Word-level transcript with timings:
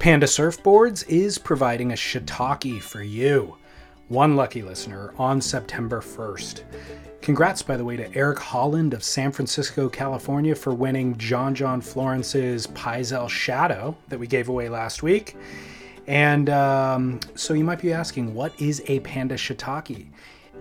Panda 0.00 0.24
Surfboards 0.24 1.06
is 1.08 1.36
providing 1.36 1.92
a 1.92 1.94
shiitake 1.94 2.80
for 2.80 3.02
you. 3.02 3.58
One 4.08 4.34
lucky 4.34 4.62
listener 4.62 5.12
on 5.18 5.42
September 5.42 6.00
1st. 6.00 6.62
Congrats, 7.20 7.60
by 7.60 7.76
the 7.76 7.84
way, 7.84 7.98
to 7.98 8.16
Eric 8.16 8.38
Holland 8.38 8.94
of 8.94 9.04
San 9.04 9.30
Francisco, 9.30 9.90
California, 9.90 10.54
for 10.54 10.72
winning 10.72 11.18
John 11.18 11.54
John 11.54 11.82
Florence's 11.82 12.66
Pyzel 12.68 13.28
Shadow 13.28 13.94
that 14.08 14.18
we 14.18 14.26
gave 14.26 14.48
away 14.48 14.70
last 14.70 15.02
week. 15.02 15.36
And 16.06 16.48
um, 16.48 17.20
so 17.34 17.52
you 17.52 17.62
might 17.62 17.82
be 17.82 17.92
asking, 17.92 18.32
what 18.32 18.58
is 18.58 18.82
a 18.86 19.00
Panda 19.00 19.34
Shiitake? 19.34 20.08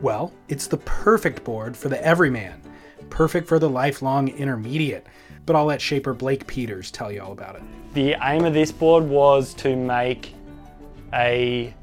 Well, 0.01 0.33
it's 0.50 0.67
the 0.67 0.79
perfect 0.79 1.45
board 1.45 1.77
for 1.77 1.88
the 1.88 2.06
everyman, 2.06 2.61
perfect 3.09 3.47
for 3.47 3.57
the 3.57 3.69
lifelong 3.69 4.27
intermediate. 4.27 5.07
But 5.45 5.56
I'll 5.56 5.63
let 5.63 5.79
shaper 5.79 6.13
Blake 6.13 6.45
Peters 6.45 6.91
tell 6.91 7.09
you 7.09 7.21
all 7.21 7.31
about 7.31 7.56
it. 7.56 7.63
The 7.99 8.15
aim 8.21 8.45
of 8.45 8.53
this 8.53 8.71
board 8.71 9.03
was 9.03 9.53
to 9.55 9.75
make 9.75 10.33
a 11.13 11.73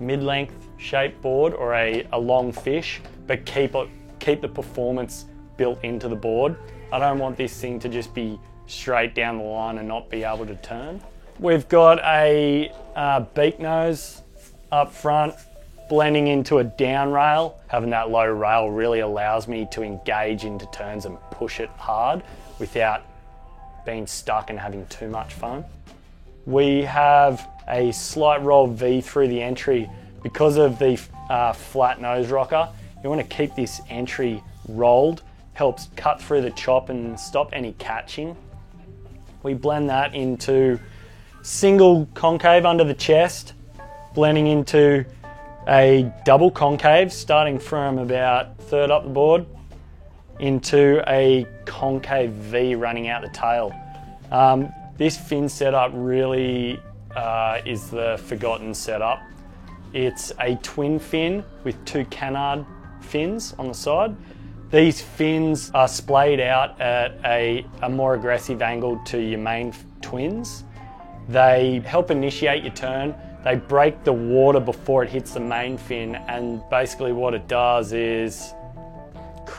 mid-length 0.00 0.66
shape 0.78 1.22
board 1.22 1.54
or 1.54 1.74
a, 1.74 2.04
a 2.10 2.18
long 2.18 2.50
fish, 2.50 3.00
but 3.28 3.46
keep 3.46 3.76
it, 3.76 3.88
keep 4.18 4.40
the 4.40 4.48
performance 4.48 5.26
built 5.56 5.78
into 5.84 6.08
the 6.08 6.16
board. 6.16 6.56
I 6.92 6.98
don't 6.98 7.20
want 7.20 7.36
this 7.36 7.60
thing 7.60 7.78
to 7.78 7.88
just 7.88 8.12
be 8.14 8.36
straight 8.66 9.14
down 9.14 9.38
the 9.38 9.44
line 9.44 9.78
and 9.78 9.86
not 9.86 10.10
be 10.10 10.24
able 10.24 10.44
to 10.46 10.56
turn. 10.56 11.00
We've 11.38 11.68
got 11.68 12.00
a 12.00 12.72
uh, 12.96 13.20
beak 13.20 13.60
nose 13.60 14.22
up 14.72 14.92
front, 14.92 15.36
blending 15.88 16.26
into 16.26 16.58
a 16.58 16.64
down 16.64 17.12
rail. 17.12 17.60
Having 17.68 17.90
that 17.90 18.10
low 18.10 18.26
rail 18.26 18.70
really 18.72 19.00
allows 19.00 19.46
me 19.46 19.68
to 19.70 19.84
engage 19.84 20.44
into 20.44 20.66
turns 20.72 21.04
and 21.04 21.16
push 21.30 21.60
it 21.60 21.70
hard 21.76 22.24
without 22.58 23.04
being 23.84 24.06
stuck 24.06 24.50
and 24.50 24.58
having 24.58 24.86
too 24.86 25.08
much 25.08 25.34
fun. 25.34 25.64
We 26.46 26.82
have 26.82 27.48
a 27.68 27.92
slight 27.92 28.42
roll 28.42 28.66
V 28.66 29.00
through 29.00 29.28
the 29.28 29.40
entry 29.40 29.88
because 30.22 30.56
of 30.56 30.78
the 30.78 31.00
uh, 31.28 31.52
flat 31.52 32.00
nose 32.00 32.28
rocker. 32.28 32.68
You 33.02 33.08
want 33.08 33.20
to 33.20 33.36
keep 33.36 33.54
this 33.54 33.80
entry 33.88 34.42
rolled, 34.68 35.22
helps 35.54 35.88
cut 35.96 36.20
through 36.20 36.42
the 36.42 36.50
chop 36.50 36.88
and 36.88 37.18
stop 37.18 37.50
any 37.52 37.72
catching. 37.74 38.36
We 39.42 39.54
blend 39.54 39.88
that 39.90 40.14
into 40.14 40.78
single 41.42 42.06
concave 42.14 42.66
under 42.66 42.84
the 42.84 42.94
chest, 42.94 43.54
blending 44.14 44.46
into 44.46 45.06
a 45.68 46.12
double 46.24 46.50
concave 46.50 47.12
starting 47.12 47.58
from 47.58 47.98
about 47.98 48.56
third 48.58 48.90
up 48.90 49.04
the 49.04 49.10
board 49.10 49.46
into 50.40 51.02
a 51.06 51.46
concave 51.66 52.30
V 52.32 52.74
running 52.74 53.08
out 53.08 53.22
the 53.22 53.28
tail. 53.28 53.74
Um, 54.32 54.72
this 54.96 55.16
fin 55.16 55.48
setup 55.48 55.92
really 55.94 56.80
uh, 57.14 57.60
is 57.64 57.90
the 57.90 58.20
forgotten 58.26 58.74
setup. 58.74 59.20
It's 59.92 60.32
a 60.40 60.56
twin 60.56 60.98
fin 60.98 61.44
with 61.64 61.82
two 61.84 62.04
canard 62.06 62.64
fins 63.00 63.54
on 63.58 63.68
the 63.68 63.74
side. 63.74 64.14
These 64.70 65.00
fins 65.00 65.70
are 65.74 65.88
splayed 65.88 66.38
out 66.38 66.80
at 66.80 67.18
a, 67.24 67.66
a 67.82 67.88
more 67.88 68.14
aggressive 68.14 68.62
angle 68.62 69.00
to 69.06 69.18
your 69.18 69.40
main 69.40 69.74
twins. 70.00 70.64
They 71.28 71.82
help 71.84 72.10
initiate 72.10 72.62
your 72.62 72.72
turn. 72.72 73.14
They 73.42 73.56
break 73.56 74.04
the 74.04 74.12
water 74.12 74.60
before 74.60 75.02
it 75.02 75.10
hits 75.10 75.34
the 75.34 75.40
main 75.40 75.76
fin, 75.78 76.14
and 76.14 76.62
basically, 76.70 77.12
what 77.12 77.34
it 77.34 77.48
does 77.48 77.92
is 77.92 78.52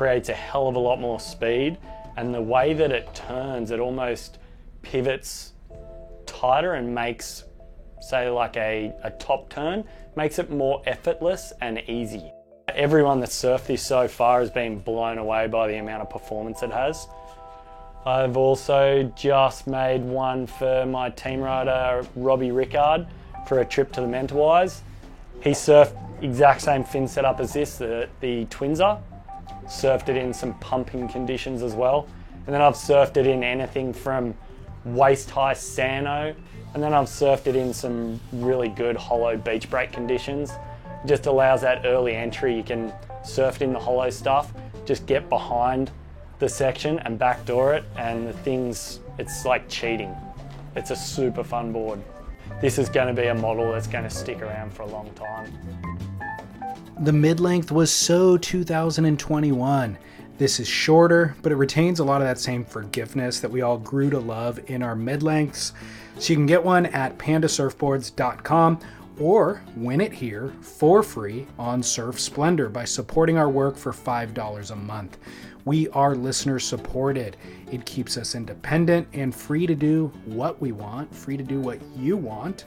creates 0.02 0.30
a 0.30 0.34
hell 0.34 0.68
of 0.68 0.76
a 0.76 0.80
lot 0.80 1.00
more 1.00 1.20
speed. 1.20 1.78
And 2.18 2.34
the 2.34 2.42
way 2.42 2.74
that 2.74 2.92
it 2.92 3.14
turns, 3.14 3.70
it 3.70 3.80
almost 3.80 4.40
pivots 4.82 5.54
tighter 6.26 6.74
and 6.74 6.96
makes, 6.96 7.44
say, 8.00 8.28
like 8.28 8.58
a, 8.58 8.92
a 9.04 9.12
top 9.12 9.52
turn, 9.52 9.84
makes 10.16 10.40
it 10.40 10.50
more 10.50 10.82
effortless 10.88 11.54
and 11.62 11.84
easy. 11.88 12.32
Everyone 12.70 13.20
that's 13.20 13.40
surfed 13.40 13.68
this 13.68 13.86
so 13.86 14.08
far 14.08 14.40
has 14.40 14.50
been 14.50 14.80
blown 14.80 15.20
away 15.20 15.46
by 15.46 15.68
the 15.68 15.76
amount 15.76 16.02
of 16.02 16.10
performance 16.10 16.64
it 16.64 16.72
has. 16.72 17.08
I've 18.04 18.38
also 18.38 19.04
just 19.16 19.68
made 19.68 20.02
one 20.02 20.48
for 20.48 20.84
my 20.88 21.12
team 21.12 21.42
rider 21.42 22.04
Robbie 22.16 22.50
Rickard 22.50 23.06
for 23.46 23.60
a 23.60 23.66
trip 23.66 23.92
to 23.92 24.02
the 24.02 24.08
Mentawais. 24.08 24.82
He 25.44 25.52
surfed 25.52 25.96
exact 26.24 26.62
same 26.62 26.84
fin 26.84 27.08
setup 27.08 27.40
as 27.40 27.54
this, 27.54 27.78
the, 27.78 28.10
the 28.20 28.46
Twinzer. 28.46 29.00
Surfed 29.66 30.10
it 30.10 30.18
in 30.18 30.34
some 30.34 30.54
pumping 30.56 31.08
conditions 31.08 31.62
as 31.62 31.74
well. 31.74 32.08
And 32.46 32.54
then 32.54 32.62
I've 32.62 32.76
surfed 32.76 33.18
it 33.18 33.28
in 33.28 33.44
anything 33.44 33.94
from 33.94 34.34
waist 34.84 35.30
high 35.30 35.54
San 35.54 36.08
O, 36.08 36.34
and 36.74 36.82
then 36.82 36.94
I've 36.94 37.06
surfed 37.06 37.48
it 37.48 37.56
in 37.56 37.74
some 37.74 38.20
really 38.32 38.70
good 38.70 38.96
hollow 38.96 39.38
beach 39.38 39.70
break 39.70 39.92
conditions. 39.92 40.52
It 41.04 41.08
just 41.08 41.26
allows 41.28 41.62
that 41.62 41.86
early 41.86 42.16
entry. 42.16 42.56
You 42.56 42.64
can 42.64 42.94
surf 43.24 43.58
it 43.58 43.66
in 43.66 43.74
the 43.74 43.80
hollow 43.80 44.10
stuff, 44.10 44.54
just 44.86 45.06
get 45.06 45.30
behind 45.30 45.92
the 46.40 46.50
section 46.50 46.98
and 47.00 47.20
backdoor 47.20 47.76
it, 47.76 47.84
and 47.96 48.28
the 48.28 48.34
things, 48.34 49.00
it's 49.20 49.46
like 49.46 49.70
cheating. 49.70 50.16
It's 50.76 50.90
a 50.90 50.96
super 50.96 51.44
fun 51.44 51.72
board. 51.72 52.02
This 52.62 52.80
is 52.80 52.90
going 52.90 53.14
to 53.14 53.22
be 53.22 53.28
a 53.28 53.36
model 53.36 53.72
that's 53.72 53.88
going 53.88 54.04
to 54.04 54.10
stick 54.10 54.42
around 54.42 54.74
for 54.74 54.84
a 54.84 54.88
long 54.88 55.12
time. 55.14 56.11
The 57.02 57.12
mid 57.12 57.40
length 57.40 57.72
was 57.72 57.92
so 57.92 58.38
2021. 58.38 59.98
This 60.38 60.60
is 60.60 60.68
shorter, 60.68 61.36
but 61.42 61.52
it 61.52 61.56
retains 61.56 61.98
a 61.98 62.04
lot 62.04 62.22
of 62.22 62.28
that 62.28 62.38
same 62.38 62.64
forgiveness 62.64 63.40
that 63.40 63.50
we 63.50 63.64
all 63.64 63.80
grew 63.80 64.12
to 64.12 64.20
love 64.20 64.60
in 64.68 64.84
our 64.84 64.96
mid 64.96 65.24
lengths. 65.24 65.74
So 66.20 66.32
you 66.32 66.38
can 66.38 66.46
get 66.46 66.64
one 66.64 66.86
at 66.86 67.18
pandasurfboards.com 67.18 68.80
or 69.20 69.64
win 69.76 70.00
it 70.00 70.14
here 70.14 70.54
for 70.62 71.02
free 71.02 71.48
on 71.58 71.82
Surf 71.82 72.20
Splendor 72.20 72.70
by 72.70 72.86
supporting 72.86 73.36
our 73.36 73.50
work 73.50 73.78
for 73.78 73.92
$5 73.92 74.70
a 74.70 74.76
month. 74.76 75.18
We 75.66 75.90
are 75.90 76.14
listener 76.14 76.60
supported. 76.60 77.36
It 77.72 77.84
keeps 77.88 78.16
us 78.16 78.36
independent 78.36 79.08
and 79.14 79.34
free 79.34 79.66
to 79.66 79.74
do 79.74 80.12
what 80.26 80.62
we 80.62 80.72
want, 80.72 81.16
free 81.16 81.38
to 81.38 81.44
do 81.44 81.60
what 81.60 81.80
you 81.96 82.16
want. 82.16 82.66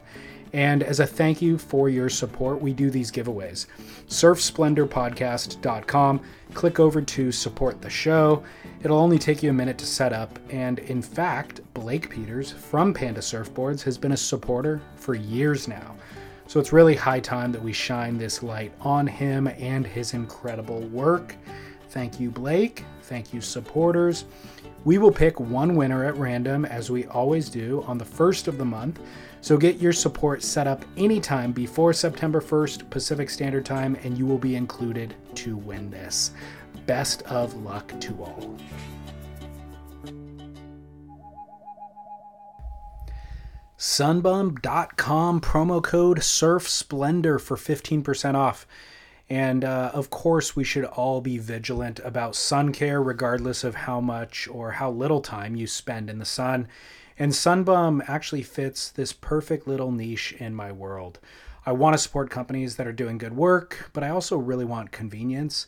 And 0.54 0.82
as 0.84 1.00
a 1.00 1.06
thank 1.06 1.42
you 1.42 1.58
for 1.58 1.88
your 1.88 2.08
support, 2.08 2.62
we 2.62 2.72
do 2.72 2.88
these 2.88 3.10
giveaways. 3.10 3.66
SurfSplendorPodcast.com. 4.06 6.20
Click 6.54 6.78
over 6.78 7.02
to 7.02 7.32
support 7.32 7.82
the 7.82 7.90
show. 7.90 8.44
It'll 8.84 8.98
only 8.98 9.18
take 9.18 9.42
you 9.42 9.50
a 9.50 9.52
minute 9.52 9.78
to 9.78 9.86
set 9.86 10.12
up. 10.12 10.38
And 10.50 10.78
in 10.78 11.02
fact, 11.02 11.60
Blake 11.74 12.08
Peters 12.08 12.52
from 12.52 12.94
Panda 12.94 13.20
Surfboards 13.20 13.82
has 13.82 13.98
been 13.98 14.12
a 14.12 14.16
supporter 14.16 14.80
for 14.94 15.16
years 15.16 15.66
now. 15.66 15.96
So 16.46 16.60
it's 16.60 16.72
really 16.72 16.94
high 16.94 17.18
time 17.18 17.50
that 17.50 17.62
we 17.62 17.72
shine 17.72 18.16
this 18.16 18.40
light 18.40 18.72
on 18.80 19.08
him 19.08 19.48
and 19.48 19.84
his 19.84 20.14
incredible 20.14 20.82
work. 20.82 21.34
Thank 21.88 22.20
you, 22.20 22.30
Blake. 22.30 22.84
Thank 23.02 23.34
you, 23.34 23.40
supporters. 23.40 24.24
We 24.84 24.98
will 24.98 25.10
pick 25.10 25.40
one 25.40 25.74
winner 25.74 26.04
at 26.04 26.16
random, 26.16 26.64
as 26.64 26.92
we 26.92 27.06
always 27.06 27.48
do, 27.48 27.82
on 27.88 27.98
the 27.98 28.04
first 28.04 28.46
of 28.46 28.56
the 28.56 28.64
month. 28.64 29.00
So 29.44 29.58
get 29.58 29.76
your 29.76 29.92
support 29.92 30.42
set 30.42 30.66
up 30.66 30.86
anytime 30.96 31.52
before 31.52 31.92
September 31.92 32.40
1st 32.40 32.88
Pacific 32.88 33.28
Standard 33.28 33.66
Time, 33.66 33.94
and 34.02 34.16
you 34.16 34.24
will 34.24 34.38
be 34.38 34.56
included 34.56 35.14
to 35.34 35.54
win 35.54 35.90
this. 35.90 36.30
Best 36.86 37.20
of 37.24 37.52
luck 37.52 37.92
to 38.00 38.24
all. 38.24 38.56
Sunbum.com 43.76 45.42
promo 45.42 45.82
code 45.82 46.22
Surf 46.22 46.66
Splendor 46.66 47.38
for 47.38 47.58
15% 47.58 48.34
off. 48.34 48.66
And 49.28 49.62
uh, 49.62 49.90
of 49.92 50.08
course, 50.08 50.56
we 50.56 50.64
should 50.64 50.86
all 50.86 51.20
be 51.20 51.36
vigilant 51.36 52.00
about 52.02 52.34
sun 52.34 52.72
care, 52.72 53.02
regardless 53.02 53.62
of 53.62 53.74
how 53.74 54.00
much 54.00 54.48
or 54.48 54.70
how 54.70 54.90
little 54.90 55.20
time 55.20 55.54
you 55.54 55.66
spend 55.66 56.08
in 56.08 56.18
the 56.18 56.24
sun. 56.24 56.66
And 57.18 57.32
Sunbum 57.32 58.02
actually 58.08 58.42
fits 58.42 58.90
this 58.90 59.12
perfect 59.12 59.68
little 59.68 59.92
niche 59.92 60.32
in 60.38 60.54
my 60.54 60.72
world. 60.72 61.20
I 61.64 61.72
want 61.72 61.94
to 61.94 61.98
support 61.98 62.28
companies 62.28 62.76
that 62.76 62.86
are 62.86 62.92
doing 62.92 63.18
good 63.18 63.36
work, 63.36 63.90
but 63.92 64.02
I 64.02 64.08
also 64.10 64.36
really 64.36 64.64
want 64.64 64.90
convenience. 64.90 65.66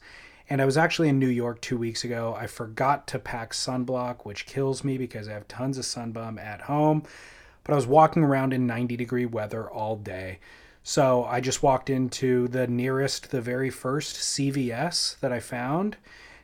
And 0.50 0.60
I 0.60 0.64
was 0.64 0.76
actually 0.76 1.08
in 1.08 1.18
New 1.18 1.28
York 1.28 1.60
two 1.60 1.78
weeks 1.78 2.04
ago. 2.04 2.36
I 2.38 2.46
forgot 2.46 3.06
to 3.08 3.18
pack 3.18 3.52
sunblock, 3.52 4.24
which 4.24 4.46
kills 4.46 4.84
me 4.84 4.98
because 4.98 5.28
I 5.28 5.32
have 5.32 5.48
tons 5.48 5.78
of 5.78 5.84
sunbum 5.84 6.38
at 6.40 6.62
home. 6.62 7.04
But 7.64 7.72
I 7.72 7.76
was 7.76 7.86
walking 7.86 8.22
around 8.22 8.52
in 8.52 8.66
90 8.66 8.96
degree 8.96 9.26
weather 9.26 9.70
all 9.70 9.96
day. 9.96 10.38
So 10.82 11.24
I 11.24 11.40
just 11.40 11.62
walked 11.62 11.90
into 11.90 12.46
the 12.48 12.66
nearest, 12.66 13.30
the 13.30 13.40
very 13.40 13.70
first 13.70 14.16
CVS 14.16 15.18
that 15.20 15.32
I 15.32 15.40
found 15.40 15.96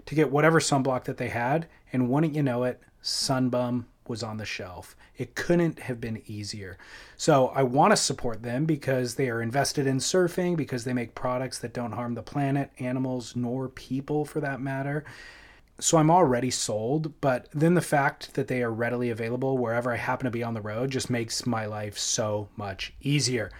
to 0.07 0.15
get 0.15 0.33
whatever 0.33 0.59
sunblock 0.59 1.05
that 1.05 1.17
they 1.17 1.29
had. 1.29 1.69
And 1.93 2.09
wouldn't 2.09 2.35
you 2.35 2.43
know 2.43 2.65
it, 2.65 2.81
Sunbum 3.03 3.85
was 4.13 4.23
on 4.23 4.37
the 4.37 4.45
shelf. 4.45 4.95
It 5.17 5.35
couldn't 5.35 5.79
have 5.79 6.01
been 6.01 6.23
easier. 6.27 6.77
So 7.17 7.49
I 7.49 7.63
want 7.63 7.93
to 7.93 7.97
support 7.97 8.43
them 8.43 8.67
because 8.67 9.15
they 9.15 9.31
are 9.31 9.41
invested 9.41 9.87
in 9.87 9.97
surfing, 9.97 10.55
because 10.55 10.85
they 10.85 10.93
make 10.93 11.15
products 11.15 11.59
that 11.61 11.73
don't 11.73 11.93
harm 11.93 12.15
the 12.15 12.23
planet, 12.23 12.71
animals, 12.79 13.35
nor 13.35 13.69
people 13.69 14.27
for 14.27 14.41
that 14.41 14.61
matter. 14.61 15.05
So 15.81 15.97
I'm 15.97 16.11
already 16.11 16.51
sold, 16.51 17.19
but 17.23 17.49
then 17.55 17.73
the 17.73 17.81
fact 17.81 18.35
that 18.35 18.49
they 18.49 18.63
are 18.63 18.71
readily 18.71 19.09
available 19.09 19.57
wherever 19.57 19.91
I 19.91 19.97
happen 19.97 20.27
to 20.27 20.31
be 20.31 20.43
on 20.43 20.53
the 20.53 20.61
road 20.61 20.91
just 20.91 21.09
makes 21.09 21.47
my 21.47 21.65
life 21.65 21.97
so 21.99 22.51
much 22.57 22.93
easier. 23.01 23.51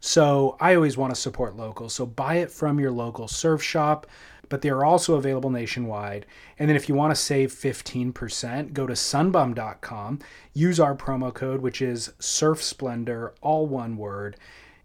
So 0.00 0.56
I 0.60 0.76
always 0.76 0.96
want 0.96 1.12
to 1.12 1.20
support 1.20 1.56
local. 1.56 1.88
So 1.88 2.06
buy 2.06 2.36
it 2.36 2.52
from 2.52 2.78
your 2.78 2.92
local 2.92 3.26
surf 3.26 3.60
shop, 3.60 4.06
but 4.48 4.62
they 4.62 4.68
are 4.68 4.84
also 4.84 5.14
available 5.14 5.50
nationwide. 5.50 6.26
And 6.58 6.68
then 6.68 6.76
if 6.76 6.88
you 6.88 6.94
want 6.94 7.12
to 7.12 7.20
save 7.20 7.52
15%, 7.52 8.72
go 8.72 8.86
to 8.86 8.92
sunbum.com, 8.92 10.18
use 10.54 10.80
our 10.80 10.94
promo 10.94 11.32
code, 11.32 11.60
which 11.60 11.82
is 11.82 12.12
Surf 12.18 12.62
Splendor, 12.62 13.34
all 13.40 13.66
one 13.66 13.96
word. 13.96 14.36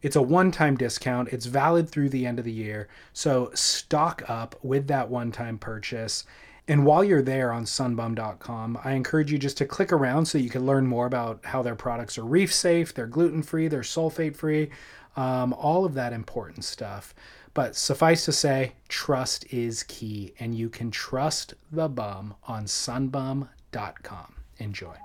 It's 0.01 0.15
a 0.15 0.21
one 0.21 0.51
time 0.51 0.77
discount. 0.77 1.29
It's 1.29 1.45
valid 1.45 1.89
through 1.89 2.09
the 2.09 2.25
end 2.25 2.39
of 2.39 2.45
the 2.45 2.51
year. 2.51 2.87
So 3.13 3.51
stock 3.53 4.23
up 4.27 4.55
with 4.63 4.87
that 4.87 5.09
one 5.09 5.31
time 5.31 5.57
purchase. 5.57 6.25
And 6.67 6.85
while 6.85 7.03
you're 7.03 7.21
there 7.21 7.51
on 7.51 7.65
sunbum.com, 7.65 8.79
I 8.83 8.93
encourage 8.93 9.31
you 9.31 9.37
just 9.37 9.57
to 9.57 9.65
click 9.65 9.91
around 9.91 10.25
so 10.25 10.37
you 10.37 10.49
can 10.49 10.65
learn 10.65 10.87
more 10.87 11.05
about 11.05 11.43
how 11.45 11.61
their 11.61 11.75
products 11.75 12.17
are 12.17 12.23
reef 12.23 12.53
safe, 12.53 12.93
they're 12.93 13.07
gluten 13.07 13.43
free, 13.43 13.67
they're 13.67 13.81
sulfate 13.81 14.35
free, 14.35 14.69
um, 15.15 15.53
all 15.53 15.85
of 15.85 15.95
that 15.95 16.13
important 16.13 16.63
stuff. 16.63 17.13
But 17.53 17.75
suffice 17.75 18.25
to 18.25 18.31
say, 18.31 18.73
trust 18.87 19.45
is 19.53 19.83
key, 19.83 20.33
and 20.39 20.55
you 20.55 20.69
can 20.69 20.89
trust 20.89 21.53
the 21.71 21.89
bum 21.89 22.35
on 22.47 22.65
sunbum.com. 22.65 24.35
Enjoy. 24.57 24.95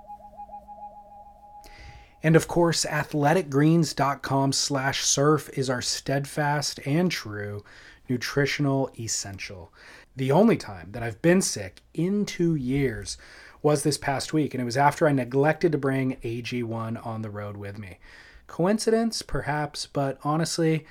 And 2.22 2.36
of 2.36 2.48
course, 2.48 2.84
athleticgreens.com 2.84 4.52
slash 4.52 5.04
surf 5.04 5.50
is 5.54 5.70
our 5.70 5.82
steadfast 5.82 6.80
and 6.86 7.10
true 7.10 7.64
nutritional 8.08 8.90
essential. 8.98 9.72
The 10.14 10.32
only 10.32 10.56
time 10.56 10.92
that 10.92 11.02
I've 11.02 11.20
been 11.22 11.42
sick 11.42 11.82
in 11.92 12.24
two 12.24 12.54
years 12.54 13.18
was 13.62 13.82
this 13.82 13.98
past 13.98 14.32
week, 14.32 14.54
and 14.54 14.60
it 14.60 14.64
was 14.64 14.76
after 14.76 15.08
I 15.08 15.12
neglected 15.12 15.72
to 15.72 15.78
bring 15.78 16.16
AG1 16.22 17.04
on 17.04 17.22
the 17.22 17.30
road 17.30 17.56
with 17.56 17.78
me. 17.78 17.98
Coincidence, 18.46 19.22
perhaps, 19.22 19.86
but 19.86 20.18
honestly, 20.22 20.86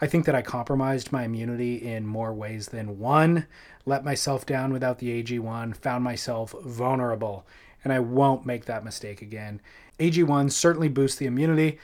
I 0.00 0.06
think 0.06 0.26
that 0.26 0.34
I 0.34 0.42
compromised 0.42 1.10
my 1.10 1.24
immunity 1.24 1.76
in 1.76 2.06
more 2.06 2.34
ways 2.34 2.68
than 2.68 2.98
one, 2.98 3.46
let 3.86 4.04
myself 4.04 4.44
down 4.44 4.72
without 4.72 4.98
the 4.98 5.22
AG1, 5.22 5.76
found 5.76 6.04
myself 6.04 6.54
vulnerable, 6.64 7.46
and 7.82 7.92
I 7.92 8.00
won't 8.00 8.44
make 8.44 8.66
that 8.66 8.84
mistake 8.84 9.22
again. 9.22 9.60
AG1 9.98 10.52
certainly 10.52 10.88
boosts 10.88 11.16
the 11.16 11.26
immunity, 11.26 11.78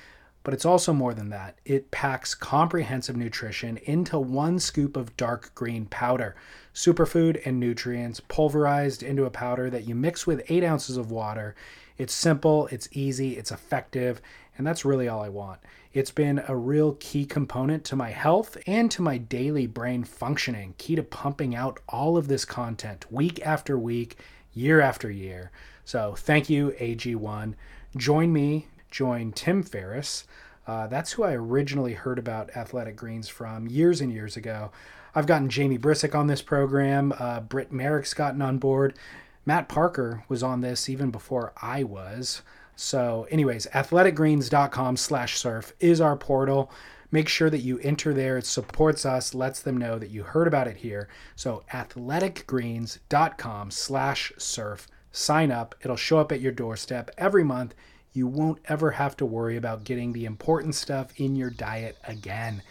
but 0.45 0.53
it's 0.53 0.67
also 0.67 0.93
more 0.93 1.15
than 1.15 1.31
that. 1.31 1.59
It 1.65 1.91
packs 1.91 2.35
comprehensive 2.35 3.17
nutrition 3.17 3.79
into 3.79 4.19
one 4.19 4.59
scoop 4.59 4.97
of 4.97 5.17
dark 5.17 5.55
green 5.55 5.87
powder, 5.87 6.35
superfood 6.75 7.41
and 7.47 7.59
nutrients 7.59 8.21
pulverized 8.21 9.03
into 9.03 9.25
a 9.25 9.31
powder 9.31 9.71
that 9.71 9.87
you 9.87 9.95
mix 9.95 10.27
with 10.27 10.45
eight 10.51 10.65
ounces 10.65 10.97
of 10.97 11.11
water. 11.11 11.55
It's 11.97 12.13
simple, 12.13 12.67
it's 12.69 12.89
easy, 12.93 13.39
it's 13.39 13.53
effective, 13.53 14.21
and 14.59 14.67
that's 14.67 14.85
really 14.85 15.09
all 15.09 15.23
I 15.23 15.29
want. 15.29 15.61
It's 15.95 16.11
been 16.11 16.43
a 16.49 16.57
real 16.57 16.97
key 17.01 17.27
component 17.27 17.85
to 17.85 17.97
my 17.97 18.11
health 18.11 18.57
and 18.67 18.91
to 18.93 19.03
my 19.03 19.19
daily 19.19 19.67
brain 19.67 20.05
functioning, 20.05 20.75
key 20.79 20.97
to 20.97 21.03
pumping 21.03 21.55
out 21.55 21.81
all 21.87 22.17
of 22.17 22.29
this 22.29 22.47
content 22.47 23.05
week 23.13 23.45
after 23.45 23.79
week, 23.79 24.17
year 24.55 24.81
after 24.81 25.11
year. 25.11 25.51
So 25.85 26.15
thank 26.17 26.49
you, 26.49 26.75
AG1. 26.81 27.55
Join 27.95 28.33
me, 28.33 28.69
join 28.91 29.33
Tim 29.33 29.63
Ferriss. 29.63 30.25
Uh, 30.67 30.87
that's 30.87 31.13
who 31.13 31.25
I 31.25 31.35
originally 31.35 31.93
heard 31.93 32.19
about 32.19 32.57
Athletic 32.57 32.97
Greens 32.97 33.29
from 33.29 33.67
years 33.67 34.01
and 34.01 34.11
years 34.11 34.35
ago. 34.35 34.71
I've 35.15 35.27
gotten 35.27 35.51
Jamie 35.51 35.79
Brisick 35.79 36.15
on 36.15 36.27
this 36.27 36.41
program. 36.41 37.13
Uh, 37.19 37.41
Britt 37.41 37.71
Merrick's 37.71 38.15
gotten 38.15 38.41
on 38.41 38.57
board. 38.57 38.97
Matt 39.45 39.69
Parker 39.69 40.25
was 40.27 40.43
on 40.43 40.63
this 40.63 40.89
even 40.89 41.11
before 41.11 41.53
I 41.61 41.83
was. 41.83 42.41
So, 42.83 43.29
anyways, 43.31 43.69
athleticgreens.com 43.73 44.97
slash 44.97 45.39
surf 45.39 45.73
is 45.79 46.01
our 46.01 46.17
portal. 46.17 46.73
Make 47.13 47.29
sure 47.29 47.49
that 47.49 47.61
you 47.61 47.79
enter 47.79 48.13
there. 48.13 48.39
It 48.39 48.47
supports 48.47 49.07
us, 49.07 49.35
lets 49.35 49.63
them 49.63 49.77
know 49.77 50.01
that 50.01 50.11
you 50.11 50.25
heard 50.25 50.49
about 50.49 50.67
it 50.67 50.79
here. 50.79 51.09
So, 51.37 51.63
athleticgreens.com 51.73 53.71
slash 53.71 54.33
surf. 54.37 54.89
Sign 55.13 55.53
up. 55.53 55.77
It'll 55.83 55.97
show 55.97 56.19
up 56.19 56.33
at 56.33 56.41
your 56.41 56.51
doorstep 56.51 57.13
every 57.17 57.45
month. 57.45 57.77
You 58.15 58.27
won't 58.27 58.59
ever 58.65 58.91
have 58.91 59.17
to 59.19 59.27
worry 59.27 59.57
about 59.57 59.85
getting 59.85 60.13
the 60.13 60.25
important 60.25 60.75
stuff 60.75 61.13
in 61.17 61.37
your 61.37 61.51
diet 61.51 61.99
again. 62.09 62.65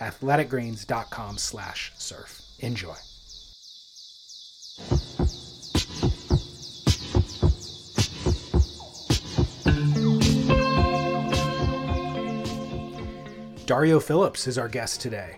athleticgreens.com 0.00 1.36
slash 1.36 1.92
surf. 1.98 2.40
Enjoy. 2.60 2.94
Dario 13.68 14.00
Phillips 14.00 14.46
is 14.46 14.56
our 14.56 14.66
guest 14.66 15.02
today. 15.02 15.36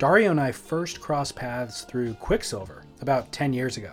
Dario 0.00 0.32
and 0.32 0.40
I 0.40 0.50
first 0.50 1.00
crossed 1.00 1.36
paths 1.36 1.82
through 1.82 2.14
Quiksilver 2.14 2.82
about 3.00 3.30
10 3.30 3.52
years 3.52 3.76
ago. 3.76 3.92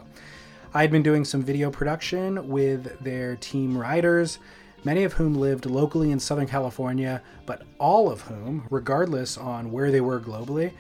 I 0.74 0.82
had 0.82 0.90
been 0.90 1.04
doing 1.04 1.24
some 1.24 1.44
video 1.44 1.70
production 1.70 2.50
with 2.50 3.00
their 3.02 3.36
team 3.36 3.78
riders, 3.78 4.40
many 4.84 5.04
of 5.04 5.14
whom 5.14 5.36
lived 5.36 5.68
locally 5.68 6.10
in 6.10 6.20
Southern 6.20 6.48
California, 6.48 7.22
but 7.46 7.68
all 7.78 8.10
of 8.10 8.22
whom, 8.22 8.66
regardless 8.72 9.38
on 9.38 9.72
where 9.72 9.92
they 9.92 10.02
were 10.02 10.20
globally, 10.20 10.72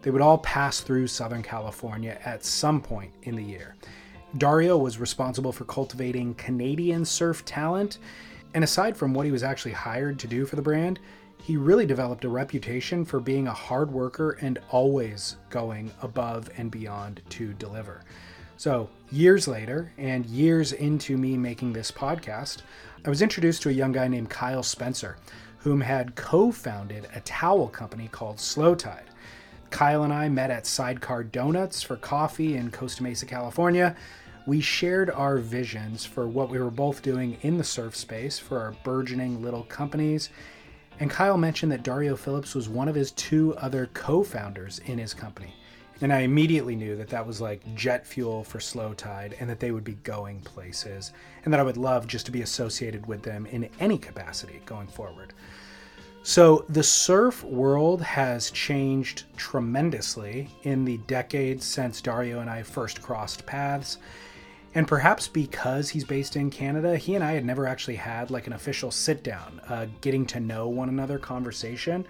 they 0.00 0.10
would 0.10 0.22
all 0.22 0.38
pass 0.38 0.80
through 0.80 1.06
Southern 1.06 1.42
California 1.42 2.18
at 2.24 2.46
some 2.46 2.80
point 2.80 3.12
in 3.24 3.36
the 3.36 3.44
year. 3.44 3.76
Dario 4.38 4.78
was 4.78 4.96
responsible 4.96 5.52
for 5.52 5.66
cultivating 5.66 6.34
Canadian 6.36 7.04
surf 7.04 7.44
talent, 7.44 7.98
and 8.54 8.64
aside 8.64 8.96
from 8.96 9.12
what 9.12 9.26
he 9.26 9.32
was 9.32 9.42
actually 9.42 9.72
hired 9.72 10.18
to 10.20 10.26
do 10.26 10.46
for 10.46 10.56
the 10.56 10.62
brand, 10.62 10.98
he 11.42 11.56
really 11.56 11.86
developed 11.86 12.24
a 12.24 12.28
reputation 12.28 13.04
for 13.04 13.20
being 13.20 13.46
a 13.46 13.52
hard 13.52 13.90
worker 13.90 14.38
and 14.40 14.58
always 14.70 15.36
going 15.50 15.90
above 16.02 16.50
and 16.56 16.70
beyond 16.70 17.22
to 17.30 17.54
deliver. 17.54 18.02
So, 18.56 18.90
years 19.10 19.46
later, 19.46 19.92
and 19.98 20.26
years 20.26 20.72
into 20.72 21.16
me 21.16 21.36
making 21.36 21.72
this 21.72 21.92
podcast, 21.92 22.62
I 23.04 23.08
was 23.08 23.22
introduced 23.22 23.62
to 23.62 23.68
a 23.68 23.72
young 23.72 23.92
guy 23.92 24.08
named 24.08 24.30
Kyle 24.30 24.64
Spencer, 24.64 25.16
whom 25.58 25.80
had 25.80 26.16
co 26.16 26.50
founded 26.50 27.08
a 27.14 27.20
towel 27.20 27.68
company 27.68 28.08
called 28.10 28.40
Slow 28.40 28.74
Tide. 28.74 29.04
Kyle 29.70 30.02
and 30.02 30.12
I 30.12 30.28
met 30.28 30.50
at 30.50 30.66
Sidecar 30.66 31.24
Donuts 31.24 31.82
for 31.82 31.96
coffee 31.96 32.56
in 32.56 32.70
Costa 32.70 33.02
Mesa, 33.02 33.26
California. 33.26 33.94
We 34.46 34.60
shared 34.60 35.10
our 35.10 35.36
visions 35.36 36.04
for 36.04 36.26
what 36.26 36.48
we 36.48 36.58
were 36.58 36.70
both 36.70 37.02
doing 37.02 37.36
in 37.42 37.58
the 37.58 37.64
surf 37.64 37.94
space 37.94 38.38
for 38.38 38.58
our 38.58 38.72
burgeoning 38.82 39.42
little 39.42 39.64
companies. 39.64 40.30
And 41.00 41.10
Kyle 41.10 41.38
mentioned 41.38 41.70
that 41.72 41.84
Dario 41.84 42.16
Phillips 42.16 42.54
was 42.54 42.68
one 42.68 42.88
of 42.88 42.94
his 42.94 43.12
two 43.12 43.54
other 43.56 43.88
co 43.94 44.22
founders 44.22 44.80
in 44.86 44.98
his 44.98 45.14
company. 45.14 45.54
And 46.00 46.12
I 46.12 46.20
immediately 46.20 46.76
knew 46.76 46.96
that 46.96 47.08
that 47.08 47.26
was 47.26 47.40
like 47.40 47.74
jet 47.74 48.06
fuel 48.06 48.44
for 48.44 48.60
Slow 48.60 48.94
Tide 48.94 49.36
and 49.40 49.50
that 49.50 49.58
they 49.58 49.72
would 49.72 49.84
be 49.84 49.94
going 49.94 50.40
places 50.40 51.12
and 51.44 51.52
that 51.52 51.58
I 51.58 51.64
would 51.64 51.76
love 51.76 52.06
just 52.06 52.26
to 52.26 52.32
be 52.32 52.42
associated 52.42 53.06
with 53.06 53.22
them 53.22 53.46
in 53.46 53.68
any 53.80 53.98
capacity 53.98 54.60
going 54.64 54.86
forward. 54.86 55.34
So, 56.22 56.64
the 56.68 56.82
surf 56.82 57.42
world 57.44 58.02
has 58.02 58.50
changed 58.50 59.24
tremendously 59.36 60.50
in 60.64 60.84
the 60.84 60.98
decades 61.06 61.64
since 61.64 62.00
Dario 62.00 62.40
and 62.40 62.50
I 62.50 62.62
first 62.62 63.00
crossed 63.02 63.46
paths. 63.46 63.98
And 64.74 64.86
perhaps 64.86 65.28
because 65.28 65.88
he's 65.88 66.04
based 66.04 66.36
in 66.36 66.50
Canada, 66.50 66.96
he 66.96 67.14
and 67.14 67.24
I 67.24 67.32
had 67.32 67.44
never 67.44 67.66
actually 67.66 67.96
had 67.96 68.30
like 68.30 68.46
an 68.46 68.52
official 68.52 68.90
sit 68.90 69.24
down, 69.24 69.60
uh, 69.68 69.86
getting 70.00 70.26
to 70.26 70.40
know 70.40 70.68
one 70.68 70.88
another 70.88 71.18
conversation. 71.18 72.06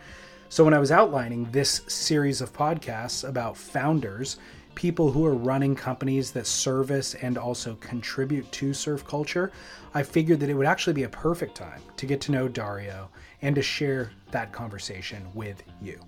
So, 0.49 0.65
when 0.65 0.75
I 0.75 0.79
was 0.79 0.91
outlining 0.91 1.51
this 1.53 1.83
series 1.89 2.41
of 2.41 2.53
podcasts 2.53 3.29
about 3.29 3.57
founders, 3.57 4.39
people 4.75 5.11
who 5.11 5.27
are 5.27 5.35
running 5.35 5.75
companies 5.75 6.31
that 6.31 6.47
service 6.47 7.15
and 7.15 7.37
also 7.37 7.75
contribute 7.81 8.51
to 8.53 8.73
surf 8.73 9.05
culture, 9.05 9.53
I 9.93 10.03
figured 10.03 10.41
that 10.41 10.49
it 10.49 10.55
would 10.55 10.67
actually 10.67 10.93
be 10.95 11.03
a 11.03 11.09
perfect 11.09 11.55
time 11.55 11.83
to 11.97 12.07
get 12.07 12.21
to 12.23 12.33
know 12.33 12.49
Dario 12.49 13.09
and 13.43 13.55
to 13.57 13.63
share 13.63 14.13
that 14.31 14.53
conversation 14.53 15.27
with 15.35 15.63
you. 15.83 16.01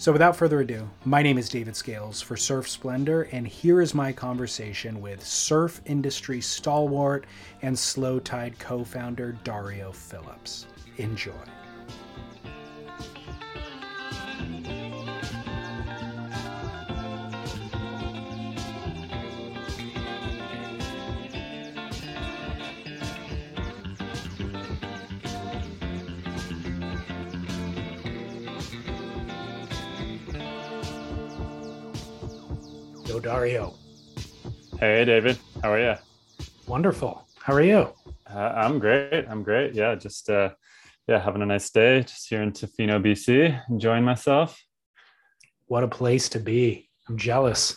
So, 0.00 0.12
without 0.12 0.36
further 0.36 0.60
ado, 0.60 0.88
my 1.04 1.22
name 1.24 1.38
is 1.38 1.48
David 1.48 1.74
Scales 1.74 2.22
for 2.22 2.36
Surf 2.36 2.68
Splendor, 2.68 3.22
and 3.32 3.48
here 3.48 3.80
is 3.80 3.96
my 3.96 4.12
conversation 4.12 5.00
with 5.00 5.26
surf 5.26 5.80
industry 5.86 6.40
stalwart 6.40 7.26
and 7.62 7.76
Slow 7.76 8.20
Tide 8.20 8.56
co 8.60 8.84
founder 8.84 9.32
Dario 9.42 9.90
Phillips. 9.90 10.66
Enjoy. 10.98 11.32
Dario. 33.20 33.74
Hey, 34.78 35.04
David. 35.04 35.38
How 35.62 35.72
are 35.72 35.80
you? 35.80 35.94
Wonderful. 36.66 37.26
How 37.38 37.54
are 37.54 37.62
you? 37.62 37.88
Uh, 38.26 38.38
I'm 38.38 38.78
great. 38.78 39.26
I'm 39.28 39.42
great. 39.42 39.74
Yeah, 39.74 39.94
just 39.94 40.28
uh, 40.28 40.50
yeah, 41.08 41.18
having 41.18 41.42
a 41.42 41.46
nice 41.46 41.70
day. 41.70 42.02
Just 42.02 42.28
here 42.28 42.42
in 42.42 42.52
Tofino, 42.52 43.02
BC, 43.02 43.62
enjoying 43.70 44.04
myself. 44.04 44.62
What 45.66 45.84
a 45.84 45.88
place 45.88 46.28
to 46.30 46.38
be. 46.38 46.88
I'm 47.08 47.16
jealous. 47.16 47.76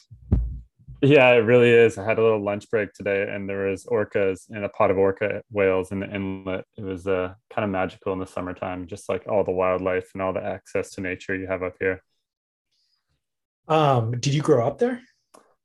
Yeah, 1.03 1.29
it 1.31 1.39
really 1.39 1.71
is. 1.71 1.97
I 1.97 2.05
had 2.05 2.19
a 2.19 2.21
little 2.21 2.43
lunch 2.43 2.69
break 2.69 2.93
today, 2.93 3.27
and 3.27 3.49
there 3.49 3.65
was 3.65 3.85
orcas 3.85 4.41
in 4.51 4.63
a 4.63 4.69
pot 4.69 4.91
of 4.91 4.99
orca 4.99 5.41
whales 5.49 5.91
in 5.91 6.01
the 6.01 6.13
inlet. 6.13 6.65
It 6.77 6.83
was 6.83 7.07
uh, 7.07 7.33
kind 7.49 7.65
of 7.65 7.71
magical 7.71 8.13
in 8.13 8.19
the 8.19 8.27
summertime, 8.27 8.85
just 8.85 9.09
like 9.09 9.27
all 9.27 9.43
the 9.43 9.51
wildlife 9.51 10.11
and 10.13 10.21
all 10.21 10.31
the 10.31 10.43
access 10.43 10.91
to 10.91 11.01
nature 11.01 11.35
you 11.35 11.47
have 11.47 11.63
up 11.63 11.73
here. 11.79 12.03
Um, 13.67 14.19
did 14.19 14.33
you 14.33 14.41
grow 14.41 14.67
up 14.67 14.77
there? 14.77 15.01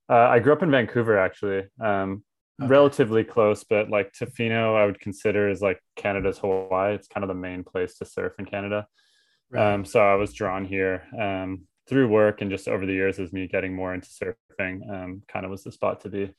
Uh, 0.09 0.29
I 0.29 0.39
grew 0.39 0.53
up 0.53 0.63
in 0.63 0.71
Vancouver, 0.71 1.19
actually. 1.19 1.65
Um, 1.81 2.23
Okay. 2.59 2.69
Relatively 2.69 3.23
close, 3.23 3.65
but 3.65 3.91
like 3.91 4.13
Tofino, 4.13 4.77
I 4.77 4.87
would 4.87 4.99
consider 4.99 5.51
is 5.51 5.61
like 5.61 5.79
Canada's 5.95 6.39
Hawaii. 6.39 6.95
It's 6.95 7.07
kind 7.07 7.23
of 7.23 7.29
the 7.29 7.35
main 7.35 7.65
place 7.65 7.99
to 7.99 8.07
surf 8.07 8.33
in 8.39 8.47
Canada. 8.47 8.87
Right. 9.51 9.75
Um, 9.75 9.85
so 9.85 10.01
I 10.01 10.15
was 10.15 10.33
drawn 10.33 10.65
here 10.65 11.03
um, 11.21 11.67
through 11.87 12.09
work 12.09 12.41
and 12.41 12.51
just 12.51 12.67
over 12.67 12.87
the 12.87 12.95
years 12.95 13.19
as 13.19 13.31
me 13.31 13.47
getting 13.47 13.75
more 13.75 13.93
into 13.93 14.09
surfing, 14.09 14.91
um, 14.91 15.23
kind 15.29 15.45
of 15.45 15.51
was 15.51 15.65
the 15.65 15.73
spot 15.73 16.01
to 16.01 16.09
be. 16.09 16.33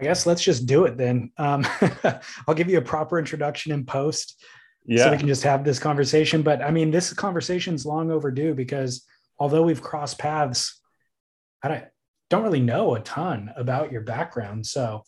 I 0.00 0.04
guess 0.04 0.26
let's 0.26 0.42
just 0.42 0.66
do 0.66 0.86
it 0.86 0.96
then. 0.96 1.30
Um, 1.38 1.64
I'll 2.48 2.54
give 2.56 2.68
you 2.68 2.78
a 2.78 2.82
proper 2.82 3.16
introduction 3.16 3.70
in 3.72 3.86
post 3.86 4.44
so 4.96 5.10
we 5.10 5.18
can 5.18 5.28
just 5.28 5.44
have 5.44 5.64
this 5.64 5.78
conversation. 5.78 6.42
But 6.42 6.62
I 6.62 6.72
mean, 6.72 6.90
this 6.90 7.12
conversation's 7.12 7.86
long 7.86 8.10
overdue 8.10 8.54
because 8.54 9.06
although 9.38 9.62
we've 9.62 9.82
crossed 9.82 10.18
paths, 10.18 10.80
I 11.62 11.68
don't, 11.68 11.84
don't 12.28 12.42
really 12.42 12.60
know 12.60 12.94
a 12.94 13.00
ton 13.00 13.50
about 13.56 13.92
your 13.92 14.02
background. 14.02 14.66
So 14.66 15.02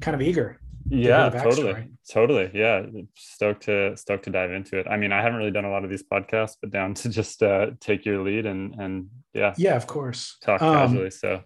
kind 0.00 0.14
of 0.14 0.22
eager. 0.22 0.58
yeah, 0.88 1.28
totally, 1.30 1.90
totally. 2.10 2.50
Yeah, 2.54 2.86
stoked 3.14 3.64
to 3.64 3.96
stoked 3.96 4.24
to 4.24 4.30
dive 4.30 4.52
into 4.52 4.78
it. 4.78 4.86
I 4.88 4.96
mean, 4.96 5.12
I 5.12 5.22
haven't 5.22 5.38
really 5.38 5.50
done 5.50 5.64
a 5.64 5.70
lot 5.70 5.84
of 5.84 5.90
these 5.90 6.02
podcasts, 6.02 6.56
but 6.60 6.70
down 6.70 6.94
to 6.94 7.08
just 7.08 7.42
uh, 7.42 7.72
take 7.80 8.04
your 8.04 8.22
lead 8.22 8.46
and 8.46 8.74
and 8.78 9.08
yeah, 9.34 9.54
Yeah, 9.56 9.76
of 9.76 9.86
course. 9.86 10.38
talk 10.42 10.62
Um, 10.62 10.74
casually. 10.74 11.10
So 11.10 11.42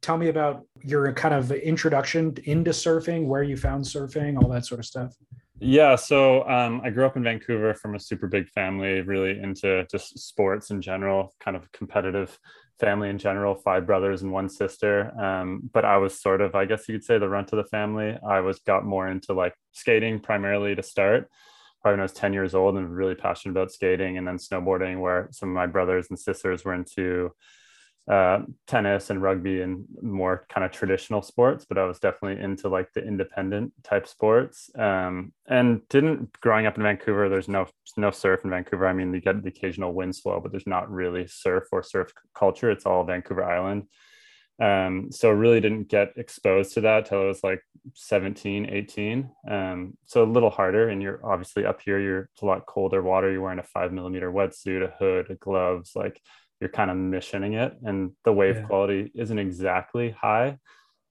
Tell 0.00 0.16
me 0.16 0.28
about 0.28 0.64
your 0.82 1.12
kind 1.12 1.34
of 1.34 1.50
introduction 1.50 2.36
into 2.44 2.70
surfing, 2.70 3.26
where 3.26 3.42
you 3.42 3.56
found 3.56 3.84
surfing, 3.84 4.40
all 4.40 4.48
that 4.50 4.64
sort 4.64 4.78
of 4.78 4.86
stuff. 4.86 5.12
Yeah, 5.60 5.96
so 5.96 6.48
um, 6.48 6.80
I 6.84 6.90
grew 6.90 7.04
up 7.04 7.16
in 7.16 7.24
Vancouver 7.24 7.74
from 7.74 7.96
a 7.96 8.00
super 8.00 8.28
big 8.28 8.48
family, 8.48 9.00
really 9.00 9.40
into 9.40 9.84
just 9.90 10.16
sports 10.20 10.70
in 10.70 10.80
general, 10.80 11.34
kind 11.40 11.56
of 11.56 11.70
competitive 11.72 12.38
family 12.78 13.08
in 13.08 13.18
general, 13.18 13.54
five 13.54 13.86
brothers 13.86 14.22
and 14.22 14.32
one 14.32 14.48
sister. 14.48 15.12
Um, 15.20 15.68
but 15.72 15.84
I 15.84 15.96
was 15.98 16.20
sort 16.20 16.40
of, 16.40 16.54
I 16.54 16.64
guess 16.64 16.88
you 16.88 16.94
could 16.94 17.04
say, 17.04 17.18
the 17.18 17.28
runt 17.28 17.52
of 17.52 17.56
the 17.56 17.68
family. 17.68 18.16
I 18.26 18.40
was 18.40 18.60
got 18.60 18.84
more 18.84 19.08
into 19.08 19.32
like 19.32 19.54
skating 19.72 20.20
primarily 20.20 20.74
to 20.74 20.82
start. 20.82 21.28
Probably 21.82 21.94
when 21.94 22.00
I 22.00 22.04
was 22.04 22.12
10 22.12 22.32
years 22.32 22.54
old 22.54 22.76
and 22.76 22.94
really 22.94 23.14
passionate 23.14 23.52
about 23.52 23.72
skating 23.72 24.18
and 24.18 24.26
then 24.26 24.36
snowboarding, 24.36 25.00
where 25.00 25.28
some 25.32 25.50
of 25.50 25.54
my 25.54 25.66
brothers 25.66 26.06
and 26.10 26.18
sisters 26.18 26.64
were 26.64 26.74
into 26.74 27.32
uh, 28.08 28.40
tennis 28.66 29.10
and 29.10 29.20
rugby 29.20 29.60
and 29.60 29.84
more 30.00 30.46
kind 30.48 30.64
of 30.64 30.72
traditional 30.72 31.20
sports, 31.20 31.66
but 31.68 31.76
I 31.76 31.84
was 31.84 31.98
definitely 31.98 32.42
into 32.42 32.68
like 32.68 32.92
the 32.94 33.04
independent 33.04 33.72
type 33.84 34.08
sports. 34.08 34.70
Um, 34.76 35.32
and 35.46 35.86
didn't 35.88 36.40
growing 36.40 36.66
up 36.66 36.76
in 36.76 36.82
Vancouver, 36.82 37.28
there's 37.28 37.48
no 37.48 37.66
no 37.96 38.10
surf 38.10 38.40
in 38.44 38.50
Vancouver. 38.50 38.86
I 38.86 38.94
mean, 38.94 39.12
you 39.12 39.20
get 39.20 39.42
the 39.42 39.48
occasional 39.48 39.92
wind 39.92 40.16
swell, 40.16 40.40
but 40.40 40.52
there's 40.52 40.66
not 40.66 40.90
really 40.90 41.26
surf 41.26 41.64
or 41.70 41.82
surf 41.82 42.10
culture. 42.34 42.70
It's 42.70 42.86
all 42.86 43.04
Vancouver 43.04 43.44
Island. 43.44 43.84
Um, 44.60 45.12
so 45.12 45.30
really 45.30 45.60
didn't 45.60 45.88
get 45.88 46.14
exposed 46.16 46.74
to 46.74 46.80
that 46.80 47.06
till 47.06 47.22
I 47.22 47.26
was 47.26 47.44
like 47.44 47.62
17, 47.94 48.70
18. 48.70 49.30
Um, 49.48 49.96
so 50.06 50.24
a 50.24 50.24
little 50.24 50.50
harder. 50.50 50.88
And 50.88 51.00
you're 51.00 51.24
obviously 51.24 51.64
up 51.64 51.80
here, 51.80 52.00
you're 52.00 52.28
a 52.42 52.46
lot 52.46 52.66
colder 52.66 53.02
water. 53.02 53.30
You're 53.30 53.42
wearing 53.42 53.60
a 53.60 53.64
five 53.64 53.92
millimeter 53.92 54.32
wetsuit, 54.32 54.82
a 54.82 54.92
hood, 54.98 55.36
gloves, 55.40 55.92
like 55.94 56.20
you're 56.60 56.70
kind 56.70 56.90
of 56.90 56.96
missioning 56.96 57.54
it. 57.54 57.76
And 57.84 58.12
the 58.24 58.32
wave 58.32 58.56
Yeah. 58.56 58.66
quality 58.66 59.10
isn't 59.14 59.38
exactly 59.38 60.10
high, 60.10 60.58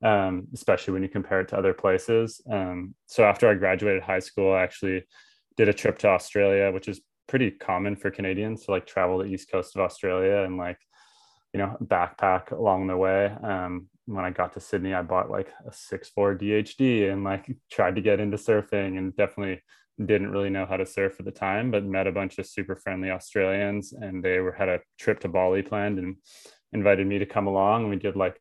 um, 0.04 0.48
especially 0.54 0.94
when 0.94 1.04
you 1.04 1.10
compare 1.10 1.42
it 1.42 1.48
to 1.50 1.58
other 1.58 1.74
places. 1.74 2.42
Um, 2.50 2.96
so 3.06 3.24
after 3.24 3.50
I 3.50 3.54
graduated 3.56 4.04
high 4.04 4.20
school, 4.20 4.54
I 4.54 4.62
actually 4.62 5.06
did 5.56 5.70
a 5.70 5.74
trip 5.74 5.98
to 6.00 6.10
Australia, 6.10 6.72
which 6.72 6.88
is 6.88 7.02
pretty 7.28 7.52
common 7.52 7.96
for 7.96 8.12
Canadians 8.12 8.66
to 8.66 8.72
like 8.72 8.86
travel 8.86 9.18
the 9.18 9.26
east 9.26 9.52
coast 9.52 9.76
of 9.76 9.82
Australia 9.82 10.44
and 10.44 10.58
like 10.58 10.78
you 11.54 11.60
know 11.60 11.78
backpack 11.84 12.52
along 12.52 12.88
the 12.88 12.98
way 12.98 13.34
um 13.42 13.88
when 14.06 14.26
i 14.26 14.30
got 14.30 14.54
to 14.54 14.60
sydney 14.60 14.94
i 14.94 15.02
bought 15.02 15.30
like 15.30 15.48
a 15.66 15.72
6-4 15.72 16.38
dhd 16.38 17.12
and 17.12 17.24
like 17.24 17.50
tried 17.72 17.96
to 17.96 18.02
get 18.02 18.20
into 18.20 18.38
surfing 18.38 18.98
and 18.98 19.16
definitely 19.16 19.62
didn't 20.06 20.32
really 20.32 20.50
know 20.50 20.66
how 20.66 20.78
to 20.78 20.86
surf 20.86 21.16
at 21.20 21.26
the 21.26 21.32
time 21.32 21.72
but 21.72 21.84
met 21.84 22.08
a 22.08 22.12
bunch 22.12 22.38
of 22.38 22.46
super 22.46 22.76
friendly 22.76 23.10
australians 23.10 23.94
and 23.94 24.24
they 24.24 24.40
were 24.40 24.52
had 24.52 24.70
a 24.70 24.80
trip 25.00 25.20
to 25.20 25.28
bali 25.28 25.62
planned 25.62 25.98
and 25.98 26.16
invited 26.74 27.08
me 27.08 27.18
to 27.18 27.26
come 27.26 27.48
along 27.48 27.82
and 27.82 27.90
we 27.90 27.96
did 27.98 28.16
like 28.16 28.40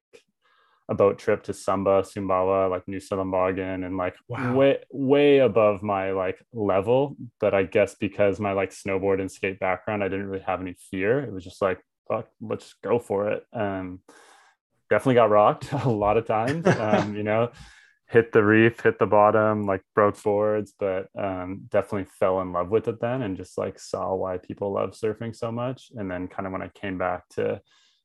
a 0.88 0.94
boat 0.94 1.18
trip 1.18 1.42
to 1.44 1.52
Samba, 1.52 2.02
Sumbawa, 2.02 2.70
like 2.70 2.86
Nusa 2.86 3.12
Lembongan, 3.12 3.84
and 3.84 3.96
like 3.96 4.16
Wow. 4.28 4.54
way 4.54 4.78
way 4.92 5.38
above 5.38 5.82
my 5.82 6.12
like 6.12 6.38
level. 6.52 7.16
But 7.40 7.54
I 7.54 7.64
guess 7.64 7.96
because 7.96 8.38
my 8.38 8.52
like 8.52 8.70
snowboard 8.70 9.20
and 9.20 9.30
skate 9.30 9.58
background, 9.58 10.04
I 10.04 10.08
didn't 10.08 10.28
really 10.28 10.44
have 10.44 10.60
any 10.60 10.74
fear. 10.90 11.20
It 11.20 11.32
was 11.32 11.44
just 11.44 11.60
like, 11.60 11.80
fuck, 12.08 12.28
let's 12.40 12.74
go 12.84 12.98
for 12.98 13.30
it. 13.30 13.44
Um, 13.52 14.00
definitely 14.88 15.14
got 15.16 15.30
rocked 15.30 15.72
a 15.84 15.88
lot 15.88 16.16
of 16.16 16.26
times. 16.26 16.64
Um, 16.78 17.16
you 17.16 17.24
know, 17.24 17.50
hit 18.08 18.32
the 18.32 18.42
reef, 18.42 18.80
hit 18.80 18.98
the 18.98 19.06
bottom, 19.06 19.66
like 19.66 19.82
broke 19.94 20.22
boards, 20.22 20.72
but 20.78 21.08
um, 21.18 21.62
definitely 21.70 22.08
fell 22.18 22.40
in 22.40 22.52
love 22.52 22.70
with 22.70 22.86
it 22.86 23.00
then 23.00 23.22
and 23.22 23.36
just 23.36 23.58
like 23.58 23.80
saw 23.80 24.14
why 24.14 24.38
people 24.38 24.72
love 24.72 24.90
surfing 24.90 25.34
so 25.34 25.50
much. 25.50 25.90
And 25.96 26.10
then 26.10 26.28
kind 26.28 26.46
of 26.46 26.52
when 26.52 26.62
I 26.62 26.68
came 26.68 26.98
back 26.98 27.28
to 27.30 27.60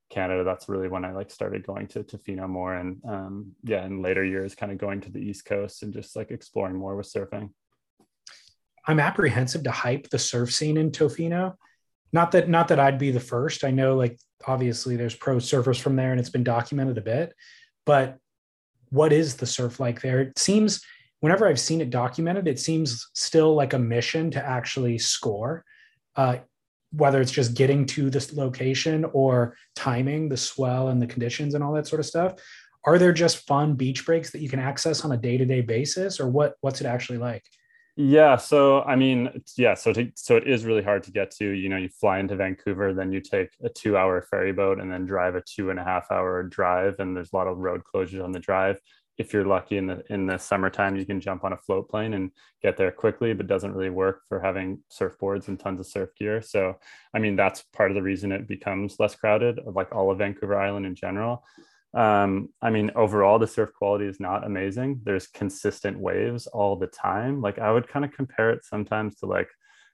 Canada, 0.10 0.44
that's 0.44 0.68
really 0.68 0.88
when 0.88 1.06
I 1.06 1.12
like 1.12 1.30
started 1.30 1.66
going 1.66 1.88
to 1.90 2.04
Tofino 2.04 2.50
more 2.50 2.76
and 2.76 3.00
um, 3.08 3.52
yeah, 3.64 3.86
in 3.86 4.02
later 4.02 4.26
years, 4.26 4.56
kind 4.56 4.72
of 4.72 4.80
going 4.80 5.02
to 5.02 5.12
the 5.12 5.20
East 5.20 5.46
Coast 5.46 5.84
and 5.84 5.94
just 5.94 6.16
like 6.16 6.32
exploring 6.32 6.76
more 6.76 6.96
with 6.96 7.12
surfing. 7.12 7.52
I'm 8.88 9.00
apprehensive 9.00 9.64
to 9.64 9.72
hype 9.72 10.10
the 10.10 10.18
surf 10.18 10.52
scene 10.52 10.78
in 10.78 10.92
Tofino. 10.92 11.54
Not 12.12 12.32
that 12.32 12.50
not 12.50 12.70
that 12.70 12.80
I'd 12.80 12.98
be 12.98 13.12
the 13.12 13.20
first. 13.20 13.64
I 13.64 13.70
know 13.70 13.96
like 13.96 14.20
obviously 14.48 14.96
there's 14.96 15.16
pro 15.16 15.38
surfers 15.38 15.80
from 15.80 15.96
there 15.96 16.10
and 16.10 16.20
it's 16.20 16.32
been 16.32 16.44
documented 16.44 16.98
a 16.98 17.02
bit, 17.02 17.34
but 17.86 18.18
what 18.92 19.12
is 19.12 19.36
the 19.36 19.46
surf 19.46 19.80
like 19.80 20.02
there? 20.02 20.20
It 20.22 20.38
seems 20.38 20.82
whenever 21.22 21.48
I've 21.48 21.60
seen 21.60 21.82
it 21.82 21.90
documented, 21.90 22.48
it 22.48 22.60
seems 22.60 23.10
still 23.14 23.56
like 23.56 23.74
a 23.74 23.80
mission 23.80 24.32
to 24.32 24.46
actually 24.46 24.98
score. 24.98 25.66
Uh, 26.16 26.38
whether 26.94 27.22
it's 27.22 27.32
just 27.32 27.54
getting 27.54 27.86
to 27.86 28.10
this 28.10 28.34
location 28.34 29.06
or 29.14 29.56
timing 29.76 30.28
the 30.28 30.38
swell 30.38 30.90
and 30.90 31.02
the 31.02 31.08
conditions 31.08 31.54
and 31.54 31.64
all 31.64 31.74
that 31.74 31.88
sort 31.88 32.02
of 32.02 32.06
stuff 32.06 32.36
are 32.84 32.98
there 32.98 33.14
just 33.14 33.48
fun 33.48 33.76
beach 33.76 34.06
breaks 34.06 34.32
that 34.32 34.42
you 34.42 34.50
can 34.50 34.60
access 34.60 35.06
on 35.06 35.12
a 35.12 35.18
day-to-day 35.18 35.62
basis 35.62 36.20
or 36.20 36.30
what 36.30 36.56
what's 36.62 36.82
it 36.82 36.88
actually 36.88 37.18
like 37.18 37.44
yeah 37.98 38.38
so 38.38 38.82
i 38.84 38.96
mean 38.96 39.30
yeah 39.58 39.74
so 39.74 39.92
to, 39.92 40.10
so 40.16 40.38
it 40.38 40.48
is 40.48 40.64
really 40.64 40.82
hard 40.82 41.04
to 41.04 41.12
get 41.12 41.30
to 41.30 41.50
you 41.50 41.68
know 41.68 41.78
you 41.78 41.90
fly 41.90 42.20
into 42.20 42.36
vancouver 42.36 42.94
then 42.94 43.12
you 43.12 43.20
take 43.20 43.50
a 43.64 43.70
two 43.70 43.98
hour 43.98 44.22
ferry 44.22 44.54
boat 44.54 44.80
and 44.80 44.92
then 44.92 45.06
drive 45.06 45.36
a 45.36 45.42
two 45.42 45.70
and 45.70 45.80
a 45.80 45.84
half 45.84 46.10
hour 46.10 46.42
drive 46.44 47.00
and 47.00 47.16
there's 47.16 47.34
a 47.34 47.36
lot 47.36 47.48
of 47.48 47.58
road 47.58 47.82
closures 47.84 48.24
on 48.24 48.32
the 48.32 48.40
drive. 48.40 48.80
If 49.18 49.34
you're 49.34 49.46
lucky 49.46 49.78
in 49.78 49.88
the 49.88 50.04
in 50.10 50.26
the 50.26 50.38
summertime 50.38 50.96
you 50.96 51.06
can 51.06 51.20
jump 51.20 51.44
on 51.44 51.54
a 51.54 51.58
float 51.58 51.90
plane 51.90 52.14
and 52.14 52.32
get 52.64 52.78
there 52.78 52.92
quickly 52.92 53.34
but 53.34 53.48
doesn't 53.48 53.74
really 53.74 53.90
work 53.90 54.22
for 54.28 54.40
having 54.40 54.80
surfboards 54.90 55.48
and 55.48 55.60
tons 55.60 55.80
of 55.80 55.86
surf 55.86 56.10
gear. 56.18 56.42
So 56.42 56.78
i 57.14 57.20
mean 57.20 57.36
that's 57.36 57.64
part 57.74 57.92
of 57.92 57.96
the 57.96 58.02
reason 58.02 58.32
it 58.32 58.48
becomes 58.48 59.00
less 59.00 59.16
crowded 59.16 59.60
like 59.66 59.94
all 59.94 60.12
of 60.12 60.18
vancouver 60.18 60.58
island 60.58 60.86
in 60.86 60.96
general 60.96 61.44
um, 61.94 62.50
i 62.62 62.70
mean 62.70 62.92
overall 62.96 63.38
the 63.40 63.48
surf 63.48 63.72
quality 63.78 64.06
is 64.06 64.20
not 64.20 64.46
amazing. 64.46 65.02
There's 65.04 65.28
consistent 65.28 66.00
waves 66.00 66.48
all 66.48 66.76
the 66.76 66.88
time. 66.88 67.42
Like 67.42 67.60
i 67.60 67.72
would 67.72 67.88
kind 67.88 68.06
of 68.06 68.14
compare 68.14 68.52
it 68.52 68.66
sometimes 68.66 69.16
to 69.18 69.26
like 69.26 69.50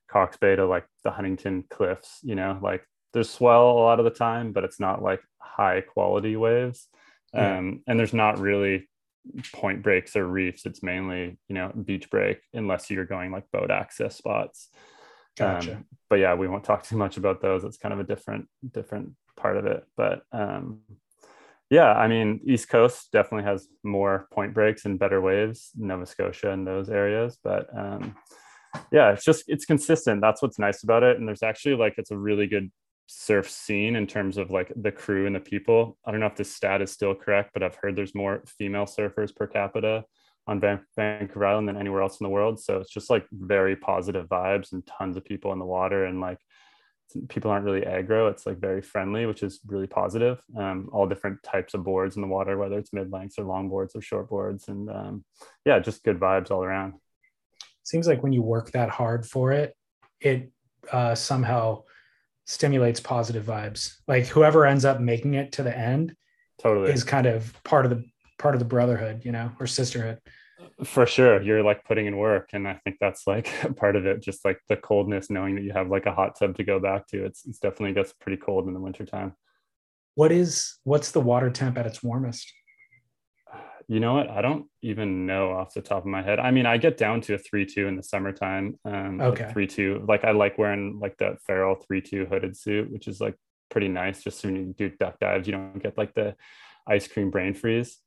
cox 0.07 0.37
bay 0.37 0.55
to 0.55 0.65
like 0.65 0.85
the 1.03 1.11
huntington 1.11 1.63
cliffs 1.69 2.19
you 2.23 2.35
know? 2.35 2.59
Like 2.61 2.87
there's 3.13 3.29
swell 3.29 3.71
a 3.71 3.79
lot 3.79 3.99
of 3.99 4.05
the 4.05 4.11
time 4.11 4.51
but 4.51 4.63
it's 4.63 4.79
not 4.79 5.01
like 5.01 5.21
high 5.39 5.81
quality 5.81 6.35
waves. 6.35 6.87
Um, 7.33 7.81
and 7.87 7.99
there's 7.99 8.13
not 8.13 8.39
really 8.39 8.89
point 9.53 9.83
breaks 9.83 10.15
or 10.15 10.25
reefs. 10.25 10.65
It's 10.65 10.83
mainly 10.83 11.37
you 11.47 11.55
know 11.55 11.71
beach 11.71 12.09
break 12.09 12.39
unless 12.53 12.89
you're 12.89 13.05
going 13.05 13.31
like 13.31 13.51
boat 13.51 13.71
access 13.71 14.15
spots. 14.15 14.69
Gotcha. 15.35 15.75
Um, 15.75 15.85
but 16.09 16.19
yeah 16.19 16.33
we 16.35 16.47
won't 16.47 16.63
talk 16.63 16.83
too 16.83 16.97
much 16.97 17.17
about 17.17 17.41
those. 17.41 17.63
It's 17.63 17.77
kind 17.77 17.93
of 17.93 17.99
a 17.99 18.03
different 18.03 18.47
different 18.71 19.13
part 19.35 19.57
of 19.57 19.65
it. 19.65 19.83
But 19.95 20.23
um, 20.31 20.81
yeah 21.69 21.93
i 21.93 22.07
mean 22.07 22.39
east 22.45 22.69
coast 22.69 23.09
definitely 23.11 23.43
has 23.49 23.67
more 23.83 24.27
point 24.31 24.53
breaks 24.53 24.85
and 24.85 24.99
better 24.99 25.21
waves 25.21 25.71
nova 25.75 26.05
scotia 26.05 26.51
and 26.51 26.65
those 26.65 26.89
areas 26.89 27.37
but 27.43 27.67
um, 27.77 28.15
yeah 28.91 29.11
it's 29.11 29.23
just 29.23 29.43
it's 29.47 29.65
consistent 29.65 30.21
that's 30.21 30.41
what's 30.41 30.59
nice 30.59 30.83
about 30.83 31.03
it 31.03 31.17
and 31.17 31.27
there's 31.27 31.43
actually 31.43 31.75
like 31.75 31.95
it's 31.97 32.11
a 32.11 32.17
really 32.17 32.47
good 32.47 32.71
surf 33.07 33.49
scene 33.49 33.95
in 33.95 34.05
terms 34.05 34.37
of 34.37 34.51
like 34.51 34.71
the 34.75 34.91
crew 34.91 35.25
and 35.25 35.35
the 35.35 35.39
people. 35.39 35.97
I 36.05 36.11
don't 36.11 36.19
know 36.19 36.27
if 36.27 36.35
this 36.35 36.53
stat 36.53 36.81
is 36.81 36.91
still 36.91 37.15
correct, 37.15 37.51
but 37.53 37.63
I've 37.63 37.75
heard 37.75 37.95
there's 37.95 38.13
more 38.13 38.43
female 38.57 38.85
surfers 38.85 39.35
per 39.35 39.47
capita 39.47 40.03
on 40.45 40.61
Vancouver 40.95 41.45
Island 41.45 41.67
than 41.67 41.77
anywhere 41.77 42.01
else 42.01 42.19
in 42.19 42.25
the 42.25 42.29
world. 42.29 42.59
So 42.59 42.77
it's 42.77 42.91
just 42.91 43.09
like 43.09 43.25
very 43.31 43.75
positive 43.75 44.27
vibes 44.27 44.71
and 44.71 44.85
tons 44.85 45.17
of 45.17 45.25
people 45.25 45.51
in 45.51 45.59
the 45.59 45.65
water 45.65 46.05
and 46.05 46.21
like 46.21 46.39
people 47.29 47.51
aren't 47.51 47.65
really 47.65 47.81
aggro. 47.81 48.29
It's 48.29 48.45
like 48.45 48.57
very 48.57 48.81
friendly, 48.81 49.25
which 49.25 49.43
is 49.43 49.59
really 49.65 49.87
positive. 49.87 50.41
Um, 50.57 50.89
all 50.91 51.07
different 51.07 51.41
types 51.43 51.73
of 51.73 51.83
boards 51.83 52.15
in 52.15 52.21
the 52.21 52.27
water, 52.27 52.57
whether 52.57 52.77
it's 52.77 52.93
mid 52.93 53.11
lengths 53.11 53.39
or 53.39 53.45
long 53.45 53.69
boards 53.69 53.95
or 53.95 54.01
short 54.01 54.29
boards. 54.29 54.67
And 54.67 54.89
um, 54.89 55.25
yeah, 55.65 55.79
just 55.79 56.03
good 56.03 56.19
vibes 56.19 56.51
all 56.51 56.63
around. 56.63 56.93
Seems 57.83 58.07
like 58.07 58.23
when 58.23 58.33
you 58.33 58.41
work 58.41 58.71
that 58.71 58.89
hard 58.89 59.25
for 59.25 59.51
it, 59.51 59.75
it 60.19 60.51
uh, 60.91 61.15
somehow 61.15 61.83
stimulates 62.45 62.99
positive 62.99 63.45
vibes. 63.45 63.95
Like 64.07 64.27
whoever 64.27 64.65
ends 64.65 64.85
up 64.85 64.99
making 64.99 65.35
it 65.35 65.53
to 65.53 65.63
the 65.63 65.77
end 65.77 66.15
totally 66.61 66.91
is 66.91 67.03
kind 67.03 67.27
of 67.27 67.53
part 67.63 67.85
of 67.85 67.91
the 67.91 68.03
part 68.39 68.55
of 68.55 68.59
the 68.59 68.65
brotherhood, 68.65 69.23
you 69.23 69.31
know, 69.31 69.51
or 69.59 69.67
sisterhood. 69.67 70.19
For 70.83 71.07
sure. 71.07 71.41
You're 71.41 71.63
like 71.63 71.83
putting 71.85 72.05
in 72.05 72.17
work. 72.17 72.49
And 72.53 72.67
I 72.67 72.79
think 72.83 72.97
that's 72.99 73.25
like 73.25 73.49
part 73.77 73.95
of 73.95 74.05
it, 74.05 74.21
just 74.21 74.45
like 74.45 74.59
the 74.67 74.77
coldness, 74.77 75.29
knowing 75.29 75.55
that 75.55 75.63
you 75.63 75.71
have 75.73 75.89
like 75.89 76.05
a 76.05 76.13
hot 76.13 76.37
tub 76.37 76.55
to 76.57 76.63
go 76.63 76.79
back 76.79 77.07
to. 77.07 77.25
It's 77.25 77.45
it's 77.45 77.59
definitely 77.59 77.93
gets 77.93 78.13
pretty 78.13 78.37
cold 78.37 78.67
in 78.67 78.73
the 78.73 78.79
wintertime. 78.79 79.33
What 80.15 80.31
is 80.31 80.77
what's 80.83 81.11
the 81.11 81.21
water 81.21 81.49
temp 81.49 81.77
at 81.77 81.87
its 81.87 82.03
warmest? 82.03 82.51
You 83.87 84.01
know 84.01 84.15
what? 84.15 84.29
I 84.29 84.41
don't 84.41 84.65
even 84.81 85.25
know 85.25 85.51
off 85.51 85.73
the 85.73 85.81
top 85.81 85.99
of 85.99 86.07
my 86.07 86.21
head. 86.21 86.39
I 86.39 86.51
mean, 86.51 86.65
I 86.65 86.77
get 86.77 86.97
down 86.97 87.21
to 87.21 87.35
a 87.35 87.37
three 87.37 87.65
two 87.65 87.87
in 87.87 87.95
the 87.95 88.03
summertime. 88.03 88.77
Um, 88.85 89.21
okay. 89.21 89.49
Three 89.53 89.67
two. 89.67 90.05
Like 90.07 90.25
I 90.25 90.31
like 90.31 90.57
wearing 90.57 90.99
like 90.99 91.17
that 91.17 91.37
three 91.41 92.01
two 92.01 92.25
hooded 92.25 92.55
suit, 92.55 92.91
which 92.91 93.07
is 93.07 93.19
like 93.19 93.35
pretty 93.71 93.87
nice. 93.87 94.21
Just 94.23 94.43
when 94.43 94.55
you 94.55 94.75
do 94.77 94.89
duck 94.89 95.19
dives, 95.19 95.47
you 95.47 95.53
don't 95.53 95.81
get 95.81 95.97
like 95.97 96.13
the 96.13 96.35
ice 96.85 97.07
cream 97.07 97.31
brain 97.31 97.53
freeze. 97.53 97.97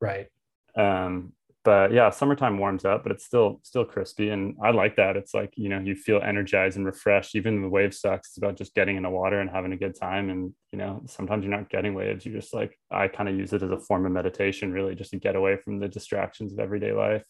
Right. 0.00 0.28
Um, 0.76 1.32
but 1.66 1.92
yeah, 1.92 2.10
summertime 2.10 2.58
warms 2.58 2.84
up, 2.84 3.02
but 3.02 3.10
it's 3.10 3.24
still 3.24 3.58
still 3.64 3.84
crispy, 3.84 4.30
and 4.30 4.54
I 4.62 4.70
like 4.70 4.94
that. 4.96 5.16
It's 5.16 5.34
like 5.34 5.52
you 5.56 5.68
know 5.68 5.80
you 5.80 5.96
feel 5.96 6.20
energized 6.22 6.76
and 6.76 6.86
refreshed. 6.86 7.34
Even 7.34 7.60
the 7.60 7.68
wave 7.68 7.92
sucks. 7.92 8.28
It's 8.28 8.38
about 8.38 8.56
just 8.56 8.72
getting 8.72 8.96
in 8.96 9.02
the 9.02 9.10
water 9.10 9.40
and 9.40 9.50
having 9.50 9.72
a 9.72 9.76
good 9.76 9.98
time. 9.98 10.30
And 10.30 10.54
you 10.70 10.78
know 10.78 11.02
sometimes 11.06 11.44
you're 11.44 11.56
not 11.56 11.68
getting 11.68 11.92
waves. 11.92 12.24
You 12.24 12.32
just 12.32 12.54
like 12.54 12.78
I 12.88 13.08
kind 13.08 13.28
of 13.28 13.34
use 13.34 13.52
it 13.52 13.64
as 13.64 13.70
a 13.72 13.80
form 13.80 14.06
of 14.06 14.12
meditation, 14.12 14.72
really, 14.72 14.94
just 14.94 15.10
to 15.10 15.18
get 15.18 15.34
away 15.34 15.56
from 15.56 15.80
the 15.80 15.88
distractions 15.88 16.52
of 16.52 16.60
everyday 16.60 16.92
life. 16.92 17.24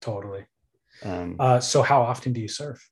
Totally. 0.00 0.46
Um, 1.04 1.36
Uh, 1.38 1.60
so 1.60 1.82
how 1.82 2.02
often 2.02 2.32
do 2.32 2.40
you 2.40 2.48
surf? 2.48 2.90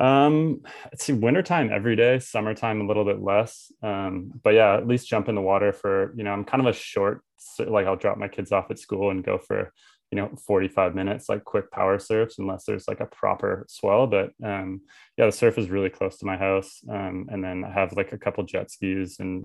Um, 0.00 0.62
see, 0.96 1.12
wintertime 1.12 1.70
every 1.70 1.94
day, 1.94 2.18
summertime 2.18 2.80
a 2.80 2.86
little 2.86 3.04
bit 3.04 3.20
less. 3.20 3.70
Um, 3.82 4.32
but 4.42 4.54
yeah, 4.54 4.74
at 4.74 4.88
least 4.88 5.08
jump 5.08 5.28
in 5.28 5.34
the 5.34 5.42
water 5.42 5.72
for, 5.72 6.14
you 6.16 6.24
know, 6.24 6.32
I'm 6.32 6.44
kind 6.44 6.66
of 6.66 6.66
a 6.66 6.72
short, 6.72 7.22
like 7.58 7.86
I'll 7.86 7.96
drop 7.96 8.16
my 8.16 8.28
kids 8.28 8.50
off 8.50 8.70
at 8.70 8.78
school 8.78 9.10
and 9.10 9.22
go 9.22 9.36
for, 9.36 9.72
you 10.10 10.16
know, 10.16 10.30
45 10.46 10.94
minutes, 10.94 11.28
like 11.28 11.44
quick 11.44 11.70
power 11.70 11.98
surfs, 11.98 12.38
unless 12.38 12.64
there's 12.64 12.88
like 12.88 13.00
a 13.00 13.06
proper 13.06 13.66
swell. 13.68 14.06
But 14.06 14.30
um, 14.42 14.80
yeah, 15.18 15.26
the 15.26 15.32
surf 15.32 15.58
is 15.58 15.68
really 15.68 15.90
close 15.90 16.16
to 16.18 16.26
my 16.26 16.38
house. 16.38 16.80
Um, 16.88 17.28
and 17.30 17.44
then 17.44 17.62
I 17.62 17.70
have 17.70 17.92
like 17.92 18.12
a 18.12 18.18
couple 18.18 18.42
jet 18.44 18.70
skis 18.70 19.20
and 19.20 19.44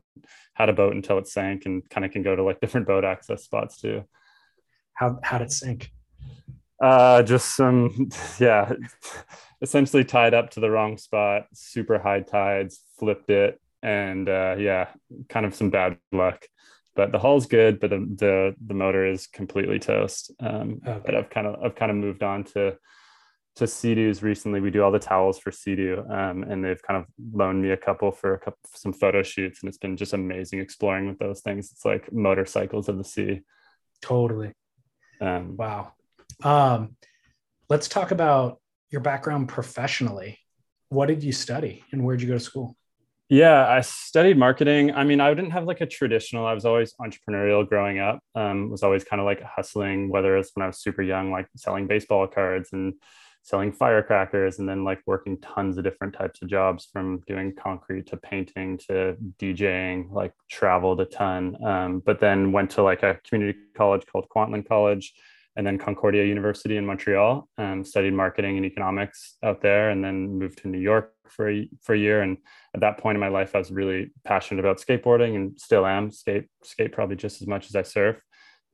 had 0.53 0.69
a 0.69 0.73
boat 0.73 0.95
until 0.95 1.17
it 1.17 1.27
sank 1.27 1.65
and 1.65 1.87
kind 1.89 2.05
of 2.05 2.11
can 2.11 2.23
go 2.23 2.33
to 2.33 2.43
like 2.43 2.59
different 2.61 2.87
boat 2.87 3.03
access 3.03 3.43
spots 3.43 3.81
too. 3.81 4.05
How, 4.93 5.19
how 5.21 5.37
did 5.37 5.47
it 5.47 5.51
sink? 5.51 5.91
Uh, 6.81 7.23
just 7.23 7.55
some, 7.55 8.09
yeah, 8.39 8.73
essentially 9.61 10.03
tied 10.03 10.33
up 10.33 10.49
to 10.51 10.59
the 10.59 10.69
wrong 10.69 10.97
spot, 10.97 11.47
super 11.53 11.99
high 11.99 12.21
tides, 12.21 12.81
flipped 12.99 13.29
it, 13.29 13.59
and 13.81 14.27
uh, 14.27 14.55
yeah, 14.57 14.87
kind 15.29 15.45
of 15.45 15.55
some 15.55 15.69
bad 15.69 15.97
luck. 16.11 16.45
But 16.95 17.11
the 17.11 17.19
hull's 17.19 17.45
good, 17.45 17.79
but 17.79 17.89
the 17.89 17.97
the, 17.97 18.55
the 18.65 18.73
motor 18.73 19.05
is 19.05 19.27
completely 19.27 19.79
toast. 19.79 20.31
Um, 20.39 20.81
Okay. 20.85 21.01
But 21.05 21.15
I've 21.15 21.29
kind 21.29 21.47
of 21.47 21.63
I've 21.63 21.75
kind 21.75 21.91
of 21.91 21.97
moved 21.97 22.23
on 22.23 22.43
to 22.45 22.77
to 23.57 23.67
Sea-Doos 23.67 24.21
recently. 24.21 24.59
We 24.59 24.69
do 24.69 24.83
all 24.83 24.91
the 24.91 24.99
towels 24.99 25.39
for 25.39 25.49
Sea-Doo, 25.51 26.03
um, 26.09 26.43
and 26.43 26.63
they've 26.63 26.81
kind 26.81 27.01
of 27.01 27.05
loaned 27.33 27.61
me 27.61 27.71
a 27.71 27.77
couple 27.77 28.11
for 28.11 28.33
a 28.33 28.39
couple 28.39 28.59
some 28.73 28.91
photo 28.93 29.23
shoots, 29.23 29.61
and 29.61 29.69
it's 29.69 29.77
been 29.77 29.95
just 29.97 30.13
amazing 30.13 30.59
exploring 30.59 31.07
with 31.07 31.19
those 31.19 31.41
things. 31.41 31.71
It's 31.71 31.85
like 31.85 32.11
motorcycles 32.11 32.89
of 32.89 32.97
the 32.97 33.03
sea. 33.05 33.41
Totally. 34.01 34.53
Um, 35.21 35.55
Wow. 35.55 35.93
Um, 36.43 36.95
let's 37.69 37.87
talk 37.87 38.11
about 38.11 38.59
your 38.89 39.01
background 39.01 39.49
professionally. 39.49 40.39
What 40.89 41.07
did 41.07 41.23
you 41.23 41.31
study 41.31 41.83
and 41.91 42.03
where 42.03 42.15
did 42.15 42.23
you 42.23 42.27
go 42.29 42.35
to 42.35 42.39
school? 42.39 42.75
Yeah, 43.27 43.67
I 43.67 43.81
studied 43.81 44.37
marketing. 44.37 44.93
I 44.93 45.03
mean, 45.03 45.19
I 45.19 45.33
didn't 45.33 45.49
have 45.51 45.63
like 45.63 45.81
a 45.81 45.87
traditional. 45.87 46.45
I 46.45 46.53
was 46.53 46.63
always 46.63 46.93
entrepreneurial 47.01 47.67
growing 47.67 47.97
up. 47.97 48.19
Um, 48.35 48.69
was 48.69 48.83
always 48.83 49.03
kind 49.03 49.19
of 49.19 49.25
like 49.25 49.41
hustling, 49.41 50.09
whether 50.09 50.37
it's 50.37 50.51
when 50.53 50.63
I 50.63 50.67
was 50.67 50.77
super 50.79 51.01
young, 51.01 51.31
like 51.31 51.47
selling 51.55 51.87
baseball 51.87 52.27
cards 52.27 52.69
and 52.71 52.93
selling 53.41 53.71
firecrackers, 53.71 54.59
and 54.59 54.69
then 54.69 54.83
like 54.83 55.01
working 55.07 55.39
tons 55.41 55.77
of 55.79 55.83
different 55.83 56.13
types 56.13 56.43
of 56.43 56.49
jobs, 56.49 56.87
from 56.93 57.23
doing 57.27 57.55
concrete 57.55 58.05
to 58.07 58.17
painting 58.17 58.77
to 58.89 59.17
DJing. 59.39 60.11
Like 60.11 60.33
traveled 60.47 61.01
a 61.01 61.05
ton, 61.05 61.57
um, 61.65 62.03
but 62.05 62.19
then 62.19 62.51
went 62.51 62.69
to 62.71 62.83
like 62.83 63.01
a 63.01 63.19
community 63.27 63.57
college 63.75 64.05
called 64.05 64.27
Kwantlen 64.29 64.67
College, 64.67 65.15
and 65.55 65.65
then 65.65 65.77
Concordia 65.77 66.25
University 66.25 66.77
in 66.77 66.85
Montreal. 66.85 67.47
Um, 67.57 67.83
studied 67.83 68.13
marketing 68.13 68.57
and 68.57 68.65
economics 68.65 69.35
out 69.43 69.61
there, 69.61 69.89
and 69.89 70.03
then 70.03 70.37
moved 70.37 70.59
to 70.59 70.67
New 70.67 70.79
York 70.79 71.13
for 71.27 71.49
a, 71.49 71.69
for 71.81 71.93
a 71.95 71.97
year. 71.97 72.21
And 72.21 72.37
at 72.73 72.81
that 72.81 72.97
point 72.97 73.15
in 73.15 73.19
my 73.21 73.29
life, 73.29 73.55
I 73.55 73.59
was 73.59 73.71
really 73.71 74.11
passionate 74.23 74.59
about 74.59 74.79
skateboarding, 74.79 75.35
and 75.35 75.59
still 75.59 75.85
am. 75.85 76.11
Skate 76.11 76.47
skate 76.63 76.91
probably 76.91 77.15
just 77.15 77.41
as 77.41 77.47
much 77.47 77.67
as 77.67 77.75
I 77.75 77.83
surf. 77.83 78.17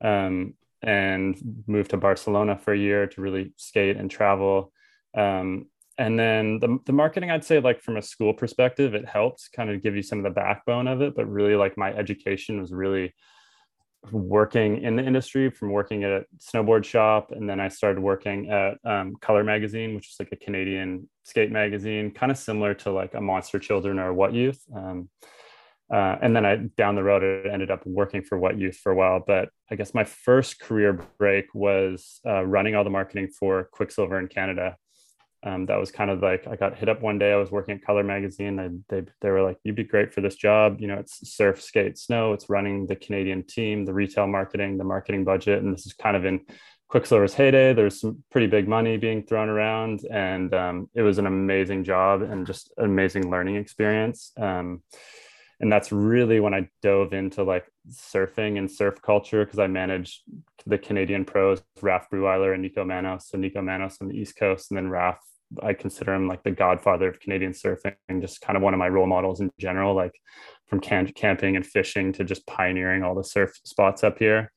Um, 0.04 0.56
and 0.84 1.38
moved 1.68 1.92
to 1.92 1.98
Barcelona 1.98 2.58
for 2.58 2.74
a 2.74 2.78
year 2.78 3.06
to 3.06 3.22
really 3.22 3.54
skate 3.58 3.98
and 3.98 4.10
travel. 4.10 4.74
Um, 5.16 5.68
and 5.98 6.18
then 6.18 6.60
the, 6.60 6.80
the 6.86 6.94
marketing 6.94 7.30
i'd 7.30 7.44
say 7.44 7.60
like 7.60 7.82
from 7.82 7.98
a 7.98 8.02
school 8.02 8.34
perspective 8.34 8.96
it 8.96 9.08
helped 9.08 9.50
kind 9.56 9.70
of 9.70 9.84
give 9.84 9.96
you 9.96 10.02
some 10.02 10.20
of 10.20 10.24
the 10.24 10.30
backbone 10.30 10.88
of 10.88 11.02
it 11.02 11.16
but 11.16 11.30
really 11.30 11.56
like 11.56 11.78
my 11.78 11.94
education 11.94 12.62
was 12.62 12.72
really 12.72 13.14
working 14.12 14.82
in 14.82 14.96
the 14.96 15.06
industry 15.06 15.50
from 15.52 15.72
working 15.72 16.04
at 16.04 16.12
a 16.12 16.26
snowboard 16.38 16.84
shop 16.84 17.32
and 17.32 17.48
then 17.48 17.60
i 17.60 17.68
started 17.68 18.02
working 18.02 18.50
at 18.50 18.78
um, 18.84 19.16
color 19.22 19.44
magazine 19.44 19.94
which 19.94 20.10
is 20.10 20.16
like 20.20 20.32
a 20.32 20.36
canadian 20.36 21.08
skate 21.24 21.52
magazine 21.52 22.10
kind 22.10 22.32
of 22.32 22.38
similar 22.38 22.74
to 22.74 22.92
like 22.92 23.14
a 23.14 23.22
monster 23.22 23.60
children 23.60 24.00
or 24.00 24.12
what 24.12 24.34
youth 24.34 24.60
um, 24.76 25.08
uh, 25.94 26.18
and 26.22 26.36
then 26.36 26.46
i 26.46 26.56
down 26.78 26.96
the 26.96 27.04
road 27.04 27.46
i 27.46 27.54
ended 27.54 27.70
up 27.70 27.86
working 27.86 28.24
for 28.24 28.40
what 28.40 28.58
youth 28.58 28.78
for 28.78 28.92
a 28.92 28.96
while 28.96 29.22
but 29.26 29.50
i 29.70 29.76
guess 29.76 29.94
my 29.94 30.04
first 30.04 30.60
career 30.60 31.00
break 31.20 31.46
was 31.54 32.20
uh, 32.26 32.44
running 32.44 32.76
all 32.76 32.84
the 32.84 32.90
marketing 32.90 33.28
for 33.28 33.70
quiksilver 33.72 34.18
in 34.18 34.28
canada 34.28 34.76
um, 35.44 35.66
that 35.66 35.80
was 35.80 35.92
kind 35.92 36.12
of 36.12 36.22
like 36.22 36.48
I 36.48 36.56
got 36.56 36.78
hit 36.78 36.90
up 36.90 37.02
one 37.02 37.18
day. 37.18 37.34
I 37.34 37.38
was 37.38 37.52
working 37.52 37.76
at 37.76 37.84
Color 37.84 38.04
Magazine. 38.04 38.60
And 38.60 38.84
they 38.90 39.04
they 39.22 39.30
were 39.30 39.42
like, 39.42 39.58
"You'd 39.64 39.76
be 39.76 39.84
great 39.84 40.14
for 40.14 40.22
this 40.22 40.36
job. 40.36 40.80
You 40.80 40.88
know, 40.88 40.96
it's 40.96 41.28
surf, 41.36 41.62
skate, 41.62 41.98
snow. 41.98 42.34
It's 42.34 42.50
running 42.50 42.86
the 42.86 42.96
Canadian 42.96 43.44
team, 43.44 43.86
the 43.86 43.94
retail 43.94 44.28
marketing, 44.28 44.78
the 44.78 44.84
marketing 44.84 45.24
budget, 45.24 45.64
and 45.64 45.74
this 45.74 45.86
is 45.86 45.94
kind 45.94 46.16
of 46.16 46.26
in 46.26 46.42
Quiksilver's 46.90 47.34
heyday. 47.34 47.74
There's 47.74 48.02
some 48.02 48.24
pretty 48.30 48.48
big 48.48 48.68
money 48.68 48.98
being 48.98 49.24
thrown 49.24 49.50
around, 49.50 50.02
and 50.12 50.54
um, 50.54 50.90
it 50.94 51.02
was 51.02 51.18
an 51.18 51.26
amazing 51.26 51.84
job 51.84 52.22
and 52.22 52.46
just 52.46 52.72
an 52.78 52.86
amazing 52.86 53.32
learning 53.32 53.56
experience. 53.56 54.34
Um, 54.40 54.84
and 55.62 55.72
that's 55.72 55.92
really 55.92 56.40
when 56.40 56.56
I 56.56 56.68
dove 56.82 57.14
into 57.14 57.44
like 57.44 57.66
surfing 57.90 58.58
and 58.58 58.70
surf 58.70 59.00
culture 59.02 59.46
because 59.46 59.60
I 59.60 59.68
managed 59.68 60.22
the 60.66 60.78
Canadian 60.78 61.24
pros, 61.24 61.64
Raf 61.82 62.10
Bruhwiler 62.10 62.54
and 62.54 62.64
Nico 62.64 62.84
Manos. 62.84 63.30
So 63.30 63.38
Nico 63.38 63.62
Manos 63.62 63.98
on 64.02 64.08
the 64.08 64.18
East 64.18 64.36
Coast, 64.36 64.72
and 64.72 64.78
then 64.78 64.90
Raf 64.90 65.20
I 65.62 65.74
consider 65.74 66.14
him 66.14 66.28
like 66.28 66.44
the 66.44 66.52
godfather 66.52 67.10
of 67.10 67.20
Canadian 67.20 67.54
surfing, 67.54 67.96
and 68.08 68.22
just 68.22 68.42
kind 68.42 68.58
of 68.58 68.64
one 68.64 68.74
of 68.74 68.80
my 68.80 68.90
role 68.90 69.08
models 69.08 69.42
in 69.42 69.52
general, 69.60 69.96
like 69.96 70.14
from 70.68 70.80
camp- 70.80 71.16
camping 71.16 71.56
and 71.56 71.66
fishing 71.66 72.14
to 72.14 72.24
just 72.24 72.48
pioneering 72.48 73.04
all 73.04 73.16
the 73.16 73.24
surf 73.24 73.52
spots 73.66 74.04
up 74.04 74.18
here. 74.20 74.52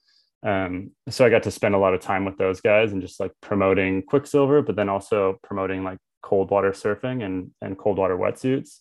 Um, 0.44 0.90
so 1.08 1.24
I 1.24 1.30
got 1.30 1.42
to 1.44 1.50
spend 1.50 1.74
a 1.74 1.78
lot 1.78 1.94
of 1.94 2.00
time 2.00 2.24
with 2.24 2.36
those 2.36 2.60
guys 2.60 2.92
and 2.92 3.00
just 3.00 3.18
like 3.18 3.32
promoting 3.40 4.02
Quiksilver, 4.02 4.62
but 4.62 4.76
then 4.76 4.88
also 4.88 5.38
promoting 5.42 5.84
like 5.84 5.98
cold 6.22 6.50
water 6.50 6.72
surfing 6.72 7.24
and, 7.24 7.50
and 7.62 7.78
cold 7.78 7.98
water 7.98 8.16
wetsuits. 8.16 8.80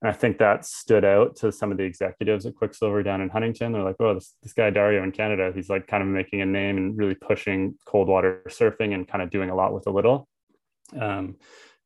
And 0.00 0.10
I 0.10 0.12
think 0.12 0.38
that 0.38 0.64
stood 0.64 1.04
out 1.04 1.36
to 1.36 1.50
some 1.50 1.72
of 1.72 1.78
the 1.78 1.84
executives 1.84 2.46
at 2.46 2.54
Quiksilver 2.54 3.02
down 3.02 3.20
in 3.20 3.28
Huntington. 3.28 3.72
They're 3.72 3.82
like, 3.82 3.96
oh, 4.00 4.14
this, 4.14 4.34
this 4.42 4.52
guy 4.52 4.70
Dario 4.70 5.02
in 5.02 5.12
Canada, 5.12 5.50
he's 5.54 5.70
like 5.70 5.86
kind 5.86 6.02
of 6.02 6.08
making 6.08 6.42
a 6.42 6.46
name 6.46 6.76
and 6.76 6.96
really 6.96 7.14
pushing 7.14 7.74
cold 7.86 8.08
water 8.08 8.42
surfing 8.48 8.94
and 8.94 9.08
kind 9.08 9.22
of 9.22 9.30
doing 9.30 9.50
a 9.50 9.54
lot 9.54 9.72
with 9.72 9.86
a 9.86 9.90
little 9.90 10.28
um, 10.98 11.36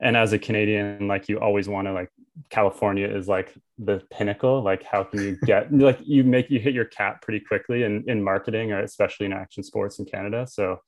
and 0.00 0.16
as 0.16 0.32
a 0.32 0.38
canadian 0.38 1.08
like 1.08 1.28
you 1.28 1.38
always 1.38 1.68
want 1.68 1.86
to 1.86 1.92
like 1.92 2.10
california 2.50 3.06
is 3.06 3.28
like 3.28 3.54
the 3.78 4.02
pinnacle. 4.10 4.62
Like 4.62 4.82
how 4.82 5.04
can 5.04 5.20
you 5.20 5.38
get 5.44 5.72
like 5.76 6.00
you 6.02 6.24
make 6.24 6.50
you 6.50 6.58
hit 6.58 6.74
your 6.74 6.84
cap 6.84 7.22
pretty 7.22 7.40
quickly 7.40 7.84
in, 7.84 8.04
in 8.08 8.22
marketing 8.22 8.72
or 8.72 8.80
especially 8.80 9.26
in 9.26 9.32
action 9.32 9.62
sports 9.62 9.98
in 9.98 10.04
canada. 10.04 10.46
So 10.48 10.80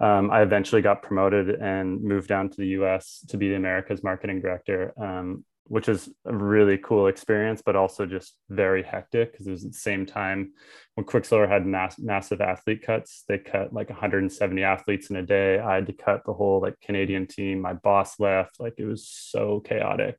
um, 0.00 0.30
i 0.32 0.42
eventually 0.42 0.82
got 0.82 1.02
promoted 1.02 1.50
and 1.60 2.02
moved 2.02 2.28
down 2.28 2.50
to 2.50 2.56
the 2.56 2.66
us 2.66 3.24
to 3.28 3.36
be 3.36 3.48
the 3.48 3.54
america's 3.54 4.02
marketing 4.02 4.40
director. 4.40 4.92
Um, 5.00 5.44
which 5.66 5.88
is 5.88 6.08
a 6.24 6.34
really 6.34 6.78
cool 6.78 7.06
experience, 7.06 7.62
but 7.64 7.76
also 7.76 8.06
just 8.06 8.36
very 8.50 8.82
hectic 8.82 9.32
because 9.32 9.46
it 9.46 9.50
was 9.50 9.64
at 9.64 9.72
the 9.72 9.78
same 9.78 10.04
time 10.06 10.52
when 10.94 11.06
Quiksilver 11.06 11.46
had 11.46 11.66
mass, 11.66 11.98
massive 11.98 12.40
athlete 12.40 12.82
cuts. 12.82 13.24
They 13.28 13.38
cut 13.38 13.72
like 13.72 13.88
170 13.88 14.62
athletes 14.62 15.10
in 15.10 15.16
a 15.16 15.22
day. 15.22 15.58
I 15.58 15.76
had 15.76 15.86
to 15.86 15.92
cut 15.92 16.22
the 16.26 16.34
whole 16.34 16.60
like 16.60 16.80
Canadian 16.80 17.26
team. 17.26 17.60
My 17.60 17.72
boss 17.72 18.20
left. 18.20 18.60
Like 18.60 18.74
it 18.78 18.86
was 18.86 19.08
so 19.08 19.60
chaotic 19.60 20.18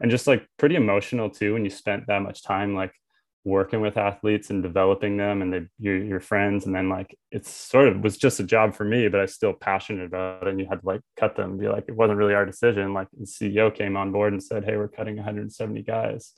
and 0.00 0.10
just 0.10 0.26
like 0.26 0.46
pretty 0.58 0.74
emotional 0.74 1.30
too 1.30 1.52
when 1.54 1.64
you 1.64 1.70
spent 1.70 2.06
that 2.06 2.22
much 2.22 2.42
time 2.42 2.74
like 2.74 2.92
working 3.44 3.82
with 3.82 3.98
athletes 3.98 4.48
and 4.48 4.62
developing 4.62 5.18
them 5.18 5.42
and 5.42 5.68
you're 5.78 6.02
your 6.02 6.20
friends. 6.20 6.64
And 6.64 6.74
then 6.74 6.88
like 6.88 7.16
it's 7.30 7.50
sort 7.50 7.88
of 7.88 8.00
was 8.00 8.16
just 8.16 8.40
a 8.40 8.44
job 8.44 8.74
for 8.74 8.84
me 8.84 9.06
but 9.08 9.18
i 9.18 9.22
was 9.22 9.34
still 9.34 9.52
passionate 9.52 10.06
about 10.06 10.42
it. 10.42 10.48
And 10.48 10.58
you 10.58 10.66
had 10.68 10.80
to 10.80 10.86
like 10.86 11.02
cut 11.18 11.36
them 11.36 11.58
be 11.58 11.68
like 11.68 11.84
it 11.86 11.94
wasn't 11.94 12.18
really 12.18 12.34
our 12.34 12.46
decision. 12.46 12.94
Like 12.94 13.08
the 13.12 13.26
ceo 13.26 13.74
came 13.74 13.96
on 13.96 14.12
board 14.12 14.32
and 14.32 14.42
said 14.42 14.64
hey 14.64 14.76
we're 14.76 14.88
cutting 14.88 15.16
170 15.16 15.82
guys. 15.82 16.32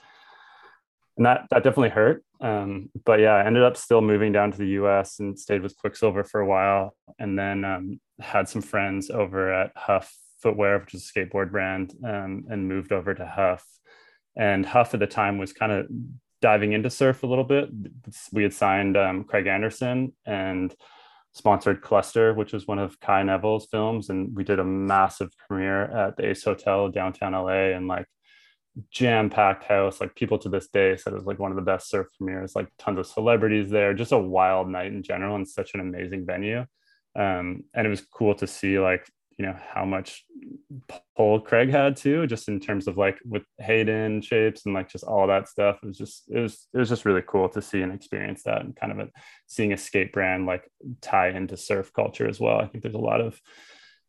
And 1.17 1.27
that 1.27 1.47
that 1.51 1.63
definitely 1.63 1.91
hurt. 1.91 2.25
Um, 2.41 2.91
but 3.05 3.21
yeah 3.21 3.35
i 3.35 3.47
ended 3.47 3.63
up 3.63 3.77
still 3.77 4.01
moving 4.01 4.33
down 4.33 4.51
to 4.51 4.59
the 4.59 4.67
us 4.67 5.21
and 5.21 5.39
stayed 5.39 5.63
with 5.63 5.77
quiksilver 5.77 6.25
for 6.25 6.41
a 6.41 6.47
while. 6.47 6.97
And 7.21 7.39
then 7.39 7.65
um, 7.65 8.01
had 8.19 8.49
some 8.49 8.63
friends 8.63 9.11
over 9.11 9.53
at 9.53 9.71
HUF 9.77 10.13
footwear 10.43 10.81
which 10.81 10.95
is 10.95 11.09
a 11.09 11.13
skateboard 11.13 11.53
brand 11.53 11.95
um, 12.05 12.47
and 12.51 12.69
moved 12.69 12.91
over 12.91 13.15
to 13.15 13.25
HUF. 13.25 13.65
And 14.37 14.67
HUF 14.67 14.93
at 14.93 15.01
the 15.01 15.07
time 15.07 15.39
was 15.39 15.53
kind 15.53 15.73
of 15.73 15.87
diving 16.41 16.73
into 16.73 16.91
surf 16.91 17.23
a 17.23 17.27
little 17.27 17.45
bit, 17.45 17.69
we 18.33 18.43
had 18.43 18.53
signed 18.53 18.97
um, 18.97 19.25
Craig 19.25 19.47
Anderson 19.47 20.13
and 20.25 20.75
sponsored 21.33 21.83
Cluster, 21.83 22.33
which 22.35 22.53
was 22.53 22.67
one 22.67 22.79
of 22.79 22.99
Kai 23.01 23.23
Neville's 23.23 23.67
films, 23.67 24.09
and 24.09 24.35
we 24.35 24.45
did 24.45 24.59
a 24.59 24.65
massive 24.65 25.31
premiere 25.47 25.83
at 25.83 26.17
the 26.17 26.31
Ace 26.31 26.45
Hotel 26.45 26.89
downtown 26.89 27.33
LA, 27.33 27.75
and 27.75 27.87
like 27.87 28.07
jam-packed 28.91 29.65
house. 29.65 30.01
Like 30.01 30.15
people 30.15 30.39
to 30.39 30.49
this 30.49 30.69
day 30.69 30.97
said 30.97 31.13
it 31.13 31.17
was 31.17 31.27
like 31.27 31.39
one 31.39 31.51
of 31.51 31.57
the 31.57 31.63
best 31.63 31.91
surf 31.91 32.07
premieres. 32.17 32.57
Like 32.57 32.69
tons 32.79 32.99
of 32.99 33.07
celebrities 33.07 33.71
there, 33.71 33.95
just 33.95 34.13
a 34.13 34.19
wild 34.19 34.69
night 34.69 34.93
in 34.93 35.03
general, 35.03 35.37
and 35.37 35.49
such 35.49 35.75
an 35.75 35.81
amazing 35.81 36.27
venue. 36.27 36.65
Um, 37.15 37.65
and 37.75 37.87
it 37.87 37.91
was 37.91 38.03
cool 38.03 38.35
to 38.37 38.47
see 38.47 38.79
like 38.79 39.07
you 39.39 39.45
know 39.45 39.57
how 39.75 39.85
much 39.85 40.25
pull 41.17 41.41
Craig 41.41 41.71
had 41.71 41.97
too, 41.97 42.27
just 42.27 42.49
in 42.49 42.59
terms 42.59 42.89
of 42.89 42.97
like 42.97 43.19
with 43.25 43.43
Hayden 43.59 44.23
shapes 44.23 44.65
and 44.65 44.75
like 44.75 44.91
just 44.91 45.05
all 45.05 45.27
that 45.27 45.49
stuff. 45.49 45.79
It 45.83 45.87
was 45.87 45.99
just 45.99 46.25
it 46.31 46.39
was 46.39 46.69
it 46.73 46.79
was 46.79 46.89
just 46.89 47.05
really 47.05 47.23
cool 47.27 47.49
to 47.51 47.61
see 47.61 47.83
and 47.83 47.93
experience 47.93 48.43
that 48.45 48.63
and 48.63 48.75
kind 48.75 48.93
of 48.93 48.99
a, 48.99 49.11
seeing 49.47 49.73
a 49.73 49.77
skate 49.77 50.13
brand 50.13 50.47
like 50.47 50.71
tie 51.03 51.29
into 51.29 51.57
surf 51.57 51.93
culture 51.93 52.29
as 52.29 52.41
well. 52.41 52.59
I 52.59 52.67
think 52.67 52.83
there's 52.83 52.95
a 52.95 52.99
lot 52.99 53.21
of 53.21 53.41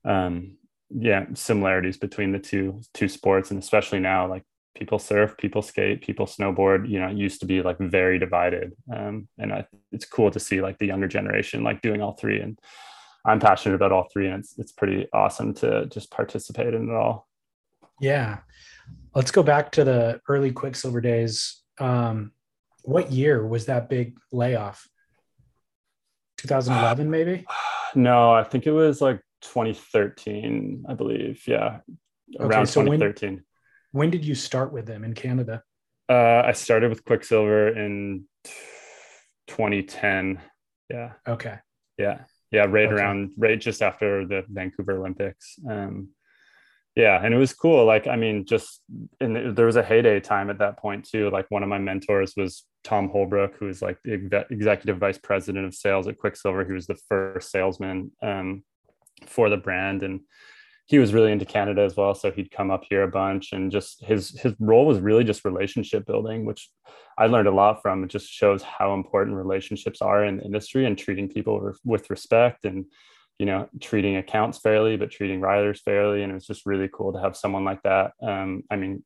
um 0.05 0.57
yeah 0.89 1.25
similarities 1.33 1.97
between 1.97 2.31
the 2.31 2.39
two 2.39 2.81
two 2.93 3.09
sports 3.09 3.51
and 3.51 3.59
especially 3.59 3.99
now 3.99 4.27
like 4.27 4.43
people 4.75 4.99
surf 4.99 5.35
people 5.37 5.61
skate 5.61 6.01
people 6.01 6.25
snowboard 6.25 6.87
you 6.87 6.99
know 6.99 7.07
it 7.07 7.17
used 7.17 7.39
to 7.41 7.45
be 7.45 7.61
like 7.61 7.77
very 7.79 8.19
divided 8.19 8.73
um, 8.95 9.27
and 9.37 9.51
I, 9.51 9.65
it's 9.91 10.05
cool 10.05 10.31
to 10.31 10.39
see 10.39 10.61
like 10.61 10.77
the 10.77 10.85
younger 10.85 11.07
generation 11.07 11.63
like 11.63 11.81
doing 11.81 12.01
all 12.01 12.13
three 12.13 12.39
and 12.39 12.57
I'm 13.27 13.41
passionate 13.41 13.75
about 13.75 13.91
all 13.91 14.07
three, 14.11 14.27
and 14.27 14.39
it's 14.39 14.57
it's 14.57 14.71
pretty 14.71 15.07
awesome 15.11 15.53
to 15.55 15.85
just 15.87 16.09
participate 16.09 16.73
in 16.73 16.89
it 16.89 16.95
all. 16.95 17.27
Yeah, 17.99 18.39
let's 19.13 19.31
go 19.31 19.43
back 19.43 19.73
to 19.73 19.83
the 19.83 20.21
early 20.29 20.51
Quiksilver 20.51 21.01
days. 21.01 21.61
Um, 21.77 22.31
what 22.83 23.11
year 23.11 23.45
was 23.45 23.65
that 23.65 23.89
big 23.89 24.17
layoff? 24.31 24.87
2011, 26.37 27.09
maybe. 27.11 27.45
No, 27.95 28.31
I 28.31 28.43
think 28.43 28.65
it 28.65 28.71
was 28.71 29.01
like 29.01 29.19
2013, 29.41 30.85
I 30.87 30.93
believe. 30.93 31.43
Yeah, 31.47 31.79
around 32.39 32.61
okay, 32.61 32.65
so 32.65 32.81
2013. 32.81 33.29
When, 33.29 33.43
when 33.91 34.09
did 34.09 34.23
you 34.23 34.35
start 34.35 34.71
with 34.71 34.85
them 34.85 35.03
in 35.03 35.13
Canada? 35.13 35.63
Uh, 36.07 36.43
I 36.45 36.53
started 36.53 36.89
with 36.89 37.03
Quiksilver 37.03 37.69
in 37.69 38.25
2010. 39.47 40.39
Yeah. 40.89 41.13
Okay. 41.27 41.55
Yeah 41.97 42.19
yeah 42.51 42.65
right 42.65 42.85
okay. 42.85 42.95
around 42.95 43.31
right 43.37 43.59
just 43.59 43.81
after 43.81 44.25
the 44.25 44.43
vancouver 44.49 44.97
olympics. 44.97 45.55
Um 45.69 46.09
yeah 46.95 47.23
and 47.23 47.33
it 47.33 47.37
was 47.37 47.53
cool. 47.53 47.85
Like 47.85 48.07
i 48.07 48.15
mean 48.15 48.45
just 48.45 48.81
and 49.19 49.55
there 49.55 49.65
was 49.65 49.75
a 49.75 49.83
heyday 49.83 50.19
time 50.19 50.49
at 50.49 50.59
that 50.59 50.77
point 50.77 51.05
too. 51.05 51.29
Like 51.29 51.45
one 51.49 51.63
of 51.63 51.69
my 51.69 51.77
mentors 51.77 52.33
was 52.35 52.65
tom 52.83 53.09
holbrook 53.09 53.55
who 53.57 53.65
was 53.65 53.81
like 53.81 53.97
the 54.03 54.45
executive 54.49 54.97
vice 54.97 55.17
president 55.17 55.65
of 55.65 55.75
sales 55.75 56.07
at 56.07 56.17
quiksilver. 56.17 56.65
He 56.65 56.73
was 56.73 56.87
the 56.87 56.99
first 57.09 57.51
salesman 57.51 58.11
um, 58.21 58.63
for 59.25 59.49
the 59.49 59.57
brand. 59.57 60.03
And 60.03 60.21
he 60.87 60.99
was 60.99 61.13
really 61.13 61.33
into 61.33 61.45
Canada 61.45 61.81
as 61.81 61.97
well. 61.97 62.15
So 62.15 62.31
he'd 62.31 62.49
come 62.49 62.71
up 62.71 62.83
here 62.89 63.03
a 63.03 63.09
bunch 63.09 63.51
and 63.51 63.71
just 63.71 64.03
his 64.03 64.39
his 64.39 64.53
role 64.57 64.85
was 64.85 64.99
really 64.99 65.25
just 65.25 65.43
relationship 65.43 66.05
building, 66.05 66.45
which 66.45 66.69
I 67.17 67.27
learned 67.27 67.49
a 67.49 67.51
lot 67.51 67.81
from. 67.81 68.03
It 68.03 68.09
just 68.09 68.29
shows 68.29 68.63
how 68.63 68.93
important 68.93 69.35
relationships 69.35 70.01
are 70.01 70.23
in 70.23 70.37
the 70.37 70.43
industry 70.43 70.85
and 70.85 70.97
treating 70.97 71.27
people 71.27 71.73
with 71.83 72.09
respect 72.09 72.63
and 72.63 72.85
you 73.37 73.45
know 73.45 73.67
treating 73.81 74.15
accounts 74.15 74.59
fairly, 74.59 74.95
but 74.95 75.11
treating 75.11 75.41
riders 75.41 75.81
fairly. 75.81 76.23
And 76.23 76.31
it 76.31 76.35
was 76.35 76.47
just 76.47 76.65
really 76.65 76.89
cool 76.91 77.11
to 77.11 77.19
have 77.19 77.35
someone 77.35 77.65
like 77.65 77.83
that. 77.83 78.13
Um, 78.21 78.63
I 78.71 78.77
mean, 78.77 79.03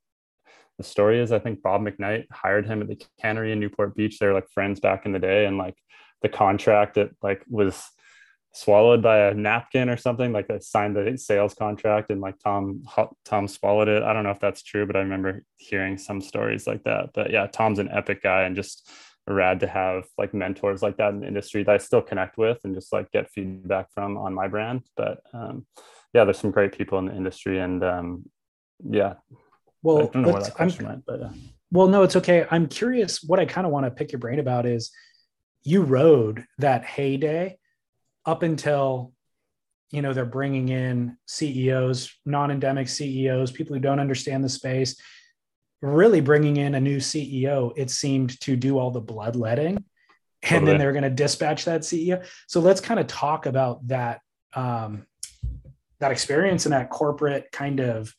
the 0.77 0.83
story 0.83 1.19
is 1.19 1.31
I 1.31 1.39
think 1.39 1.63
Bob 1.63 1.81
McKnight 1.81 2.25
hired 2.31 2.67
him 2.67 2.81
at 2.81 2.89
the 2.89 3.03
cannery 3.19 3.53
in 3.53 3.59
Newport 3.59 3.95
Beach. 3.95 4.19
They 4.19 4.27
were 4.27 4.33
like 4.33 4.49
friends 4.49 4.79
back 4.79 5.07
in 5.07 5.13
the 5.13 5.19
day, 5.19 5.47
and 5.47 5.57
like 5.57 5.77
the 6.21 6.29
contract 6.29 6.93
that 6.95 7.09
like 7.23 7.43
was 7.49 7.83
swallowed 8.53 9.01
by 9.01 9.19
a 9.27 9.33
napkin 9.33 9.89
or 9.89 9.97
something 9.97 10.33
like 10.33 10.49
I 10.49 10.59
signed 10.59 10.95
the 10.95 11.17
sales 11.17 11.53
contract 11.53 12.09
and 12.09 12.19
like 12.19 12.37
Tom 12.39 12.83
Tom 13.25 13.47
swallowed 13.47 13.87
it. 13.87 14.03
I 14.03 14.13
don't 14.13 14.23
know 14.23 14.31
if 14.31 14.39
that's 14.39 14.63
true, 14.63 14.85
but 14.85 14.95
I 14.95 14.99
remember 14.99 15.43
hearing 15.57 15.97
some 15.97 16.21
stories 16.21 16.67
like 16.67 16.83
that. 16.83 17.11
But 17.13 17.31
yeah, 17.31 17.47
Tom's 17.47 17.79
an 17.79 17.89
epic 17.89 18.23
guy 18.23 18.43
and 18.43 18.55
just 18.55 18.89
rad 19.27 19.61
to 19.61 19.67
have 19.67 20.03
like 20.17 20.33
mentors 20.33 20.81
like 20.81 20.97
that 20.97 21.13
in 21.13 21.21
the 21.21 21.27
industry 21.27 21.63
that 21.63 21.73
I 21.73 21.77
still 21.77 22.01
connect 22.01 22.37
with 22.37 22.59
and 22.63 22.75
just 22.75 22.91
like 22.91 23.11
get 23.11 23.29
feedback 23.29 23.87
from 23.93 24.17
on 24.17 24.33
my 24.33 24.47
brand. 24.47 24.81
But 24.97 25.21
um, 25.33 25.65
yeah, 26.13 26.25
there's 26.25 26.39
some 26.39 26.51
great 26.51 26.77
people 26.77 26.99
in 26.99 27.05
the 27.05 27.15
industry, 27.15 27.59
and 27.59 27.83
um, 27.83 28.29
yeah. 28.83 29.13
Well, 29.81 29.97
I 29.97 30.05
don't 30.07 30.21
know 30.23 30.33
where 30.33 30.43
that 30.43 30.53
question 30.53 30.85
went, 30.85 31.05
but. 31.05 31.21
Uh, 31.21 31.29
well, 31.73 31.87
no, 31.87 32.03
it's 32.03 32.17
okay. 32.17 32.45
I'm 32.51 32.67
curious. 32.67 33.23
What 33.23 33.39
I 33.39 33.45
kind 33.45 33.65
of 33.65 33.71
want 33.71 33.85
to 33.85 33.91
pick 33.91 34.11
your 34.11 34.19
brain 34.19 34.39
about 34.39 34.65
is 34.65 34.91
you 35.63 35.83
rode 35.83 36.43
that 36.57 36.83
heyday 36.83 37.57
up 38.25 38.43
until 38.43 39.13
you 39.91 40.01
know 40.01 40.13
they're 40.13 40.25
bringing 40.25 40.69
in 40.69 41.17
CEOs, 41.27 42.11
non-endemic 42.25 42.87
CEOs, 42.87 43.51
people 43.51 43.75
who 43.75 43.81
don't 43.81 43.99
understand 43.99 44.43
the 44.43 44.49
space, 44.49 44.95
really 45.81 46.21
bringing 46.21 46.57
in 46.57 46.75
a 46.75 46.79
new 46.79 46.97
CEO. 46.97 47.73
It 47.75 47.89
seemed 47.89 48.39
to 48.41 48.55
do 48.55 48.77
all 48.77 48.91
the 48.91 49.01
bloodletting, 49.01 49.83
and 50.43 50.67
then 50.67 50.77
they're 50.77 50.93
going 50.93 51.03
to 51.03 51.09
dispatch 51.09 51.65
that 51.65 51.81
CEO. 51.81 52.25
So 52.47 52.59
let's 52.59 52.81
kind 52.81 52.99
of 52.99 53.07
talk 53.07 53.45
about 53.45 53.87
that 53.87 54.21
um, 54.53 55.05
that 55.99 56.11
experience 56.11 56.65
and 56.65 56.73
that 56.73 56.89
corporate 56.89 57.51
kind 57.51 57.79
of 57.79 58.13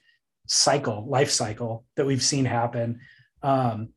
cycle, 0.47 1.07
life 1.07 1.31
cycle 1.31 1.85
that 1.97 2.07
we've 2.07 2.23
seen 2.23 2.45
happen. 2.45 3.01
Um, 3.43 3.89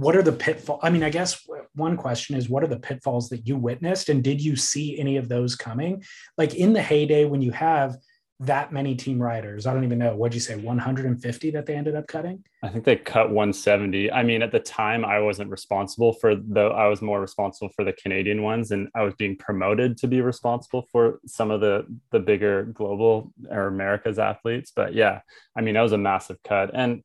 what 0.00 0.16
are 0.16 0.22
the 0.22 0.32
pitfalls? 0.32 0.80
I 0.82 0.88
mean, 0.88 1.02
I 1.02 1.10
guess 1.10 1.46
one 1.74 1.98
question 1.98 2.34
is 2.34 2.48
what 2.48 2.64
are 2.64 2.68
the 2.68 2.80
pitfalls 2.80 3.28
that 3.28 3.46
you 3.46 3.56
witnessed 3.56 4.08
and 4.08 4.24
did 4.24 4.40
you 4.40 4.56
see 4.56 4.98
any 4.98 5.18
of 5.18 5.28
those 5.28 5.54
coming? 5.54 6.02
Like 6.38 6.54
in 6.54 6.72
the 6.72 6.80
heyday 6.80 7.26
when 7.26 7.42
you 7.42 7.50
have 7.50 7.96
that 8.40 8.72
many 8.72 8.94
team 8.94 9.20
riders, 9.20 9.66
I 9.66 9.74
don't 9.74 9.84
even 9.84 9.98
know, 9.98 10.16
what'd 10.16 10.32
you 10.32 10.40
say, 10.40 10.56
150 10.56 11.50
that 11.50 11.66
they 11.66 11.74
ended 11.74 11.96
up 11.96 12.06
cutting? 12.06 12.42
I 12.62 12.70
think 12.70 12.86
they 12.86 12.96
cut 12.96 13.26
170. 13.26 14.10
I 14.10 14.22
mean, 14.22 14.40
at 14.40 14.52
the 14.52 14.60
time 14.60 15.04
I 15.04 15.18
wasn't 15.18 15.50
responsible 15.50 16.14
for 16.14 16.34
the 16.34 16.68
I 16.68 16.86
was 16.86 17.02
more 17.02 17.20
responsible 17.20 17.68
for 17.76 17.84
the 17.84 17.92
Canadian 17.92 18.42
ones 18.42 18.70
and 18.70 18.88
I 18.94 19.02
was 19.02 19.12
being 19.16 19.36
promoted 19.36 19.98
to 19.98 20.08
be 20.08 20.22
responsible 20.22 20.86
for 20.90 21.20
some 21.26 21.50
of 21.50 21.60
the 21.60 21.84
the 22.10 22.20
bigger 22.20 22.64
global 22.64 23.34
or 23.50 23.66
America's 23.66 24.18
athletes. 24.18 24.72
But 24.74 24.94
yeah, 24.94 25.20
I 25.54 25.60
mean, 25.60 25.74
that 25.74 25.82
was 25.82 25.92
a 25.92 25.98
massive 25.98 26.42
cut. 26.42 26.70
And 26.72 27.02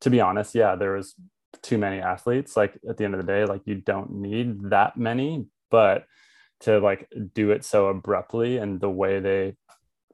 to 0.00 0.08
be 0.08 0.22
honest, 0.22 0.54
yeah, 0.54 0.76
there 0.76 0.92
was 0.92 1.14
too 1.62 1.78
many 1.78 2.00
athletes 2.00 2.56
like 2.56 2.78
at 2.88 2.96
the 2.96 3.04
end 3.04 3.14
of 3.14 3.20
the 3.20 3.26
day 3.26 3.44
like 3.44 3.62
you 3.64 3.74
don't 3.74 4.10
need 4.10 4.70
that 4.70 4.96
many 4.96 5.46
but 5.70 6.04
to 6.60 6.78
like 6.78 7.08
do 7.34 7.50
it 7.50 7.64
so 7.64 7.88
abruptly 7.88 8.58
and 8.58 8.80
the 8.80 8.90
way 8.90 9.20
they 9.20 9.54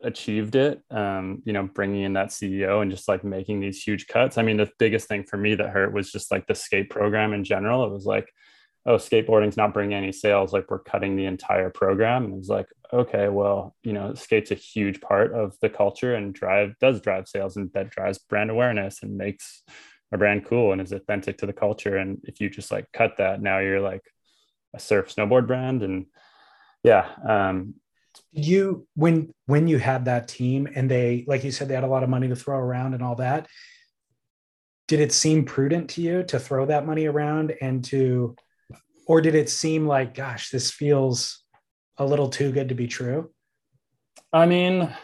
achieved 0.02 0.56
it 0.56 0.82
um 0.90 1.42
you 1.44 1.52
know 1.52 1.62
bringing 1.74 2.02
in 2.02 2.12
that 2.12 2.28
ceo 2.28 2.82
and 2.82 2.90
just 2.90 3.08
like 3.08 3.24
making 3.24 3.60
these 3.60 3.82
huge 3.82 4.06
cuts. 4.06 4.36
I 4.38 4.42
mean 4.42 4.56
the 4.56 4.70
biggest 4.78 5.08
thing 5.08 5.24
for 5.24 5.36
me 5.36 5.54
that 5.54 5.70
hurt 5.70 5.92
was 5.92 6.12
just 6.12 6.30
like 6.30 6.46
the 6.46 6.54
skate 6.54 6.90
program 6.90 7.32
in 7.32 7.44
general. 7.44 7.84
It 7.84 7.92
was 7.92 8.04
like 8.04 8.30
oh 8.84 8.96
skateboarding's 8.96 9.56
not 9.56 9.74
bringing 9.74 9.96
any 9.96 10.12
sales. 10.12 10.52
Like 10.52 10.70
we're 10.70 10.78
cutting 10.80 11.16
the 11.16 11.24
entire 11.24 11.70
program. 11.70 12.24
And 12.24 12.34
it 12.34 12.36
was 12.36 12.48
like 12.48 12.66
okay 12.92 13.28
well 13.28 13.74
you 13.82 13.92
know 13.92 14.14
skate's 14.14 14.50
a 14.50 14.54
huge 14.54 15.00
part 15.00 15.32
of 15.32 15.56
the 15.60 15.70
culture 15.70 16.14
and 16.14 16.34
drive 16.34 16.74
does 16.80 17.00
drive 17.00 17.26
sales 17.26 17.56
and 17.56 17.72
that 17.72 17.90
drives 17.90 18.18
brand 18.18 18.50
awareness 18.50 19.02
and 19.02 19.16
makes 19.16 19.62
a 20.12 20.18
brand 20.18 20.46
cool 20.46 20.72
and 20.72 20.80
is 20.80 20.92
authentic 20.92 21.38
to 21.38 21.46
the 21.46 21.52
culture. 21.52 21.96
And 21.96 22.20
if 22.24 22.40
you 22.40 22.48
just 22.48 22.70
like 22.70 22.86
cut 22.92 23.16
that, 23.18 23.42
now 23.42 23.58
you're 23.58 23.80
like 23.80 24.02
a 24.74 24.78
surf 24.78 25.14
snowboard 25.14 25.46
brand. 25.46 25.82
And 25.82 26.06
yeah. 26.82 27.08
Um, 27.28 27.74
Did 28.34 28.46
you 28.46 28.86
when 28.94 29.34
when 29.46 29.66
you 29.66 29.78
had 29.78 30.04
that 30.04 30.28
team 30.28 30.68
and 30.74 30.90
they 30.90 31.24
like 31.26 31.44
you 31.44 31.50
said 31.50 31.68
they 31.68 31.74
had 31.74 31.84
a 31.84 31.88
lot 31.88 32.04
of 32.04 32.08
money 32.08 32.28
to 32.28 32.36
throw 32.36 32.58
around 32.58 32.94
and 32.94 33.02
all 33.02 33.16
that, 33.16 33.48
did 34.86 35.00
it 35.00 35.12
seem 35.12 35.44
prudent 35.44 35.90
to 35.90 36.02
you 36.02 36.22
to 36.24 36.38
throw 36.38 36.66
that 36.66 36.86
money 36.86 37.06
around 37.06 37.54
and 37.60 37.84
to 37.86 38.36
or 39.06 39.20
did 39.20 39.34
it 39.34 39.50
seem 39.50 39.86
like 39.86 40.14
gosh, 40.14 40.50
this 40.50 40.70
feels 40.70 41.42
a 41.98 42.04
little 42.04 42.28
too 42.28 42.52
good 42.52 42.68
to 42.68 42.74
be 42.74 42.86
true? 42.86 43.30
I 44.32 44.46
mean, 44.46 44.94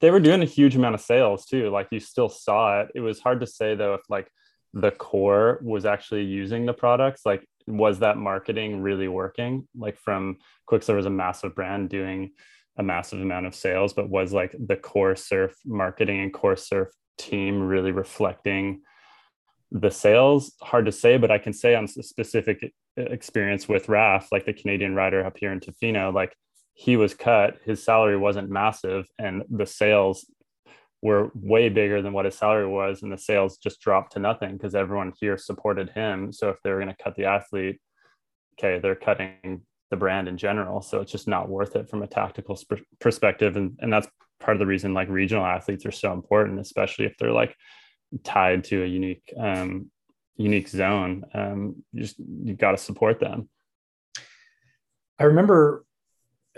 they 0.00 0.10
were 0.10 0.20
doing 0.20 0.42
a 0.42 0.46
huge 0.46 0.74
amount 0.74 0.96
of 0.96 1.00
sales 1.00 1.46
too. 1.46 1.70
Like 1.70 1.88
you 1.90 2.00
still 2.00 2.28
saw 2.28 2.80
it. 2.80 2.88
It 2.94 3.00
was 3.00 3.20
hard 3.20 3.40
to 3.40 3.46
say 3.46 3.74
though 3.74 3.94
if 3.94 4.02
like 4.08 4.28
the 4.72 4.90
core 4.90 5.58
was 5.62 5.84
actually 5.84 6.24
using 6.24 6.66
the 6.66 6.72
products 6.72 7.22
like 7.24 7.44
was 7.66 8.00
that 8.00 8.16
marketing 8.16 8.80
really 8.80 9.08
working? 9.08 9.68
Like 9.76 9.98
from 9.98 10.38
quiksilver 10.66 10.96
was 10.96 11.06
a 11.06 11.10
massive 11.10 11.54
brand 11.54 11.88
doing 11.88 12.32
a 12.76 12.82
massive 12.82 13.20
amount 13.20 13.46
of 13.46 13.54
sales 13.54 13.92
but 13.92 14.08
was 14.08 14.32
like 14.32 14.54
the 14.58 14.76
core 14.76 15.16
surf 15.16 15.54
marketing 15.64 16.20
and 16.20 16.32
core 16.32 16.56
surf 16.56 16.88
team 17.18 17.60
really 17.60 17.92
reflecting 17.92 18.80
the 19.70 19.90
sales? 19.90 20.54
Hard 20.62 20.86
to 20.86 20.92
say 20.92 21.16
but 21.16 21.30
i 21.30 21.38
can 21.38 21.52
say 21.52 21.74
on 21.74 21.84
a 21.84 22.02
specific 22.02 22.72
experience 22.96 23.68
with 23.68 23.88
raf 23.88 24.32
like 24.32 24.46
the 24.46 24.52
canadian 24.52 24.94
rider 24.94 25.24
up 25.24 25.36
here 25.38 25.52
in 25.52 25.60
tofino 25.60 26.12
like 26.12 26.34
he 26.74 26.96
was 26.96 27.14
cut 27.14 27.58
his 27.64 27.82
salary 27.84 28.16
wasn't 28.16 28.48
massive 28.50 29.06
and 29.18 29.42
the 29.50 29.66
sales 29.66 30.26
were 31.02 31.30
way 31.34 31.68
bigger 31.68 32.02
than 32.02 32.12
what 32.12 32.26
his 32.26 32.36
salary 32.36 32.66
was 32.66 33.02
and 33.02 33.12
the 33.12 33.18
sales 33.18 33.56
just 33.56 33.80
dropped 33.80 34.12
to 34.12 34.18
nothing 34.18 34.52
because 34.52 34.74
everyone 34.74 35.12
here 35.18 35.38
supported 35.38 35.90
him. 35.90 36.32
So 36.32 36.50
if 36.50 36.56
they 36.62 36.70
were 36.70 36.80
going 36.80 36.94
to 36.94 37.02
cut 37.02 37.16
the 37.16 37.24
athlete 37.24 37.80
okay 38.58 38.78
they're 38.78 38.94
cutting 38.94 39.62
the 39.90 39.96
brand 39.96 40.28
in 40.28 40.36
general. 40.36 40.82
So 40.82 41.00
it's 41.00 41.10
just 41.10 41.26
not 41.26 41.48
worth 41.48 41.74
it 41.74 41.88
from 41.88 42.02
a 42.02 42.06
tactical 42.06 42.54
sp- 42.54 42.86
perspective 43.00 43.56
and, 43.56 43.76
and 43.80 43.92
that's 43.92 44.08
part 44.38 44.56
of 44.56 44.58
the 44.60 44.66
reason 44.66 44.94
like 44.94 45.08
regional 45.08 45.44
athletes 45.44 45.84
are 45.84 45.90
so 45.90 46.12
important 46.12 46.60
especially 46.60 47.06
if 47.06 47.16
they're 47.18 47.32
like 47.32 47.54
tied 48.24 48.64
to 48.64 48.82
a 48.82 48.86
unique 48.86 49.32
um, 49.38 49.90
unique 50.36 50.68
zone. 50.68 51.24
Um, 51.34 51.84
you 51.92 52.02
just 52.02 52.18
you 52.18 52.54
got 52.54 52.72
to 52.72 52.78
support 52.78 53.20
them. 53.20 53.48
I 55.18 55.24
remember 55.24 55.84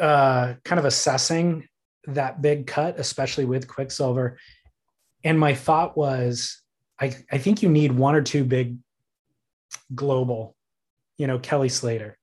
uh, 0.00 0.55
kind 0.64 0.78
of 0.78 0.85
assessing 0.85 1.68
that 2.07 2.43
big 2.43 2.67
cut, 2.67 2.99
especially 2.99 3.45
with 3.45 3.69
Quiksilver. 3.69 4.38
And 5.25 5.38
my 5.38 5.55
thought 5.55 5.97
was, 5.97 6.61
I, 7.01 7.15
I 7.31 7.38
think 7.38 7.62
you 7.62 7.69
need 7.69 7.93
one 7.93 8.15
or 8.15 8.23
two 8.23 8.45
big 8.45 8.79
global, 9.95 10.57
you 11.17 11.27
know, 11.27 11.38
Kelly 11.38 11.69
Slater, 11.69 12.19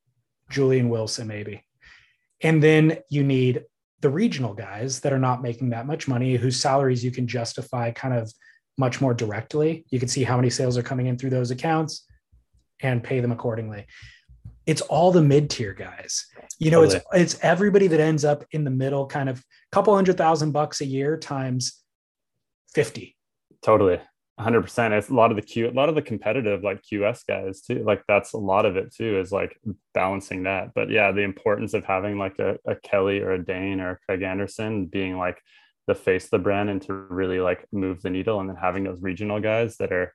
Julian 0.49 0.89
Wilson, 0.89 1.27
maybe. 1.27 1.63
And 2.41 2.61
then 2.61 2.97
you 3.09 3.23
need 3.23 3.63
the 4.01 4.09
regional 4.09 4.53
guys 4.53 5.01
that 5.01 5.11
are 5.11 5.19
not 5.19 5.41
making 5.41 5.69
that 5.69 5.85
much 5.85 6.07
money, 6.07 6.35
whose 6.35 6.59
salaries 6.59 7.03
you 7.03 7.11
can 7.11 7.27
justify 7.27 7.91
kind 7.91 8.13
of 8.13 8.31
much 8.77 9.01
more 9.01 9.13
directly. 9.13 9.85
You 9.89 9.99
can 9.99 10.07
see 10.07 10.23
how 10.23 10.37
many 10.37 10.49
sales 10.49 10.77
are 10.77 10.83
coming 10.83 11.07
in 11.07 11.17
through 11.17 11.31
those 11.31 11.51
accounts 11.51 12.05
and 12.81 13.03
pay 13.03 13.19
them 13.19 13.33
accordingly 13.33 13.85
it's 14.65 14.81
all 14.81 15.11
the 15.11 15.21
mid-tier 15.21 15.73
guys. 15.73 16.25
You 16.59 16.71
know, 16.71 16.81
totally. 16.81 17.01
it's 17.13 17.35
it's 17.35 17.43
everybody 17.43 17.87
that 17.87 17.99
ends 17.99 18.25
up 18.25 18.43
in 18.51 18.63
the 18.63 18.71
middle, 18.71 19.07
kind 19.07 19.29
of 19.29 19.43
couple 19.71 19.93
hundred 19.95 20.17
thousand 20.17 20.51
bucks 20.51 20.81
a 20.81 20.85
year 20.85 21.17
times 21.17 21.83
50. 22.73 23.15
Totally. 23.61 23.99
100% 24.39 24.91
it's 24.97 25.09
a 25.09 25.13
lot 25.13 25.31
of 25.31 25.35
the 25.35 25.41
q 25.41 25.69
a 25.69 25.71
lot 25.71 25.89
of 25.89 25.95
the 25.95 26.01
competitive 26.01 26.63
like 26.63 26.81
qs 26.81 27.27
guys 27.27 27.61
too 27.61 27.83
like 27.83 28.01
that's 28.07 28.31
a 28.31 28.37
lot 28.37 28.65
of 28.65 28.77
it 28.77 28.93
too 28.93 29.19
is 29.19 29.33
like 29.33 29.59
balancing 29.93 30.43
that 30.43 30.73
but 30.73 30.89
yeah 30.89 31.11
the 31.11 31.21
importance 31.21 31.73
of 31.73 31.83
having 31.83 32.17
like 32.17 32.39
a, 32.39 32.57
a 32.65 32.73
kelly 32.75 33.19
or 33.19 33.31
a 33.31 33.43
dane 33.43 33.81
or 33.81 33.91
a 33.91 33.97
craig 34.05 34.21
anderson 34.21 34.85
being 34.85 35.17
like 35.17 35.41
the 35.87 35.95
face 35.95 36.25
of 36.25 36.29
the 36.29 36.39
brand 36.39 36.69
and 36.69 36.81
to 36.81 36.93
really 36.93 37.41
like 37.41 37.65
move 37.73 38.01
the 38.01 38.09
needle 38.09 38.39
and 38.39 38.47
then 38.47 38.55
having 38.55 38.85
those 38.85 39.01
regional 39.01 39.41
guys 39.41 39.75
that 39.75 39.91
are 39.91 40.13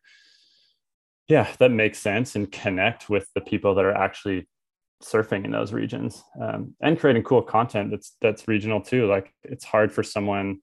yeah 1.29 1.49
that 1.59 1.71
makes 1.71 1.99
sense 1.99 2.37
and 2.37 2.51
connect 2.51 3.09
with 3.09 3.29
the 3.35 3.41
people 3.41 3.75
that 3.75 3.85
are 3.85 3.95
actually 3.95 4.49
surfing 5.03 5.45
in 5.45 5.51
those 5.51 5.73
regions 5.73 6.23
um, 6.41 6.75
and 6.81 6.99
creating 6.99 7.23
cool 7.23 7.43
content 7.43 7.91
that's 7.91 8.17
that's 8.21 8.49
regional 8.49 8.81
too 8.81 9.07
like 9.07 9.33
it's 9.43 9.65
hard 9.65 9.93
for 9.93 10.03
someone 10.03 10.59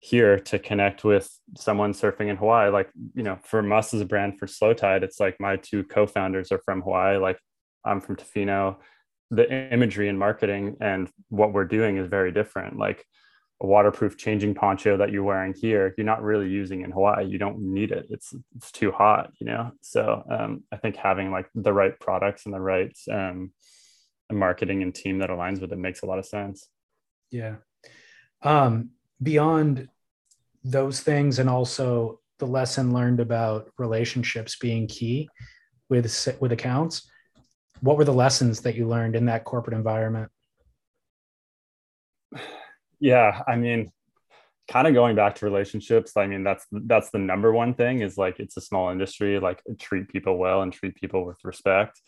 here 0.00 0.38
to 0.38 0.58
connect 0.58 1.04
with 1.04 1.30
someone 1.56 1.92
surfing 1.92 2.28
in 2.28 2.36
hawaii 2.36 2.70
like 2.70 2.90
you 3.14 3.22
know 3.22 3.38
for 3.42 3.60
us 3.72 3.92
as 3.92 4.00
a 4.00 4.06
brand 4.06 4.38
for 4.38 4.46
slow 4.46 4.72
tide 4.72 5.02
it's 5.02 5.20
like 5.20 5.36
my 5.38 5.56
two 5.56 5.84
co-founders 5.84 6.50
are 6.50 6.60
from 6.64 6.80
hawaii 6.82 7.16
like 7.16 7.38
i'm 7.84 8.00
from 8.00 8.16
tofino. 8.16 8.76
The 9.32 9.72
imagery 9.72 10.08
and 10.08 10.18
marketing 10.18 10.76
and 10.80 11.08
what 11.28 11.52
we're 11.52 11.64
doing 11.64 11.98
is 11.98 12.08
very 12.08 12.32
different 12.32 12.78
like 12.78 13.04
a 13.62 13.66
waterproof 13.66 14.16
changing 14.16 14.54
poncho 14.54 14.96
that 14.96 15.10
you're 15.10 15.22
wearing 15.22 15.54
here 15.54 15.94
you're 15.98 16.06
not 16.06 16.22
really 16.22 16.48
using 16.48 16.82
in 16.82 16.90
hawaii. 16.90 17.26
You 17.26 17.38
don't 17.38 17.58
need 17.58 17.92
it. 17.92 18.06
It's 18.10 18.34
it's 18.56 18.72
too 18.72 18.90
hot 18.90 19.32
you 19.38 19.46
know? 19.46 19.72
So 19.80 20.24
um, 20.30 20.64
i 20.72 20.76
think 20.76 20.96
having 20.96 21.30
like 21.30 21.48
the 21.54 21.72
right 21.72 21.98
products 21.98 22.46
and 22.46 22.54
the 22.54 22.60
right 22.60 22.96
um, 23.10 23.52
marketing 24.30 24.82
and 24.82 24.94
team 24.94 25.18
that 25.18 25.30
aligns 25.30 25.60
with 25.60 25.72
it 25.72 25.78
makes 25.78 26.02
a 26.02 26.06
lot 26.06 26.18
of 26.18 26.26
sense. 26.26 26.68
Yeah. 27.30 27.56
Um, 28.42 28.90
beyond 29.22 29.88
those 30.64 31.00
things 31.00 31.38
and 31.38 31.48
also 31.48 32.20
the 32.38 32.46
lesson 32.46 32.92
learned 32.92 33.20
about 33.20 33.70
relationships 33.78 34.56
being 34.56 34.86
key 34.86 35.28
with 35.88 36.04
with 36.40 36.52
accounts 36.52 37.08
what 37.80 37.96
were 37.96 38.04
the 38.04 38.12
lessons 38.12 38.60
that 38.60 38.74
you 38.74 38.86
learned 38.86 39.16
in 39.16 39.26
that 39.26 39.44
corporate 39.44 39.76
environment 39.76 40.30
yeah, 43.00 43.42
I 43.48 43.56
mean, 43.56 43.90
kind 44.70 44.86
of 44.86 44.94
going 44.94 45.16
back 45.16 45.34
to 45.34 45.44
relationships 45.44 46.12
i 46.16 46.26
mean 46.26 46.44
that's 46.44 46.64
that's 46.70 47.10
the 47.10 47.18
number 47.18 47.52
one 47.52 47.74
thing 47.74 48.00
is 48.02 48.16
like 48.16 48.38
it's 48.38 48.56
a 48.56 48.60
small 48.60 48.90
industry 48.90 49.40
like 49.40 49.60
treat 49.78 50.08
people 50.08 50.38
well 50.38 50.62
and 50.62 50.72
treat 50.72 50.94
people 50.94 51.26
with 51.26 51.38
respect 51.44 52.00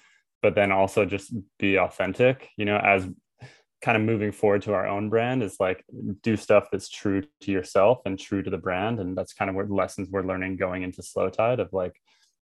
but 0.42 0.54
then 0.54 0.70
also 0.70 1.04
just 1.04 1.34
be 1.58 1.76
authentic 1.76 2.48
you 2.56 2.64
know 2.64 2.76
as 2.78 3.08
kind 3.82 3.96
of 3.96 4.02
moving 4.02 4.30
forward 4.30 4.62
to 4.62 4.72
our 4.72 4.86
own 4.86 5.10
brand 5.10 5.42
is 5.42 5.56
like 5.58 5.84
do 6.22 6.36
stuff 6.36 6.68
that's 6.70 6.88
true 6.88 7.20
to 7.40 7.50
yourself 7.50 7.98
and 8.06 8.16
true 8.16 8.42
to 8.42 8.50
the 8.50 8.56
brand 8.56 9.00
and 9.00 9.18
that's 9.18 9.32
kind 9.32 9.48
of 9.48 9.56
what 9.56 9.68
lessons 9.68 10.08
we're 10.08 10.22
learning 10.22 10.56
going 10.56 10.84
into 10.84 11.02
slow 11.02 11.28
tide 11.28 11.58
of 11.58 11.72
like 11.72 11.96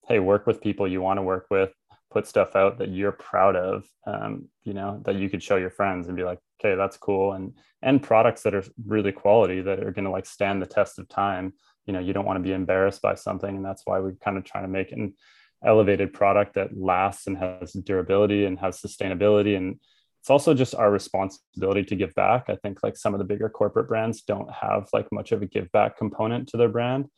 hey 0.06 0.20
work 0.20 0.46
with 0.46 0.60
people 0.60 0.86
you 0.86 1.02
want 1.02 1.18
to 1.18 1.22
work 1.22 1.46
with 1.50 1.72
put 2.12 2.28
stuff 2.28 2.54
out 2.54 2.78
that 2.78 2.90
you're 2.90 3.10
proud 3.10 3.56
of 3.56 3.84
um, 4.06 4.48
you 4.62 4.74
know 4.74 5.00
that 5.04 5.16
you 5.16 5.28
could 5.28 5.42
show 5.42 5.56
your 5.56 5.70
friends 5.70 6.06
and 6.06 6.16
be 6.16 6.22
like 6.22 6.38
okay 6.60 6.76
that's 6.76 6.96
cool. 6.96 7.32
And 7.32 7.54
and 7.82 8.02
products 8.02 8.42
that 8.42 8.54
are 8.54 8.64
really 8.86 9.12
quality 9.12 9.60
that 9.60 9.80
are 9.80 9.92
going 9.92 10.06
to 10.06 10.10
like 10.10 10.26
stand 10.26 10.62
the 10.62 10.66
test 10.66 10.98
of 10.98 11.08
time. 11.08 11.52
You 11.86 11.92
know 11.92 12.00
you 12.00 12.12
don't 12.12 12.24
want 12.24 12.38
to 12.38 12.42
be 12.42 12.52
embarrassed 12.52 13.02
by 13.02 13.14
something 13.14 13.56
and 13.56 13.64
that's 13.64 13.82
why 13.84 13.98
we're 14.00 14.12
kind 14.14 14.36
of 14.36 14.44
trying 14.44 14.64
to 14.64 14.68
make 14.68 14.92
an 14.92 15.14
elevated 15.64 16.12
product 16.12 16.54
that 16.54 16.76
lasts 16.76 17.26
and 17.26 17.38
has 17.38 17.72
durability 17.72 18.44
and 18.44 18.58
has 18.58 18.80
sustainability. 18.80 19.56
And 19.56 19.80
it's 20.20 20.30
also 20.30 20.54
just 20.54 20.74
our 20.74 20.90
responsibility 20.90 21.84
to 21.84 21.96
give 21.96 22.14
back. 22.14 22.44
I 22.48 22.56
think 22.56 22.82
like 22.82 22.96
some 22.96 23.14
of 23.14 23.18
the 23.18 23.24
bigger 23.24 23.48
corporate 23.48 23.88
brands 23.88 24.22
don't 24.22 24.50
have 24.52 24.88
like 24.92 25.10
much 25.12 25.32
of 25.32 25.42
a 25.42 25.46
give 25.46 25.70
back 25.72 25.96
component 25.96 26.48
to 26.48 26.56
their 26.56 26.68
brand 26.68 27.08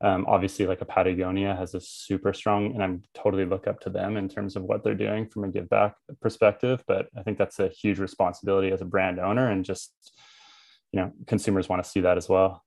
um, 0.00 0.26
obviously, 0.28 0.66
like 0.66 0.80
a 0.80 0.84
Patagonia 0.84 1.54
has 1.54 1.74
a 1.74 1.80
super 1.80 2.32
strong, 2.32 2.74
and 2.74 2.82
I'm 2.82 3.02
totally 3.14 3.44
look 3.44 3.66
up 3.66 3.80
to 3.80 3.90
them 3.90 4.16
in 4.16 4.28
terms 4.28 4.56
of 4.56 4.64
what 4.64 4.82
they're 4.82 4.94
doing 4.94 5.28
from 5.28 5.44
a 5.44 5.48
give 5.48 5.68
back 5.68 5.94
perspective. 6.20 6.82
But 6.86 7.08
I 7.16 7.22
think 7.22 7.38
that's 7.38 7.58
a 7.60 7.68
huge 7.68 7.98
responsibility 7.98 8.70
as 8.70 8.80
a 8.80 8.86
brand 8.86 9.18
owner, 9.18 9.50
and 9.50 9.64
just 9.64 9.92
you 10.94 11.00
know, 11.00 11.12
consumers 11.26 11.68
want 11.68 11.82
to 11.82 11.90
see 11.90 12.00
that 12.00 12.16
as 12.16 12.28
well. 12.28 12.62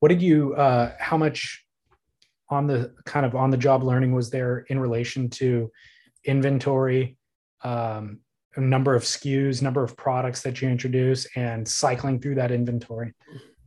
What 0.00 0.10
did 0.10 0.20
you? 0.20 0.54
Uh, 0.54 0.92
how 0.98 1.16
much 1.16 1.64
on 2.50 2.66
the 2.66 2.94
kind 3.06 3.24
of 3.24 3.34
on 3.34 3.50
the 3.50 3.56
job 3.56 3.82
learning 3.82 4.12
was 4.14 4.30
there 4.30 4.66
in 4.68 4.78
relation 4.78 5.30
to 5.30 5.70
inventory, 6.24 7.16
um, 7.62 8.20
number 8.56 8.94
of 8.94 9.04
SKUs, 9.04 9.62
number 9.62 9.82
of 9.82 9.96
products 9.96 10.42
that 10.42 10.60
you 10.60 10.68
introduce, 10.68 11.26
and 11.36 11.66
cycling 11.66 12.20
through 12.20 12.34
that 12.34 12.50
inventory? 12.50 13.14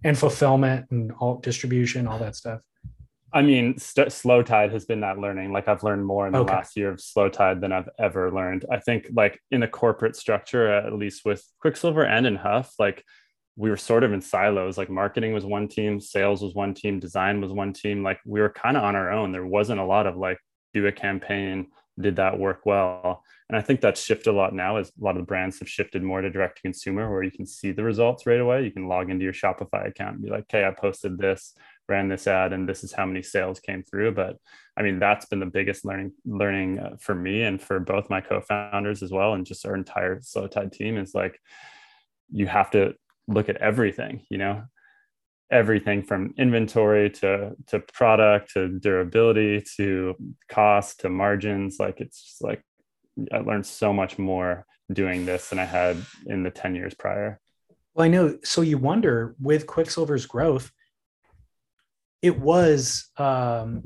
And 0.04 0.18
fulfillment 0.18 0.88
and 0.92 1.12
all 1.20 1.38
distribution, 1.38 2.08
all 2.08 2.20
that 2.20 2.36
stuff? 2.36 2.62
I 3.34 3.42
mean, 3.42 3.78
st- 3.78 4.12
slow 4.12 4.44
tide 4.44 4.72
has 4.74 4.86
been 4.86 5.02
that 5.02 5.18
learning. 5.18 5.54
Like 5.54 5.68
I've 5.68 5.84
learned 5.84 6.06
more 6.06 6.28
in 6.28 6.34
the 6.34 6.40
okay. 6.40 6.54
last 6.54 6.76
year 6.76 6.92
of 6.92 7.00
slow 7.00 7.30
tide 7.30 7.62
than 7.62 7.72
I've 7.72 7.90
ever 7.98 8.30
learned. 8.32 8.66
I 8.70 8.80
think 8.80 9.08
like 9.14 9.40
in 9.52 9.64
a 9.64 9.68
corporate 9.68 10.16
structure, 10.16 10.68
at 10.68 10.94
least 10.94 11.24
with 11.24 11.46
Quiksilver 11.60 12.04
and 12.04 12.26
in 12.26 12.36
HUF, 12.36 12.74
like 12.78 13.06
we 13.56 13.70
were 13.70 13.78
sort 13.78 14.04
of 14.04 14.12
in 14.12 14.22
silos. 14.22 14.78
Like 14.78 14.90
marketing 14.90 15.34
was 15.34 15.46
one 15.46 15.68
team, 15.70 16.00
sales 16.02 16.42
was 16.42 16.54
one 16.54 16.74
team, 16.74 17.00
design 17.00 17.40
was 17.40 17.52
one 17.52 17.72
team. 17.72 18.04
Like 18.04 18.20
we 18.26 18.42
were 18.42 18.50
kind 18.50 18.76
of 18.76 18.84
on 18.84 18.96
our 18.96 19.12
own. 19.12 19.32
There 19.32 19.46
wasn't 19.46 19.80
a 19.80 19.86
lot 19.86 20.08
of 20.08 20.18
like 20.18 20.40
do 20.74 20.88
a 20.88 20.92
campaign, 20.92 21.68
did 22.00 22.16
that 22.18 22.40
work 22.40 22.66
well? 22.66 23.24
And 23.50 23.58
I 23.58 23.62
think 23.62 23.82
that's 23.82 24.02
shifted 24.02 24.30
a 24.30 24.34
lot 24.34 24.54
now 24.54 24.78
as 24.78 24.90
a 24.90 25.04
lot 25.04 25.18
of 25.18 25.24
the 25.24 25.26
brands 25.26 25.60
have 25.60 25.70
shifted 25.70 26.02
more 26.02 26.22
to 26.22 26.30
direct 26.30 26.58
to 26.58 26.62
consumer 26.62 27.12
where 27.12 27.24
you 27.24 27.32
can 27.32 27.46
see 27.46 27.72
the 27.72 27.84
results 27.84 28.26
right 28.26 28.40
away. 28.40 28.64
You 28.64 28.72
can 28.72 28.88
log 28.88 29.10
into 29.10 29.26
your 29.26 29.34
Shopify 29.34 29.88
account 29.88 30.16
and 30.16 30.24
be 30.24 30.30
like, 30.30 30.44
okay, 30.44 30.66
I 30.66 30.72
posted 30.72 31.18
this, 31.18 31.54
ran 31.90 32.08
this 32.08 32.28
ad, 32.28 32.54
and 32.54 32.68
this 32.68 32.84
is 32.84 32.94
how 32.94 33.06
many 33.06 33.22
sales 33.22 33.60
came 33.60 33.84
through. 33.84 34.14
But 34.14 34.38
I 34.78 34.84
mean, 34.84 35.00
that's 35.00 35.26
been 35.26 35.42
the 35.42 35.46
biggest 35.46 35.84
learning 35.84 36.14
learning 36.26 36.80
uh, 36.80 36.96
for 37.00 37.14
me 37.14 37.44
and 37.44 37.62
for 37.62 37.80
both 37.80 38.10
my 38.10 38.22
co-founders 38.22 39.04
as 39.04 39.12
well. 39.12 39.34
And 39.34 39.46
just 39.46 39.66
our 39.66 39.76
entire 39.76 40.22
Slow 40.22 40.48
Tide 40.48 40.72
team 40.72 40.98
is 40.98 41.14
like, 41.14 41.38
you 42.32 42.48
have 42.48 42.72
to 42.72 42.94
look 43.28 43.50
at 43.50 43.58
everything, 43.58 44.26
you 44.30 44.38
know, 44.38 44.64
everything 45.52 46.02
from 46.02 46.34
inventory 46.38 47.10
to 47.10 47.52
to 47.68 47.80
product 47.80 48.54
to 48.54 48.70
durability 48.80 49.64
to 49.76 50.16
cost 50.50 51.02
to 51.02 51.10
margins. 51.10 51.78
Like 51.80 52.00
it's 52.00 52.24
just 52.24 52.44
like 52.44 52.64
i 53.34 53.38
learned 53.40 53.66
so 53.66 53.92
much 53.92 54.18
more 54.18 54.66
doing 54.94 55.26
this 55.26 55.50
than 55.50 55.60
i 55.60 55.66
had 55.66 55.98
in 56.28 56.44
the 56.44 56.50
10 56.50 56.76
years 56.76 56.94
prior. 56.94 57.40
Well 57.94 58.06
i 58.06 58.08
know. 58.08 58.38
So 58.44 58.62
you 58.62 58.78
wonder 58.78 59.36
with 59.40 59.68
quiksilver's 59.68 60.26
growth 60.26 60.72
it 62.22 62.40
was 62.40 63.10
um, 63.18 63.82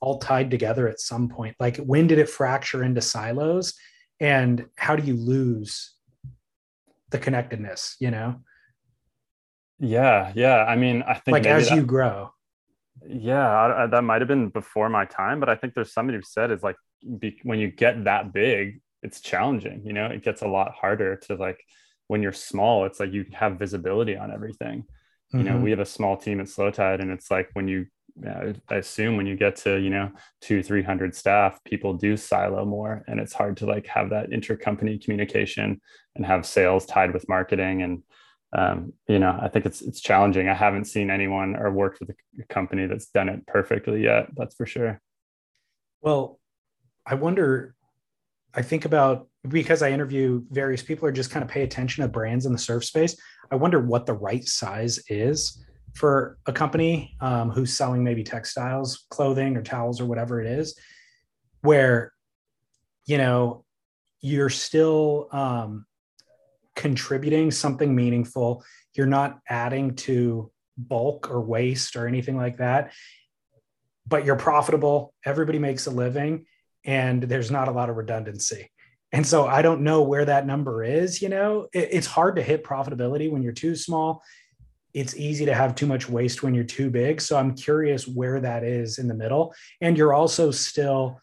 all 0.00 0.18
tied 0.18 0.50
together 0.50 0.88
at 0.88 1.00
some 1.00 1.28
point. 1.28 1.54
Like 1.60 1.76
when 1.76 2.06
did 2.06 2.18
it 2.18 2.30
fracture 2.30 2.82
into 2.82 3.02
silos? 3.02 3.74
And 4.20 4.64
how 4.76 4.96
do 4.96 5.02
you 5.06 5.16
lose 5.16 5.94
the 7.10 7.18
connectedness 7.18 7.96
you 8.00 8.10
know 8.10 8.40
yeah, 9.82 10.32
yeah. 10.34 10.64
I 10.64 10.76
mean, 10.76 11.02
I 11.02 11.14
think 11.14 11.32
like 11.32 11.46
as 11.46 11.68
that, 11.68 11.74
you 11.76 11.82
grow. 11.82 12.32
Yeah, 13.06 13.46
I, 13.46 13.82
I, 13.82 13.86
that 13.88 14.02
might 14.02 14.20
have 14.20 14.28
been 14.28 14.48
before 14.48 14.88
my 14.88 15.04
time, 15.04 15.40
but 15.40 15.48
I 15.48 15.56
think 15.56 15.74
there's 15.74 15.92
somebody 15.92 16.18
who 16.18 16.22
said 16.22 16.52
is 16.52 16.62
like 16.62 16.76
be, 17.18 17.38
when 17.42 17.58
you 17.58 17.68
get 17.68 18.04
that 18.04 18.32
big, 18.32 18.80
it's 19.02 19.20
challenging. 19.20 19.82
You 19.84 19.92
know, 19.92 20.06
it 20.06 20.22
gets 20.22 20.42
a 20.42 20.48
lot 20.48 20.72
harder 20.72 21.16
to 21.26 21.34
like 21.34 21.60
when 22.06 22.22
you're 22.22 22.32
small. 22.32 22.84
It's 22.84 23.00
like 23.00 23.12
you 23.12 23.26
have 23.32 23.58
visibility 23.58 24.16
on 24.16 24.32
everything. 24.32 24.82
Mm-hmm. 24.82 25.38
You 25.38 25.44
know, 25.44 25.52
mm-hmm. 25.54 25.64
we 25.64 25.70
have 25.70 25.80
a 25.80 25.86
small 25.86 26.16
team 26.16 26.40
at 26.40 26.48
Slow 26.48 26.70
Tide, 26.70 27.00
and 27.00 27.10
it's 27.10 27.30
like 27.30 27.50
when 27.54 27.66
you 27.66 27.86
I 28.24 28.76
assume 28.76 29.16
when 29.16 29.26
you 29.26 29.36
get 29.36 29.56
to 29.56 29.78
you 29.80 29.90
know 29.90 30.12
two 30.40 30.62
three 30.62 30.82
hundred 30.82 31.16
staff, 31.16 31.58
people 31.64 31.94
do 31.94 32.16
silo 32.16 32.64
more, 32.64 33.02
and 33.08 33.18
it's 33.18 33.32
hard 33.32 33.56
to 33.58 33.66
like 33.66 33.86
have 33.86 34.10
that 34.10 34.30
intercompany 34.30 35.02
communication 35.02 35.80
and 36.14 36.26
have 36.26 36.46
sales 36.46 36.86
tied 36.86 37.12
with 37.12 37.28
marketing 37.28 37.82
and 37.82 38.02
um, 38.52 38.92
you 39.08 39.18
know, 39.18 39.38
I 39.40 39.48
think 39.48 39.64
it's 39.64 39.80
it's 39.80 40.00
challenging. 40.00 40.48
I 40.48 40.54
haven't 40.54 40.84
seen 40.84 41.10
anyone 41.10 41.56
or 41.56 41.70
worked 41.70 42.00
with 42.00 42.10
a 42.10 42.44
company 42.52 42.86
that's 42.86 43.06
done 43.06 43.28
it 43.28 43.46
perfectly 43.46 44.02
yet. 44.02 44.28
That's 44.36 44.54
for 44.54 44.66
sure. 44.66 45.00
Well, 46.02 46.38
I 47.06 47.14
wonder. 47.14 47.74
I 48.54 48.60
think 48.60 48.84
about 48.84 49.28
because 49.48 49.80
I 49.80 49.90
interview 49.90 50.42
various 50.50 50.82
people 50.82 51.08
or 51.08 51.12
just 51.12 51.30
kind 51.30 51.42
of 51.42 51.48
pay 51.48 51.62
attention 51.62 52.02
to 52.02 52.08
brands 52.08 52.44
in 52.44 52.52
the 52.52 52.58
surf 52.58 52.84
space. 52.84 53.16
I 53.50 53.56
wonder 53.56 53.80
what 53.80 54.04
the 54.04 54.12
right 54.12 54.46
size 54.46 55.02
is 55.08 55.64
for 55.94 56.38
a 56.46 56.52
company 56.52 57.16
um, 57.20 57.50
who's 57.50 57.74
selling 57.74 58.04
maybe 58.04 58.22
textiles, 58.22 59.06
clothing, 59.08 59.56
or 59.56 59.62
towels, 59.62 60.00
or 60.00 60.04
whatever 60.04 60.40
it 60.42 60.46
is, 60.46 60.78
where 61.62 62.12
you 63.06 63.16
know 63.16 63.64
you're 64.20 64.50
still 64.50 65.28
um, 65.32 65.86
contributing 66.74 67.50
something 67.50 67.94
meaningful. 67.94 68.64
You're 68.94 69.06
not 69.06 69.38
adding 69.48 69.94
to 69.96 70.50
bulk 70.76 71.30
or 71.30 71.40
waste 71.40 71.96
or 71.96 72.06
anything 72.06 72.36
like 72.36 72.58
that, 72.58 72.92
but 74.06 74.24
you're 74.24 74.36
profitable. 74.36 75.14
Everybody 75.24 75.58
makes 75.58 75.86
a 75.86 75.90
living, 75.90 76.46
and 76.84 77.22
there's 77.22 77.50
not 77.50 77.68
a 77.68 77.72
lot 77.72 77.90
of 77.90 77.96
redundancy. 77.96 78.70
And 79.12 79.26
so 79.26 79.46
I 79.46 79.60
don't 79.60 79.82
know 79.82 80.02
where 80.02 80.24
that 80.24 80.46
number 80.46 80.82
is. 80.82 81.20
You 81.20 81.28
know, 81.28 81.68
it, 81.72 81.90
it's 81.92 82.06
hard 82.06 82.36
to 82.36 82.42
hit 82.42 82.64
profitability 82.64 83.30
when 83.30 83.42
you're 83.42 83.52
too 83.52 83.76
small. 83.76 84.22
It's 84.94 85.16
easy 85.16 85.46
to 85.46 85.54
have 85.54 85.74
too 85.74 85.86
much 85.86 86.08
waste 86.08 86.42
when 86.42 86.54
you're 86.54 86.64
too 86.64 86.90
big. 86.90 87.20
So 87.20 87.38
I'm 87.38 87.54
curious 87.54 88.08
where 88.08 88.40
that 88.40 88.64
is 88.64 88.98
in 88.98 89.08
the 89.08 89.14
middle. 89.14 89.54
And 89.80 89.96
you're 89.96 90.14
also 90.14 90.50
still 90.50 91.20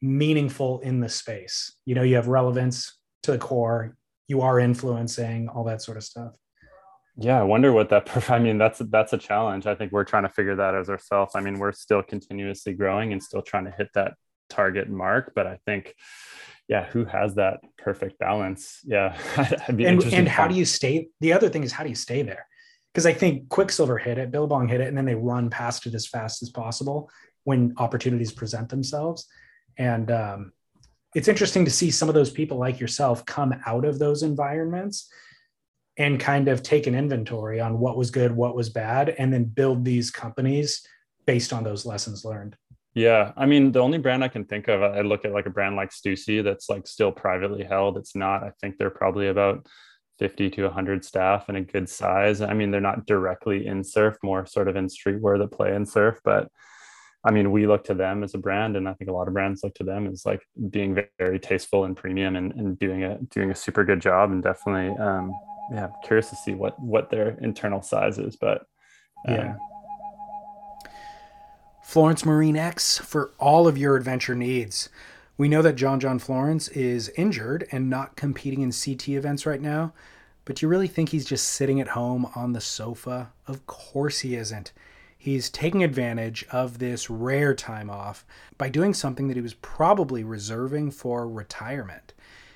meaningful 0.00 0.80
in 0.80 1.00
the 1.00 1.08
space. 1.08 1.72
You 1.84 1.94
know, 1.94 2.02
you 2.02 2.16
have 2.16 2.28
relevance 2.28 2.96
to 3.24 3.32
the 3.32 3.38
core 3.38 3.96
you 4.28 4.42
are 4.42 4.58
influencing 4.58 5.48
all 5.48 5.64
that 5.64 5.82
sort 5.82 5.96
of 5.96 6.04
stuff. 6.04 6.32
Yeah 7.18 7.40
i 7.40 7.42
wonder 7.42 7.72
what 7.72 7.88
that 7.88 8.30
i 8.30 8.38
mean 8.38 8.58
that's 8.58 8.78
that's 8.90 9.12
a 9.12 9.18
challenge. 9.18 9.66
I 9.66 9.74
think 9.74 9.92
we're 9.92 10.04
trying 10.04 10.24
to 10.24 10.28
figure 10.28 10.56
that 10.56 10.74
as 10.74 10.90
ourselves. 10.90 11.32
I 11.34 11.40
mean 11.40 11.58
we're 11.58 11.72
still 11.72 12.02
continuously 12.02 12.74
growing 12.74 13.12
and 13.12 13.22
still 13.22 13.42
trying 13.42 13.64
to 13.64 13.70
hit 13.70 13.88
that 13.94 14.14
target 14.48 14.88
mark 14.88 15.32
but 15.34 15.44
i 15.44 15.58
think 15.66 15.92
yeah 16.68 16.84
who 16.84 17.04
has 17.04 17.34
that 17.34 17.60
perfect 17.78 18.18
balance? 18.18 18.80
Yeah 18.84 19.16
and, 19.68 20.02
and 20.04 20.28
how 20.28 20.46
do 20.46 20.54
you 20.54 20.64
stay 20.64 21.08
the 21.20 21.32
other 21.32 21.48
thing 21.48 21.64
is 21.64 21.72
how 21.72 21.82
do 21.82 21.88
you 21.88 21.96
stay 21.96 22.22
there? 22.22 22.46
Because 22.92 23.06
i 23.06 23.12
think 23.12 23.48
quiksilver 23.48 23.98
hit 23.98 24.18
it 24.18 24.30
billabong 24.30 24.68
hit 24.68 24.80
it 24.80 24.88
and 24.88 24.96
then 24.96 25.06
they 25.06 25.14
run 25.14 25.48
past 25.48 25.86
it 25.86 25.94
as 25.94 26.06
fast 26.06 26.42
as 26.42 26.50
possible 26.50 27.10
when 27.46 27.72
opportunities 27.78 28.32
present 28.32 28.68
themselves. 28.68 29.26
And 29.78 30.10
um, 30.10 30.52
it's 31.16 31.28
interesting 31.28 31.64
to 31.64 31.70
see 31.70 31.90
some 31.90 32.10
of 32.10 32.14
those 32.14 32.30
people 32.30 32.58
like 32.58 32.78
yourself 32.78 33.24
come 33.24 33.54
out 33.64 33.86
of 33.86 33.98
those 33.98 34.22
environments 34.22 35.10
and 35.96 36.20
kind 36.20 36.46
of 36.46 36.62
take 36.62 36.86
an 36.86 36.94
inventory 36.94 37.58
on 37.58 37.78
what 37.78 37.96
was 37.96 38.10
good, 38.10 38.30
what 38.30 38.54
was 38.54 38.68
bad, 38.68 39.08
and 39.08 39.32
then 39.32 39.44
build 39.44 39.82
these 39.82 40.10
companies 40.10 40.86
based 41.24 41.54
on 41.54 41.64
those 41.64 41.86
lessons 41.86 42.22
learned. 42.22 42.54
Yeah, 42.94 43.32
I 43.34 43.46
mean, 43.46 43.72
the 43.72 43.80
only 43.80 43.96
brand 43.96 44.24
I 44.24 44.28
can 44.28 44.44
think 44.44 44.68
of, 44.68 44.82
I 44.82 45.00
look 45.00 45.24
at 45.24 45.32
like 45.32 45.46
a 45.46 45.50
brand 45.50 45.74
like 45.74 45.88
Stussy 45.88 46.44
that's 46.44 46.68
like 46.68 46.86
still 46.86 47.12
privately 47.12 47.64
held. 47.64 47.96
It's 47.96 48.14
not. 48.14 48.44
I 48.44 48.52
think 48.60 48.76
they're 48.76 48.90
probably 48.90 49.28
about 49.28 49.66
50 50.18 50.50
to 50.50 50.64
100 50.64 51.02
staff 51.02 51.48
and 51.48 51.56
a 51.56 51.62
good 51.62 51.88
size. 51.88 52.42
I 52.42 52.52
mean, 52.52 52.70
they're 52.70 52.80
not 52.82 53.06
directly 53.06 53.66
in 53.66 53.82
surf, 53.84 54.18
more 54.22 54.44
sort 54.44 54.68
of 54.68 54.76
in 54.76 54.88
streetwear 54.88 55.38
that 55.38 55.50
play 55.50 55.74
in 55.74 55.86
surf, 55.86 56.20
but 56.24 56.50
I 57.26 57.32
mean, 57.32 57.50
we 57.50 57.66
look 57.66 57.82
to 57.84 57.94
them 57.94 58.22
as 58.22 58.34
a 58.34 58.38
brand, 58.38 58.76
and 58.76 58.88
I 58.88 58.94
think 58.94 59.10
a 59.10 59.12
lot 59.12 59.26
of 59.26 59.34
brands 59.34 59.64
look 59.64 59.74
to 59.74 59.84
them 59.84 60.06
as 60.06 60.24
like 60.24 60.46
being 60.70 60.94
very, 61.18 61.40
tasteful 61.40 61.84
and 61.84 61.96
premium 61.96 62.36
and, 62.36 62.52
and 62.52 62.78
doing 62.78 63.02
a 63.02 63.18
doing 63.30 63.50
a 63.50 63.54
super 63.54 63.84
good 63.84 64.00
job, 64.00 64.30
and 64.30 64.42
definitely, 64.44 64.96
um, 65.04 65.32
yeah, 65.72 65.86
I'm 65.86 65.92
curious 66.04 66.30
to 66.30 66.36
see 66.36 66.54
what 66.54 66.80
what 66.80 67.10
their 67.10 67.30
internal 67.40 67.82
size 67.82 68.18
is, 68.18 68.36
but 68.36 68.66
uh, 69.28 69.32
yeah. 69.32 69.56
Florence 71.82 72.24
Marine 72.24 72.56
X 72.56 72.98
for 72.98 73.32
all 73.38 73.66
of 73.66 73.76
your 73.76 73.96
adventure 73.96 74.36
needs. 74.36 74.88
We 75.36 75.48
know 75.48 75.62
that 75.62 75.74
John 75.74 75.98
John 75.98 76.20
Florence 76.20 76.68
is 76.68 77.08
injured 77.16 77.66
and 77.72 77.90
not 77.90 78.14
competing 78.14 78.62
in 78.62 78.70
CT 78.70 79.08
events 79.10 79.46
right 79.46 79.60
now, 79.60 79.92
but 80.44 80.56
do 80.56 80.66
you 80.66 80.70
really 80.70 80.88
think 80.88 81.08
he's 81.08 81.24
just 81.24 81.48
sitting 81.48 81.80
at 81.80 81.88
home 81.88 82.30
on 82.36 82.52
the 82.52 82.60
sofa? 82.60 83.32
Of 83.48 83.66
course 83.66 84.20
he 84.20 84.36
isn't. 84.36 84.72
He's 85.26 85.50
taking 85.50 85.82
advantage 85.82 86.46
of 86.52 86.78
this 86.78 87.10
rare 87.10 87.52
time 87.52 87.90
off 87.90 88.24
by 88.58 88.68
doing 88.68 88.94
something 88.94 89.26
that 89.26 89.36
he 89.36 89.40
was 89.40 89.54
probably 89.54 90.22
reserving 90.22 90.92
for 90.92 91.28
retirement. 91.28 92.12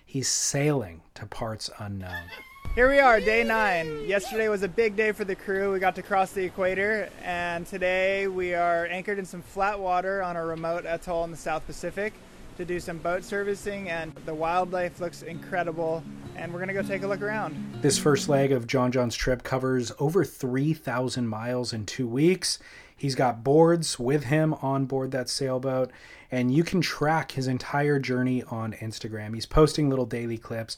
He's 0.06 0.28
sailing 0.28 1.00
to 1.14 1.26
parts 1.26 1.68
unknown. 1.80 2.30
Here 2.76 2.88
we 2.88 3.00
are, 3.00 3.18
day 3.18 3.42
nine. 3.42 4.06
Yesterday 4.06 4.48
was 4.48 4.62
a 4.62 4.68
big 4.68 4.94
day 4.94 5.10
for 5.10 5.24
the 5.24 5.34
crew. 5.34 5.72
We 5.72 5.80
got 5.80 5.96
to 5.96 6.02
cross 6.04 6.30
the 6.30 6.44
equator, 6.44 7.10
and 7.24 7.66
today 7.66 8.28
we 8.28 8.54
are 8.54 8.86
anchored 8.86 9.18
in 9.18 9.26
some 9.26 9.42
flat 9.42 9.80
water 9.80 10.22
on 10.22 10.36
a 10.36 10.46
remote 10.46 10.86
atoll 10.86 11.24
in 11.24 11.32
the 11.32 11.36
South 11.36 11.66
Pacific 11.66 12.12
to 12.60 12.66
do 12.66 12.78
some 12.78 12.98
boat 12.98 13.24
servicing, 13.24 13.88
and 13.88 14.14
the 14.26 14.34
wildlife 14.34 15.00
looks 15.00 15.22
incredible. 15.22 16.04
And 16.36 16.52
we're 16.52 16.60
gonna 16.60 16.74
go 16.74 16.82
take 16.82 17.02
a 17.02 17.06
look 17.06 17.22
around. 17.22 17.56
This 17.80 17.98
first 17.98 18.28
leg 18.28 18.52
of 18.52 18.66
John 18.66 18.92
John's 18.92 19.16
trip 19.16 19.42
covers 19.42 19.92
over 19.98 20.24
3,000 20.24 21.26
miles 21.26 21.72
in 21.72 21.86
two 21.86 22.06
weeks. 22.06 22.58
He's 22.94 23.14
got 23.14 23.42
boards 23.42 23.98
with 23.98 24.24
him 24.24 24.52
on 24.60 24.84
board 24.84 25.10
that 25.12 25.30
sailboat, 25.30 25.90
and 26.30 26.54
you 26.54 26.62
can 26.62 26.82
track 26.82 27.32
his 27.32 27.46
entire 27.48 27.98
journey 27.98 28.42
on 28.42 28.74
Instagram. 28.74 29.34
He's 29.34 29.46
posting 29.46 29.88
little 29.88 30.04
daily 30.04 30.36
clips, 30.36 30.76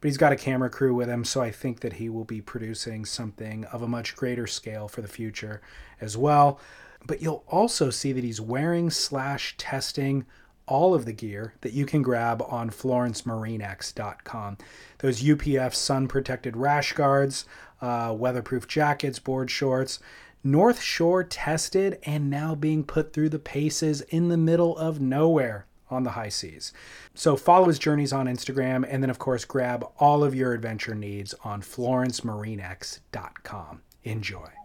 but 0.00 0.06
he's 0.06 0.16
got 0.16 0.32
a 0.32 0.36
camera 0.36 0.70
crew 0.70 0.94
with 0.94 1.08
him, 1.08 1.24
so 1.24 1.42
I 1.42 1.50
think 1.50 1.80
that 1.80 1.94
he 1.94 2.08
will 2.08 2.24
be 2.24 2.40
producing 2.40 3.04
something 3.04 3.64
of 3.66 3.82
a 3.82 3.88
much 3.88 4.14
greater 4.14 4.46
scale 4.46 4.86
for 4.86 5.02
the 5.02 5.08
future 5.08 5.60
as 6.00 6.16
well. 6.16 6.60
But 7.04 7.20
you'll 7.20 7.44
also 7.48 7.90
see 7.90 8.12
that 8.12 8.22
he's 8.22 8.40
wearing 8.40 8.88
slash 8.90 9.56
testing 9.58 10.26
all 10.66 10.94
of 10.94 11.04
the 11.04 11.12
gear 11.12 11.54
that 11.60 11.72
you 11.72 11.86
can 11.86 12.02
grab 12.02 12.42
on 12.48 12.70
florencemarinex.com. 12.70 14.58
Those 14.98 15.22
UPF 15.22 15.74
sun 15.74 16.08
protected 16.08 16.56
rash 16.56 16.92
guards, 16.92 17.46
uh, 17.80 18.14
weatherproof 18.16 18.66
jackets, 18.66 19.18
board 19.18 19.50
shorts, 19.50 20.00
North 20.46 20.82
Shore 20.82 21.24
tested 21.24 21.98
and 22.02 22.28
now 22.28 22.54
being 22.54 22.84
put 22.84 23.14
through 23.14 23.30
the 23.30 23.38
paces 23.38 24.02
in 24.02 24.28
the 24.28 24.36
middle 24.36 24.76
of 24.76 25.00
nowhere 25.00 25.64
on 25.90 26.04
the 26.04 26.10
high 26.10 26.28
seas. 26.28 26.70
So 27.14 27.34
follow 27.36 27.68
his 27.68 27.78
journeys 27.78 28.12
on 28.12 28.26
Instagram 28.26 28.86
and 28.88 29.02
then, 29.02 29.08
of 29.08 29.18
course, 29.18 29.46
grab 29.46 29.86
all 29.98 30.22
of 30.22 30.34
your 30.34 30.52
adventure 30.52 30.94
needs 30.94 31.34
on 31.44 31.62
florencemarinex.com. 31.62 33.80
Enjoy. 34.04 34.63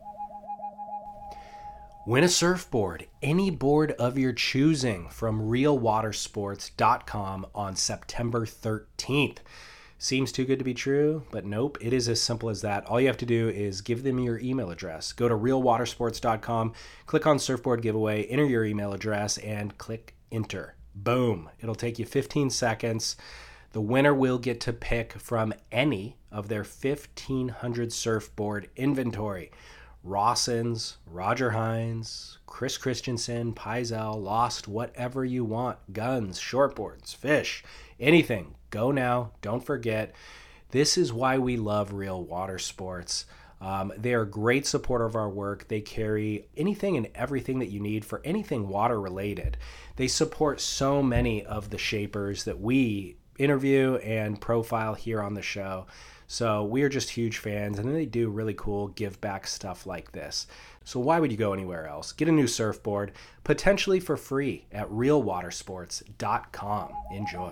Win 2.10 2.24
a 2.24 2.28
surfboard, 2.28 3.06
any 3.22 3.52
board 3.52 3.92
of 4.00 4.18
your 4.18 4.34
choosing 4.34 5.10
from 5.10 5.48
realwatersports.com 5.48 7.46
on 7.54 7.76
September 7.76 8.48
13th. 8.48 9.38
Seems 10.00 10.32
too 10.32 10.44
good 10.44 10.58
to 10.58 10.66
be 10.66 10.74
true, 10.74 11.22
but 11.30 11.46
nope, 11.46 11.78
it 11.80 11.94
is 11.94 12.10
as 12.10 12.20
simple 12.20 12.50
as 12.50 12.62
that. 12.62 12.84
All 12.88 13.00
you 13.00 13.06
have 13.06 13.18
to 13.18 13.28
do 13.28 13.50
is 13.50 13.82
give 13.82 14.02
them 14.02 14.18
your 14.18 14.40
email 14.40 14.72
address. 14.72 15.14
Go 15.14 15.30
to 15.30 15.36
realwatersports.com, 15.36 16.74
click 17.06 17.28
on 17.28 17.38
surfboard 17.38 17.84
giveaway, 17.84 18.24
enter 18.24 18.46
your 18.46 18.66
email 18.66 18.92
address, 18.92 19.38
and 19.38 19.78
click 19.78 20.16
enter. 20.32 20.74
Boom. 20.96 21.52
It'll 21.62 21.76
take 21.76 22.00
you 22.00 22.06
15 22.06 22.50
seconds. 22.50 23.18
The 23.74 23.82
winner 23.82 24.16
will 24.16 24.40
get 24.40 24.60
to 24.62 24.74
pick 24.74 25.14
from 25.14 25.54
any 25.72 26.18
of 26.32 26.48
their 26.48 26.64
1,500 26.64 27.94
surfboard 27.94 28.68
inventory. 28.76 29.52
Rawson's, 30.10 30.98
Roger 31.06 31.52
Hinds, 31.52 32.40
Chris 32.48 32.78
Christenson, 32.80 33.54
Pyzel, 33.54 34.22
Lost, 34.22 34.68
whatever 34.68 35.24
you 35.24 35.46
want. 35.46 35.78
Guns, 35.94 36.40
shortboards, 36.40 37.16
fish, 37.16 37.64
anything. 38.00 38.56
Go 38.72 38.92
now. 38.92 39.32
Don't 39.42 39.64
forget. 39.64 40.16
This 40.72 40.98
is 40.98 41.14
why 41.14 41.38
we 41.38 41.58
love 41.58 41.94
Real 41.94 42.24
Water 42.24 42.58
Sports. 42.58 43.26
Um, 43.62 43.94
they 43.98 44.14
are 44.14 44.22
a 44.22 44.30
great 44.30 44.66
supporter 44.66 45.06
of 45.06 45.16
our 45.16 45.30
work. 45.30 45.68
They 45.68 45.82
carry 45.82 46.48
anything 46.58 46.98
and 46.98 47.10
everything 47.14 47.60
that 47.60 47.70
you 47.70 47.80
need 47.80 48.04
for 48.04 48.22
anything 48.24 48.68
water 48.68 49.00
related. 49.00 49.58
They 49.98 50.08
support 50.08 50.60
so 50.60 51.04
many 51.04 51.46
of 51.46 51.70
the 51.70 51.78
shapers 51.78 52.46
that 52.46 52.60
we 52.60 53.18
interview 53.38 53.96
and 53.98 54.42
profile 54.42 54.96
here 54.96 55.22
on 55.22 55.34
the 55.34 55.42
show. 55.42 55.88
So 56.32 56.64
we 56.64 56.84
are 56.84 56.90
just 56.90 57.10
huge 57.10 57.40
fans, 57.40 57.80
and 57.80 57.94
they 57.94 58.06
do 58.06 58.30
really 58.30 58.54
cool 58.54 58.90
give 58.90 59.20
back 59.20 59.48
stuff 59.48 59.88
like 59.88 60.12
this. 60.12 60.46
So 60.86 61.00
why 61.00 61.20
would 61.20 61.32
you 61.32 61.40
go 61.40 61.54
anywhere 61.54 61.88
else? 61.88 62.12
Get 62.12 62.28
a 62.28 62.32
new 62.32 62.46
surfboard, 62.46 63.14
potentially 63.44 64.00
for 64.00 64.16
free 64.16 64.68
at 64.72 64.88
realwatersports.com. 64.90 66.92
Enjoy. 67.12 67.52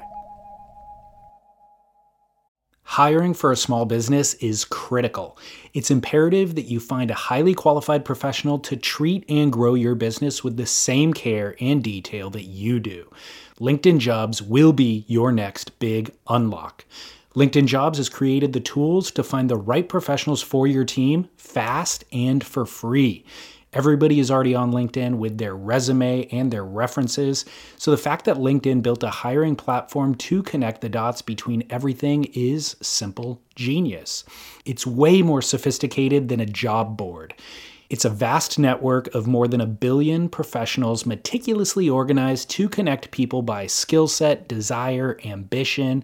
Hiring 2.83 3.33
for 3.33 3.51
a 3.51 3.55
small 3.55 3.85
business 3.85 4.35
is 4.35 4.63
critical. 4.63 5.39
It's 5.73 5.89
imperative 5.89 6.53
that 6.53 6.67
you 6.67 6.79
find 6.79 7.09
a 7.09 7.15
highly 7.15 7.55
qualified 7.55 8.05
professional 8.05 8.59
to 8.59 8.77
treat 8.77 9.25
and 9.27 9.51
grow 9.51 9.73
your 9.73 9.95
business 9.95 10.43
with 10.43 10.55
the 10.55 10.67
same 10.67 11.15
care 11.15 11.55
and 11.59 11.83
detail 11.83 12.29
that 12.29 12.45
you 12.45 12.79
do. 12.79 13.09
LinkedIn 13.59 13.97
Jobs 13.97 14.39
will 14.39 14.71
be 14.71 15.03
your 15.07 15.31
next 15.31 15.79
big 15.79 16.11
unlock. 16.27 16.85
LinkedIn 17.37 17.67
Jobs 17.67 17.99
has 17.99 18.09
created 18.09 18.53
the 18.53 18.59
tools 18.59 19.11
to 19.11 19.23
find 19.23 19.47
the 19.47 19.57
right 19.57 19.87
professionals 19.87 20.41
for 20.41 20.65
your 20.65 20.83
team 20.83 21.29
fast 21.37 22.03
and 22.11 22.43
for 22.43 22.65
free. 22.65 23.23
Everybody 23.73 24.19
is 24.19 24.31
already 24.31 24.55
on 24.55 24.71
LinkedIn 24.71 25.17
with 25.17 25.37
their 25.37 25.55
resume 25.55 26.27
and 26.31 26.49
their 26.49 26.65
references. 26.65 27.45
So 27.77 27.91
the 27.91 27.97
fact 27.97 28.25
that 28.25 28.37
LinkedIn 28.37 28.81
built 28.81 29.03
a 29.03 29.11
hiring 29.11 29.55
platform 29.55 30.15
to 30.15 30.41
connect 30.41 30.81
the 30.81 30.89
dots 30.89 31.21
between 31.21 31.63
everything 31.69 32.23
is 32.33 32.75
simple 32.81 33.39
genius. 33.53 34.23
It's 34.65 34.87
way 34.87 35.21
more 35.21 35.43
sophisticated 35.43 36.29
than 36.29 36.39
a 36.39 36.45
job 36.47 36.97
board. 36.97 37.35
It's 37.91 38.03
a 38.03 38.09
vast 38.09 38.57
network 38.57 39.13
of 39.13 39.27
more 39.27 39.47
than 39.47 39.61
a 39.61 39.67
billion 39.67 40.27
professionals 40.27 41.05
meticulously 41.05 41.87
organized 41.87 42.49
to 42.49 42.67
connect 42.67 43.11
people 43.11 43.43
by 43.43 43.67
skill 43.67 44.07
set, 44.07 44.47
desire, 44.49 45.19
ambition, 45.23 46.03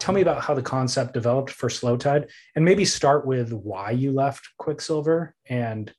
Tell 0.00 0.14
me 0.14 0.22
about 0.22 0.42
how 0.42 0.54
the 0.54 0.62
concept 0.62 1.14
developed 1.14 1.50
for 1.50 1.68
Slow 1.68 1.96
Tide 1.96 2.28
and 2.56 2.64
maybe 2.64 2.84
start 2.84 3.26
with 3.26 3.52
why 3.52 3.90
you 3.90 4.12
left 4.12 4.48
Quiksilver 4.58 5.34
and 5.46 5.92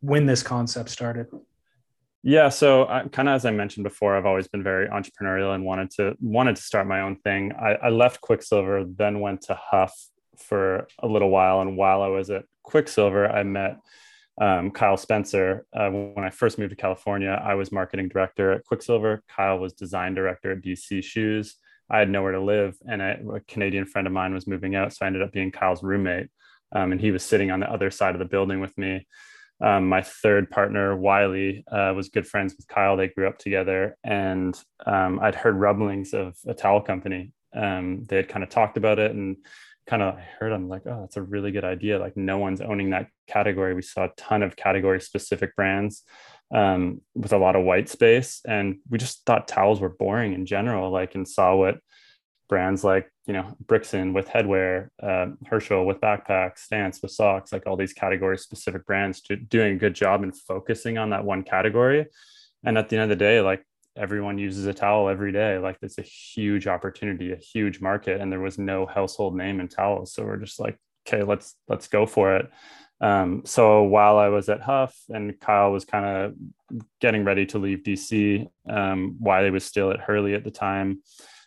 when 0.00 0.26
this 0.26 0.42
concept 0.42 0.90
started. 0.90 1.26
Yeah, 2.22 2.48
so 2.48 2.86
kind 3.12 3.28
of 3.28 3.34
as 3.34 3.44
I 3.44 3.50
mentioned 3.50 3.84
before, 3.84 4.16
I've 4.16 4.26
always 4.26 4.48
been 4.48 4.62
very 4.62 4.88
entrepreneurial 4.88 5.54
and 5.54 5.64
wanted 5.64 5.90
to 5.92 6.16
wanted 6.20 6.56
to 6.56 6.62
start 6.62 6.86
my 6.86 7.00
own 7.02 7.16
thing. 7.16 7.52
I, 7.52 7.74
I 7.74 7.88
left 7.88 8.20
Quiksilver, 8.20 8.84
then 8.84 9.20
went 9.20 9.42
to 9.42 9.54
HUF 9.54 9.92
for 10.36 10.86
a 11.00 11.06
little 11.06 11.30
while, 11.30 11.60
and 11.60 11.76
while 11.76 12.02
I 12.02 12.08
was 12.08 12.30
at 12.30 12.44
Quiksilver, 12.62 13.28
I 13.28 13.42
met 13.42 13.78
um, 14.40 14.70
Kyle 14.70 14.96
Spencer. 14.96 15.66
Uh, 15.72 15.88
when 15.90 16.24
I 16.24 16.30
first 16.30 16.58
moved 16.58 16.70
to 16.70 16.76
California, 16.76 17.40
I 17.42 17.54
was 17.54 17.72
marketing 17.72 18.08
director 18.08 18.52
at 18.52 18.64
Quiksilver. 18.64 19.22
Kyle 19.28 19.58
was 19.58 19.72
design 19.72 20.14
director 20.14 20.52
at 20.52 20.62
DC 20.62 21.02
Shoes. 21.02 21.56
I 21.90 21.98
had 21.98 22.10
nowhere 22.10 22.32
to 22.32 22.40
live, 22.40 22.76
and 22.88 23.00
a, 23.00 23.18
a 23.34 23.40
Canadian 23.40 23.86
friend 23.86 24.06
of 24.06 24.12
mine 24.12 24.34
was 24.34 24.46
moving 24.46 24.74
out, 24.74 24.92
so 24.92 25.04
I 25.04 25.06
ended 25.06 25.22
up 25.22 25.32
being 25.32 25.50
Kyle's 25.50 25.82
roommate, 25.82 26.28
um, 26.72 26.92
and 26.92 27.00
he 27.00 27.10
was 27.10 27.22
sitting 27.22 27.50
on 27.50 27.60
the 27.60 27.70
other 27.70 27.90
side 27.90 28.14
of 28.14 28.18
the 28.18 28.24
building 28.24 28.60
with 28.60 28.76
me. 28.76 29.06
Um, 29.60 29.88
my 29.88 30.02
third 30.02 30.50
partner, 30.50 30.96
Wiley, 30.96 31.64
uh, 31.70 31.92
was 31.96 32.10
good 32.10 32.26
friends 32.26 32.54
with 32.56 32.68
Kyle. 32.68 32.96
They 32.96 33.08
grew 33.08 33.28
up 33.28 33.38
together, 33.38 33.96
and 34.04 34.58
um, 34.84 35.20
I'd 35.20 35.34
heard 35.34 35.56
rumblings 35.56 36.12
of 36.12 36.36
a 36.46 36.54
towel 36.54 36.80
company. 36.80 37.32
Um, 37.54 38.04
they 38.04 38.16
had 38.16 38.28
kind 38.28 38.42
of 38.42 38.50
talked 38.50 38.76
about 38.76 38.98
it, 38.98 39.12
and 39.12 39.36
kind 39.86 40.02
of 40.02 40.18
heard 40.18 40.52
I'm 40.52 40.68
like, 40.68 40.82
oh, 40.86 41.02
that's 41.02 41.16
a 41.16 41.22
really 41.22 41.52
good 41.52 41.64
idea. 41.64 41.98
Like 41.98 42.16
no 42.16 42.38
one's 42.38 42.60
owning 42.60 42.90
that 42.90 43.08
category. 43.28 43.74
We 43.74 43.82
saw 43.82 44.04
a 44.04 44.12
ton 44.16 44.42
of 44.42 44.56
category 44.56 45.00
specific 45.00 45.54
brands 45.54 46.02
um, 46.54 47.00
with 47.14 47.32
a 47.32 47.38
lot 47.38 47.56
of 47.56 47.64
white 47.64 47.88
space. 47.88 48.40
And 48.46 48.78
we 48.88 48.98
just 48.98 49.24
thought 49.26 49.48
towels 49.48 49.80
were 49.80 49.88
boring 49.88 50.32
in 50.32 50.46
general, 50.46 50.90
like, 50.90 51.14
and 51.14 51.26
saw 51.26 51.54
what 51.56 51.78
brands 52.48 52.84
like, 52.84 53.10
you 53.26 53.32
know, 53.32 53.56
Brixton 53.66 54.12
with 54.12 54.28
headwear, 54.28 54.88
uh, 55.02 55.26
Herschel 55.46 55.84
with 55.84 56.00
backpacks, 56.00 56.58
Stance 56.58 57.02
with 57.02 57.10
socks, 57.10 57.52
like 57.52 57.66
all 57.66 57.76
these 57.76 57.92
category 57.92 58.38
specific 58.38 58.86
brands 58.86 59.20
doing 59.48 59.74
a 59.74 59.78
good 59.78 59.94
job 59.94 60.22
in 60.22 60.32
focusing 60.32 60.96
on 60.98 61.10
that 61.10 61.24
one 61.24 61.42
category. 61.42 62.06
And 62.64 62.78
at 62.78 62.88
the 62.88 62.96
end 62.96 63.04
of 63.04 63.08
the 63.08 63.24
day, 63.24 63.40
like 63.40 63.64
everyone 63.96 64.38
uses 64.38 64.66
a 64.66 64.74
towel 64.74 65.08
every 65.08 65.32
day. 65.32 65.58
Like 65.58 65.78
it's 65.82 65.98
a 65.98 66.02
huge 66.02 66.66
opportunity, 66.66 67.32
a 67.32 67.36
huge 67.36 67.80
market. 67.80 68.20
And 68.20 68.30
there 68.30 68.40
was 68.40 68.58
no 68.58 68.86
household 68.86 69.36
name 69.36 69.58
in 69.58 69.68
towels. 69.68 70.12
So 70.12 70.24
we're 70.24 70.36
just 70.36 70.60
like, 70.60 70.78
okay, 71.06 71.22
let's, 71.22 71.56
let's 71.68 71.88
go 71.88 72.06
for 72.06 72.36
it. 72.36 72.50
Um, 73.00 73.42
so 73.44 73.82
while 73.82 74.18
I 74.18 74.28
was 74.28 74.48
at 74.48 74.62
HUF 74.62 74.96
and 75.08 75.38
Kyle 75.38 75.70
was 75.70 75.84
kind 75.84 76.04
of 76.06 76.80
getting 77.00 77.24
ready 77.24 77.46
to 77.46 77.58
leave 77.58 77.82
DC, 77.82 78.46
um, 78.68 79.16
Wiley 79.20 79.50
was 79.50 79.64
still 79.64 79.90
at 79.90 80.00
Hurley 80.00 80.34
at 80.34 80.44
the 80.44 80.50
time. 80.50 81.02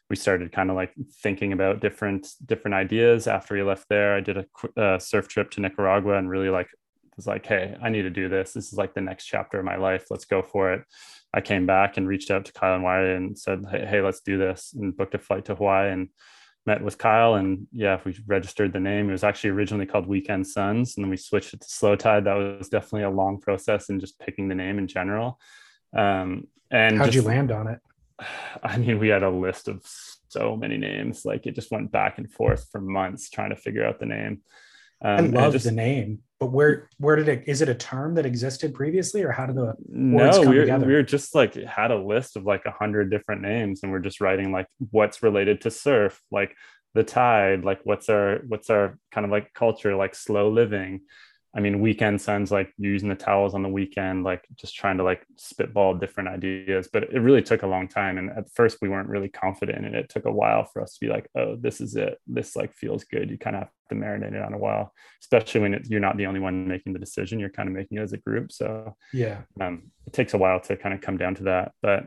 We 0.10 0.16
started 0.16 0.52
kind 0.52 0.70
of 0.70 0.76
like 0.76 0.93
thinking 1.22 1.54
about 1.54 1.82
different 1.82 2.28
different 2.45 2.76
ideas. 2.76 3.28
After 3.28 3.56
he 3.56 3.62
left 3.62 3.89
there, 3.89 4.16
I 4.16 4.22
did 4.22 4.38
a 4.38 4.82
uh, 4.82 5.00
surf 5.00 5.28
trip 5.28 5.52
to 5.52 5.62
Nicaragua 5.62 6.18
and 6.18 6.30
really 6.30 6.50
like 6.50 6.68
was 7.20 7.28
like, 7.28 7.45
hey, 7.45 7.76
I 7.84 7.89
need 7.89 8.04
to 8.04 8.10
do 8.10 8.30
this. 8.30 8.54
This 8.54 8.72
is 8.72 8.78
like 8.78 8.93
the 8.93 9.02
next 9.02 9.26
chapter 9.26 9.60
of 9.60 9.66
my 9.66 9.76
life. 9.76 10.06
Let's 10.10 10.24
go 10.24 10.41
for 10.41 10.72
it. 10.72 10.84
I 11.34 11.41
came 11.41 11.66
back 11.66 11.97
and 11.97 12.08
reached 12.08 12.32
out 12.32 12.45
to 12.45 12.54
Kyle 12.54 12.76
and 12.76 12.84
Wiley 12.84 13.14
and 13.14 13.38
said, 13.38 13.66
hey, 13.70 13.86
hey 13.86 14.02
let's 14.02 14.22
do 14.22 14.38
this, 14.38 14.74
and 14.74 14.95
booked 14.95 15.16
a 15.16 15.20
flight 15.20 15.45
to 15.45 15.56
Hawaii 15.56 15.91
and 15.91 16.08
met 16.70 16.84
with 16.84 16.99
Kyle 16.99 17.34
and 17.34 17.65
yeah, 17.72 17.99
we 18.05 18.15
registered 18.28 18.74
the 18.74 18.80
name. 18.80 19.09
It 19.09 19.13
was 19.13 19.24
actually 19.24 19.49
originally 19.49 19.88
called 19.88 20.05
Weekend 20.05 20.45
Suns, 20.45 20.95
and 20.95 21.03
then 21.03 21.09
we 21.09 21.17
switched 21.17 21.55
it 21.55 21.61
to 21.61 21.67
Slow 21.67 21.95
Tide. 21.95 22.26
That 22.26 22.36
was 22.36 22.70
definitely 22.70 23.03
a 23.03 23.09
long 23.09 23.39
process 23.39 23.89
in 23.89 23.99
just 23.99 24.20
picking 24.20 24.47
the 24.47 24.53
name 24.53 24.78
in 24.78 24.88
general. 24.88 25.39
Um, 25.97 26.47
and 26.70 26.99
how'd 26.99 27.07
just, 27.07 27.15
you 27.15 27.22
land 27.24 27.51
on 27.51 27.67
it? 27.67 27.80
I 28.63 28.78
mean, 28.78 28.99
we 28.99 29.07
had 29.07 29.24
a 29.24 29.32
list 29.32 29.67
of 29.67 29.82
so 30.28 30.55
many 30.55 30.78
names. 30.78 31.26
Like 31.26 31.47
it 31.47 31.55
just 31.55 31.72
went 31.72 31.91
back 31.91 32.20
and 32.20 32.32
forth 32.32 32.67
for 32.72 32.80
months 32.80 33.32
trying 33.32 33.49
to 33.49 33.55
figure 33.55 33.84
out 33.84 33.99
the 33.99 34.05
name. 34.05 34.41
Um, 35.02 35.18
I 35.38 35.41
love 35.41 35.54
just, 35.54 35.66
the 35.66 35.72
name, 35.72 36.20
but 36.39 36.47
where 36.47 36.89
where 36.97 37.16
did 37.16 37.30
it? 37.30 37.43
Is 37.47 37.62
it 37.62 37.70
a 37.70 37.76
term 37.76 38.16
that 38.16 38.26
existed 38.26 38.74
previously, 38.74 39.24
or 39.24 39.32
how 39.32 39.45
did 39.45 39.56
the 39.56 39.74
words 39.88 40.38
no? 40.39 40.50
we 40.50 40.60
were, 40.60 40.80
we 40.80 40.93
were 40.93 41.04
just 41.04 41.34
like 41.34 41.54
had 41.54 41.91
a 41.91 41.97
list 41.97 42.36
of 42.36 42.43
like 42.43 42.66
a 42.66 42.72
hundred 42.72 43.10
different 43.10 43.41
names, 43.41 43.82
and 43.82 43.91
we're 43.91 44.00
just 44.00 44.20
writing 44.20 44.52
like 44.52 44.68
what's 44.91 45.24
related 45.24 45.62
to 45.62 45.72
surf, 45.72 46.22
like 46.32 46.54
the 46.95 47.04
tide, 47.04 47.64
like 47.64 47.80
what's 47.84 48.10
our 48.10 48.39
what's 48.47 48.70
our 48.70 48.97
kind 49.12 49.26
of 49.26 49.32
like 49.32 49.54
culture, 49.54 49.95
like 49.95 50.16
slow 50.16 50.50
living, 50.50 51.02
I 51.56 51.62
mean, 51.62 51.82
weekend 51.82 52.22
suns 52.22 52.52
like 52.52 52.72
using 52.78 53.10
the 53.10 53.16
towels 53.16 53.56
on 53.56 53.64
the 53.64 53.70
weekend, 53.70 54.24
like 54.24 54.45
just 54.56 54.76
trying 54.76 54.97
to 54.97 55.04
like 55.04 55.26
spitball 55.36 55.95
different 55.95 56.30
ideas. 56.30 56.89
But 56.91 57.06
it 57.06 57.20
really 57.20 57.41
took 57.41 57.64
a 57.64 57.68
long 57.68 57.88
time. 57.88 58.20
And 58.20 58.30
at 58.30 58.52
first, 58.54 58.78
we 58.82 58.89
weren't 58.89 59.10
really 59.10 59.30
confident. 59.30 59.84
And 59.84 59.95
it 59.95 60.10
took 60.10 60.26
a 60.26 60.32
while 60.32 60.66
for 60.66 60.84
us 60.84 60.93
to 60.93 61.06
be 61.06 61.12
like, 61.12 61.28
oh, 61.36 61.56
this 61.56 61.82
is 61.82 61.95
it. 61.95 62.20
This 62.28 62.56
like 62.56 62.76
feels 62.76 63.04
good. 63.04 63.32
You 63.32 63.38
kind 63.39 63.56
of 63.56 63.64
have 63.64 63.72
to 63.89 63.95
marinate 63.95 64.34
it 64.34 64.43
on 64.43 64.54
a 64.54 64.60
while, 64.60 64.93
especially 65.24 65.62
when 65.62 65.82
you're 65.89 66.00
not 66.00 66.18
the 66.18 66.28
only 66.28 66.39
one 66.39 66.68
making 66.68 66.93
the 66.93 67.00
decision. 67.00 67.39
You're 67.39 67.50
kind 67.50 67.68
of 67.68 67.74
making 67.74 67.97
it 67.97 68.02
as 68.02 68.14
a 68.14 68.18
group. 68.18 68.52
So, 68.52 68.95
yeah, 69.12 69.41
um, 69.60 69.91
it 70.06 70.14
takes 70.14 70.36
a 70.36 70.38
while 70.38 70.60
to 70.62 70.78
kind 70.78 70.93
of 70.93 71.02
come 71.02 71.18
down 71.18 71.34
to 71.36 71.43
that. 71.45 71.72
But 71.82 72.06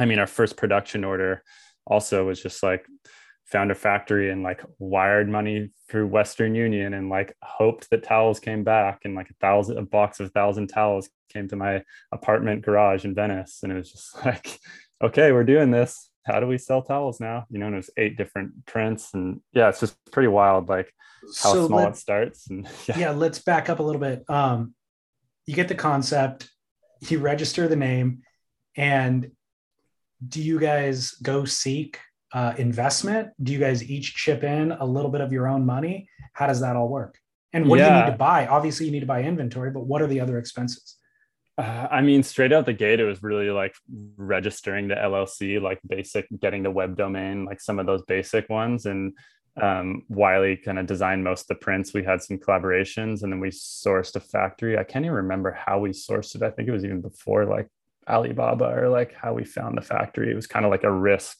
I 0.00 0.04
mean, 0.04 0.18
our 0.18 0.26
first 0.26 0.56
production 0.56 1.04
order 1.04 1.44
also 1.86 2.26
was 2.26 2.42
just 2.42 2.60
like, 2.62 2.84
found 3.46 3.70
a 3.70 3.74
factory 3.74 4.30
and 4.30 4.42
like 4.42 4.62
wired 4.78 5.28
money 5.28 5.70
through 5.88 6.06
Western 6.06 6.54
Union 6.54 6.94
and 6.94 7.10
like 7.10 7.36
hoped 7.42 7.90
that 7.90 8.02
towels 8.02 8.40
came 8.40 8.64
back 8.64 9.00
and 9.04 9.14
like 9.14 9.30
a 9.30 9.34
thousand 9.34 9.78
a 9.78 9.82
box 9.82 10.18
of 10.20 10.26
a 10.26 10.30
thousand 10.30 10.68
towels 10.68 11.08
came 11.32 11.46
to 11.48 11.56
my 11.56 11.82
apartment 12.12 12.62
garage 12.62 13.04
in 13.04 13.14
Venice. 13.14 13.60
And 13.62 13.72
it 13.72 13.76
was 13.76 13.92
just 13.92 14.16
like 14.24 14.58
okay 15.02 15.32
we're 15.32 15.44
doing 15.44 15.70
this. 15.70 16.10
How 16.24 16.40
do 16.40 16.46
we 16.46 16.56
sell 16.56 16.82
towels 16.82 17.20
now? 17.20 17.44
You 17.50 17.58
know 17.58 17.66
and 17.66 17.74
it 17.74 17.78
was 17.78 17.90
eight 17.96 18.16
different 18.16 18.66
prints. 18.66 19.12
And 19.12 19.40
yeah 19.52 19.68
it's 19.68 19.80
just 19.80 19.96
pretty 20.10 20.28
wild 20.28 20.68
like 20.68 20.92
how 21.42 21.52
so 21.52 21.66
small 21.66 21.88
it 21.88 21.96
starts. 21.96 22.48
And 22.48 22.66
yeah. 22.88 22.98
yeah 22.98 23.10
let's 23.10 23.40
back 23.40 23.68
up 23.68 23.78
a 23.78 23.82
little 23.82 24.00
bit. 24.00 24.24
Um 24.28 24.74
you 25.46 25.54
get 25.54 25.68
the 25.68 25.74
concept 25.74 26.48
you 27.10 27.18
register 27.18 27.68
the 27.68 27.76
name 27.76 28.22
and 28.76 29.30
do 30.26 30.40
you 30.42 30.58
guys 30.58 31.10
go 31.22 31.44
seek 31.44 32.00
uh, 32.34 32.52
investment? 32.58 33.30
Do 33.42 33.52
you 33.52 33.58
guys 33.58 33.88
each 33.88 34.14
chip 34.16 34.42
in 34.42 34.72
a 34.72 34.84
little 34.84 35.10
bit 35.10 35.20
of 35.20 35.32
your 35.32 35.48
own 35.48 35.64
money? 35.64 36.08
How 36.32 36.46
does 36.46 36.60
that 36.60 36.76
all 36.76 36.88
work? 36.88 37.18
And 37.52 37.68
what 37.68 37.78
yeah. 37.78 37.88
do 37.88 37.94
you 37.94 38.04
need 38.04 38.10
to 38.10 38.18
buy? 38.18 38.48
Obviously, 38.48 38.86
you 38.86 38.92
need 38.92 39.00
to 39.00 39.06
buy 39.06 39.22
inventory, 39.22 39.70
but 39.70 39.86
what 39.86 40.02
are 40.02 40.08
the 40.08 40.20
other 40.20 40.38
expenses? 40.38 40.96
Uh, 41.56 41.86
I 41.88 42.00
mean, 42.00 42.24
straight 42.24 42.52
out 42.52 42.66
the 42.66 42.72
gate, 42.72 42.98
it 42.98 43.04
was 43.04 43.22
really 43.22 43.50
like 43.50 43.76
registering 44.16 44.88
the 44.88 44.96
LLC, 44.96 45.62
like 45.62 45.78
basic, 45.86 46.26
getting 46.40 46.64
the 46.64 46.70
web 46.72 46.96
domain, 46.96 47.44
like 47.44 47.60
some 47.60 47.78
of 47.78 47.86
those 47.86 48.02
basic 48.02 48.50
ones. 48.50 48.86
And 48.86 49.12
um, 49.62 50.02
Wiley 50.08 50.56
kind 50.56 50.80
of 50.80 50.86
designed 50.86 51.22
most 51.22 51.42
of 51.42 51.46
the 51.46 51.54
prints. 51.54 51.94
We 51.94 52.02
had 52.02 52.20
some 52.20 52.38
collaborations 52.38 53.22
and 53.22 53.32
then 53.32 53.38
we 53.38 53.50
sourced 53.50 54.16
a 54.16 54.20
factory. 54.20 54.76
I 54.76 54.82
can't 54.82 55.04
even 55.04 55.14
remember 55.14 55.52
how 55.52 55.78
we 55.78 55.90
sourced 55.90 56.34
it. 56.34 56.42
I 56.42 56.50
think 56.50 56.68
it 56.68 56.72
was 56.72 56.84
even 56.84 57.00
before 57.00 57.44
like 57.44 57.68
Alibaba 58.08 58.74
or 58.76 58.88
like 58.88 59.14
how 59.14 59.34
we 59.34 59.44
found 59.44 59.78
the 59.78 59.82
factory. 59.82 60.32
It 60.32 60.34
was 60.34 60.48
kind 60.48 60.64
of 60.64 60.72
like 60.72 60.82
a 60.82 60.90
risk 60.90 61.38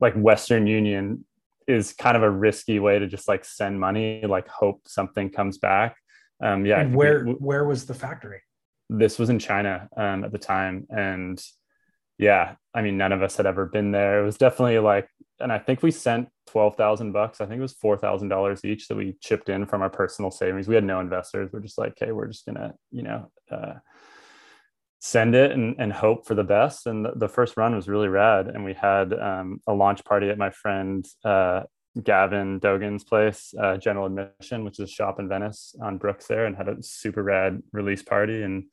like 0.00 0.14
Western 0.14 0.66
Union 0.66 1.24
is 1.66 1.92
kind 1.92 2.16
of 2.16 2.22
a 2.22 2.30
risky 2.30 2.78
way 2.78 2.98
to 2.98 3.06
just 3.06 3.28
like 3.28 3.44
send 3.44 3.80
money, 3.80 4.24
like 4.26 4.48
hope 4.48 4.82
something 4.86 5.30
comes 5.30 5.58
back. 5.58 5.96
Um, 6.40 6.66
yeah. 6.66 6.80
And 6.80 6.94
where 6.94 7.24
we, 7.24 7.32
where 7.32 7.64
was 7.64 7.86
the 7.86 7.94
factory? 7.94 8.42
This 8.88 9.18
was 9.18 9.30
in 9.30 9.38
China 9.38 9.88
um, 9.96 10.24
at 10.24 10.32
the 10.32 10.38
time, 10.38 10.86
and 10.90 11.42
yeah, 12.18 12.54
I 12.72 12.82
mean, 12.82 12.96
none 12.96 13.12
of 13.12 13.22
us 13.22 13.36
had 13.36 13.46
ever 13.46 13.66
been 13.66 13.90
there. 13.90 14.20
It 14.20 14.24
was 14.24 14.38
definitely 14.38 14.78
like, 14.78 15.08
and 15.38 15.52
I 15.52 15.58
think 15.58 15.82
we 15.82 15.90
sent 15.90 16.28
12,000 16.46 17.12
bucks. 17.12 17.40
I 17.40 17.46
think 17.46 17.58
it 17.58 17.62
was 17.62 17.74
$4,000 17.74 18.64
each 18.64 18.88
that 18.88 18.96
we 18.96 19.16
chipped 19.20 19.48
in 19.48 19.66
from 19.66 19.82
our 19.82 19.90
personal 19.90 20.30
savings. 20.30 20.66
We 20.66 20.74
had 20.74 20.84
no 20.84 21.00
investors. 21.00 21.50
We're 21.52 21.60
just 21.60 21.78
like, 21.78 21.94
hey, 21.98 22.12
we're 22.12 22.28
just 22.28 22.46
going 22.46 22.56
to, 22.56 22.74
you 22.90 23.02
know, 23.02 23.30
uh, 23.50 23.74
send 24.98 25.34
it 25.34 25.52
and, 25.52 25.76
and 25.78 25.92
hope 25.92 26.26
for 26.26 26.34
the 26.34 26.44
best. 26.44 26.86
And 26.86 27.04
the, 27.04 27.12
the, 27.14 27.28
first 27.28 27.56
run 27.56 27.74
was 27.74 27.88
really 27.88 28.08
rad. 28.08 28.48
And 28.48 28.64
we 28.64 28.72
had 28.72 29.12
um, 29.12 29.60
a 29.66 29.72
launch 29.72 30.04
party 30.04 30.30
at 30.30 30.38
my 30.38 30.50
friend 30.50 31.06
uh, 31.24 31.62
Gavin 32.02 32.58
Dogan's 32.58 33.04
place, 33.04 33.54
uh, 33.58 33.76
General 33.76 34.06
Admission, 34.06 34.64
which 34.64 34.78
is 34.78 34.90
a 34.90 34.92
shop 34.92 35.18
in 35.18 35.28
Venice 35.28 35.74
on 35.82 35.98
Brooks 35.98 36.26
there, 36.26 36.46
and 36.46 36.56
had 36.56 36.68
a 36.68 36.82
super 36.82 37.22
rad 37.22 37.62
release 37.72 38.02
party. 38.02 38.42
And 38.42 38.64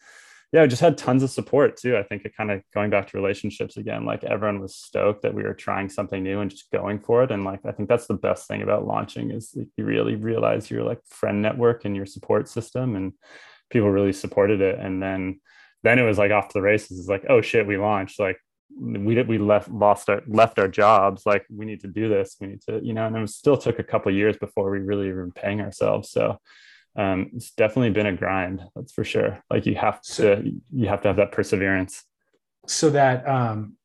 yeah, 0.51 0.65
just 0.67 0.81
had 0.81 0.97
tons 0.97 1.23
of 1.23 1.29
support 1.29 1.77
too. 1.77 1.97
I 1.97 2.03
think 2.03 2.25
it 2.25 2.35
kind 2.35 2.51
of 2.51 2.61
going 2.73 2.89
back 2.89 3.07
to 3.07 3.17
relationships 3.17 3.77
again, 3.77 4.05
like 4.05 4.23
everyone 4.23 4.59
was 4.59 4.75
stoked 4.75 5.23
that 5.23 5.33
we 5.33 5.43
were 5.43 5.53
trying 5.53 5.89
something 5.89 6.21
new 6.21 6.41
and 6.41 6.51
just 6.51 6.69
going 6.71 6.99
for 6.99 7.23
it. 7.23 7.31
And 7.31 7.43
like, 7.43 7.61
I 7.65 7.71
think 7.71 7.89
that's 7.89 8.07
the 8.07 8.13
best 8.13 8.47
thing 8.47 8.61
about 8.61 8.85
launching 8.85 9.31
is 9.31 9.55
you 9.55 9.85
really 9.85 10.15
realize 10.15 10.69
your 10.69 10.83
like 10.83 10.99
friend 11.07 11.41
network 11.41 11.85
and 11.85 11.95
your 11.95 12.05
support 12.05 12.47
system 12.47 12.95
and 12.95 13.13
people 13.71 13.89
really 13.89 14.13
supported 14.13 14.61
it. 14.61 14.77
And 14.79 15.01
then, 15.01 15.39
then 15.83 15.99
it 15.99 16.03
was 16.03 16.17
like 16.17 16.31
off 16.31 16.47
to 16.47 16.53
the 16.53 16.61
races. 16.61 16.99
It's 16.99 17.09
like, 17.09 17.25
oh 17.29 17.41
shit, 17.41 17.67
we 17.67 17.77
launched. 17.77 18.19
Like 18.19 18.37
we 18.79 19.15
did, 19.15 19.27
we 19.27 19.37
left, 19.37 19.69
lost 19.69 20.09
our, 20.09 20.23
left 20.27 20.57
our 20.57 20.67
jobs. 20.67 21.25
Like 21.25 21.45
we 21.53 21.65
need 21.65 21.81
to 21.81 21.87
do 21.87 22.09
this. 22.09 22.37
We 22.39 22.47
need 22.47 22.61
to, 22.63 22.79
you 22.83 22.93
know, 22.93 23.05
and 23.05 23.15
it 23.17 23.29
still 23.29 23.57
took 23.57 23.79
a 23.79 23.83
couple 23.83 24.11
years 24.13 24.37
before 24.37 24.71
we 24.71 24.79
really 24.79 25.11
were 25.11 25.29
paying 25.29 25.61
ourselves. 25.61 26.09
So 26.09 26.39
um, 26.95 27.31
it's 27.35 27.51
definitely 27.51 27.91
been 27.91 28.05
a 28.05 28.15
grind. 28.15 28.63
That's 28.75 28.93
for 28.93 29.03
sure. 29.03 29.43
Like 29.49 29.65
you 29.65 29.75
have 29.75 30.01
to, 30.03 30.51
you 30.71 30.87
have 30.87 31.01
to 31.01 31.09
have 31.09 31.17
that 31.17 31.31
perseverance. 31.31 32.03
So 32.67 32.89
that, 32.91 33.27
um, 33.27 33.75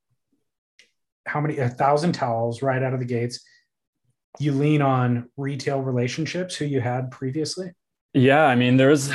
how 1.26 1.40
many, 1.40 1.58
a 1.58 1.68
thousand 1.68 2.12
towels 2.12 2.62
right 2.62 2.82
out 2.82 2.94
of 2.94 3.00
the 3.00 3.04
gates, 3.06 3.40
you 4.38 4.52
lean 4.52 4.82
on 4.82 5.28
retail 5.36 5.82
relationships 5.82 6.54
who 6.54 6.64
you 6.64 6.80
had 6.80 7.10
previously? 7.10 7.72
Yeah, 8.14 8.44
I 8.44 8.54
mean, 8.54 8.76
there 8.76 8.88
was, 8.88 9.10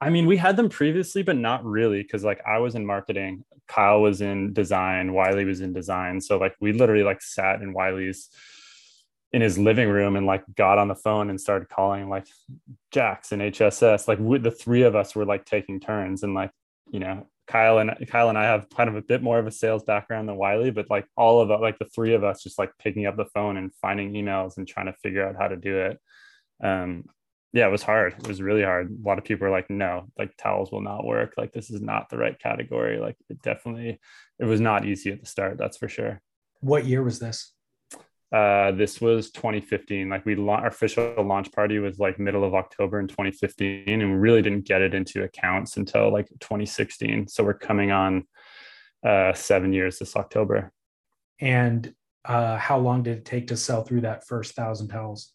I 0.00 0.10
mean, 0.10 0.26
we 0.26 0.36
had 0.36 0.56
them 0.56 0.68
previously, 0.68 1.22
but 1.22 1.36
not 1.36 1.64
really, 1.64 2.02
because 2.02 2.24
like 2.24 2.40
I 2.46 2.58
was 2.58 2.74
in 2.74 2.84
marketing, 2.84 3.44
Kyle 3.68 4.02
was 4.02 4.20
in 4.20 4.52
design, 4.52 5.14
Wiley 5.14 5.44
was 5.44 5.60
in 5.60 5.72
design, 5.72 6.20
so 6.20 6.36
like 6.36 6.54
we 6.60 6.72
literally 6.72 7.04
like 7.04 7.22
sat 7.22 7.62
in 7.62 7.72
Wiley's 7.72 8.28
in 9.32 9.40
his 9.40 9.58
living 9.58 9.88
room 9.88 10.16
and 10.16 10.26
like 10.26 10.44
got 10.54 10.76
on 10.76 10.88
the 10.88 10.94
phone 10.94 11.30
and 11.30 11.40
started 11.40 11.70
calling 11.70 12.10
like 12.10 12.26
Jack's 12.90 13.32
and 13.32 13.40
HSS. 13.40 14.06
Like 14.06 14.18
we, 14.18 14.38
the 14.38 14.50
three 14.50 14.82
of 14.82 14.94
us 14.94 15.14
were 15.14 15.24
like 15.24 15.46
taking 15.46 15.80
turns 15.80 16.22
and 16.22 16.34
like 16.34 16.50
you 16.90 17.00
know 17.00 17.26
Kyle 17.46 17.78
and 17.78 17.92
Kyle 18.08 18.28
and 18.28 18.38
I 18.38 18.44
have 18.44 18.68
kind 18.70 18.90
of 18.90 18.96
a 18.96 19.02
bit 19.02 19.22
more 19.22 19.38
of 19.38 19.46
a 19.46 19.50
sales 19.50 19.84
background 19.84 20.28
than 20.28 20.36
Wiley, 20.36 20.70
but 20.70 20.90
like 20.90 21.06
all 21.16 21.40
of 21.40 21.60
like 21.60 21.78
the 21.78 21.86
three 21.86 22.14
of 22.14 22.24
us 22.24 22.42
just 22.42 22.58
like 22.58 22.72
picking 22.78 23.06
up 23.06 23.16
the 23.16 23.24
phone 23.26 23.56
and 23.56 23.74
finding 23.80 24.12
emails 24.12 24.58
and 24.58 24.68
trying 24.68 24.86
to 24.86 24.94
figure 25.02 25.26
out 25.26 25.36
how 25.38 25.48
to 25.48 25.56
do 25.56 25.78
it. 25.78 25.98
Um, 26.62 27.04
yeah, 27.52 27.66
it 27.66 27.70
was 27.70 27.82
hard. 27.82 28.14
It 28.18 28.26
was 28.26 28.40
really 28.40 28.62
hard. 28.62 28.90
A 28.90 29.08
lot 29.08 29.18
of 29.18 29.24
people 29.24 29.46
were 29.46 29.52
like, 29.52 29.68
no, 29.68 30.08
like 30.18 30.34
towels 30.38 30.72
will 30.72 30.80
not 30.80 31.04
work. 31.04 31.34
Like 31.36 31.52
this 31.52 31.70
is 31.70 31.82
not 31.82 32.08
the 32.08 32.16
right 32.16 32.38
category. 32.38 32.98
Like 32.98 33.16
it 33.28 33.42
definitely, 33.42 34.00
it 34.38 34.44
was 34.44 34.60
not 34.60 34.86
easy 34.86 35.10
at 35.12 35.20
the 35.20 35.26
start. 35.26 35.58
That's 35.58 35.76
for 35.76 35.88
sure. 35.88 36.22
What 36.60 36.86
year 36.86 37.02
was 37.02 37.18
this? 37.18 37.52
Uh, 38.32 38.72
this 38.72 38.98
was 38.98 39.30
2015. 39.30 40.08
Like 40.08 40.24
we 40.24 40.34
la- 40.34 40.54
our 40.54 40.68
official 40.68 41.14
launch 41.22 41.52
party 41.52 41.78
was 41.78 41.98
like 41.98 42.18
middle 42.18 42.44
of 42.44 42.54
October 42.54 42.98
in 42.98 43.06
2015, 43.06 43.84
and 43.86 44.10
we 44.10 44.16
really 44.16 44.40
didn't 44.40 44.64
get 44.64 44.80
it 44.80 44.94
into 44.94 45.22
accounts 45.22 45.76
until 45.76 46.10
like 46.10 46.28
2016. 46.40 47.28
So 47.28 47.44
we're 47.44 47.52
coming 47.52 47.90
on 47.90 48.24
uh, 49.06 49.34
seven 49.34 49.74
years 49.74 49.98
this 49.98 50.16
October. 50.16 50.72
And 51.38 51.92
uh, 52.24 52.56
how 52.56 52.78
long 52.78 53.02
did 53.02 53.18
it 53.18 53.24
take 53.26 53.48
to 53.48 53.56
sell 53.58 53.82
through 53.82 54.02
that 54.02 54.26
first 54.26 54.54
thousand 54.54 54.88
towels? 54.88 55.34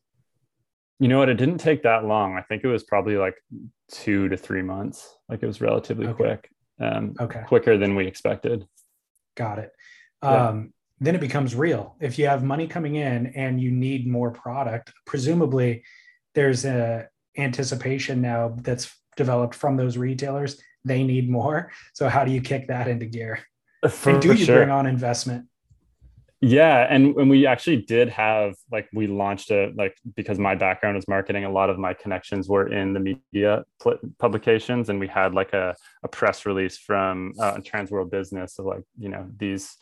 You 1.00 1.08
know 1.08 1.20
what? 1.20 1.30
It 1.30 1.36
didn't 1.36 1.60
take 1.60 1.84
that 1.84 2.06
long. 2.06 2.36
I 2.38 2.42
think 2.42 2.64
it 2.64 2.68
was 2.68 2.84
probably 2.84 3.18
like 3.18 3.36
two 3.92 4.30
to 4.30 4.38
three 4.38 4.62
months. 4.62 5.16
Like 5.30 5.44
it 5.44 5.48
was 5.48 5.62
relatively 5.62 6.08
okay. 6.08 6.16
quick. 6.16 6.52
Um, 6.80 7.14
okay. 7.20 7.44
Quicker 7.48 7.78
than 7.78 7.96
we 7.96 8.08
expected. 8.08 8.68
Got 9.36 9.60
it. 9.60 9.72
Yeah. 10.24 10.50
Um, 10.50 10.74
then 11.00 11.14
it 11.14 11.22
becomes 11.22 11.56
real. 11.56 11.96
If 12.00 12.18
you 12.18 12.28
have 12.28 12.44
money 12.44 12.68
coming 12.68 12.96
in 12.96 13.28
and 13.28 13.62
you 13.62 13.70
need 13.70 14.08
more 14.08 14.32
product, 14.32 14.92
presumably 15.06 15.84
there's 16.34 16.66
a 16.66 17.08
anticipation 17.38 18.22
now 18.22 18.56
that's 18.62 18.92
developed 19.16 19.54
from 19.54 19.78
those 19.78 19.98
retailers. 19.98 20.60
They 20.84 21.04
need 21.04 21.30
more. 21.30 21.72
So 21.94 22.10
how 22.10 22.26
do 22.26 22.32
you 22.32 22.42
kick 22.42 22.68
that 22.70 22.88
into 22.88 23.06
gear? 23.06 23.40
For, 23.88 24.12
and 24.12 24.22
do 24.22 24.34
you 24.34 24.46
sure. 24.46 24.58
bring 24.58 24.70
on 24.72 24.88
investment? 24.88 25.46
Yeah, 26.48 26.88
and 26.90 27.14
and 27.18 27.30
we 27.30 27.46
actually 27.46 27.82
did 27.82 28.08
have 28.10 28.56
like 28.72 28.88
we 28.94 29.08
launched 29.08 29.52
a 29.52 29.74
like 29.76 29.98
because 30.16 30.40
my 30.40 30.56
background 30.56 30.98
is 30.98 31.06
marketing. 31.08 31.44
A 31.44 31.52
lot 31.52 31.70
of 31.70 31.78
my 31.78 31.94
connections 31.94 32.48
were 32.48 32.72
in 32.72 32.94
the 32.94 33.02
media 33.02 33.66
pl- 33.82 34.00
publications, 34.18 34.88
and 34.88 34.98
we 34.98 35.08
had 35.08 35.34
like 35.34 35.52
a 35.52 35.76
a 36.04 36.08
press 36.08 36.46
release 36.46 36.78
from 36.78 37.34
uh, 37.40 37.56
Transworld 37.56 38.12
Business 38.12 38.60
of 38.60 38.66
like 38.66 38.84
you 38.98 39.10
know 39.10 39.28
these 39.38 39.76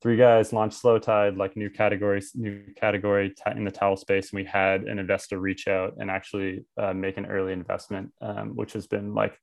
three 0.00 0.16
guys 0.16 0.54
launched 0.54 0.78
slow 0.78 0.98
tide 0.98 1.36
like 1.36 1.56
new 1.56 1.68
categories 1.68 2.32
new 2.34 2.62
category 2.76 3.34
in 3.54 3.64
the 3.64 3.70
towel 3.70 3.96
space 3.96 4.30
and 4.30 4.38
we 4.38 4.44
had 4.44 4.82
an 4.82 4.98
investor 4.98 5.38
reach 5.38 5.68
out 5.68 5.94
and 5.98 6.10
actually 6.10 6.64
uh, 6.78 6.92
make 6.92 7.16
an 7.16 7.26
early 7.26 7.52
investment 7.52 8.12
um, 8.20 8.54
which 8.54 8.74
has 8.74 8.86
been 8.86 9.14
like 9.14 9.38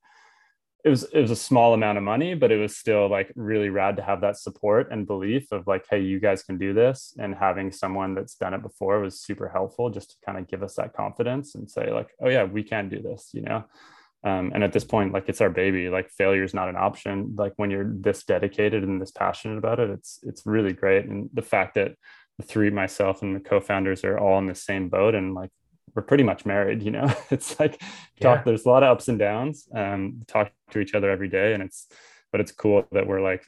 it 0.84 0.90
was 0.90 1.04
it 1.04 1.20
was 1.20 1.30
a 1.30 1.36
small 1.36 1.72
amount 1.72 1.96
of 1.96 2.04
money 2.04 2.34
but 2.34 2.52
it 2.52 2.58
was 2.58 2.76
still 2.76 3.08
like 3.08 3.32
really 3.34 3.70
rad 3.70 3.96
to 3.96 4.02
have 4.02 4.20
that 4.20 4.36
support 4.36 4.92
and 4.92 5.06
belief 5.06 5.50
of 5.50 5.66
like 5.66 5.86
hey 5.90 6.00
you 6.00 6.20
guys 6.20 6.42
can 6.42 6.58
do 6.58 6.74
this. 6.74 7.14
And 7.18 7.34
having 7.34 7.72
someone 7.72 8.14
that's 8.14 8.34
done 8.34 8.54
it 8.54 8.62
before 8.62 9.00
was 9.00 9.18
super 9.20 9.48
helpful 9.48 9.88
just 9.88 10.10
to 10.10 10.16
kind 10.24 10.38
of 10.38 10.46
give 10.46 10.62
us 10.62 10.74
that 10.74 10.92
confidence 10.92 11.54
and 11.54 11.70
say 11.70 11.90
like 11.90 12.10
oh 12.20 12.28
yeah 12.28 12.44
we 12.44 12.62
can 12.62 12.88
do 12.88 13.00
this 13.00 13.30
you 13.32 13.42
know? 13.42 13.64
Um, 14.24 14.52
and 14.54 14.62
at 14.62 14.72
this 14.72 14.84
point 14.84 15.12
like 15.12 15.28
it's 15.28 15.40
our 15.40 15.50
baby. 15.50 15.88
Like 15.88 16.10
failure 16.10 16.44
is 16.44 16.54
not 16.54 16.68
an 16.68 16.76
option. 16.76 17.34
Like 17.36 17.54
when 17.56 17.70
you're 17.70 17.90
this 17.90 18.24
dedicated 18.24 18.82
and 18.82 19.00
this 19.00 19.10
passionate 19.10 19.58
about 19.58 19.80
it 19.80 19.88
it's 19.88 20.20
it's 20.22 20.44
really 20.44 20.74
great. 20.74 21.06
And 21.06 21.30
the 21.32 21.42
fact 21.42 21.74
that 21.74 21.92
the 22.38 22.44
three 22.44 22.68
myself 22.68 23.22
and 23.22 23.34
the 23.34 23.40
co-founders 23.40 24.04
are 24.04 24.18
all 24.18 24.38
in 24.38 24.46
the 24.46 24.54
same 24.54 24.88
boat 24.88 25.14
and 25.14 25.34
like 25.34 25.50
we're 25.94 26.02
pretty 26.02 26.24
much 26.24 26.44
married 26.46 26.82
you 26.82 26.90
know? 26.90 27.12
It's 27.30 27.58
like 27.58 27.80
talk 28.20 28.38
yeah. 28.38 28.42
there's 28.44 28.66
a 28.66 28.68
lot 28.68 28.82
of 28.82 28.90
ups 28.90 29.08
and 29.08 29.18
downs 29.18 29.68
um 29.74 30.22
talk 30.26 30.52
to 30.70 30.80
each 30.80 30.94
other 30.94 31.10
every 31.10 31.28
day 31.28 31.54
and 31.54 31.62
it's 31.62 31.88
but 32.32 32.40
it's 32.40 32.52
cool 32.52 32.86
that 32.92 33.06
we're 33.06 33.20
like 33.20 33.44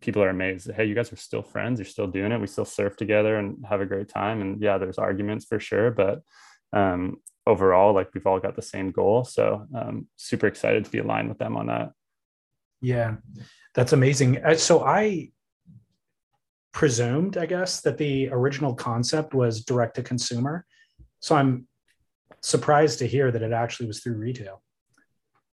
people 0.00 0.22
are 0.22 0.28
amazed 0.28 0.70
hey 0.70 0.84
you 0.84 0.94
guys 0.94 1.12
are 1.12 1.16
still 1.16 1.42
friends 1.42 1.78
you're 1.78 1.86
still 1.86 2.06
doing 2.06 2.32
it 2.32 2.40
we 2.40 2.46
still 2.46 2.64
surf 2.64 2.96
together 2.96 3.36
and 3.36 3.64
have 3.66 3.80
a 3.80 3.86
great 3.86 4.08
time 4.08 4.40
and 4.40 4.60
yeah 4.62 4.78
there's 4.78 4.98
arguments 4.98 5.44
for 5.44 5.58
sure 5.58 5.90
but 5.90 6.22
um 6.72 7.16
overall 7.46 7.92
like 7.92 8.08
we've 8.14 8.26
all 8.26 8.40
got 8.40 8.56
the 8.56 8.62
same 8.62 8.90
goal 8.90 9.24
so 9.24 9.66
um, 9.74 10.06
super 10.16 10.46
excited 10.46 10.84
to 10.84 10.90
be 10.90 10.98
aligned 10.98 11.28
with 11.28 11.38
them 11.38 11.56
on 11.56 11.66
that. 11.66 11.92
Yeah 12.80 13.16
that's 13.74 13.92
amazing. 13.92 14.44
Uh, 14.44 14.54
so 14.54 14.84
i 14.84 15.30
presumed 16.72 17.36
i 17.36 17.46
guess 17.46 17.80
that 17.82 17.98
the 17.98 18.28
original 18.30 18.74
concept 18.74 19.34
was 19.34 19.64
direct 19.64 19.96
to 19.96 20.02
consumer. 20.02 20.64
So 21.20 21.36
i'm 21.36 21.66
surprised 22.44 22.98
to 22.98 23.06
hear 23.06 23.30
that 23.30 23.42
it 23.42 23.52
actually 23.52 23.86
was 23.86 24.00
through 24.00 24.16
retail 24.16 24.62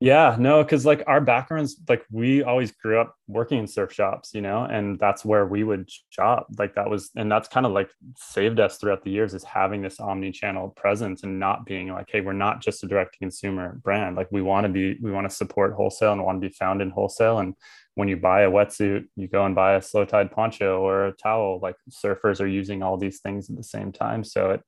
yeah, 0.01 0.37
no, 0.39 0.63
because 0.63 0.85
like 0.85 1.03
our 1.07 1.19
backgrounds, 1.19 1.75
like 1.89 2.05
we 2.09 2.41
always 2.41 2.71
grew 2.71 3.01
up 3.01 3.15
working 3.27 3.59
in 3.59 3.67
surf 3.67 3.91
shops, 3.91 4.31
you 4.33 4.39
know, 4.39 4.63
and 4.63 4.97
that's 4.97 5.25
where 5.25 5.45
we 5.45 5.65
would 5.65 5.89
shop. 6.09 6.47
Like 6.57 6.75
that 6.75 6.89
was, 6.89 7.11
and 7.17 7.29
that's 7.29 7.49
kind 7.49 7.65
of 7.65 7.73
like 7.73 7.89
saved 8.15 8.61
us 8.61 8.77
throughout 8.77 9.03
the 9.03 9.11
years 9.11 9.33
is 9.33 9.43
having 9.43 9.81
this 9.81 9.99
omni 9.99 10.31
channel 10.31 10.69
presence 10.69 11.23
and 11.23 11.37
not 11.37 11.65
being 11.65 11.89
like, 11.89 12.07
hey, 12.09 12.21
we're 12.21 12.31
not 12.31 12.61
just 12.61 12.81
a 12.85 12.87
direct 12.87 13.13
to 13.13 13.19
consumer 13.19 13.77
brand. 13.83 14.15
Like 14.15 14.29
we 14.31 14.41
want 14.41 14.63
to 14.63 14.69
be, 14.69 14.97
we 15.01 15.11
want 15.11 15.29
to 15.29 15.35
support 15.35 15.73
wholesale 15.73 16.13
and 16.13 16.23
want 16.23 16.41
to 16.41 16.47
be 16.47 16.53
found 16.53 16.81
in 16.81 16.91
wholesale. 16.91 17.39
And 17.39 17.53
when 17.95 18.07
you 18.07 18.15
buy 18.15 18.43
a 18.43 18.51
wetsuit, 18.51 19.03
you 19.17 19.27
go 19.27 19.43
and 19.43 19.53
buy 19.53 19.75
a 19.75 19.81
slow 19.81 20.05
tide 20.05 20.31
poncho 20.31 20.79
or 20.79 21.07
a 21.07 21.11
towel. 21.11 21.59
Like 21.61 21.75
surfers 21.91 22.39
are 22.39 22.47
using 22.47 22.83
all 22.83 22.95
these 22.95 23.19
things 23.19 23.49
at 23.49 23.57
the 23.57 23.63
same 23.63 23.91
time. 23.91 24.23
So 24.23 24.51
it 24.51 24.61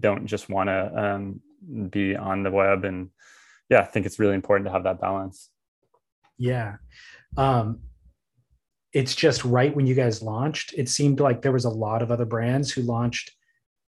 don't 0.00 0.24
just 0.24 0.48
want 0.48 0.68
to 0.68 0.92
um, 0.96 1.42
be 1.90 2.16
on 2.16 2.42
the 2.42 2.50
web 2.50 2.84
and, 2.84 3.10
yeah, 3.68 3.80
I 3.80 3.84
think 3.84 4.06
it's 4.06 4.18
really 4.18 4.34
important 4.34 4.66
to 4.66 4.72
have 4.72 4.84
that 4.84 5.00
balance. 5.00 5.50
Yeah. 6.38 6.76
Um, 7.36 7.80
it's 8.92 9.14
just 9.14 9.44
right 9.44 9.74
when 9.74 9.86
you 9.86 9.94
guys 9.94 10.22
launched, 10.22 10.72
it 10.76 10.88
seemed 10.88 11.20
like 11.20 11.42
there 11.42 11.52
was 11.52 11.66
a 11.66 11.70
lot 11.70 12.02
of 12.02 12.10
other 12.10 12.24
brands 12.24 12.70
who 12.70 12.82
launched 12.82 13.32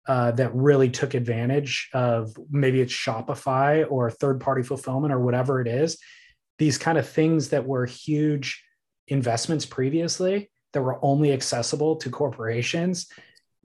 uh, 0.08 0.30
that 0.32 0.54
really 0.54 0.88
took 0.88 1.14
advantage 1.14 1.90
of 1.92 2.34
maybe 2.50 2.80
it's 2.80 2.92
Shopify 2.92 3.84
or 3.90 4.10
third 4.10 4.40
party 4.40 4.62
fulfillment 4.62 5.12
or 5.12 5.20
whatever 5.20 5.60
it 5.60 5.68
is. 5.68 5.98
These 6.58 6.78
kind 6.78 6.96
of 6.96 7.08
things 7.08 7.50
that 7.50 7.66
were 7.66 7.84
huge 7.84 8.64
investments 9.08 9.66
previously 9.66 10.50
that 10.72 10.82
were 10.82 11.04
only 11.04 11.32
accessible 11.32 11.96
to 11.96 12.10
corporations 12.10 13.08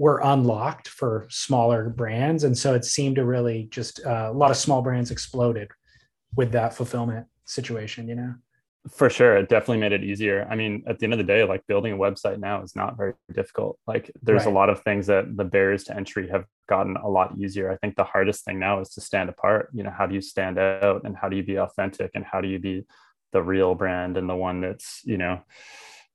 were 0.02 0.20
unlocked 0.24 0.88
for 0.88 1.28
smaller 1.30 1.88
brands. 1.88 2.44
And 2.44 2.58
so 2.58 2.74
it 2.74 2.84
seemed 2.84 3.18
to 3.18 3.24
really 3.24 3.68
just 3.70 4.04
uh, 4.04 4.30
a 4.32 4.34
lot 4.34 4.50
of 4.50 4.58
small 4.58 4.82
brands 4.82 5.12
exploded 5.12 5.68
with 6.36 6.52
that 6.54 6.74
fulfillment 6.74 7.28
situation, 7.46 8.08
you 8.08 8.16
know? 8.16 8.34
For 8.90 9.12
sure, 9.12 9.38
it 9.38 9.48
definitely 9.48 9.78
made 9.78 9.92
it 9.92 10.04
easier. 10.04 10.48
I 10.50 10.56
mean, 10.56 10.84
at 10.88 10.98
the 10.98 11.04
end 11.06 11.14
of 11.14 11.20
the 11.20 11.24
day, 11.24 11.44
like 11.44 11.68
building 11.68 11.94
a 11.94 11.98
website 11.98 12.40
now 12.40 12.64
is 12.64 12.76
not 12.76 12.98
very 12.98 13.14
difficult. 13.32 13.78
Like 13.86 14.10
there's 14.24 14.46
Right. 14.46 14.52
a 14.52 14.58
lot 14.60 14.72
of 14.72 14.82
things 14.82 15.06
that 15.06 15.38
the 15.38 15.44
barriers 15.44 15.84
to 15.84 15.96
entry 15.96 16.30
have 16.30 16.46
gotten 16.68 16.98
a 16.98 17.08
lot 17.08 17.38
easier. 17.38 17.70
I 17.70 17.78
think 17.78 17.96
the 17.96 18.04
hardest 18.04 18.44
thing 18.44 18.58
now 18.58 18.80
is 18.80 18.90
to 18.96 19.02
stand 19.02 19.30
apart. 19.30 19.70
You 19.72 19.84
know, 19.84 19.94
how 19.96 20.08
do 20.08 20.16
you 20.16 20.22
stand 20.22 20.58
out 20.58 21.04
and 21.04 21.16
how 21.16 21.30
do 21.30 21.36
you 21.36 21.44
be 21.44 21.58
authentic 21.60 22.10
and 22.16 22.26
how 22.26 22.42
do 22.42 22.48
you 22.48 22.58
be 22.58 22.86
the 23.34 23.44
real 23.44 23.76
brand 23.76 24.18
and 24.18 24.28
the 24.28 24.36
one 24.36 24.62
that's, 24.62 25.02
you 25.04 25.20
know, 25.20 25.42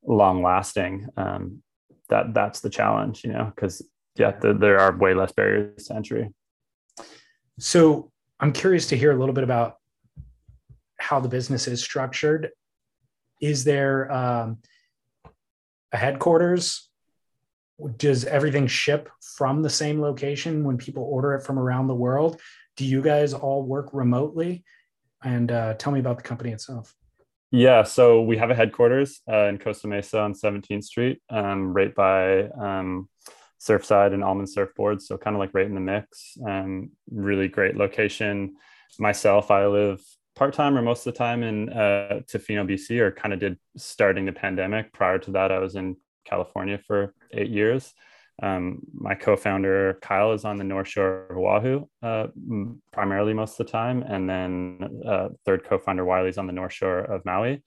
long 0.02 0.42
lasting? 0.42 1.06
Um, 1.16 1.62
that 2.08 2.34
that's 2.34 2.60
the 2.60 2.70
challenge, 2.70 3.24
you 3.24 3.32
know, 3.32 3.52
because 3.54 3.82
yeah, 4.16 4.32
the, 4.32 4.54
there 4.54 4.78
are 4.78 4.96
way 4.96 5.14
less 5.14 5.32
barriers 5.32 5.84
to 5.86 5.94
entry. 5.94 6.32
So 7.58 8.10
I'm 8.40 8.52
curious 8.52 8.86
to 8.88 8.96
hear 8.96 9.12
a 9.12 9.16
little 9.16 9.34
bit 9.34 9.44
about 9.44 9.76
how 10.98 11.20
the 11.20 11.28
business 11.28 11.66
is 11.66 11.82
structured. 11.82 12.50
Is 13.40 13.64
there 13.64 14.10
um, 14.12 14.58
a 15.92 15.96
headquarters? 15.96 16.88
Does 17.98 18.24
everything 18.24 18.66
ship 18.66 19.10
from 19.20 19.62
the 19.62 19.70
same 19.70 20.00
location 20.00 20.64
when 20.64 20.78
people 20.78 21.02
order 21.02 21.34
it 21.34 21.42
from 21.44 21.58
around 21.58 21.88
the 21.88 21.94
world? 21.94 22.40
Do 22.76 22.86
you 22.86 23.02
guys 23.02 23.34
all 23.34 23.62
work 23.62 23.90
remotely? 23.92 24.64
And 25.22 25.50
uh, 25.50 25.74
tell 25.74 25.92
me 25.92 26.00
about 26.00 26.16
the 26.16 26.22
company 26.22 26.52
itself. 26.52 26.94
Yeah, 27.52 27.84
so 27.84 28.22
we 28.22 28.36
have 28.38 28.50
a 28.50 28.54
headquarters 28.54 29.20
uh, 29.30 29.46
in 29.46 29.58
Costa 29.58 29.86
Mesa 29.86 30.20
on 30.20 30.34
17th 30.34 30.84
Street, 30.84 31.20
um, 31.30 31.72
right 31.72 31.94
by 31.94 32.48
um, 32.48 33.08
Surfside 33.60 34.12
and 34.12 34.24
Almond 34.24 34.48
Surfboards. 34.48 35.02
So 35.02 35.16
kind 35.16 35.36
of 35.36 35.40
like 35.40 35.54
right 35.54 35.66
in 35.66 35.74
the 35.74 35.80
mix. 35.80 36.36
Um, 36.46 36.90
really 37.10 37.48
great 37.48 37.76
location. 37.76 38.56
Myself, 38.98 39.50
I 39.50 39.66
live 39.66 40.00
part 40.34 40.54
time 40.54 40.76
or 40.76 40.82
most 40.82 41.06
of 41.06 41.14
the 41.14 41.18
time 41.18 41.42
in 41.42 41.70
uh, 41.70 42.20
Tofino, 42.30 42.68
BC, 42.68 42.98
or 43.00 43.12
kind 43.12 43.32
of 43.32 43.40
did 43.40 43.58
starting 43.76 44.26
the 44.26 44.32
pandemic. 44.32 44.92
Prior 44.92 45.18
to 45.18 45.30
that, 45.32 45.52
I 45.52 45.58
was 45.58 45.76
in 45.76 45.96
California 46.24 46.78
for 46.86 47.14
eight 47.32 47.50
years. 47.50 47.94
Um, 48.42 48.80
my 48.92 49.14
co-founder 49.14 49.98
Kyle 50.02 50.32
is 50.32 50.44
on 50.44 50.56
the 50.56 50.64
North 50.64 50.88
Shore 50.88 51.26
of 51.30 51.38
Oahu, 51.38 51.86
uh, 52.02 52.26
primarily 52.92 53.32
most 53.32 53.58
of 53.58 53.66
the 53.66 53.72
time, 53.72 54.02
and 54.02 54.28
then 54.28 55.00
uh, 55.06 55.28
third 55.44 55.64
co-founder 55.64 56.04
Wiley's 56.04 56.38
on 56.38 56.46
the 56.46 56.52
North 56.52 56.72
Shore 56.72 57.00
of 57.00 57.24
Maui. 57.24 57.62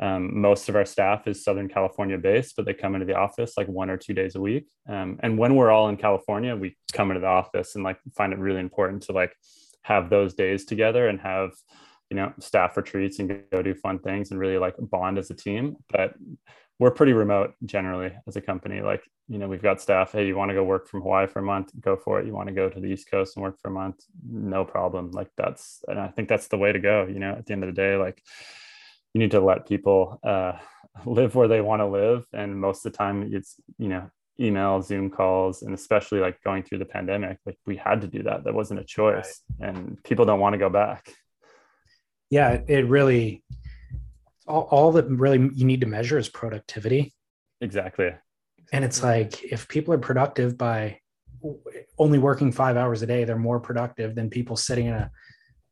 Um, 0.00 0.40
most 0.40 0.68
of 0.68 0.76
our 0.76 0.84
staff 0.84 1.28
is 1.28 1.44
Southern 1.44 1.68
California 1.68 2.18
based, 2.18 2.56
but 2.56 2.66
they 2.66 2.74
come 2.74 2.94
into 2.94 3.06
the 3.06 3.14
office 3.14 3.56
like 3.56 3.68
one 3.68 3.90
or 3.90 3.96
two 3.96 4.14
days 4.14 4.34
a 4.34 4.40
week. 4.40 4.68
Um, 4.88 5.18
and 5.22 5.38
when 5.38 5.54
we're 5.54 5.70
all 5.70 5.88
in 5.88 5.96
California, 5.96 6.56
we 6.56 6.76
come 6.92 7.10
into 7.10 7.20
the 7.20 7.26
office 7.26 7.74
and 7.74 7.84
like 7.84 7.98
find 8.16 8.32
it 8.32 8.38
really 8.38 8.60
important 8.60 9.02
to 9.04 9.12
like 9.12 9.34
have 9.82 10.10
those 10.10 10.34
days 10.34 10.64
together 10.64 11.08
and 11.08 11.20
have 11.20 11.50
you 12.10 12.16
know 12.16 12.32
staff 12.40 12.76
retreats 12.76 13.18
and 13.18 13.42
go 13.50 13.62
do 13.62 13.74
fun 13.74 13.98
things 13.98 14.30
and 14.30 14.40
really 14.40 14.58
like 14.58 14.74
bond 14.78 15.18
as 15.18 15.30
a 15.30 15.34
team. 15.34 15.76
But 15.90 16.14
we're 16.82 16.90
pretty 16.90 17.12
remote 17.12 17.54
generally 17.64 18.12
as 18.26 18.34
a 18.34 18.40
company. 18.40 18.80
Like, 18.80 19.04
you 19.28 19.38
know, 19.38 19.46
we've 19.46 19.62
got 19.62 19.80
staff, 19.80 20.10
hey, 20.10 20.26
you 20.26 20.34
want 20.34 20.48
to 20.48 20.54
go 20.54 20.64
work 20.64 20.88
from 20.88 21.00
Hawaii 21.00 21.28
for 21.28 21.38
a 21.38 21.42
month, 21.42 21.70
go 21.80 21.94
for 21.94 22.18
it. 22.18 22.26
You 22.26 22.32
want 22.32 22.48
to 22.48 22.54
go 22.54 22.68
to 22.68 22.80
the 22.80 22.88
East 22.88 23.08
Coast 23.08 23.36
and 23.36 23.42
work 23.44 23.56
for 23.60 23.68
a 23.68 23.72
month, 23.72 24.02
no 24.28 24.64
problem. 24.64 25.12
Like 25.12 25.30
that's 25.36 25.84
and 25.86 26.00
I 26.00 26.08
think 26.08 26.28
that's 26.28 26.48
the 26.48 26.58
way 26.58 26.72
to 26.72 26.80
go, 26.80 27.06
you 27.06 27.20
know, 27.20 27.34
at 27.38 27.46
the 27.46 27.52
end 27.52 27.62
of 27.62 27.68
the 27.68 27.80
day, 27.80 27.94
like 27.94 28.20
you 29.14 29.20
need 29.20 29.30
to 29.30 29.40
let 29.40 29.68
people 29.68 30.18
uh, 30.24 30.54
live 31.06 31.36
where 31.36 31.46
they 31.46 31.60
want 31.60 31.82
to 31.82 31.86
live. 31.86 32.26
And 32.32 32.60
most 32.60 32.84
of 32.84 32.90
the 32.90 32.98
time 32.98 33.30
it's, 33.32 33.54
you 33.78 33.88
know, 33.88 34.10
email, 34.40 34.82
Zoom 34.82 35.08
calls, 35.08 35.62
and 35.62 35.74
especially 35.74 36.18
like 36.18 36.42
going 36.42 36.64
through 36.64 36.78
the 36.78 36.84
pandemic, 36.84 37.38
like 37.46 37.58
we 37.64 37.76
had 37.76 38.00
to 38.00 38.08
do 38.08 38.24
that. 38.24 38.42
That 38.42 38.54
wasn't 38.54 38.80
a 38.80 38.84
choice. 38.84 39.40
And 39.60 40.02
people 40.02 40.24
don't 40.24 40.40
want 40.40 40.54
to 40.54 40.58
go 40.58 40.68
back. 40.68 41.14
Yeah, 42.28 42.60
it 42.66 42.88
really, 42.88 43.44
all, 44.46 44.68
all 44.70 44.92
that 44.92 45.06
really 45.08 45.38
you 45.54 45.64
need 45.64 45.80
to 45.80 45.86
measure 45.86 46.18
is 46.18 46.28
productivity. 46.28 47.12
Exactly. 47.60 48.10
And 48.72 48.84
it's 48.84 49.02
like 49.02 49.44
if 49.44 49.68
people 49.68 49.94
are 49.94 49.98
productive 49.98 50.56
by 50.56 50.98
only 51.98 52.18
working 52.18 52.52
five 52.52 52.76
hours 52.76 53.02
a 53.02 53.06
day, 53.06 53.24
they're 53.24 53.36
more 53.36 53.60
productive 53.60 54.14
than 54.14 54.30
people 54.30 54.56
sitting 54.56 54.86
in 54.86 54.94
a 54.94 55.10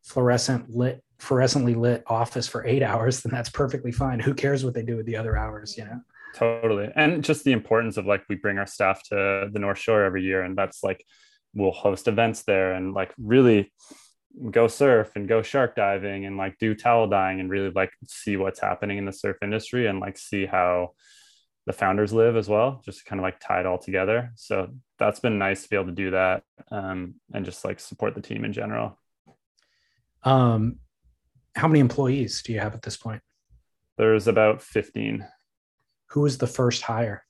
fluorescent 0.02 0.70
lit, 0.70 1.02
fluorescently 1.18 1.76
lit 1.76 2.02
office 2.06 2.46
for 2.46 2.66
eight 2.66 2.82
hours. 2.82 3.22
Then 3.22 3.32
that's 3.32 3.50
perfectly 3.50 3.92
fine. 3.92 4.20
Who 4.20 4.34
cares 4.34 4.64
what 4.64 4.74
they 4.74 4.82
do 4.82 4.96
with 4.96 5.06
the 5.06 5.16
other 5.16 5.36
hours? 5.36 5.76
You 5.76 5.84
know. 5.84 6.00
Totally. 6.34 6.90
And 6.94 7.24
just 7.24 7.44
the 7.44 7.52
importance 7.52 7.96
of 7.96 8.06
like 8.06 8.24
we 8.28 8.36
bring 8.36 8.58
our 8.58 8.66
staff 8.66 9.02
to 9.08 9.48
the 9.52 9.58
North 9.58 9.78
Shore 9.78 10.04
every 10.04 10.22
year 10.22 10.42
and 10.42 10.56
that's 10.56 10.82
like 10.82 11.04
we'll 11.54 11.72
host 11.72 12.06
events 12.06 12.42
there 12.44 12.74
and 12.74 12.94
like 12.94 13.12
really 13.18 13.72
go 14.50 14.68
surf 14.68 15.12
and 15.16 15.28
go 15.28 15.42
shark 15.42 15.74
diving 15.74 16.24
and 16.24 16.36
like 16.36 16.58
do 16.58 16.74
towel 16.74 17.08
dyeing 17.08 17.40
and 17.40 17.50
really 17.50 17.70
like 17.70 17.92
see 18.06 18.36
what's 18.36 18.60
happening 18.60 18.98
in 18.98 19.04
the 19.04 19.12
surf 19.12 19.36
industry 19.42 19.86
and 19.86 20.00
like 20.00 20.16
see 20.16 20.46
how 20.46 20.92
the 21.66 21.72
founders 21.72 22.12
live 22.12 22.36
as 22.36 22.48
well, 22.48 22.80
just 22.84 23.04
kind 23.04 23.20
of 23.20 23.22
like 23.22 23.38
tie 23.40 23.60
it 23.60 23.66
all 23.66 23.78
together. 23.78 24.32
So 24.36 24.68
that's 24.98 25.20
been 25.20 25.38
nice 25.38 25.62
to 25.62 25.68
be 25.68 25.76
able 25.76 25.86
to 25.86 25.92
do 25.92 26.12
that 26.12 26.42
um, 26.70 27.14
and 27.32 27.44
just 27.44 27.64
like 27.64 27.80
support 27.80 28.14
the 28.14 28.22
team 28.22 28.44
in 28.44 28.52
general. 28.52 28.98
Um, 30.22 30.76
how 31.54 31.68
many 31.68 31.80
employees 31.80 32.42
do 32.42 32.52
you 32.52 32.60
have 32.60 32.74
at 32.74 32.82
this 32.82 32.96
point? 32.96 33.22
There's 33.98 34.28
about 34.28 34.62
15. 34.62 35.26
Who 36.10 36.20
was 36.22 36.38
the 36.38 36.46
first 36.46 36.82
hire? 36.82 37.24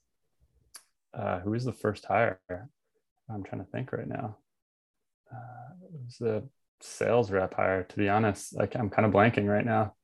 Uh, 1.12 1.40
who 1.40 1.50
was 1.50 1.64
the 1.64 1.72
first 1.72 2.04
hire? 2.04 2.40
I'm 3.28 3.42
trying 3.42 3.64
to 3.64 3.70
think 3.70 3.92
right 3.92 4.08
now. 4.08 4.36
Uh, 5.32 5.74
it 5.92 6.00
was 6.04 6.16
the 6.18 6.48
sales 6.82 7.30
rep 7.30 7.54
hire, 7.54 7.84
to 7.84 7.96
be 7.96 8.08
honest. 8.08 8.56
Like 8.56 8.74
I'm 8.76 8.90
kind 8.90 9.06
of 9.06 9.12
blanking 9.12 9.48
right 9.48 9.64
now. 9.64 9.94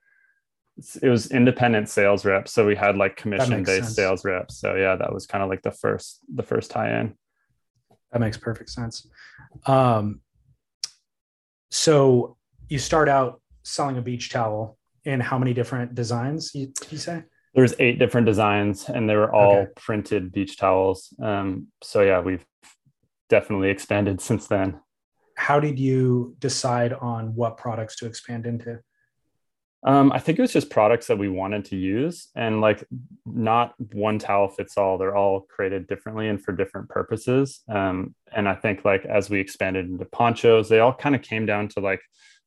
It 1.03 1.09
was 1.09 1.31
independent 1.31 1.89
sales 1.89 2.25
reps. 2.25 2.53
So 2.53 2.67
we 2.67 2.77
had 2.77 2.97
like 2.97 3.17
commission 3.17 3.63
based 3.63 3.85
sense. 3.85 3.95
sales 3.95 4.25
reps. 4.25 4.59
So 4.59 4.75
yeah, 4.75 4.97
that 4.97 5.13
was 5.13 5.27
kind 5.27 5.43
of 5.43 5.49
like 5.49 5.63
the 5.63 5.71
first, 5.71 6.21
the 6.35 6.43
first 6.43 6.71
tie 6.71 7.01
in. 7.01 7.15
That 8.13 8.21
makes 8.21 8.37
perfect 8.37 8.71
sense. 8.71 9.09
Um, 9.65 10.21
so 11.71 12.37
you 12.69 12.79
start 12.79 13.09
out 13.09 13.41
selling 13.63 13.97
a 13.97 14.03
beach 14.03 14.31
towel 14.31 14.77
in 15.05 15.21
how 15.21 15.39
many 15.39 15.55
different 15.55 15.95
designs 15.95 16.55
you, 16.55 16.73
you 16.91 16.99
say? 16.99 17.25
There's 17.55 17.75
eight 17.79 17.99
different 17.99 18.27
designs 18.27 18.89
and 18.89 19.09
they 19.09 19.17
were 19.17 19.33
all 19.33 19.61
Okay. 19.61 19.71
printed 19.77 20.31
beach 20.33 20.59
towels. 20.59 21.15
Um, 21.23 21.69
so 21.83 22.03
yeah, 22.03 22.21
we've 22.21 22.45
definitely 23.31 23.71
expanded 23.71 24.21
since 24.29 24.47
then. 24.47 24.81
How 25.37 25.61
did 25.61 25.79
you 25.79 26.35
decide 26.39 26.93
on 26.93 27.35
what 27.35 27.57
products 27.57 27.97
to 27.97 28.07
expand 28.07 28.47
into? 28.47 28.81
Um, 29.85 30.11
I 30.11 30.19
think 30.19 30.39
it 30.39 30.43
was 30.43 30.53
just 30.53 30.71
products 30.71 31.07
that 31.07 31.19
we 31.19 31.29
wanted 31.29 31.67
to 31.67 31.77
use, 31.77 32.29
and 32.35 32.61
like 32.61 32.85
not 33.25 33.75
one 33.93 34.19
towel 34.19 34.49
fits 34.49 34.77
all. 34.77 34.99
They're 34.99 35.15
all 35.15 35.43
created 35.43 35.87
differently 35.87 36.29
and 36.29 36.43
for 36.43 36.53
different 36.53 36.89
purposes. 36.89 37.61
Um, 37.69 38.15
and 38.35 38.49
I 38.49 38.55
think 38.55 38.85
like 38.85 39.05
as 39.05 39.31
we 39.31 39.39
expanded 39.39 39.87
into 39.87 40.05
ponchos, 40.07 40.69
they 40.69 40.81
all 40.81 40.95
kind 40.95 41.15
of 41.15 41.23
came 41.23 41.47
down 41.47 41.69
to 41.69 41.81
like 41.81 42.01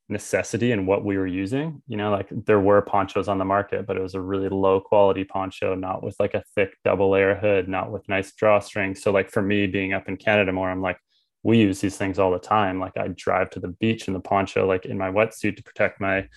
necessity 0.10 0.72
and 0.72 0.88
what 0.88 1.06
we 1.06 1.18
were 1.18 1.28
using. 1.28 1.82
You 1.88 1.96
know, 1.96 2.12
like 2.12 2.28
there 2.32 2.60
were 2.60 2.82
ponchos 2.82 3.30
on 3.30 3.38
the 3.38 3.46
market, 3.46 3.86
but 3.86 3.96
it 3.96 4.02
was 4.02 4.16
a 4.16 4.22
really 4.22 4.50
low 4.50 4.82
quality 4.82 5.24
poncho, 5.24 5.76
not 5.76 6.04
with 6.04 6.16
like 6.20 6.34
a 6.34 6.44
thick 6.56 6.76
double 6.84 7.12
layer 7.12 7.36
hood, 7.36 7.70
not 7.70 7.92
with 7.92 8.10
nice 8.10 8.34
drawstrings. 8.34 8.98
So 8.98 9.12
like 9.12 9.30
for 9.30 9.42
me 9.42 9.68
being 9.68 9.94
up 9.94 10.10
in 10.10 10.18
Canada 10.18 10.52
more, 10.52 10.70
I'm 10.70 10.82
like, 10.82 10.98
we 11.44 11.58
use 11.58 11.80
these 11.80 11.98
things 11.98 12.20
all 12.20 12.32
the 12.32 12.40
time. 12.40 12.80
Like 12.80 12.98
I 12.98 13.10
drive 13.10 13.50
to 13.52 13.60
the 13.60 13.70
beach 13.70 14.08
in 14.08 14.14
the 14.14 14.20
poncho, 14.20 14.68
like 14.68 14.86
in 14.86 14.98
my 14.98 15.10
wetsuit 15.10 15.58
to 15.58 15.64
protect 15.64 16.02
my 16.02 16.28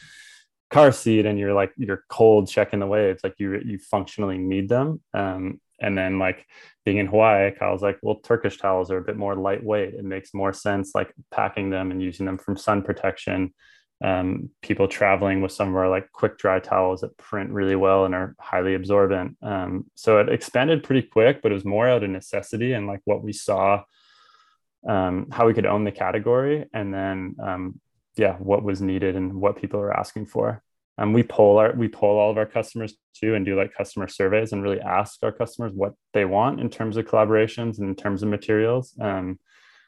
car 0.70 0.90
seat 0.90 1.26
and 1.26 1.38
you're 1.38 1.52
like 1.52 1.70
you're 1.76 2.02
cold 2.08 2.48
checking 2.48 2.80
the 2.80 2.86
waves 2.86 3.22
like 3.22 3.34
you 3.38 3.60
you 3.64 3.78
functionally 3.78 4.38
need 4.38 4.68
them. 4.68 5.00
Um, 5.12 5.60
and 5.80 5.98
then 5.98 6.18
like 6.18 6.46
being 6.84 6.98
in 6.98 7.08
hawaii 7.08 7.50
kyle's 7.50 7.82
like 7.82 7.98
well 8.02 8.14
turkish 8.16 8.56
towels 8.56 8.90
are 8.90 8.98
a 8.98 9.02
bit 9.02 9.16
more 9.16 9.36
lightweight. 9.36 9.94
It 9.94 10.04
makes 10.04 10.32
more 10.32 10.52
sense 10.52 10.94
like 10.94 11.12
packing 11.30 11.70
them 11.70 11.90
and 11.90 12.02
using 12.02 12.24
them 12.24 12.38
from 12.38 12.56
sun 12.56 12.82
protection. 12.82 13.52
Um, 14.02 14.50
people 14.62 14.88
traveling 14.88 15.42
with 15.42 15.52
some 15.52 15.68
of 15.68 15.76
our 15.76 15.88
like 15.88 16.10
quick 16.10 16.36
dry 16.36 16.58
towels 16.58 17.02
that 17.02 17.16
print 17.18 17.50
really 17.50 17.76
well 17.76 18.04
and 18.04 18.16
are 18.16 18.34
highly 18.40 18.74
absorbent. 18.74 19.36
Um, 19.42 19.86
so 19.94 20.18
it 20.18 20.28
expanded 20.28 20.84
pretty 20.84 21.06
quick 21.06 21.42
but 21.42 21.52
it 21.52 21.54
was 21.54 21.64
more 21.64 21.88
out 21.88 22.02
of 22.02 22.10
necessity 22.10 22.72
and 22.72 22.86
like 22.86 23.00
what 23.04 23.22
we 23.22 23.32
saw 23.32 23.82
um, 24.88 25.28
how 25.30 25.46
we 25.46 25.54
could 25.54 25.66
own 25.66 25.84
the 25.84 25.92
category 25.92 26.66
and 26.72 26.92
then 26.92 27.36
um, 27.42 27.80
yeah 28.16 28.34
what 28.34 28.62
was 28.62 28.80
needed 28.80 29.16
and 29.16 29.34
what 29.34 29.60
people 29.60 29.80
are 29.80 29.96
asking 29.96 30.26
for. 30.26 30.62
Um, 30.98 31.12
we 31.12 31.22
poll 31.22 31.58
our 31.58 31.72
we 31.72 31.88
poll 31.88 32.18
all 32.18 32.30
of 32.30 32.36
our 32.36 32.46
customers 32.46 32.94
too 33.14 33.34
and 33.34 33.44
do 33.44 33.56
like 33.56 33.74
customer 33.74 34.08
surveys 34.08 34.52
and 34.52 34.62
really 34.62 34.80
ask 34.80 35.22
our 35.22 35.32
customers 35.32 35.72
what 35.72 35.94
they 36.12 36.24
want 36.24 36.60
in 36.60 36.68
terms 36.68 36.96
of 36.96 37.06
collaborations 37.06 37.78
and 37.78 37.88
in 37.88 37.94
terms 37.94 38.22
of 38.22 38.28
materials. 38.28 38.94
Um, 39.00 39.38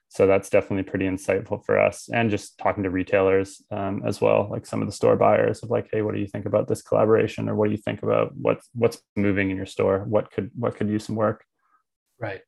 so 0.09 0.27
that's 0.27 0.49
definitely 0.49 0.85
pretty 0.85 1.07
insightful 1.07 1.65
for 1.65 1.79
us 1.79 2.09
and 2.13 2.31
just 2.31 2.57
talking 2.59 2.85
to 2.85 2.91
retailers 2.91 3.63
um, 3.73 4.03
as 4.07 4.21
well 4.21 4.49
like 4.51 4.65
some 4.65 4.81
of 4.81 4.87
the 4.87 4.93
store 4.93 5.17
buyers 5.17 5.63
of 5.63 5.71
like 5.71 5.89
hey 5.91 6.03
what 6.03 6.15
do 6.15 6.21
you 6.21 6.27
think 6.27 6.47
about 6.47 6.69
this 6.69 6.83
collaboration 6.83 7.49
or 7.49 7.57
what 7.57 7.67
do 7.67 7.73
you 7.73 7.79
think 7.79 8.03
about 8.03 8.33
what's 8.37 8.69
what's 8.75 9.03
moving 9.17 9.51
in 9.51 9.57
your 9.57 9.67
store? 9.67 10.05
What 10.07 10.31
could 10.31 10.51
what 10.55 10.77
could 10.77 10.89
use 10.89 11.05
some 11.05 11.17
work? 11.17 11.45
Right. 12.19 12.43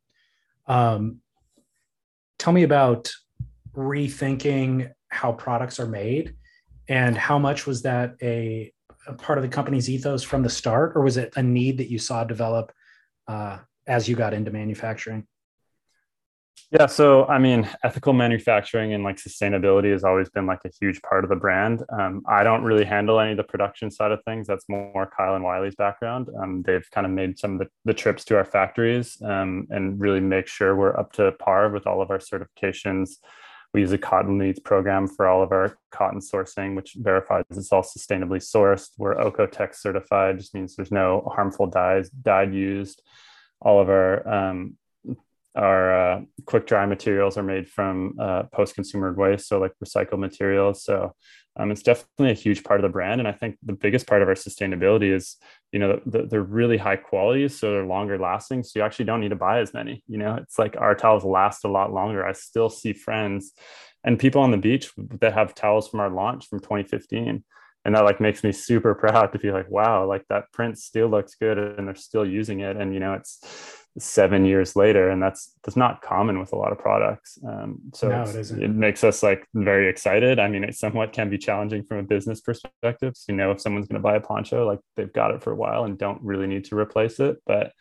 Um, 0.66 1.20
tell 2.38 2.52
me 2.52 2.62
about 2.62 3.10
rethinking 3.74 4.90
how 5.08 5.32
products 5.32 5.78
are 5.78 5.86
made 5.86 6.34
and 6.88 7.16
how 7.16 7.38
much 7.38 7.66
was 7.66 7.82
that 7.82 8.14
a 8.22 8.72
a 9.06 9.14
part 9.14 9.38
of 9.38 9.42
the 9.42 9.48
company's 9.48 9.88
ethos 9.88 10.22
from 10.22 10.42
the 10.42 10.50
start, 10.50 10.92
or 10.96 11.02
was 11.02 11.16
it 11.16 11.32
a 11.36 11.42
need 11.42 11.78
that 11.78 11.90
you 11.90 11.98
saw 11.98 12.24
develop 12.24 12.72
uh, 13.28 13.58
as 13.86 14.08
you 14.08 14.16
got 14.16 14.34
into 14.34 14.50
manufacturing? 14.50 15.26
Yeah, 16.72 16.86
so 16.86 17.26
I 17.26 17.38
mean, 17.38 17.68
ethical 17.84 18.12
manufacturing 18.12 18.92
and 18.92 19.04
like 19.04 19.16
sustainability 19.16 19.92
has 19.92 20.02
always 20.02 20.28
been 20.28 20.46
like 20.46 20.58
a 20.64 20.70
huge 20.80 21.00
part 21.02 21.22
of 21.22 21.30
the 21.30 21.36
brand. 21.36 21.84
Um, 21.96 22.22
I 22.28 22.42
don't 22.42 22.64
really 22.64 22.84
handle 22.84 23.20
any 23.20 23.30
of 23.32 23.36
the 23.36 23.44
production 23.44 23.90
side 23.90 24.10
of 24.10 24.20
things. 24.24 24.48
That's 24.48 24.68
more 24.68 25.08
Kyle 25.16 25.36
and 25.36 25.44
Wiley's 25.44 25.76
background. 25.76 26.28
Um, 26.42 26.62
they've 26.62 26.88
kind 26.90 27.06
of 27.06 27.12
made 27.12 27.38
some 27.38 27.52
of 27.54 27.58
the, 27.60 27.68
the 27.84 27.94
trips 27.94 28.24
to 28.26 28.36
our 28.36 28.44
factories 28.44 29.16
um, 29.22 29.68
and 29.70 30.00
really 30.00 30.18
make 30.20 30.48
sure 30.48 30.74
we're 30.74 30.98
up 30.98 31.12
to 31.12 31.30
par 31.32 31.70
with 31.70 31.86
all 31.86 32.02
of 32.02 32.10
our 32.10 32.18
certifications. 32.18 33.10
We 33.72 33.80
use 33.82 33.92
a 33.92 33.98
cotton 33.98 34.38
leads 34.38 34.58
program 34.58 35.06
for 35.06 35.28
all 35.28 35.42
of 35.42 35.52
our 35.52 35.76
cotton 35.92 36.20
sourcing, 36.20 36.74
which 36.74 36.96
verifies 36.98 37.44
it's 37.50 37.70
all 37.72 37.82
sustainably 37.82 38.40
sourced. 38.40 38.90
We're 38.98 39.14
Oeko-Tex 39.16 39.82
certified, 39.82 40.38
just 40.38 40.54
means 40.54 40.74
there's 40.74 40.90
no 40.90 41.30
harmful 41.32 41.66
dyes 41.66 42.10
dyed 42.10 42.54
used. 42.54 43.02
All 43.60 43.80
of 43.80 43.88
our 43.88 44.26
um, 44.28 44.76
our 45.56 46.12
uh, 46.12 46.20
quick 46.44 46.66
dry 46.66 46.86
materials 46.86 47.36
are 47.36 47.42
made 47.42 47.68
from 47.68 48.14
uh, 48.20 48.44
post-consumer 48.52 49.12
waste 49.14 49.48
so 49.48 49.58
like 49.58 49.72
recycled 49.84 50.18
materials. 50.18 50.84
So 50.84 51.14
um, 51.58 51.70
it's 51.70 51.82
definitely 51.82 52.32
a 52.32 52.34
huge 52.34 52.62
part 52.64 52.80
of 52.80 52.82
the 52.82 52.92
brand 52.92 53.18
and 53.18 53.26
i 53.26 53.32
think 53.32 53.56
the 53.62 53.72
biggest 53.72 54.06
part 54.06 54.20
of 54.20 54.28
our 54.28 54.34
sustainability 54.34 55.10
is 55.10 55.36
you 55.72 55.78
know 55.78 55.98
the, 56.04 56.26
they're 56.26 56.42
really 56.42 56.76
high 56.76 56.96
quality 56.96 57.48
so 57.48 57.70
they're 57.70 57.86
longer 57.86 58.18
lasting 58.18 58.62
so 58.62 58.78
you 58.78 58.84
actually 58.84 59.06
don't 59.06 59.22
need 59.22 59.30
to 59.30 59.36
buy 59.36 59.60
as 59.60 59.72
many 59.72 60.04
you 60.06 60.18
know? 60.18 60.36
It's 60.36 60.58
like 60.58 60.76
our 60.76 60.94
towels 60.94 61.24
last 61.24 61.64
a 61.64 61.68
lot 61.68 61.92
longer. 61.92 62.26
I 62.26 62.32
still 62.32 62.70
see 62.70 62.92
friends 62.92 63.52
and 64.04 64.18
people 64.18 64.40
on 64.42 64.50
the 64.50 64.56
beach 64.56 64.90
that 64.96 65.34
have 65.34 65.54
towels 65.54 65.88
from 65.88 66.00
our 66.00 66.10
launch 66.10 66.46
from 66.48 66.60
2015 66.60 67.44
and 67.84 67.94
that 67.94 68.04
like 68.04 68.20
makes 68.20 68.44
me 68.44 68.52
super 68.52 68.94
proud 69.02 69.32
to 69.32 69.38
be 69.38 69.50
like 69.50 69.70
wow 69.70 70.06
like 70.06 70.24
that 70.28 70.50
print 70.52 70.78
still 70.78 71.08
looks 71.08 71.34
good 71.34 71.58
and 71.58 71.86
they're 71.86 71.94
still 71.94 72.26
using 72.26 72.60
it. 72.60 72.76
And 72.76 72.94
you 72.94 73.00
know 73.00 73.14
it's 73.14 73.85
seven 73.98 74.44
years 74.44 74.76
later 74.76 75.08
and 75.08 75.22
that's 75.22 75.54
that's 75.64 75.76
not 75.76 76.02
common 76.02 76.38
with 76.38 76.52
a 76.52 76.56
lot 76.56 76.72
of 76.72 76.78
products. 76.78 77.38
Um, 77.46 77.78
so 77.94 78.08
no, 78.08 78.22
it, 78.22 78.50
it, 78.50 78.70
makes 78.70 79.02
us 79.04 79.22
like 79.22 79.46
very 79.54 79.88
excited. 79.88 80.38
I 80.38 80.48
mean 80.48 80.64
it 80.64 80.74
somewhat 80.74 81.12
can 81.12 81.30
be 81.30 81.38
challenging 81.38 81.82
from 81.82 81.98
a 81.98 82.02
business 82.02 82.40
perspective. 82.40 83.16
So 83.16 83.32
you 83.32 83.36
know 83.36 83.52
if 83.52 83.60
someone's 83.60 83.88
going 83.88 84.00
to 84.00 84.06
buy 84.06 84.16
a 84.16 84.20
poncho 84.20 84.66
like 84.66 84.80
they've 84.96 85.12
got 85.12 85.30
it 85.32 85.42
for 85.42 85.52
a 85.52 85.56
while 85.56 85.84
and 85.84 85.98
don't 85.98 86.20
really 86.22 86.46
need 86.46 86.64
to 86.66 86.76
replace 86.78 87.20
it. 87.20 87.36
But 87.46 87.72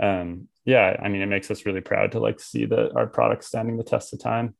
um, 0.00 0.48
yeah 0.66 0.96
i 1.02 1.08
mean 1.08 1.22
it 1.22 1.26
makes 1.26 1.50
us 1.50 1.64
really 1.64 1.80
proud 1.80 2.12
to 2.12 2.20
like 2.20 2.38
see 2.38 2.66
that 2.66 2.94
our 2.94 3.06
products 3.06 3.46
standing 3.46 3.78
the 3.78 3.84
test 3.84 4.12
of 4.12 4.20
time. 4.20 4.54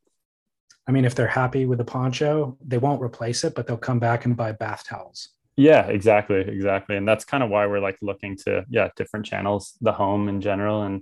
I 0.87 0.91
mean 0.91 1.05
if 1.05 1.13
they're 1.13 1.27
happy 1.27 1.65
with 1.65 1.77
the 1.77 1.85
poncho 1.85 2.57
they 2.65 2.79
won't 2.79 3.01
replace 3.01 3.43
it 3.43 3.53
but 3.53 3.67
they'll 3.67 3.77
come 3.77 3.99
back 3.99 4.25
and 4.25 4.35
buy 4.35 4.53
bath 4.53 4.85
towels 4.87 5.29
yeah 5.57 5.87
exactly 5.87 6.39
exactly. 6.41 6.95
And 6.95 7.07
that's 7.07 7.25
kind 7.25 7.43
of 7.43 7.49
why 7.49 7.65
we're 7.65 7.79
like 7.79 7.97
looking 8.01 8.37
to 8.45 8.63
yeah 8.69 8.89
different 8.95 9.25
channels 9.25 9.75
the 9.81 9.91
home 9.91 10.29
in 10.29 10.39
general 10.39 10.83
and 10.83 11.01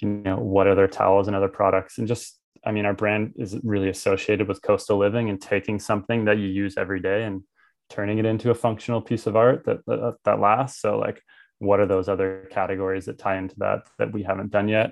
you 0.00 0.08
know 0.08 0.36
what 0.36 0.66
other 0.66 0.88
towels 0.88 1.28
and 1.28 1.36
other 1.36 1.48
products. 1.48 1.98
And 1.98 2.08
just 2.08 2.38
i 2.66 2.72
mean 2.72 2.86
our 2.86 2.94
brand 2.94 3.34
is 3.36 3.56
really 3.62 3.88
associated 3.88 4.48
with 4.48 4.62
coastal 4.62 4.98
living 4.98 5.30
and 5.30 5.40
taking 5.40 5.78
something 5.78 6.24
that 6.26 6.38
you 6.38 6.46
use 6.46 6.76
every 6.76 7.00
day 7.00 7.24
and 7.24 7.42
turning 7.90 8.18
it 8.18 8.24
into 8.24 8.50
a 8.50 8.54
functional 8.54 9.00
piece 9.02 9.26
of 9.26 9.36
art 9.36 9.64
that 9.66 9.78
that, 9.86 10.16
that 10.24 10.40
lasts. 10.40 10.80
So 10.80 10.98
like 10.98 11.22
what 11.58 11.78
are 11.80 11.86
those 11.86 12.08
other 12.08 12.48
categories 12.50 13.04
that 13.06 13.18
tie 13.18 13.36
into 13.36 13.54
that 13.58 13.86
that 13.98 14.12
we 14.12 14.24
haven't 14.24 14.50
done 14.50 14.68
yet? 14.68 14.90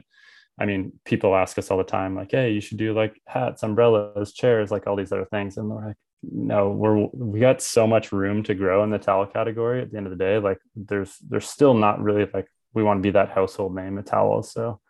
I 0.60 0.66
mean 0.66 0.92
people 1.04 1.34
ask 1.34 1.58
us 1.58 1.70
all 1.72 1.78
the 1.78 1.84
time 1.84 2.14
like 2.14 2.30
hey 2.30 2.52
you 2.52 2.60
should 2.60 2.78
do 2.78 2.94
like 2.94 3.20
hats 3.26 3.64
umbrellas 3.64 4.32
chairs 4.32 4.70
like 4.70 4.86
all 4.86 4.96
these 4.96 5.12
other 5.12 5.26
things. 5.26 5.56
And 5.56 5.68
we're 5.68 5.86
like 5.88 5.96
no, 6.22 6.70
we're 6.70 7.08
we 7.12 7.40
got 7.40 7.60
so 7.60 7.86
much 7.86 8.12
room 8.12 8.42
to 8.44 8.54
grow 8.54 8.84
in 8.84 8.90
the 8.90 8.98
towel 8.98 9.26
category. 9.26 9.82
At 9.82 9.90
the 9.90 9.96
end 9.96 10.06
of 10.06 10.10
the 10.16 10.24
day, 10.24 10.38
like 10.38 10.58
there's 10.76 11.16
there's 11.28 11.48
still 11.48 11.74
not 11.74 12.00
really 12.00 12.28
like 12.32 12.46
we 12.74 12.82
want 12.82 12.98
to 12.98 13.02
be 13.02 13.10
that 13.10 13.30
household 13.30 13.74
name 13.74 13.98
of 13.98 14.04
towels. 14.04 14.52
So 14.52 14.80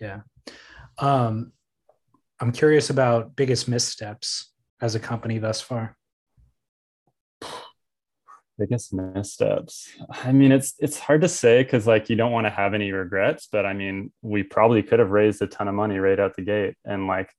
yeah, 0.00 0.20
um, 0.98 1.52
I'm 2.40 2.52
curious 2.52 2.90
about 2.90 3.36
biggest 3.36 3.68
missteps 3.68 4.52
as 4.80 4.94
a 4.94 5.00
company 5.00 5.38
thus 5.38 5.60
far. 5.60 5.96
Biggest 8.58 8.92
missteps. 8.92 9.88
I 10.10 10.32
mean, 10.32 10.52
it's 10.52 10.74
it's 10.78 10.98
hard 10.98 11.20
to 11.20 11.28
say 11.28 11.62
because 11.62 11.86
like 11.86 12.08
you 12.08 12.16
don't 12.16 12.32
want 12.32 12.46
to 12.46 12.50
have 12.50 12.74
any 12.74 12.92
regrets, 12.92 13.46
but 13.52 13.66
I 13.66 13.72
mean, 13.72 14.10
we 14.22 14.42
probably 14.42 14.82
could 14.82 14.98
have 14.98 15.10
raised 15.10 15.42
a 15.42 15.46
ton 15.46 15.68
of 15.68 15.74
money 15.74 15.98
right 15.98 16.18
out 16.18 16.34
the 16.34 16.42
gate, 16.42 16.74
and 16.84 17.06
like 17.06 17.30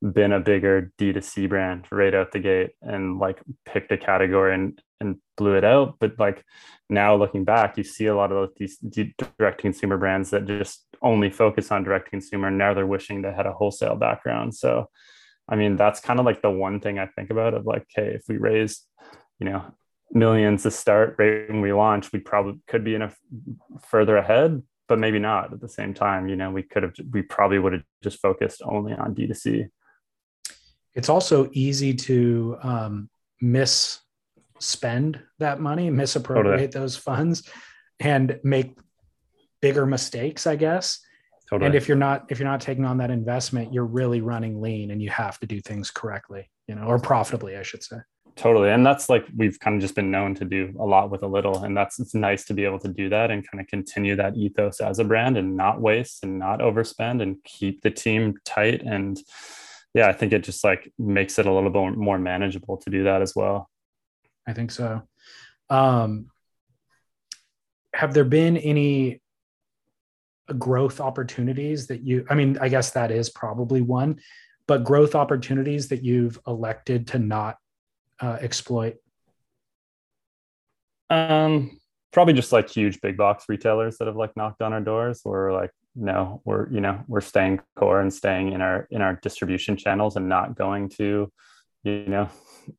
been 0.00 0.32
a 0.32 0.40
bigger 0.40 0.92
D2C 0.98 1.48
brand 1.48 1.86
right 1.90 2.14
out 2.14 2.32
the 2.32 2.38
gate 2.38 2.70
and 2.82 3.18
like 3.18 3.40
picked 3.64 3.90
a 3.90 3.98
category 3.98 4.54
and, 4.54 4.80
and 5.00 5.16
blew 5.36 5.54
it 5.54 5.64
out. 5.64 5.96
But 5.98 6.18
like 6.18 6.44
now 6.88 7.16
looking 7.16 7.44
back, 7.44 7.76
you 7.76 7.84
see 7.84 8.06
a 8.06 8.14
lot 8.14 8.30
of 8.30 8.50
those 8.56 9.08
direct 9.18 9.60
consumer 9.60 9.96
brands 9.96 10.30
that 10.30 10.46
just 10.46 10.84
only 11.02 11.30
focus 11.30 11.72
on 11.72 11.84
direct 11.84 12.10
consumer. 12.10 12.50
Now 12.50 12.74
they're 12.74 12.86
wishing 12.86 13.22
they 13.22 13.32
had 13.32 13.46
a 13.46 13.52
wholesale 13.52 13.96
background. 13.96 14.54
So, 14.54 14.88
I 15.48 15.56
mean, 15.56 15.76
that's 15.76 16.00
kind 16.00 16.20
of 16.20 16.26
like 16.26 16.42
the 16.42 16.50
one 16.50 16.80
thing 16.80 16.98
I 16.98 17.06
think 17.06 17.30
about 17.30 17.54
of 17.54 17.66
like, 17.66 17.86
hey, 17.94 18.12
if 18.14 18.22
we 18.28 18.36
raise, 18.36 18.82
you 19.40 19.48
know, 19.48 19.64
millions 20.12 20.62
to 20.62 20.70
start 20.70 21.16
right 21.18 21.48
when 21.48 21.60
we 21.60 21.72
launch, 21.72 22.12
we 22.12 22.20
probably 22.20 22.60
could 22.68 22.84
be 22.84 22.94
in 22.94 23.02
a 23.02 23.12
further 23.88 24.16
ahead, 24.16 24.62
but 24.86 24.98
maybe 24.98 25.18
not 25.18 25.52
at 25.52 25.60
the 25.60 25.68
same 25.68 25.92
time. 25.92 26.28
You 26.28 26.36
know, 26.36 26.50
we 26.50 26.62
could 26.62 26.84
have, 26.84 26.94
we 27.10 27.22
probably 27.22 27.58
would 27.58 27.72
have 27.72 27.82
just 28.02 28.20
focused 28.20 28.62
only 28.64 28.92
on 28.92 29.14
D2C 29.14 29.68
it's 30.94 31.08
also 31.08 31.48
easy 31.52 31.94
to 31.94 32.56
um, 32.62 33.10
misspend 33.42 35.20
that 35.38 35.60
money, 35.60 35.90
misappropriate 35.90 36.72
totally. 36.72 36.84
those 36.84 36.96
funds, 36.96 37.48
and 38.00 38.38
make 38.42 38.78
bigger 39.60 39.86
mistakes, 39.86 40.46
I 40.46 40.56
guess. 40.56 41.00
Totally. 41.48 41.66
And 41.66 41.74
if 41.74 41.88
you're 41.88 41.96
not 41.96 42.26
if 42.30 42.38
you're 42.38 42.48
not 42.48 42.60
taking 42.60 42.84
on 42.84 42.98
that 42.98 43.10
investment, 43.10 43.72
you're 43.72 43.86
really 43.86 44.20
running 44.20 44.60
lean, 44.60 44.90
and 44.90 45.00
you 45.02 45.10
have 45.10 45.38
to 45.40 45.46
do 45.46 45.60
things 45.60 45.90
correctly, 45.90 46.50
you 46.66 46.74
know, 46.74 46.82
or 46.82 46.98
profitably, 46.98 47.56
I 47.56 47.62
should 47.62 47.82
say. 47.82 47.98
Totally, 48.36 48.70
and 48.70 48.86
that's 48.86 49.08
like 49.08 49.26
we've 49.36 49.58
kind 49.58 49.74
of 49.74 49.82
just 49.82 49.96
been 49.96 50.12
known 50.12 50.34
to 50.36 50.44
do 50.44 50.72
a 50.78 50.84
lot 50.84 51.10
with 51.10 51.24
a 51.24 51.26
little, 51.26 51.64
and 51.64 51.76
that's 51.76 51.98
it's 51.98 52.14
nice 52.14 52.44
to 52.44 52.54
be 52.54 52.64
able 52.64 52.78
to 52.80 52.88
do 52.88 53.08
that 53.08 53.30
and 53.30 53.44
kind 53.50 53.60
of 53.60 53.66
continue 53.66 54.14
that 54.14 54.36
ethos 54.36 54.80
as 54.80 54.98
a 55.00 55.04
brand 55.04 55.36
and 55.36 55.56
not 55.56 55.80
waste 55.80 56.22
and 56.22 56.38
not 56.38 56.60
overspend 56.60 57.22
and 57.22 57.42
keep 57.44 57.80
the 57.80 57.90
team 57.90 58.34
tight 58.44 58.82
and 58.82 59.18
yeah, 59.94 60.08
I 60.08 60.12
think 60.12 60.32
it 60.32 60.44
just 60.44 60.64
like 60.64 60.92
makes 60.98 61.38
it 61.38 61.46
a 61.46 61.52
little 61.52 61.70
bit 61.70 61.96
more 61.96 62.18
manageable 62.18 62.76
to 62.78 62.90
do 62.90 63.04
that 63.04 63.22
as 63.22 63.34
well. 63.34 63.68
I 64.46 64.52
think 64.52 64.70
so. 64.70 65.02
Um, 65.70 66.30
have 67.94 68.14
there 68.14 68.24
been 68.24 68.56
any 68.56 69.20
growth 70.58 71.00
opportunities 71.00 71.88
that 71.88 72.02
you, 72.02 72.24
I 72.30 72.34
mean, 72.34 72.58
I 72.60 72.68
guess 72.68 72.92
that 72.92 73.10
is 73.10 73.28
probably 73.28 73.82
one, 73.82 74.20
but 74.66 74.84
growth 74.84 75.14
opportunities 75.14 75.88
that 75.88 76.02
you've 76.02 76.38
elected 76.46 77.08
to 77.08 77.18
not 77.18 77.56
uh, 78.20 78.38
exploit? 78.40 78.96
Um, 81.10 81.78
probably 82.12 82.34
just 82.34 82.52
like 82.52 82.68
huge 82.68 83.00
big 83.00 83.16
box 83.16 83.44
retailers 83.48 83.98
that 83.98 84.06
have 84.06 84.16
like 84.16 84.36
knocked 84.36 84.62
on 84.62 84.72
our 84.72 84.80
doors 84.80 85.22
or 85.24 85.52
like 85.52 85.70
no 85.98 86.40
we're 86.44 86.70
you 86.70 86.80
know 86.80 87.02
we're 87.08 87.20
staying 87.20 87.60
core 87.76 88.00
and 88.00 88.12
staying 88.12 88.52
in 88.52 88.60
our 88.60 88.86
in 88.90 89.02
our 89.02 89.14
distribution 89.16 89.76
channels 89.76 90.16
and 90.16 90.28
not 90.28 90.56
going 90.56 90.88
to 90.88 91.30
you 91.82 92.06
know 92.06 92.28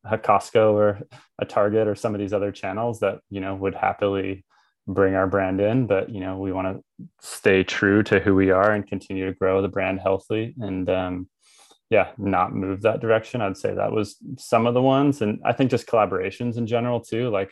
a 0.05 0.17
costco 0.17 0.73
or 0.73 1.01
a 1.39 1.45
target 1.45 1.87
or 1.87 1.95
some 1.95 2.13
of 2.13 2.19
these 2.19 2.33
other 2.33 2.51
channels 2.51 2.99
that 2.99 3.19
you 3.29 3.41
know 3.41 3.55
would 3.55 3.75
happily 3.75 4.45
bring 4.87 5.15
our 5.15 5.27
brand 5.27 5.61
in. 5.61 5.87
But 5.87 6.09
you 6.09 6.19
know 6.19 6.37
we 6.37 6.51
want 6.51 6.77
to 6.77 7.07
stay 7.21 7.63
true 7.63 8.03
to 8.03 8.19
who 8.19 8.35
we 8.35 8.51
are 8.51 8.71
and 8.71 8.87
continue 8.87 9.27
to 9.27 9.33
grow 9.33 9.61
the 9.61 9.67
brand 9.67 9.99
healthily 9.99 10.55
and 10.59 10.89
um 10.89 11.29
yeah 11.89 12.11
not 12.17 12.53
move 12.53 12.81
that 12.81 12.99
direction. 12.99 13.41
I'd 13.41 13.57
say 13.57 13.73
that 13.73 13.91
was 13.91 14.17
some 14.37 14.67
of 14.67 14.73
the 14.73 14.81
ones. 14.81 15.21
And 15.21 15.39
i 15.45 15.53
think 15.53 15.71
just 15.71 15.87
collaborations 15.87 16.57
in 16.57 16.67
general 16.67 16.99
too 16.99 17.29
like 17.29 17.51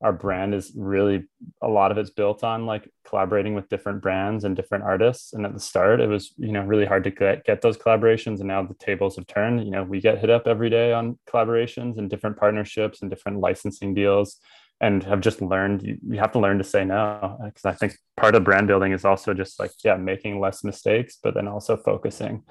our 0.00 0.12
brand 0.12 0.54
is 0.54 0.72
really 0.76 1.24
a 1.60 1.68
lot 1.68 1.90
of 1.90 1.98
it's 1.98 2.10
built 2.10 2.44
on 2.44 2.66
like 2.66 2.88
collaborating 3.04 3.54
with 3.54 3.68
different 3.68 4.00
brands 4.00 4.44
and 4.44 4.54
different 4.54 4.84
artists. 4.84 5.32
And 5.32 5.44
at 5.44 5.54
the 5.54 5.60
start 5.60 6.00
it 6.00 6.08
was 6.08 6.32
you 6.36 6.52
know 6.52 6.62
really 6.62 6.86
hard 6.86 7.04
to 7.04 7.10
get 7.10 7.44
get 7.44 7.62
those 7.62 7.76
collaborations. 7.76 8.38
And 8.38 8.48
now 8.48 8.62
the 8.62 8.74
tables 8.74 9.16
have 9.16 9.26
turned. 9.26 9.64
You 9.64 9.70
know 9.70 9.82
we 9.82 10.00
get 10.00 10.18
hit 10.18 10.30
up 10.30 10.46
every 10.46 10.70
day 10.70 10.92
on 10.92 11.18
collaborations 11.28 11.98
and 11.98 12.08
different 12.08 12.36
partnerships 12.36 13.02
and 13.02 13.10
different 13.10 13.40
licensing 13.40 13.94
deals 13.94 14.36
and 14.80 15.02
have 15.02 15.20
just 15.20 15.42
learned 15.42 15.82
you, 15.82 15.98
you 16.06 16.18
have 16.18 16.32
to 16.32 16.38
learn 16.38 16.58
to 16.58 16.64
say 16.64 16.84
no. 16.84 17.38
Because 17.44 17.64
i 17.64 17.72
think 17.72 17.96
part 18.16 18.34
of 18.34 18.44
brand 18.44 18.68
building 18.68 18.92
is 18.92 19.04
also 19.04 19.34
just 19.34 19.58
like 19.58 19.72
yeah 19.84 19.96
making 19.96 20.40
less 20.40 20.62
mistakes 20.64 21.18
but 21.22 21.34
then 21.34 21.48
also 21.48 21.76
focusing 21.76 22.44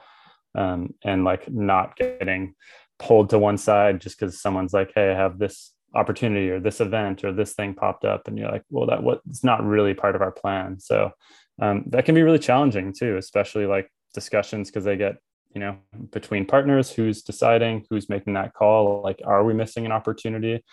um, 0.56 0.93
and 1.04 1.24
like 1.24 1.50
not 1.50 1.95
getting 1.95 2.56
pulled 3.00 3.30
to 3.30 3.39
one 3.39 3.58
side 3.58 4.02
just 4.02 4.20
because 4.20 4.41
someone's 4.41 4.74
like 4.74 4.91
hey 4.95 5.12
i 5.12 5.16
have 5.16 5.38
this 5.38 5.72
opportunity 5.98 6.50
or 6.50 6.60
this 6.60 6.80
event 6.80 7.24
or 7.24 7.34
this 7.34 7.54
thing 7.54 7.74
popped 7.74 8.06
up 8.06 8.28
and 8.28 8.38
you're 8.38 8.52
like 8.52 8.64
well 8.70 8.86
that 8.86 9.02
what 9.02 9.20
it's 9.28 9.43
not 9.43 9.66
really 9.66 9.93
part 9.93 10.16
of 10.16 10.22
our 10.22 10.32
plan. 10.32 10.80
So 10.80 11.12
um, 11.60 11.86
that 11.88 12.06
can 12.06 12.14
be 12.14 12.22
really 12.22 12.39
challenging 12.39 12.93
too 12.93 13.18
especially 13.18 13.66
like 13.66 13.91
discussions 14.14 14.70
because 14.70 14.84
they 14.84 14.95
get 14.95 15.16
you 15.54 15.60
know 15.60 15.78
between 16.12 16.45
partners 16.45 16.91
who's 16.91 17.24
deciding 17.24 17.86
who's 17.89 18.10
making 18.10 18.34
that 18.34 18.54
call 18.54 19.02
like 19.04 19.22
are 19.26 19.43
we 19.43 19.54
missing 19.54 19.86
an 19.86 19.91
opportunity? 19.91 20.64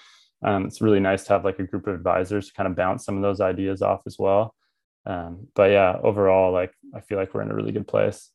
Um, 0.44 0.66
it's 0.66 0.82
really 0.82 1.00
nice 1.00 1.24
to 1.24 1.32
have 1.32 1.44
like 1.44 1.58
a 1.58 1.64
group 1.64 1.86
of 1.86 1.94
advisors 1.94 2.48
to 2.48 2.52
kind 2.52 2.68
of 2.68 2.76
bounce 2.76 3.06
some 3.06 3.16
of 3.16 3.22
those 3.22 3.40
ideas 3.40 3.80
off 3.80 4.02
as 4.06 4.18
well. 4.18 4.54
Um, 5.06 5.48
but 5.54 5.70
yeah 5.70 5.98
overall 6.02 6.50
like 6.50 6.72
i 6.94 7.00
feel 7.00 7.18
like 7.18 7.34
we're 7.34 7.42
in 7.42 7.50
a 7.50 7.54
really 7.54 7.72
good 7.72 7.88
place. 7.88 8.30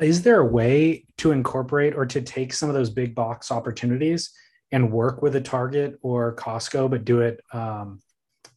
Is 0.00 0.22
there 0.22 0.40
a 0.40 0.44
way 0.44 1.04
to 1.18 1.30
incorporate 1.30 1.94
or 1.94 2.06
to 2.06 2.20
take 2.20 2.52
some 2.52 2.68
of 2.68 2.74
those 2.74 2.90
big 2.90 3.14
box 3.14 3.52
opportunities 3.52 4.32
and 4.72 4.90
work 4.90 5.22
with 5.22 5.36
a 5.36 5.40
target 5.40 5.98
or 6.02 6.34
costco 6.34 6.90
but 6.90 7.04
do 7.04 7.20
it 7.20 7.40
um, 7.52 8.00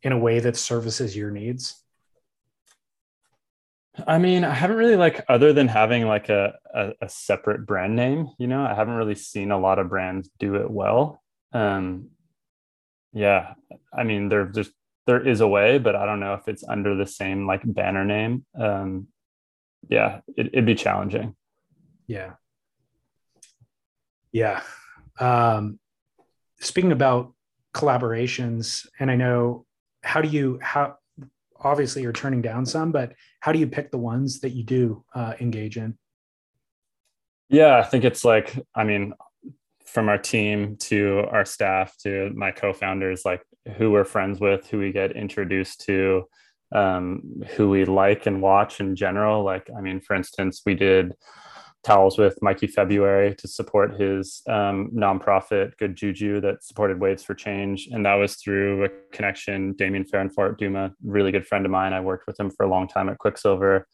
in 0.02 0.12
a 0.12 0.18
way 0.18 0.40
that 0.40 0.58
services 0.58 1.16
your 1.16 1.30
needs 1.30 1.86
I 4.08 4.18
mean, 4.18 4.44
I 4.44 4.54
haven't 4.54 4.78
really 4.78 4.96
like 4.96 5.24
other 5.30 5.54
than 5.54 5.68
having 5.68 6.08
like 6.08 6.30
a, 6.30 6.56
a, 6.74 6.92
a, 7.02 7.10
separate 7.10 7.66
brand 7.66 7.96
name, 7.96 8.30
you 8.38 8.48
know, 8.48 8.66
I 8.66 8.74
haven't 8.74 8.96
really 8.96 9.16
seen 9.16 9.52
a 9.52 9.60
lot 9.60 9.80
of 9.80 9.90
brands 9.90 10.30
do 10.40 10.56
it 10.56 10.70
well. 10.70 11.22
Um 11.54 12.10
yeah, 13.14 13.54
I 13.94 14.04
mean 14.04 14.28
there 14.28 14.46
just 14.46 14.72
there 15.08 15.26
is 15.26 15.40
a 15.40 15.48
way, 15.48 15.78
but 15.78 15.96
I 15.96 16.06
don't 16.06 16.20
know 16.20 16.34
if 16.34 16.48
it's 16.48 16.64
under 16.68 16.96
the 16.96 17.08
same 17.08 17.48
like 17.48 17.62
banner 17.64 18.04
name. 18.04 18.46
Um 18.60 19.08
yeah, 19.88 20.22
it, 20.36 20.48
it'd 20.48 20.66
be 20.66 20.76
challenging. 20.76 21.36
Yeah. 22.08 22.34
Yeah. 24.32 24.62
Um 25.20 25.80
speaking 26.60 26.92
about 26.92 27.34
collaborations, 27.74 28.88
and 29.00 29.12
I 29.12 29.16
know 29.16 29.66
how 30.04 30.22
do 30.22 30.30
you 30.30 30.60
how 30.62 30.98
obviously 31.60 32.02
you're 32.02 32.14
turning 32.14 32.42
down 32.42 32.66
some, 32.66 32.92
but 32.92 33.14
how 33.40 33.52
do 33.52 33.60
you 33.60 33.68
pick 33.68 33.92
the 33.92 33.98
ones 33.98 34.40
that 34.42 34.52
you 34.52 34.64
do 34.64 35.04
uh, 35.14 35.34
engage 35.40 35.78
in? 35.78 35.98
Yeah, 37.50 37.78
I 37.78 37.84
think 37.84 38.04
it's 38.04 38.26
like, 38.26 38.58
I 38.74 38.84
mean, 38.84 39.14
from 39.86 40.10
our 40.10 40.18
team 40.18 40.78
to 40.78 41.24
our 41.32 41.46
staff 41.46 41.96
to 42.00 42.32
my 42.36 42.52
co-founders, 42.52 43.24
like 43.24 43.42
who 43.78 43.92
we're 43.92 44.04
friends 44.04 44.40
with, 44.40 44.68
who 44.68 44.80
we 44.80 44.92
get 44.92 45.16
introduced 45.16 45.82
to, 45.86 46.26
um, 46.74 47.42
who 47.56 47.70
we 47.70 47.86
like 47.86 48.26
and 48.26 48.42
watch 48.42 48.80
in 48.80 48.96
general. 48.96 49.44
Like, 49.44 49.70
I 49.76 49.82
mean, 49.82 50.02
for 50.02 50.16
instance, 50.16 50.62
we 50.66 50.76
did 50.76 51.14
towels 51.86 52.18
with 52.18 52.42
Mikey 52.42 52.68
February 52.68 53.36
to 53.36 53.48
support 53.48 54.00
his 54.00 54.42
um, 54.48 54.90
nonprofit 54.94 55.78
Good 55.78 55.96
Juju 55.96 56.42
that 56.42 56.64
supported 56.64 57.00
Waves 57.00 57.24
for 57.24 57.36
Change, 57.36 57.88
and 57.92 58.06
that 58.06 58.16
was 58.16 58.36
through 58.36 58.86
a 58.86 58.90
connection. 59.12 59.74
Damien 59.74 60.04
Farenfort 60.04 60.58
Duma, 60.58 60.92
really 61.04 61.32
good 61.32 61.46
friend 61.46 61.64
of 61.64 61.72
mine. 61.72 61.94
I 61.94 62.02
worked 62.02 62.26
with 62.26 62.40
him 62.40 62.50
for 62.50 62.66
a 62.66 62.70
long 62.70 62.88
time 62.88 63.08
at 63.08 63.20
Quiksilver. 63.20 63.88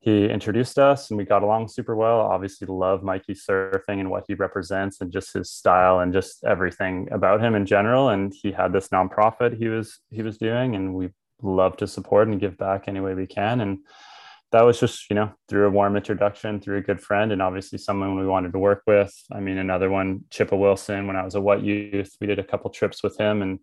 He 0.00 0.26
introduced 0.26 0.78
us, 0.78 1.10
and 1.10 1.16
we 1.16 1.24
got 1.24 1.42
along 1.42 1.68
super 1.68 1.96
well. 1.96 2.20
Obviously, 2.20 2.66
love 2.66 3.02
Mikey 3.02 3.34
surfing 3.34 4.00
and 4.00 4.10
what 4.10 4.24
he 4.28 4.34
represents, 4.34 5.00
and 5.00 5.10
just 5.10 5.32
his 5.32 5.50
style 5.50 6.00
and 6.00 6.12
just 6.12 6.44
everything 6.44 7.08
about 7.10 7.40
him 7.42 7.54
in 7.54 7.64
general. 7.64 8.10
And 8.10 8.34
he 8.34 8.52
had 8.52 8.72
this 8.72 8.88
nonprofit 8.88 9.56
he 9.56 9.68
was 9.68 9.98
he 10.10 10.22
was 10.22 10.36
doing, 10.36 10.74
and 10.76 10.94
we 10.94 11.08
love 11.40 11.76
to 11.78 11.86
support 11.86 12.28
and 12.28 12.40
give 12.40 12.58
back 12.58 12.84
any 12.86 13.00
way 13.00 13.14
we 13.14 13.26
can. 13.26 13.60
And 13.60 13.78
that 14.52 14.62
was 14.62 14.78
just 14.78 15.08
you 15.10 15.16
know 15.16 15.32
through 15.48 15.66
a 15.66 15.70
warm 15.70 15.96
introduction 15.96 16.60
through 16.60 16.78
a 16.78 16.82
good 16.82 17.00
friend 17.00 17.32
and 17.32 17.42
obviously 17.42 17.78
someone 17.78 18.18
we 18.18 18.26
wanted 18.26 18.52
to 18.52 18.58
work 18.58 18.82
with. 18.86 19.12
I 19.32 19.40
mean 19.40 19.58
another 19.58 19.90
one 19.90 20.24
chippa 20.30 20.58
wilson 20.58 21.06
when 21.06 21.16
i 21.16 21.24
was 21.24 21.34
a 21.34 21.40
what 21.40 21.62
youth 21.62 22.14
we 22.20 22.26
did 22.26 22.38
a 22.38 22.44
couple 22.44 22.70
trips 22.70 23.02
with 23.02 23.18
him 23.18 23.42
and 23.42 23.58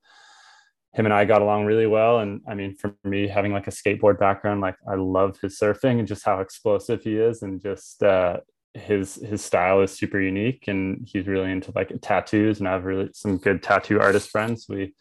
him 0.93 1.05
and 1.05 1.13
i 1.13 1.23
got 1.25 1.41
along 1.41 1.65
really 1.65 1.87
well. 1.87 2.19
And 2.19 2.41
i 2.47 2.55
mean 2.55 2.75
for 2.75 2.95
me 3.03 3.27
having 3.27 3.53
like 3.53 3.67
a 3.67 3.71
skateboard 3.71 4.19
background 4.19 4.61
like 4.61 4.75
i 4.87 4.95
love 4.95 5.39
his 5.41 5.57
surfing 5.57 5.99
and 5.99 6.07
just 6.07 6.25
how 6.25 6.41
explosive 6.41 7.03
he 7.03 7.15
is 7.15 7.43
and 7.43 7.61
just 7.61 8.03
uh 8.03 8.39
his 8.73 9.15
his 9.15 9.43
style 9.43 9.81
is 9.81 9.91
super 9.91 10.19
unique 10.19 10.65
and 10.67 11.07
he's 11.11 11.27
really 11.27 11.51
into 11.51 11.71
like 11.75 11.91
tattoos 12.01 12.59
and 12.59 12.67
i 12.67 12.73
have 12.73 12.85
really 12.85 13.09
some 13.13 13.37
good 13.37 13.63
tattoo 13.63 13.99
artist 13.99 14.29
friends. 14.29 14.67
We 14.69 14.93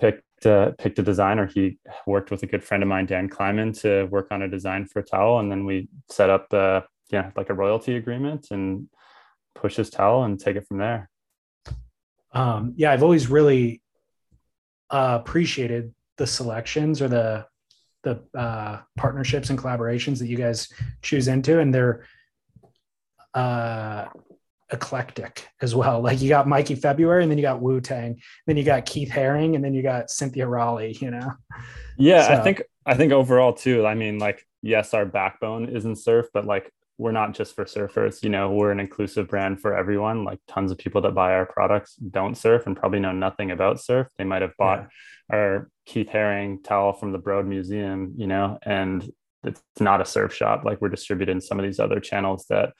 picked 0.00 0.24
uh, 0.46 0.72
picked 0.78 0.98
a 0.98 1.02
designer. 1.02 1.46
He 1.46 1.78
worked 2.06 2.30
with 2.30 2.42
a 2.42 2.46
good 2.46 2.64
friend 2.64 2.82
of 2.82 2.88
mine, 2.88 3.06
Dan 3.06 3.28
Kleiman, 3.28 3.72
to 3.74 4.04
work 4.04 4.28
on 4.30 4.42
a 4.42 4.48
design 4.48 4.86
for 4.86 5.00
a 5.00 5.04
towel, 5.04 5.38
and 5.38 5.50
then 5.50 5.64
we 5.64 5.88
set 6.08 6.30
up, 6.30 6.52
uh, 6.52 6.82
yeah, 7.10 7.30
like 7.36 7.50
a 7.50 7.54
royalty 7.54 7.96
agreement 7.96 8.48
and 8.50 8.88
push 9.54 9.76
his 9.76 9.90
towel 9.90 10.24
and 10.24 10.40
take 10.40 10.56
it 10.56 10.66
from 10.66 10.78
there. 10.78 11.10
Um, 12.32 12.74
yeah, 12.76 12.92
I've 12.92 13.02
always 13.02 13.28
really 13.28 13.82
uh, 14.90 15.18
appreciated 15.20 15.94
the 16.16 16.26
selections 16.26 17.02
or 17.02 17.08
the 17.08 17.46
the 18.02 18.20
uh, 18.36 18.80
partnerships 18.96 19.50
and 19.50 19.58
collaborations 19.58 20.18
that 20.18 20.26
you 20.26 20.36
guys 20.36 20.68
choose 21.02 21.28
into, 21.28 21.60
and 21.60 21.72
they're 21.72 22.04
uh, 23.34 24.06
eclectic 24.72 25.48
as 25.60 25.74
well. 25.74 26.00
Like 26.00 26.20
you 26.20 26.28
got 26.28 26.48
Mikey 26.48 26.74
February, 26.74 27.22
and 27.22 27.30
then 27.30 27.38
you 27.38 27.42
got 27.42 27.60
Wu 27.60 27.80
Tang, 27.80 28.20
then 28.46 28.56
you 28.56 28.64
got 28.64 28.86
Keith 28.86 29.10
Haring, 29.10 29.54
and 29.54 29.64
then 29.64 29.74
you 29.74 29.82
got 29.82 30.10
Cynthia 30.10 30.46
Rowley. 30.46 30.96
You 31.00 31.10
know. 31.10 31.32
Yeah, 31.98 32.26
so. 32.26 32.34
I 32.34 32.40
think 32.40 32.62
I 32.86 32.94
think 32.94 33.12
overall 33.12 33.52
too. 33.52 33.86
I 33.86 33.94
mean, 33.94 34.18
like 34.18 34.46
yes, 34.62 34.94
our 34.94 35.04
backbone 35.04 35.68
is 35.68 35.84
in 35.84 35.94
surf, 35.94 36.26
but 36.32 36.46
like 36.46 36.72
we're 36.98 37.12
not 37.12 37.34
just 37.34 37.54
for 37.54 37.64
surfers. 37.64 38.22
You 38.22 38.30
know, 38.30 38.50
we're 38.50 38.70
an 38.70 38.80
inclusive 38.80 39.28
brand 39.28 39.60
for 39.60 39.76
everyone. 39.76 40.24
Like 40.24 40.38
tons 40.48 40.70
of 40.70 40.78
people 40.78 41.00
that 41.02 41.14
buy 41.14 41.32
our 41.34 41.46
products 41.46 41.96
don't 41.96 42.36
surf 42.36 42.66
and 42.66 42.76
probably 42.76 43.00
know 43.00 43.12
nothing 43.12 43.50
about 43.50 43.80
surf. 43.80 44.08
They 44.16 44.24
might 44.24 44.42
have 44.42 44.56
bought 44.56 44.88
yeah. 45.30 45.36
our 45.36 45.70
Keith 45.84 46.08
Haring 46.08 46.62
towel 46.62 46.92
from 46.92 47.12
the 47.12 47.18
Broad 47.18 47.46
Museum, 47.46 48.14
you 48.16 48.26
know, 48.26 48.58
and 48.62 49.10
it's 49.44 49.62
not 49.80 50.00
a 50.00 50.04
surf 50.04 50.34
shop. 50.34 50.64
Like 50.64 50.80
we're 50.80 50.88
distributed 50.88 51.32
in 51.32 51.40
some 51.40 51.58
of 51.58 51.64
these 51.64 51.80
other 51.80 51.98
channels 51.98 52.46
that 52.48 52.72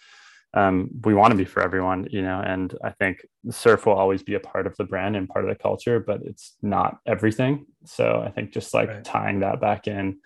um, 0.54 0.90
we 1.04 1.14
want 1.14 1.32
to 1.32 1.36
be 1.36 1.44
for 1.44 1.62
everyone, 1.62 2.06
you 2.10 2.22
know, 2.22 2.40
and 2.40 2.76
I 2.84 2.90
think 2.90 3.24
surf 3.50 3.86
will 3.86 3.94
always 3.94 4.22
be 4.22 4.34
a 4.34 4.40
part 4.40 4.66
of 4.66 4.76
the 4.76 4.84
brand 4.84 5.16
and 5.16 5.28
part 5.28 5.44
of 5.44 5.48
the 5.48 5.60
culture, 5.60 5.98
but 5.98 6.20
it's 6.22 6.56
not 6.60 6.98
everything. 7.06 7.66
So 7.84 8.22
I 8.24 8.30
think 8.30 8.52
just 8.52 8.74
like 8.74 8.88
right. 8.88 9.04
tying 9.04 9.40
that 9.40 9.60
back 9.60 9.88
in 9.88 10.18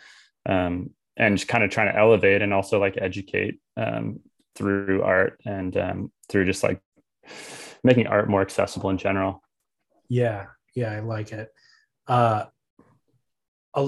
um, 0.44 0.90
and 1.16 1.36
just 1.36 1.48
kind 1.48 1.62
of 1.62 1.70
trying 1.70 1.92
to 1.92 1.98
elevate 1.98 2.42
and 2.42 2.52
also 2.52 2.80
like 2.80 2.98
educate 3.00 3.60
um, 3.76 4.20
through 4.56 5.02
art 5.02 5.40
and 5.44 5.76
um, 5.76 6.12
through 6.28 6.46
just 6.46 6.62
like 6.62 6.80
making 7.84 8.08
art 8.08 8.28
more 8.28 8.42
accessible 8.42 8.90
in 8.90 8.98
general. 8.98 9.42
Yeah. 10.08 10.46
Yeah. 10.74 10.90
I 10.90 11.00
like 11.00 11.32
it. 11.32 11.50
Uh, 12.08 12.46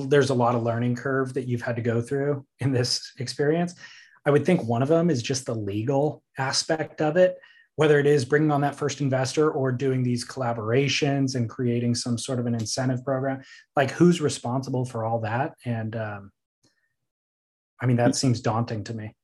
there's 0.07 0.30
a 0.30 0.34
lot 0.34 0.55
of 0.55 0.62
learning 0.62 0.95
curve 0.95 1.34
that 1.34 1.49
you've 1.49 1.62
had 1.62 1.76
to 1.76 1.82
go 1.82 2.01
through 2.01 2.47
in 2.61 2.72
this 2.72 3.12
experience 3.18 3.74
I 4.29 4.31
would 4.31 4.45
think 4.45 4.62
one 4.62 4.83
of 4.83 4.91
them 4.91 5.09
is 5.09 5.22
just 5.22 5.47
the 5.47 5.55
legal 5.55 6.22
aspect 6.37 7.01
of 7.01 7.16
it, 7.16 7.39
whether 7.76 7.99
it 7.99 8.05
is 8.05 8.26
bringing 8.26 8.51
on 8.51 8.61
that 8.61 8.74
first 8.74 9.01
investor 9.01 9.51
or 9.51 9.72
doing 9.72 10.03
these 10.03 10.22
collaborations 10.22 11.35
and 11.35 11.49
creating 11.49 11.95
some 11.95 12.18
sort 12.18 12.39
of 12.39 12.45
an 12.45 12.53
incentive 12.53 13.03
program. 13.03 13.41
Like, 13.74 13.91
who's 13.91 14.20
responsible 14.20 14.85
for 14.85 15.03
all 15.03 15.20
that? 15.20 15.55
And 15.64 15.97
um, 15.97 16.31
I 17.81 17.87
mean, 17.87 17.97
that 17.97 18.16
seems 18.16 18.43
daunting 18.43 18.85
to 18.85 18.93
me 18.93 19.14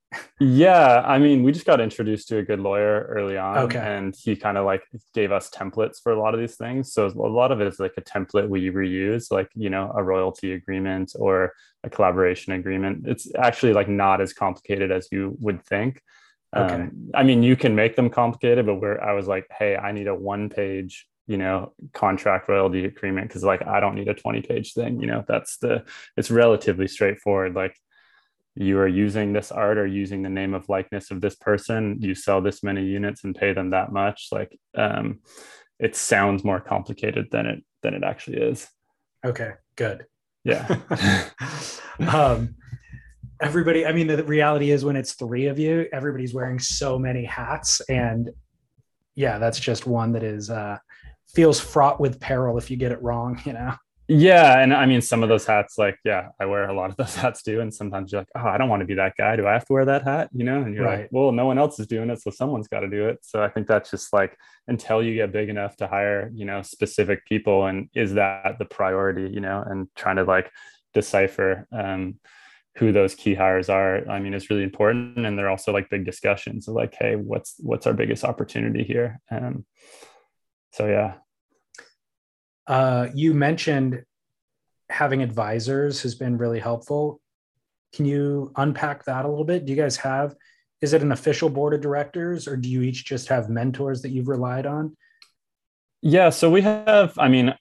yeah 0.40 1.02
i 1.06 1.18
mean 1.18 1.42
we 1.42 1.52
just 1.52 1.66
got 1.66 1.80
introduced 1.80 2.28
to 2.28 2.38
a 2.38 2.42
good 2.42 2.60
lawyer 2.60 3.06
early 3.08 3.36
on 3.36 3.58
okay. 3.58 3.78
and 3.78 4.14
he 4.16 4.34
kind 4.36 4.58
of 4.58 4.64
like 4.64 4.82
gave 5.14 5.32
us 5.32 5.50
templates 5.50 6.02
for 6.02 6.12
a 6.12 6.18
lot 6.18 6.34
of 6.34 6.40
these 6.40 6.56
things 6.56 6.92
so 6.92 7.06
a 7.06 7.08
lot 7.08 7.52
of 7.52 7.60
it 7.60 7.66
is 7.66 7.78
like 7.78 7.94
a 7.96 8.02
template 8.02 8.48
we 8.48 8.70
reuse 8.70 9.30
like 9.30 9.48
you 9.54 9.70
know 9.70 9.92
a 9.96 10.02
royalty 10.02 10.52
agreement 10.52 11.12
or 11.18 11.52
a 11.82 11.90
collaboration 11.90 12.52
agreement 12.52 13.04
it's 13.06 13.28
actually 13.36 13.72
like 13.72 13.88
not 13.88 14.20
as 14.20 14.32
complicated 14.32 14.90
as 14.90 15.08
you 15.10 15.36
would 15.40 15.64
think 15.64 16.00
okay. 16.56 16.74
Um, 16.74 17.10
i 17.14 17.22
mean 17.22 17.42
you 17.42 17.56
can 17.56 17.74
make 17.74 17.96
them 17.96 18.10
complicated 18.10 18.66
but 18.66 18.76
where 18.76 19.02
i 19.02 19.12
was 19.12 19.26
like 19.26 19.46
hey 19.58 19.76
i 19.76 19.92
need 19.92 20.08
a 20.08 20.14
one 20.14 20.48
page 20.48 21.06
you 21.26 21.36
know 21.36 21.72
contract 21.92 22.48
royalty 22.48 22.84
agreement 22.84 23.28
because 23.28 23.42
like 23.42 23.66
i 23.66 23.80
don't 23.80 23.94
need 23.94 24.08
a 24.08 24.14
20 24.14 24.42
page 24.42 24.74
thing 24.74 25.00
you 25.00 25.06
know 25.06 25.24
that's 25.26 25.56
the 25.58 25.84
it's 26.16 26.30
relatively 26.30 26.86
straightforward 26.86 27.54
like 27.54 27.76
you 28.56 28.78
are 28.78 28.88
using 28.88 29.32
this 29.32 29.50
art 29.50 29.78
or 29.78 29.86
using 29.86 30.22
the 30.22 30.28
name 30.28 30.54
of 30.54 30.68
likeness 30.68 31.10
of 31.10 31.20
this 31.20 31.34
person 31.34 31.96
you 32.00 32.14
sell 32.14 32.40
this 32.40 32.62
many 32.62 32.84
units 32.84 33.24
and 33.24 33.34
pay 33.34 33.52
them 33.52 33.70
that 33.70 33.92
much 33.92 34.28
like 34.30 34.56
um, 34.76 35.20
it 35.78 35.96
sounds 35.96 36.44
more 36.44 36.60
complicated 36.60 37.26
than 37.30 37.46
it 37.46 37.64
than 37.82 37.94
it 37.94 38.04
actually 38.04 38.38
is. 38.38 38.68
Okay 39.24 39.52
good. 39.76 40.06
Yeah. 40.44 40.76
Um, 42.08 42.56
everybody 43.40 43.84
i 43.84 43.92
mean 43.92 44.06
the 44.06 44.22
reality 44.24 44.70
is 44.70 44.84
when 44.84 44.96
it's 44.96 45.14
three 45.14 45.46
of 45.46 45.58
you 45.58 45.86
everybody's 45.92 46.32
wearing 46.32 46.58
so 46.58 46.98
many 46.98 47.24
hats 47.24 47.80
and 47.90 48.30
yeah 49.16 49.38
that's 49.38 49.58
just 49.58 49.86
one 49.86 50.12
that 50.12 50.22
is 50.22 50.50
uh 50.50 50.78
feels 51.34 51.58
fraught 51.58 52.00
with 52.00 52.20
peril 52.20 52.58
if 52.58 52.70
you 52.70 52.76
get 52.76 52.92
it 52.92 53.02
wrong 53.02 53.40
you 53.44 53.52
know 53.52 53.74
yeah, 54.06 54.60
and 54.60 54.74
I 54.74 54.84
mean 54.86 55.00
some 55.00 55.22
of 55.22 55.28
those 55.28 55.46
hats, 55.46 55.78
like 55.78 55.98
yeah, 56.04 56.28
I 56.38 56.44
wear 56.46 56.68
a 56.68 56.74
lot 56.74 56.90
of 56.90 56.96
those 56.98 57.14
hats 57.14 57.42
too. 57.42 57.60
And 57.60 57.72
sometimes 57.72 58.12
you're 58.12 58.20
like, 58.20 58.28
oh, 58.36 58.46
I 58.46 58.58
don't 58.58 58.68
want 58.68 58.80
to 58.80 58.86
be 58.86 58.94
that 58.94 59.14
guy. 59.16 59.36
Do 59.36 59.46
I 59.46 59.52
have 59.52 59.64
to 59.66 59.72
wear 59.72 59.84
that 59.86 60.02
hat? 60.02 60.28
You 60.32 60.44
know, 60.44 60.62
and 60.62 60.74
you're 60.74 60.84
right. 60.84 61.00
like, 61.02 61.08
well, 61.10 61.32
no 61.32 61.46
one 61.46 61.58
else 61.58 61.78
is 61.80 61.86
doing 61.86 62.10
it, 62.10 62.20
so 62.20 62.30
someone's 62.30 62.68
got 62.68 62.80
to 62.80 62.88
do 62.88 63.08
it. 63.08 63.20
So 63.22 63.42
I 63.42 63.48
think 63.48 63.66
that's 63.66 63.90
just 63.90 64.12
like 64.12 64.36
until 64.68 65.02
you 65.02 65.14
get 65.14 65.32
big 65.32 65.48
enough 65.48 65.76
to 65.76 65.86
hire, 65.86 66.30
you 66.34 66.44
know, 66.44 66.62
specific 66.62 67.24
people, 67.26 67.66
and 67.66 67.88
is 67.94 68.14
that 68.14 68.58
the 68.58 68.66
priority? 68.66 69.30
You 69.32 69.40
know, 69.40 69.64
and 69.66 69.88
trying 69.96 70.16
to 70.16 70.24
like 70.24 70.50
decipher 70.92 71.66
um, 71.72 72.16
who 72.76 72.92
those 72.92 73.14
key 73.14 73.34
hires 73.34 73.68
are. 73.68 74.08
I 74.08 74.20
mean, 74.20 74.34
it's 74.34 74.50
really 74.50 74.64
important, 74.64 75.24
and 75.24 75.38
they're 75.38 75.50
also 75.50 75.72
like 75.72 75.88
big 75.88 76.04
discussions 76.04 76.68
of 76.68 76.74
like, 76.74 76.94
hey, 76.98 77.16
what's 77.16 77.54
what's 77.58 77.86
our 77.86 77.94
biggest 77.94 78.24
opportunity 78.24 78.84
here? 78.84 79.20
Um, 79.30 79.64
so 80.72 80.86
yeah, 80.88 81.14
Uh, 82.66 83.08
you 83.14 83.34
mentioned 83.34 84.02
having 84.90 85.22
advisors 85.22 86.02
has 86.02 86.14
been 86.14 86.38
really 86.38 86.60
helpful. 86.60 87.20
Can 87.94 88.04
you 88.04 88.52
unpack 88.56 89.04
that 89.04 89.24
a 89.24 89.28
little 89.28 89.44
bit? 89.44 89.64
Do 89.64 89.72
you 89.72 89.80
guys 89.80 89.96
have, 89.98 90.34
is 90.80 90.92
it 90.92 91.02
an 91.02 91.12
official 91.12 91.48
board 91.48 91.74
of 91.74 91.80
directors 91.80 92.46
or 92.48 92.56
do 92.56 92.68
you 92.68 92.82
each 92.82 93.04
just 93.04 93.28
have 93.28 93.48
mentors 93.48 94.02
that 94.02 94.10
you've 94.10 94.28
relied 94.28 94.66
on? 94.66 94.96
Yeah, 96.02 96.28
so 96.28 96.50
we 96.50 96.60
have, 96.60 97.18
I 97.18 97.28
mean, 97.28 97.54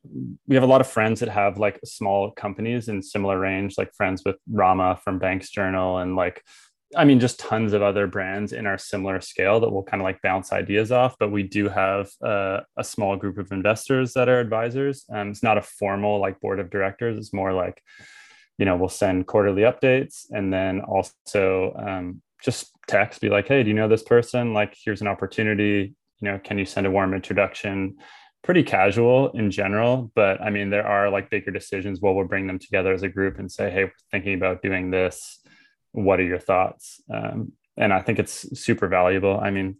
we 0.47 0.55
have 0.55 0.63
a 0.63 0.67
lot 0.67 0.81
of 0.81 0.87
friends 0.87 1.21
that 1.21 1.29
have 1.29 1.57
like 1.57 1.79
small 1.85 2.31
companies 2.31 2.89
in 2.89 3.01
similar 3.01 3.39
range, 3.39 3.75
like 3.77 3.93
friends 3.93 4.23
with 4.25 4.35
Rama 4.51 4.99
from 5.01 5.17
Banks 5.17 5.49
Journal 5.49 5.99
and 5.99 6.17
like, 6.17 6.43
I 6.95 7.05
mean, 7.05 7.19
just 7.19 7.39
tons 7.39 7.73
of 7.73 7.81
other 7.81 8.07
brands 8.07 8.53
in 8.53 8.65
our 8.65 8.77
similar 8.77 9.21
scale 9.21 9.59
that 9.59 9.69
will 9.69 9.83
kind 9.83 10.01
of 10.01 10.05
like 10.05 10.21
bounce 10.21 10.51
ideas 10.51 10.91
off. 10.91 11.15
But 11.19 11.31
we 11.31 11.43
do 11.43 11.69
have 11.69 12.09
uh, 12.23 12.61
a 12.77 12.83
small 12.83 13.15
group 13.15 13.37
of 13.37 13.51
investors 13.51 14.13
that 14.13 14.29
are 14.29 14.39
advisors. 14.39 15.05
Um, 15.11 15.29
it's 15.29 15.43
not 15.43 15.57
a 15.57 15.61
formal 15.61 16.19
like 16.19 16.39
board 16.39 16.59
of 16.59 16.69
directors. 16.69 17.17
It's 17.17 17.33
more 17.33 17.53
like, 17.53 17.81
you 18.57 18.65
know, 18.65 18.75
we'll 18.75 18.89
send 18.89 19.27
quarterly 19.27 19.63
updates 19.63 20.25
and 20.31 20.53
then 20.53 20.81
also 20.81 21.73
um, 21.75 22.21
just 22.43 22.71
text, 22.87 23.21
be 23.21 23.29
like, 23.29 23.47
hey, 23.47 23.63
do 23.63 23.69
you 23.69 23.75
know 23.75 23.87
this 23.87 24.03
person? 24.03 24.53
Like, 24.53 24.75
here's 24.83 25.01
an 25.01 25.07
opportunity. 25.07 25.95
You 26.19 26.31
know, 26.31 26.39
can 26.39 26.57
you 26.57 26.65
send 26.65 26.87
a 26.87 26.91
warm 26.91 27.13
introduction? 27.13 27.97
pretty 28.43 28.61
casual 28.61 29.29
in 29.31 29.49
general 29.49 30.11
but 30.15 30.39
i 30.41 30.49
mean 30.49 30.69
there 30.69 30.85
are 30.85 31.09
like 31.09 31.29
bigger 31.29 31.49
decisions 31.49 32.01
where 32.01 32.11
we'll 32.11 32.27
bring 32.27 32.45
them 32.45 32.59
together 32.59 32.93
as 32.93 33.01
a 33.01 33.07
group 33.07 33.39
and 33.39 33.49
say 33.49 33.71
hey 33.71 33.85
we're 33.85 33.91
thinking 34.11 34.33
about 34.33 34.61
doing 34.61 34.91
this 34.91 35.39
what 35.93 36.19
are 36.19 36.25
your 36.25 36.39
thoughts 36.39 37.01
um, 37.13 37.51
and 37.77 37.93
i 37.93 38.01
think 38.01 38.19
it's 38.19 38.59
super 38.59 38.87
valuable 38.87 39.39
i 39.39 39.49
mean 39.49 39.75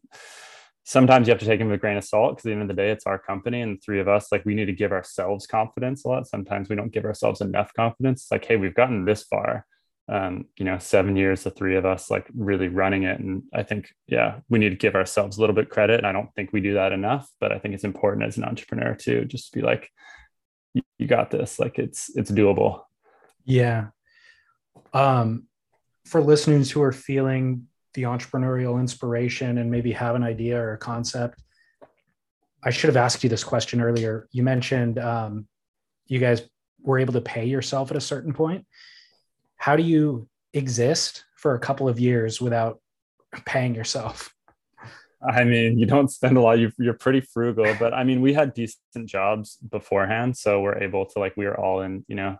sometimes 0.86 1.28
you 1.28 1.32
have 1.32 1.39
to 1.39 1.45
take 1.45 1.59
them 1.59 1.70
with 1.70 1.80
a 1.80 1.82
grain 1.82 1.97
of 1.97 2.03
salt 2.03 2.32
because 2.32 2.45
at 2.45 2.49
the 2.49 2.53
end 2.53 2.61
of 2.61 2.68
the 2.68 2.74
day 2.74 2.89
it's 2.89 3.05
our 3.05 3.20
company 3.20 3.61
and 3.61 3.82
three 3.84 3.99
of 3.99 4.07
us 4.07 4.32
like 4.32 4.45
we 4.45 4.55
need 4.55 4.66
to 4.66 4.74
give 4.74 4.91
ourselves 4.91 5.45
confidence 5.45 6.05
a 6.05 6.07
lot 6.07 6.28
sometimes 6.28 6.70
we 6.70 6.76
don't 6.76 6.91
give 6.91 7.05
ourselves 7.05 7.41
enough 7.41 7.74
confidence 7.74 8.24
it's 8.24 8.32
like 8.32 8.45
hey 8.45 8.55
we've 8.55 8.76
gotten 8.76 9.05
this 9.05 9.24
far 9.24 9.66
um, 10.09 10.45
you 10.57 10.66
know, 10.66 10.78
seven 10.80 11.16
years, 11.16 11.43
the 11.43 11.49
three 11.49 11.78
of 11.78 11.86
us 11.86 12.11
like 12.11 12.28
really 12.36 12.68
running 12.68 13.03
it. 13.03 13.20
And 13.20 13.43
I 13.53 13.64
think, 13.64 13.93
yeah, 14.07 14.39
we 14.49 14.59
need 14.59 14.70
to 14.70 14.76
give 14.76 14.95
ourselves 14.95 15.38
a 15.38 15.39
little 15.39 15.55
bit 15.55 15.70
credit. 15.70 15.97
And 15.97 16.07
I 16.07 16.11
don't 16.11 16.34
think 16.36 16.51
we 16.51 16.59
do 16.59 16.74
that 16.74 16.91
enough, 16.91 17.30
but 17.39 17.51
I 17.51 17.59
think 17.59 17.74
it's 17.74 17.86
important 17.86 18.26
as 18.26 18.38
an 18.38 18.43
entrepreneur 18.43 18.95
too, 18.95 19.26
just 19.26 19.51
to 19.51 19.59
be 19.59 19.66
like, 19.66 19.89
you 20.74 21.07
got 21.07 21.32
this, 21.32 21.59
like 21.59 21.80
it's, 21.80 22.11
it's 22.16 22.32
doable. 22.32 22.82
Yeah. 23.45 23.88
Um, 24.93 25.47
for 26.06 26.22
listeners 26.22 26.72
who 26.72 26.82
are 26.82 26.91
feeling 26.91 27.68
the 27.93 28.04
entrepreneurial 28.04 28.80
inspiration 28.80 29.58
and 29.58 29.70
maybe 29.70 29.91
have 29.91 30.16
an 30.16 30.24
idea 30.24 30.60
or 30.60 30.74
a 30.74 30.78
concept, 30.78 31.41
I 32.64 32.72
should 32.72 32.88
have 32.88 32.97
asked 32.97 33.24
you 33.24 33.30
this 33.30 33.43
question 33.43 33.82
earlier. 33.82 34.28
You 34.32 34.43
mentioned 34.43 34.99
um, 34.99 35.47
you 36.08 36.20
guys 36.20 36.41
were 36.82 36.99
able 36.99 37.14
to 37.14 37.22
pay 37.22 37.45
yourself 37.45 37.91
at 37.91 37.97
a 37.97 38.01
certain 38.01 38.34
point 38.34 38.66
how 39.64 39.78
do 39.78 39.84
you 39.84 40.28
exist 40.54 41.24
for 41.38 41.56
a 41.56 41.60
couple 41.60 41.88
of 41.88 41.97
years 41.97 42.41
without 42.41 42.82
paying 43.45 43.74
yourself? 43.74 44.36
I 45.26 45.45
mean, 45.45 45.80
you 45.80 45.86
don't 45.86 46.12
spend 46.12 46.36
a 46.36 46.41
lot. 46.41 46.60
You're, 46.78 46.93
pretty 46.95 47.22
frugal, 47.22 47.74
but 47.80 47.93
I 47.93 48.04
mean, 48.04 48.20
we 48.20 48.34
had 48.34 48.54
decent 48.54 49.06
jobs 49.06 49.56
beforehand, 49.56 50.36
so 50.36 50.60
we're 50.60 50.80
able 50.80 51.06
to 51.06 51.20
like 51.20 51.38
we 51.38 51.45
were 51.45 51.58
all 51.58 51.80
in, 51.80 52.04
you 52.10 52.16
know, 52.16 52.36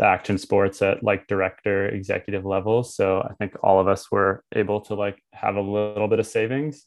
the 0.00 0.06
action 0.06 0.38
sports 0.38 0.80
at 0.80 1.04
like 1.04 1.26
director, 1.26 1.86
executive 1.86 2.46
level. 2.46 2.82
So 2.82 3.20
I 3.20 3.34
think 3.34 3.54
all 3.62 3.78
of 3.78 3.86
us 3.86 4.10
were 4.10 4.42
able 4.54 4.80
to 4.82 4.94
like 4.94 5.22
have 5.34 5.56
a 5.56 5.60
little 5.60 6.08
bit 6.08 6.18
of 6.18 6.26
savings. 6.26 6.86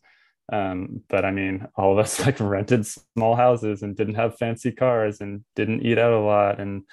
Um, 0.51 1.03
but 1.09 1.23
I 1.23 1.29
mean, 1.29 1.67
all 1.75 1.93
of 1.93 1.99
us 1.99 2.19
like 2.25 2.39
rented 2.39 2.87
small 2.87 3.35
houses 3.35 3.83
and 3.83 3.95
didn't 3.95 4.15
have 4.15 4.39
fancy 4.39 4.71
cars 4.71 5.21
and 5.21 5.45
didn't 5.55 5.85
eat 5.85 5.99
out 5.99 6.11
a 6.11 6.19
lot 6.19 6.59
and 6.59 6.83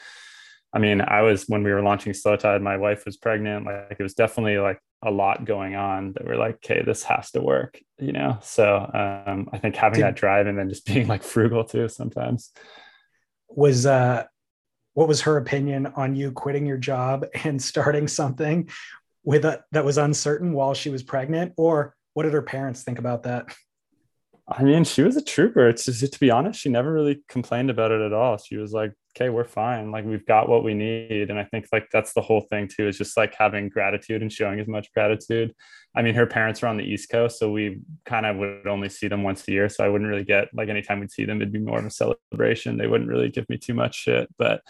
I 0.73 0.79
mean, 0.79 1.01
I 1.01 1.23
was 1.23 1.49
when 1.49 1.64
we 1.64 1.73
were 1.73 1.83
launching 1.83 2.14
Slow 2.14 2.37
Tide, 2.37 2.62
my 2.62 2.77
wife 2.77 3.05
was 3.05 3.16
pregnant. 3.16 3.66
Like 3.66 3.97
it 3.99 4.03
was 4.05 4.14
definitely 4.14 4.59
like 4.59 4.79
a 5.03 5.11
lot 5.11 5.45
going 5.45 5.75
on 5.75 6.12
that 6.12 6.25
we're 6.25 6.37
like, 6.37 6.57
okay, 6.57 6.83
this 6.85 7.03
has 7.03 7.33
to 7.33 7.41
work, 7.41 7.81
you 7.99 8.12
know? 8.12 8.39
So 8.41 8.77
um, 8.77 9.49
I 9.53 9.59
think 9.59 9.75
having 9.75 9.99
Did, 9.99 10.05
that 10.05 10.14
drive 10.14 10.47
and 10.47 10.57
then 10.57 10.68
just 10.68 10.87
being 10.93 11.09
like 11.09 11.25
frugal 11.25 11.64
too 11.64 11.89
sometimes. 11.89 12.53
Was 13.49 13.85
uh 13.85 14.27
what 14.95 15.09
was 15.09 15.22
her 15.22 15.36
opinion 15.36 15.86
on 15.97 16.14
you 16.14 16.32
quitting 16.32 16.66
your 16.66 16.76
job 16.76 17.26
and 17.45 17.62
starting 17.62 18.09
something 18.09 18.68
with 19.24 19.45
a 19.45 19.62
that 19.72 19.84
was 19.84 19.99
uncertain 19.99 20.53
while 20.53 20.74
she 20.74 20.91
was 20.91 21.03
pregnant? 21.03 21.53
Or 21.57 21.95
what 22.14 22.24
did 22.24 22.32
her 22.32 22.43
parents 22.43 22.82
think 22.82 22.99
about 22.99 23.22
that? 23.24 23.55
I 24.49 24.64
mean, 24.64 24.82
she 24.82 25.03
was 25.03 25.16
a 25.16 25.22
trooper. 25.22 25.68
It's 25.68 25.84
just, 25.84 26.12
to 26.12 26.18
be 26.18 26.30
honest, 26.30 26.61
she 26.61 26.70
never 26.70 26.93
really 26.93 27.22
complained 27.28 27.70
about 27.70 27.93
it 27.93 28.01
at 28.01 28.12
all. 28.12 28.36
She 28.36 28.57
was 28.57 28.72
like, 28.72 28.93
okay, 29.17 29.29
we're 29.29 29.45
fine. 29.45 29.91
Like 29.91 30.05
we've 30.05 30.27
got 30.27 30.49
what 30.49 30.65
we 30.65 30.75
need. 30.75 31.31
And 31.31 31.39
I 31.39 31.45
think 31.45 31.67
like 31.73 31.89
that's 31.93 32.13
the 32.13 32.21
whole 32.21 32.43
thing 32.43 32.69
too, 32.69 32.89
is 32.89 32.99
just 32.99 33.17
like 33.17 33.35
having 33.35 33.69
gratitude 33.69 34.23
and 34.23 34.33
showing 34.33 34.61
as 34.61 34.69
much 34.69 34.93
gratitude. 34.93 35.55
I 35.95 36.03
mean, 36.03 36.15
her 36.15 36.27
parents 36.27 36.63
are 36.63 36.69
on 36.69 36.77
the 36.77 36.85
East 36.85 37.11
Coast, 37.11 37.39
so 37.39 37.51
we 37.51 37.81
kind 38.05 38.25
of 38.25 38.37
would 38.37 38.67
only 38.69 38.89
see 38.89 39.09
them 39.09 39.23
once 39.23 39.47
a 39.49 39.53
year. 39.53 39.69
So 39.69 39.85
I 39.85 39.89
wouldn't 39.89 40.09
really 40.09 40.25
get 40.25 40.49
like 40.55 40.69
anytime 40.69 41.01
we'd 41.01 41.11
see 41.11 41.25
them, 41.25 41.41
it'd 41.41 41.53
be 41.53 41.59
more 41.59 41.81
of 41.81 41.87
a 41.87 41.91
celebration. 41.91 42.77
They 42.77 42.87
wouldn't 42.87 43.11
really 43.11 43.29
give 43.29 43.49
me 43.49 43.59
too 43.59 43.75
much 43.75 43.97
shit. 43.97 44.29
But 44.39 44.63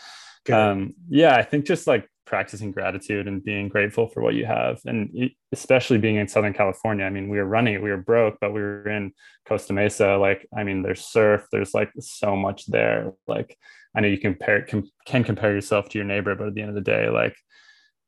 um, 0.51 0.95
yeah, 1.09 1.37
I 1.37 1.43
think 1.43 1.67
just 1.67 1.87
like 1.87 2.09
practicing 2.31 2.71
gratitude 2.71 3.27
and 3.27 3.43
being 3.43 3.69
grateful 3.69 4.07
for 4.07 4.23
what 4.23 4.35
you 4.35 4.47
have. 4.47 4.81
And 4.87 5.33
especially 5.51 5.99
being 5.99 6.15
in 6.15 6.29
southern 6.29 6.53
california 6.53 7.05
i 7.05 7.11
mean 7.11 7.29
we 7.29 7.39
were 7.39 7.45
running 7.57 7.83
we 7.83 7.91
were 7.91 7.97
broke 7.97 8.39
but 8.41 8.53
we 8.53 8.61
were 8.61 8.89
in 8.89 9.13
costa 9.47 9.73
mesa. 9.73 10.17
Like 10.17 10.47
i 10.57 10.63
mean 10.63 10.83
there's 10.83 11.05
surf 11.05 11.47
there's 11.51 11.75
like 11.75 11.91
so 11.99 12.37
much 12.37 12.67
there. 12.67 13.13
Like 13.27 13.59
i 13.95 14.01
know 14.01 14.07
you 14.07 14.19
compare 14.19 14.63
can, 14.63 14.89
can 15.05 15.25
compare 15.25 15.53
yourself 15.53 15.89
to 15.89 15.99
your 15.99 16.07
neighbor 16.07 16.37
but 16.37 16.47
at 16.47 16.55
the 16.55 16.63
end 16.63 16.71
of 16.71 16.77
the 16.77 16.93
day 16.97 17.11
like 17.11 17.37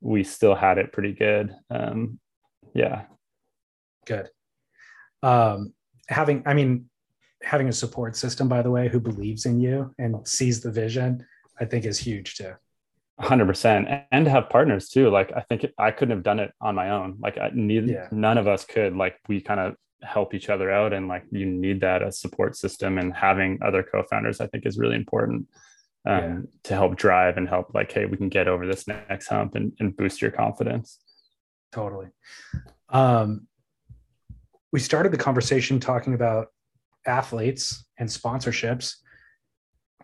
we 0.00 0.22
still 0.22 0.54
had 0.54 0.78
it 0.78 0.92
pretty 0.92 1.12
good. 1.12 1.52
Um 1.68 2.20
yeah. 2.74 3.02
Good. 4.06 4.30
Um 5.24 5.74
having 6.08 6.44
i 6.46 6.54
mean 6.54 6.88
having 7.42 7.68
a 7.68 7.72
support 7.72 8.14
system 8.14 8.48
by 8.48 8.62
the 8.62 8.70
way 8.70 8.88
who 8.88 9.00
believes 9.00 9.46
in 9.46 9.58
you 9.58 9.92
and 9.98 10.26
sees 10.26 10.60
the 10.60 10.70
vision 10.70 11.26
i 11.60 11.64
think 11.64 11.84
is 11.84 11.98
huge 11.98 12.36
too 12.36 12.52
100% 13.22 14.04
and 14.10 14.24
to 14.24 14.30
have 14.30 14.50
partners 14.50 14.88
too 14.88 15.08
like 15.08 15.32
i 15.36 15.40
think 15.42 15.64
i 15.78 15.90
couldn't 15.90 16.14
have 16.14 16.24
done 16.24 16.40
it 16.40 16.52
on 16.60 16.74
my 16.74 16.90
own 16.90 17.16
like 17.20 17.38
I, 17.38 17.50
neither 17.54 17.86
yeah. 17.92 18.08
none 18.10 18.36
of 18.36 18.48
us 18.48 18.64
could 18.64 18.96
like 18.96 19.16
we 19.28 19.40
kind 19.40 19.60
of 19.60 19.76
help 20.02 20.34
each 20.34 20.48
other 20.48 20.70
out 20.70 20.92
and 20.92 21.06
like 21.06 21.24
you 21.30 21.46
need 21.46 21.80
that 21.82 22.02
as 22.02 22.18
support 22.18 22.56
system 22.56 22.98
and 22.98 23.14
having 23.14 23.60
other 23.62 23.84
co-founders 23.84 24.40
i 24.40 24.46
think 24.48 24.66
is 24.66 24.76
really 24.76 24.96
important 24.96 25.46
um, 26.04 26.18
yeah. 26.18 26.38
to 26.64 26.74
help 26.74 26.96
drive 26.96 27.36
and 27.36 27.48
help 27.48 27.72
like 27.74 27.92
hey 27.92 28.06
we 28.06 28.16
can 28.16 28.28
get 28.28 28.48
over 28.48 28.66
this 28.66 28.88
next 28.88 29.28
hump 29.28 29.54
and, 29.54 29.72
and 29.78 29.96
boost 29.96 30.20
your 30.20 30.32
confidence 30.32 30.98
totally 31.70 32.08
um, 32.88 33.46
we 34.72 34.80
started 34.80 35.12
the 35.12 35.18
conversation 35.18 35.78
talking 35.78 36.14
about 36.14 36.48
athletes 37.06 37.84
and 37.98 38.08
sponsorships 38.08 38.96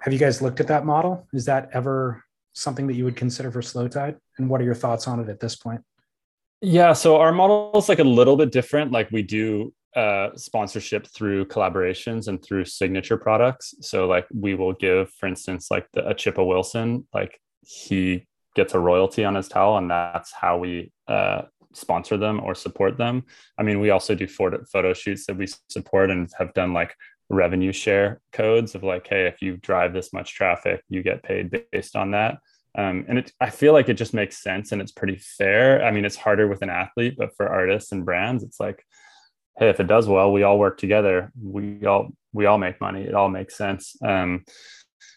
have 0.01 0.13
you 0.13 0.21
guys 0.21 0.41
looked 0.41 0.61
at 0.61 0.69
that 0.69 0.87
model 0.87 1.27
is 1.33 1.47
that 1.47 1.69
ever 1.73 2.23
something 2.59 2.87
that 2.89 2.95
you 2.95 3.05
would 3.05 3.17
consider 3.17 3.51
for 3.51 3.63
slow 3.63 3.89
tide? 3.89 4.17
And 4.37 4.49
what 4.49 4.61
are 4.61 4.65
your 4.65 4.75
thoughts 4.75 5.07
on 5.07 5.21
it 5.21 5.29
at 5.29 5.41
this 5.41 5.57
point? 5.57 5.83
Yeah 6.61 6.93
so 6.93 7.19
our 7.19 7.33
model 7.33 7.71
is 7.77 7.89
like 7.89 8.01
a 8.01 8.05
little 8.05 8.37
bit 8.37 8.51
different. 8.51 8.91
Like 8.91 9.11
we 9.11 9.23
do 9.23 9.73
uh, 9.95 10.31
sponsorship 10.37 11.07
through 11.07 11.47
collaborations 11.47 12.29
and 12.29 12.43
through 12.43 12.65
signature 12.65 13.17
products. 13.17 13.75
So 13.81 14.07
like 14.07 14.27
we 14.35 14.55
will 14.55 14.73
give 14.73 15.11
for 15.13 15.27
instance 15.27 15.71
like 15.71 15.87
the, 15.93 16.07
a 16.07 16.15
chippa 16.15 16.47
wilson 16.47 17.07
like 17.15 17.41
he 17.63 18.27
gets 18.55 18.75
a 18.75 18.79
royalty 18.79 19.25
on 19.25 19.37
his 19.37 19.49
towel 19.49 19.79
and 19.79 19.91
that's 19.91 20.33
how 20.33 20.59
we 20.59 20.91
uh, 21.07 21.43
sponsor 21.75 22.17
them 22.17 22.41
or 22.43 22.55
support 22.55 22.99
them. 22.99 23.25
I 23.57 23.63
mean 23.63 23.79
we 23.79 23.91
also 23.91 24.15
do 24.17 24.27
photo, 24.27 24.65
photo 24.65 24.93
shoots 24.95 25.27
that 25.27 25.37
we 25.37 25.47
support 25.69 26.11
and 26.11 26.29
have 26.39 26.53
done 26.55 26.73
like 26.73 26.95
revenue 27.31 27.73
share 27.73 28.21
codes 28.33 28.75
of 28.75 28.83
like, 28.83 29.07
hey, 29.07 29.27
if 29.27 29.43
you 29.43 29.57
drive 29.59 29.93
this 29.93 30.13
much 30.13 30.35
traffic, 30.35 30.83
you 30.89 31.03
get 31.03 31.23
paid 31.23 31.57
based 31.71 31.97
on 31.97 32.13
that. 32.13 32.39
Um, 32.77 33.05
and 33.09 33.19
it, 33.19 33.33
I 33.41 33.51
feel 33.51 33.73
like 33.73 33.89
it 33.89 33.95
just 33.95 34.15
makes 34.15 34.43
sense 34.43 34.73
and 34.73 34.81
it's 34.81 34.93
pretty 34.93 35.17
fair. 35.17 35.85
I 35.85 35.91
mean, 35.91 36.05
it's 36.05 36.17
harder 36.17 36.47
with 36.47 36.63
an 36.63 36.71
athlete, 36.71 37.17
but 37.19 37.35
for 37.37 37.49
artists 37.49 37.93
and 37.93 38.05
brands, 38.05 38.43
it's 38.43 38.61
like, 38.61 38.85
hey, 39.59 39.69
if 39.69 39.81
it 39.81 39.87
does 39.87 40.07
well, 40.07 40.33
we 40.33 40.43
all 40.43 40.59
work 40.59 40.79
together. 40.79 41.33
We 41.43 41.85
all 41.87 42.11
we 42.33 42.47
all 42.47 42.59
make 42.59 42.81
money. 42.81 43.03
It 43.03 43.15
all 43.15 43.29
makes 43.29 43.57
sense. 43.57 43.97
Um, 44.03 44.45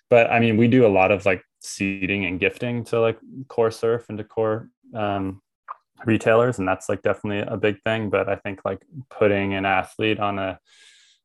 but 0.09 0.31
I 0.31 0.39
mean, 0.39 0.57
we 0.57 0.67
do 0.67 0.85
a 0.85 0.89
lot 0.89 1.11
of 1.11 1.25
like 1.25 1.43
seeding 1.61 2.25
and 2.25 2.39
gifting 2.39 2.83
to 2.85 2.99
like 2.99 3.19
core 3.47 3.71
surf 3.71 4.05
and 4.09 4.17
to 4.17 4.23
core 4.23 4.69
um, 4.95 5.41
retailers, 6.05 6.57
and 6.57 6.67
that's 6.67 6.89
like 6.89 7.01
definitely 7.01 7.45
a 7.47 7.57
big 7.57 7.81
thing. 7.83 8.09
But 8.09 8.27
I 8.29 8.37
think 8.37 8.61
like 8.65 8.81
putting 9.09 9.53
an 9.53 9.65
athlete 9.65 10.19
on 10.19 10.39
a 10.39 10.59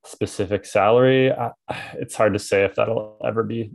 specific 0.07 0.65
salary 0.65 1.33
I, 1.33 1.51
it's 1.95 2.15
hard 2.15 2.33
to 2.33 2.39
say 2.39 2.65
if 2.65 2.77
that'll 2.77 3.19
ever 3.25 3.43
be 3.43 3.71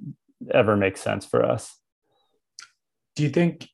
ever 0.51 0.75
make 0.75 0.97
sense 0.97 1.25
for 1.25 1.45
us 1.45 1.77
do 3.15 3.23
you 3.23 3.29
think 3.29 3.67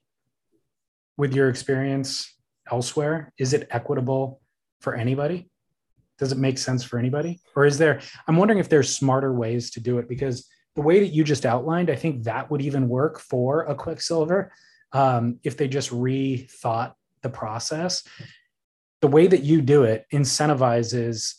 with 1.17 1.33
your 1.33 1.49
experience 1.49 2.33
elsewhere 2.71 3.33
is 3.37 3.53
it 3.53 3.67
equitable 3.71 4.41
for 4.81 4.95
anybody? 4.95 5.49
Does 6.17 6.31
it 6.31 6.37
make 6.37 6.57
sense 6.57 6.83
for 6.83 6.97
anybody? 6.99 7.39
Or 7.55 7.65
is 7.65 7.77
there 7.77 8.01
i'm 8.27 8.37
wondering 8.37 8.59
if 8.59 8.69
there's 8.69 8.95
smarter 8.95 9.33
ways 9.33 9.71
to 9.71 9.79
do 9.79 9.97
it 9.99 10.07
because 10.07 10.47
the 10.77 10.83
way 10.83 10.99
that 10.99 11.07
you 11.07 11.23
just 11.23 11.45
outlined, 11.45 11.89
I 11.89 11.95
think 11.95 12.23
that 12.23 12.51
would 12.51 12.61
even 12.61 12.87
work 12.87 13.19
for 13.19 13.63
a 13.63 13.73
quiksilver 13.73 14.51
um, 14.93 15.39
if 15.43 15.57
they 15.57 15.67
just 15.67 15.89
rethought 15.89 16.93
the 17.23 17.29
process. 17.29 18.03
The 19.01 19.07
way 19.07 19.25
that 19.25 19.41
you 19.41 19.63
do 19.63 19.83
it 19.83 20.05
incentivizes 20.13 21.33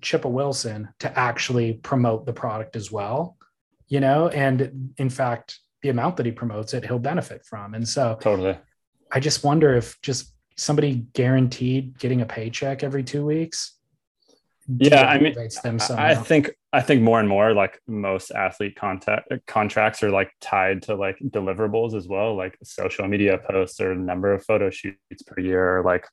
Chippa 0.00 0.30
Wilson 0.30 0.88
to 1.00 1.18
actually 1.18 1.74
promote 1.74 2.26
the 2.26 2.32
product 2.32 2.76
as 2.76 2.92
well, 2.92 3.36
you 3.88 3.98
know, 3.98 4.28
and 4.28 4.92
in 4.98 5.10
fact, 5.10 5.58
the 5.86 5.90
amount 5.90 6.16
that 6.16 6.26
he 6.26 6.32
promotes 6.32 6.74
it, 6.74 6.84
he'll 6.84 6.98
benefit 6.98 7.44
from. 7.44 7.74
And 7.74 7.86
so, 7.86 8.18
totally. 8.20 8.58
I 9.12 9.20
just 9.20 9.44
wonder 9.44 9.76
if 9.76 10.00
just 10.02 10.32
somebody 10.56 11.06
guaranteed 11.12 11.96
getting 11.96 12.22
a 12.22 12.26
paycheck 12.26 12.82
every 12.82 13.04
two 13.04 13.24
weeks. 13.24 13.78
Yeah, 14.66 15.06
I 15.06 15.20
mean, 15.20 15.32
them 15.62 15.78
I 15.90 16.16
think 16.16 16.50
I 16.76 16.82
think 16.82 17.00
more 17.00 17.18
and 17.18 17.28
more 17.28 17.54
like 17.54 17.80
most 17.86 18.30
athlete 18.32 18.76
contact 18.76 19.32
contracts 19.46 20.02
are 20.02 20.10
like 20.10 20.30
tied 20.42 20.82
to 20.82 20.94
like 20.94 21.16
deliverables 21.20 21.94
as 21.94 22.06
well, 22.06 22.36
like 22.36 22.58
social 22.62 23.08
media 23.08 23.38
posts 23.38 23.80
or 23.80 23.94
number 23.94 24.34
of 24.34 24.44
photo 24.44 24.68
shoots 24.68 25.22
per 25.26 25.40
year, 25.40 25.82
like, 25.86 26.06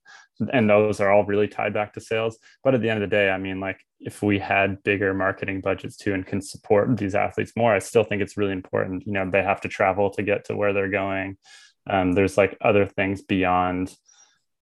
and 0.53 0.69
those 0.69 1.01
are 1.01 1.11
all 1.11 1.25
really 1.25 1.49
tied 1.49 1.73
back 1.73 1.91
to 1.93 1.99
sales. 1.99 2.39
But 2.63 2.75
at 2.75 2.81
the 2.81 2.89
end 2.89 3.03
of 3.03 3.09
the 3.09 3.13
day, 3.13 3.29
I 3.29 3.37
mean, 3.37 3.59
like 3.59 3.81
if 3.99 4.23
we 4.23 4.39
had 4.39 4.81
bigger 4.83 5.13
marketing 5.13 5.59
budgets 5.59 5.97
too 5.97 6.13
and 6.13 6.25
can 6.25 6.41
support 6.41 6.95
these 6.95 7.13
athletes 7.13 7.51
more, 7.57 7.75
I 7.75 7.79
still 7.79 8.05
think 8.05 8.21
it's 8.21 8.37
really 8.37 8.53
important. 8.53 9.05
You 9.05 9.11
know, 9.11 9.29
they 9.29 9.43
have 9.43 9.59
to 9.61 9.67
travel 9.67 10.11
to 10.11 10.23
get 10.23 10.45
to 10.45 10.55
where 10.55 10.71
they're 10.71 10.89
going. 10.89 11.35
Um, 11.89 12.13
there's 12.13 12.37
like 12.37 12.57
other 12.61 12.85
things 12.85 13.21
beyond 13.21 13.93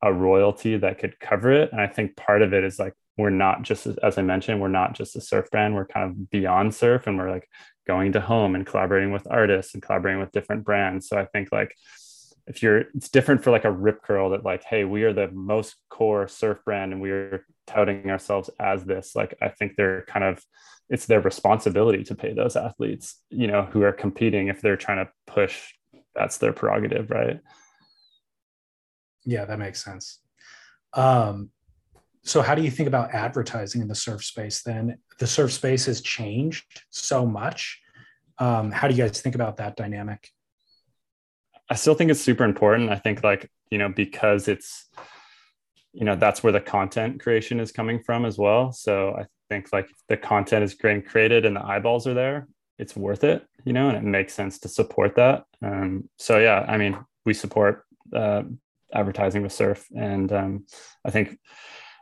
a 0.03 0.14
royalty 0.14 0.78
that 0.78 0.99
could 0.99 1.19
cover 1.19 1.52
it. 1.52 1.72
And 1.72 1.82
I 1.82 1.88
think 1.88 2.15
part 2.15 2.44
of 2.44 2.53
it 2.53 2.64
is 2.64 2.78
like 2.78 2.94
we're 3.18 3.30
not 3.30 3.64
just 3.64 3.88
as 4.03 4.18
I 4.18 4.22
mentioned, 4.22 4.61
we're 4.61 4.68
not 4.68 4.94
just 4.94 5.15
a 5.15 5.22
surf 5.22 5.49
brand. 5.52 5.76
We're 5.76 5.88
kind 5.88 6.10
of 6.10 6.30
beyond 6.30 6.73
surf, 6.76 7.07
and 7.07 7.18
we're 7.18 7.31
like 7.31 7.49
going 7.85 8.14
to 8.14 8.22
home 8.22 8.56
and 8.56 8.65
collaborating 8.65 9.11
with 9.11 9.27
artists 9.30 9.73
and 9.73 9.81
collaborating 9.81 10.19
with 10.19 10.31
different 10.31 10.64
brands. 10.64 11.07
So 11.07 11.18
I 11.18 11.26
think 11.26 11.49
like 11.52 11.73
if 12.45 12.61
you're 12.61 12.80
it's 12.95 13.10
different 13.10 13.44
for 13.44 13.52
like 13.52 13.65
a 13.65 13.72
rip 13.72 14.02
curl 14.03 14.30
that 14.30 14.45
like 14.45 14.64
hey 14.64 14.85
we 14.85 15.03
are 15.03 15.11
the 15.11 15.30
most 15.31 15.76
core 15.89 16.30
surf 16.30 16.60
brand 16.64 16.94
and 16.94 17.02
we 17.02 17.11
are 17.11 17.45
touting 17.65 18.10
ourselves 18.10 18.49
as 18.57 18.85
this 18.85 19.18
like 19.18 19.35
i 19.41 19.49
think 19.49 19.73
they're 19.76 20.03
kind 20.03 20.23
of 20.23 20.41
it's 20.89 21.07
their 21.07 21.19
responsibility 21.19 22.06
to 22.06 22.15
pay 22.15 22.34
those 22.34 22.56
athletes 22.56 23.22
you 23.30 23.48
know 23.48 23.64
who 23.64 23.81
are 23.81 23.91
competing 23.91 24.48
if 24.48 24.61
they're 24.61 24.77
trying 24.77 25.06
to 25.06 25.11
push 25.26 25.73
that's 26.15 26.38
their 26.38 26.53
prerogative 26.53 27.11
right 27.11 27.41
yeah, 29.27 29.44
that 29.44 29.60
makes 29.60 29.84
sense. 29.84 30.19
Um, 30.94 31.49
so, 32.27 32.41
how 32.41 32.55
do 32.55 32.61
you 32.61 32.69
think 32.69 32.87
about 32.87 33.13
advertising 33.13 33.81
in 33.81 33.87
the 33.87 33.95
surf 33.95 34.23
space 34.23 34.61
then? 34.61 34.97
The 35.17 35.27
surf 35.27 35.53
space 35.53 35.85
has 35.85 36.01
changed 36.01 36.65
so 36.89 37.25
much. 37.25 37.79
Um, 38.37 38.69
how 38.69 38.89
do 38.89 38.95
you 38.95 39.03
guys 39.03 39.21
think 39.21 39.33
about 39.33 39.57
that 39.57 39.77
dynamic? 39.77 40.29
I 41.69 41.75
still 41.75 41.95
think 41.95 42.11
it's 42.11 42.19
super 42.19 42.43
important. 42.43 42.89
I 42.89 42.95
think, 42.97 43.23
like, 43.23 43.49
you 43.71 43.77
know, 43.77 43.87
because 43.87 44.49
it's, 44.49 44.89
you 45.93 46.03
know, 46.03 46.17
that's 46.17 46.43
where 46.43 46.51
the 46.51 46.59
content 46.59 47.21
creation 47.21 47.61
is 47.61 47.71
coming 47.71 48.03
from 48.03 48.25
as 48.25 48.37
well. 48.37 48.73
So, 48.73 49.15
I 49.17 49.25
think, 49.49 49.69
like, 49.71 49.87
the 50.09 50.17
content 50.17 50.65
is 50.65 50.73
getting 50.73 51.03
created 51.03 51.45
and 51.45 51.55
the 51.55 51.65
eyeballs 51.65 52.07
are 52.07 52.13
there, 52.13 52.47
it's 52.77 52.93
worth 52.93 53.23
it, 53.23 53.47
you 53.63 53.71
know, 53.71 53.87
and 53.87 53.97
it 53.97 54.03
makes 54.03 54.33
sense 54.33 54.59
to 54.59 54.67
support 54.67 55.15
that. 55.15 55.45
Um, 55.61 56.09
so, 56.17 56.39
yeah, 56.39 56.65
I 56.67 56.75
mean, 56.75 56.99
we 57.25 57.33
support 57.33 57.85
uh, 58.13 58.43
advertising 58.93 59.41
with 59.41 59.51
surf 59.51 59.85
and 59.95 60.31
um, 60.31 60.65
i 61.05 61.11
think 61.11 61.37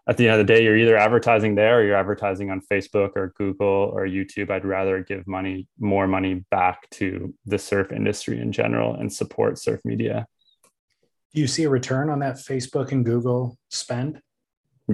at 0.08 0.18
the 0.18 0.28
end 0.28 0.40
of 0.40 0.46
the 0.46 0.54
day 0.54 0.64
you're 0.64 0.78
either 0.78 0.98
advertising 0.98 1.56
there 1.56 1.80
or 1.80 1.84
you're 1.84 1.96
advertising 1.96 2.52
on 2.52 2.62
facebook 2.62 3.12
or 3.16 3.34
google 3.38 3.92
or 3.94 4.06
youtube. 4.06 4.50
I'd 4.50 4.66
rather 4.66 5.04
give 5.04 5.28
money 5.28 5.68
more 5.80 6.08
money 6.08 6.46
back 6.52 6.90
to 6.92 7.34
the 7.46 7.58
surf 7.58 7.92
industry 7.92 8.40
in 8.40 8.52
general 8.52 8.96
and 8.96 9.12
support 9.12 9.58
surf 9.58 9.82
media. 9.84 10.28
Do 11.34 11.42
you 11.42 11.48
see 11.48 11.64
a 11.64 11.70
return 11.70 12.10
on 12.10 12.20
that 12.20 12.36
facebook 12.36 12.92
and 12.92 13.06
google 13.06 13.58
spend? 13.70 14.22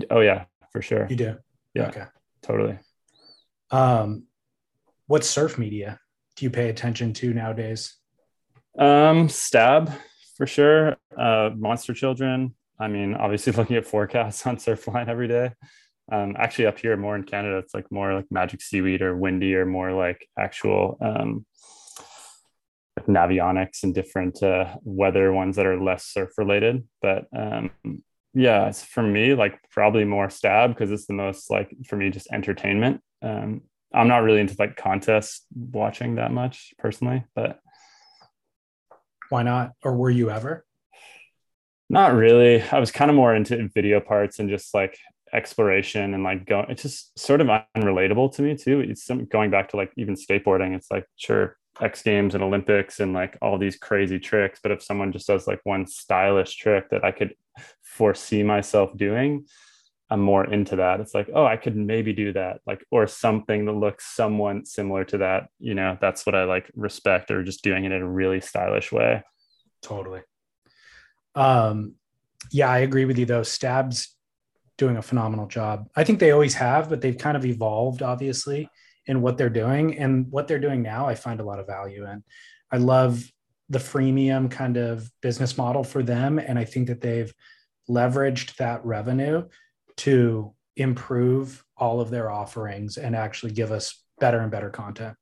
Oh 0.09 0.21
yeah 0.21 0.45
for 0.71 0.81
sure. 0.81 1.07
You 1.09 1.15
do? 1.15 1.37
Yeah 1.73 1.87
okay. 1.87 2.05
totally. 2.41 2.79
Um 3.69 4.23
what 5.07 5.25
surf 5.25 5.57
media 5.57 5.99
do 6.37 6.45
you 6.45 6.49
pay 6.49 6.69
attention 6.69 7.13
to 7.13 7.33
nowadays? 7.33 7.95
Um 8.79 9.27
stab 9.27 9.91
for 10.41 10.47
sure. 10.47 10.97
Uh, 11.15 11.51
Monster 11.55 11.93
Children. 11.93 12.55
I 12.81 12.87
mean, 12.87 13.13
obviously 13.13 13.53
looking 13.57 13.77
at 13.77 13.85
forecasts 13.85 14.45
on 14.45 14.57
Surfline 14.57 15.07
every 15.07 15.27
day. 15.27 15.51
Um, 16.11 16.35
actually, 16.37 16.65
up 16.65 16.79
here 16.79 16.97
more 16.97 17.15
in 17.15 17.23
Canada, 17.23 17.57
it's 17.57 17.73
like 17.73 17.89
more 17.91 18.13
like 18.13 18.25
Magic 18.31 18.61
Seaweed 18.61 19.01
or 19.01 19.15
Windy 19.15 19.55
or 19.55 19.65
more 19.65 19.93
like 19.93 20.27
actual 20.37 20.97
um, 20.99 21.45
Navionics 23.07 23.83
and 23.83 23.93
different 23.93 24.41
uh, 24.43 24.75
weather 24.83 25.31
ones 25.31 25.55
that 25.55 25.65
are 25.65 25.81
less 25.81 26.05
surf 26.05 26.31
related. 26.37 26.85
But 27.01 27.27
um, 27.35 27.71
yeah, 28.33 28.67
it's 28.67 28.83
for 28.83 29.03
me 29.03 29.35
like 29.35 29.59
probably 29.69 30.03
more 30.03 30.29
stab 30.29 30.71
because 30.71 30.91
it's 30.91 31.05
the 31.05 31.13
most 31.13 31.49
like 31.49 31.73
for 31.87 31.95
me 31.95 32.09
just 32.09 32.31
entertainment. 32.33 33.01
Um, 33.21 33.61
I'm 33.93 34.07
not 34.07 34.23
really 34.23 34.41
into 34.41 34.55
like 34.57 34.75
contest 34.75 35.45
watching 35.53 36.15
that 36.15 36.31
much 36.31 36.73
personally, 36.77 37.23
but 37.35 37.59
why 39.29 39.43
not? 39.43 39.71
Or 39.83 39.95
were 39.95 40.09
you 40.09 40.29
ever? 40.29 40.65
Not 41.91 42.13
really. 42.13 42.61
I 42.61 42.79
was 42.79 42.89
kind 42.89 43.11
of 43.11 43.17
more 43.17 43.35
into 43.35 43.67
video 43.67 43.99
parts 43.99 44.39
and 44.39 44.49
just 44.49 44.73
like 44.73 44.97
exploration 45.33 46.13
and 46.13 46.23
like 46.23 46.45
going. 46.45 46.67
It's 46.69 46.83
just 46.83 47.19
sort 47.19 47.41
of 47.41 47.47
unrelatable 47.75 48.33
to 48.35 48.41
me 48.41 48.55
too. 48.55 48.79
It's 48.79 49.03
some, 49.03 49.25
going 49.25 49.51
back 49.51 49.67
to 49.69 49.75
like 49.75 49.91
even 49.97 50.15
skateboarding. 50.15 50.73
It's 50.73 50.89
like 50.89 51.05
sure 51.17 51.57
X 51.81 52.01
Games 52.01 52.33
and 52.33 52.45
Olympics 52.45 53.01
and 53.01 53.11
like 53.11 53.37
all 53.41 53.57
these 53.57 53.75
crazy 53.75 54.19
tricks, 54.19 54.61
but 54.63 54.71
if 54.71 54.81
someone 54.81 55.11
just 55.11 55.27
does 55.27 55.47
like 55.47 55.59
one 55.65 55.85
stylish 55.85 56.55
trick 56.55 56.89
that 56.91 57.03
I 57.03 57.11
could 57.11 57.35
foresee 57.81 58.41
myself 58.41 58.95
doing, 58.95 59.45
I'm 60.09 60.21
more 60.21 60.45
into 60.45 60.77
that. 60.77 61.01
It's 61.01 61.13
like, 61.13 61.29
oh, 61.33 61.45
I 61.45 61.57
could 61.57 61.75
maybe 61.75 62.13
do 62.13 62.31
that, 62.33 62.61
like, 62.65 62.85
or 62.89 63.05
something 63.05 63.65
that 63.65 63.73
looks 63.73 64.05
somewhat 64.05 64.65
similar 64.65 65.03
to 65.05 65.17
that. 65.19 65.49
You 65.59 65.73
know, 65.73 65.97
that's 65.99 66.25
what 66.25 66.35
I 66.35 66.45
like 66.45 66.71
respect, 66.73 67.31
or 67.31 67.43
just 67.43 67.65
doing 67.65 67.83
it 67.83 67.91
in 67.91 68.01
a 68.01 68.09
really 68.09 68.39
stylish 68.39 68.93
way. 68.93 69.23
Totally. 69.81 70.21
Um, 71.35 71.95
yeah, 72.51 72.69
I 72.69 72.79
agree 72.79 73.05
with 73.05 73.17
you 73.17 73.25
though. 73.25 73.43
Stab's 73.43 74.15
doing 74.77 74.97
a 74.97 75.01
phenomenal 75.01 75.47
job. 75.47 75.87
I 75.95 76.03
think 76.03 76.19
they 76.19 76.31
always 76.31 76.55
have, 76.55 76.89
but 76.89 77.01
they've 77.01 77.17
kind 77.17 77.37
of 77.37 77.45
evolved, 77.45 78.01
obviously, 78.01 78.67
in 79.05 79.21
what 79.21 79.37
they're 79.37 79.49
doing. 79.49 79.97
And 79.97 80.31
what 80.31 80.47
they're 80.47 80.59
doing 80.59 80.81
now, 80.81 81.07
I 81.07 81.15
find 81.15 81.39
a 81.39 81.43
lot 81.43 81.59
of 81.59 81.67
value 81.67 82.05
in. 82.09 82.23
I 82.71 82.77
love 82.77 83.23
the 83.69 83.79
freemium 83.79 84.49
kind 84.49 84.77
of 84.77 85.09
business 85.21 85.57
model 85.57 85.83
for 85.83 86.03
them. 86.03 86.39
And 86.39 86.57
I 86.57 86.65
think 86.65 86.87
that 86.87 86.99
they've 86.99 87.31
leveraged 87.89 88.55
that 88.57 88.83
revenue 88.85 89.47
to 89.97 90.53
improve 90.75 91.63
all 91.77 92.01
of 92.01 92.09
their 92.09 92.31
offerings 92.31 92.97
and 92.97 93.15
actually 93.15 93.51
give 93.51 93.71
us 93.71 94.03
better 94.19 94.39
and 94.39 94.51
better 94.51 94.69
content. 94.69 95.15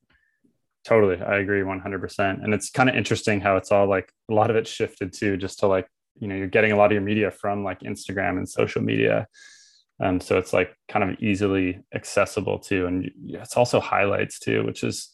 Totally. 0.86 1.22
I 1.22 1.40
agree 1.40 1.62
100%. 1.62 2.44
And 2.44 2.54
it's 2.54 2.70
kind 2.70 2.90
of 2.90 2.96
interesting 2.96 3.42
how 3.42 3.58
it's 3.58 3.72
all 3.72 3.88
like 3.88 4.12
a 4.32 4.34
lot 4.34 4.50
of 4.50 4.56
it 4.56 4.68
shifted 4.68 5.14
to 5.14 5.38
just 5.38 5.60
to 5.60 5.68
like, 5.68 5.88
you 6.20 6.28
know, 6.28 6.36
you're 6.36 6.48
getting 6.48 6.72
a 6.72 6.76
lot 6.76 6.88
of 6.88 6.92
your 6.94 7.02
media 7.02 7.32
from 7.32 7.64
like 7.64 7.82
Instagram 7.82 8.38
and 8.38 8.48
social 8.48 8.82
media. 8.82 9.28
Um, 10.02 10.20
so 10.20 10.38
it's 10.38 10.54
like 10.54 10.74
kind 10.88 11.10
of 11.10 11.20
easily 11.20 11.80
accessible 11.94 12.60
too. 12.60 12.86
And 12.86 13.12
it's 13.28 13.58
also 13.58 13.80
highlights 13.80 14.40
too, 14.40 14.66
which 14.66 14.84
is, 14.84 15.10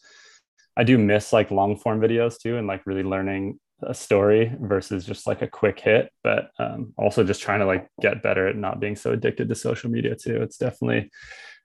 I 0.76 0.84
do 0.84 0.98
miss 0.98 1.32
like 1.32 1.50
long 1.50 1.76
form 1.76 2.00
videos 2.00 2.38
too, 2.38 2.56
and 2.56 2.66
like 2.66 2.86
really 2.86 3.02
learning 3.02 3.58
a 3.82 3.94
story 3.94 4.52
versus 4.60 5.04
just 5.04 5.26
like 5.26 5.42
a 5.42 5.46
quick 5.46 5.78
hit 5.78 6.10
but 6.24 6.50
um, 6.58 6.94
also 6.96 7.22
just 7.22 7.42
trying 7.42 7.60
to 7.60 7.66
like 7.66 7.86
get 8.00 8.22
better 8.22 8.48
at 8.48 8.56
not 8.56 8.80
being 8.80 8.96
so 8.96 9.12
addicted 9.12 9.48
to 9.48 9.54
social 9.54 9.90
media 9.90 10.14
too 10.14 10.40
it's 10.40 10.56
definitely 10.56 11.10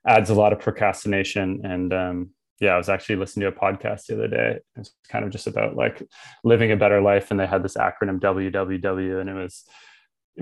adds 0.06 0.30
a 0.30 0.34
lot 0.34 0.52
of 0.52 0.58
procrastination 0.58 1.60
and 1.64 1.92
um, 1.92 2.30
yeah 2.62 2.74
i 2.74 2.78
was 2.78 2.88
actually 2.88 3.16
listening 3.16 3.50
to 3.50 3.56
a 3.56 3.60
podcast 3.60 4.06
the 4.06 4.14
other 4.14 4.28
day. 4.28 4.58
It's 4.76 4.92
kind 5.08 5.24
of 5.24 5.30
just 5.30 5.48
about 5.48 5.76
like 5.76 6.02
living 6.44 6.70
a 6.70 6.76
better 6.76 7.00
life 7.00 7.30
and 7.30 7.38
they 7.38 7.46
had 7.46 7.62
this 7.62 7.76
acronym 7.76 8.20
www 8.20 9.20
and 9.20 9.28
it 9.28 9.34
was 9.34 9.64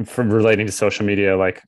from 0.05 0.31
relating 0.31 0.67
to 0.67 0.73
social 0.73 1.07
media 1.07 1.37
like 1.37 1.63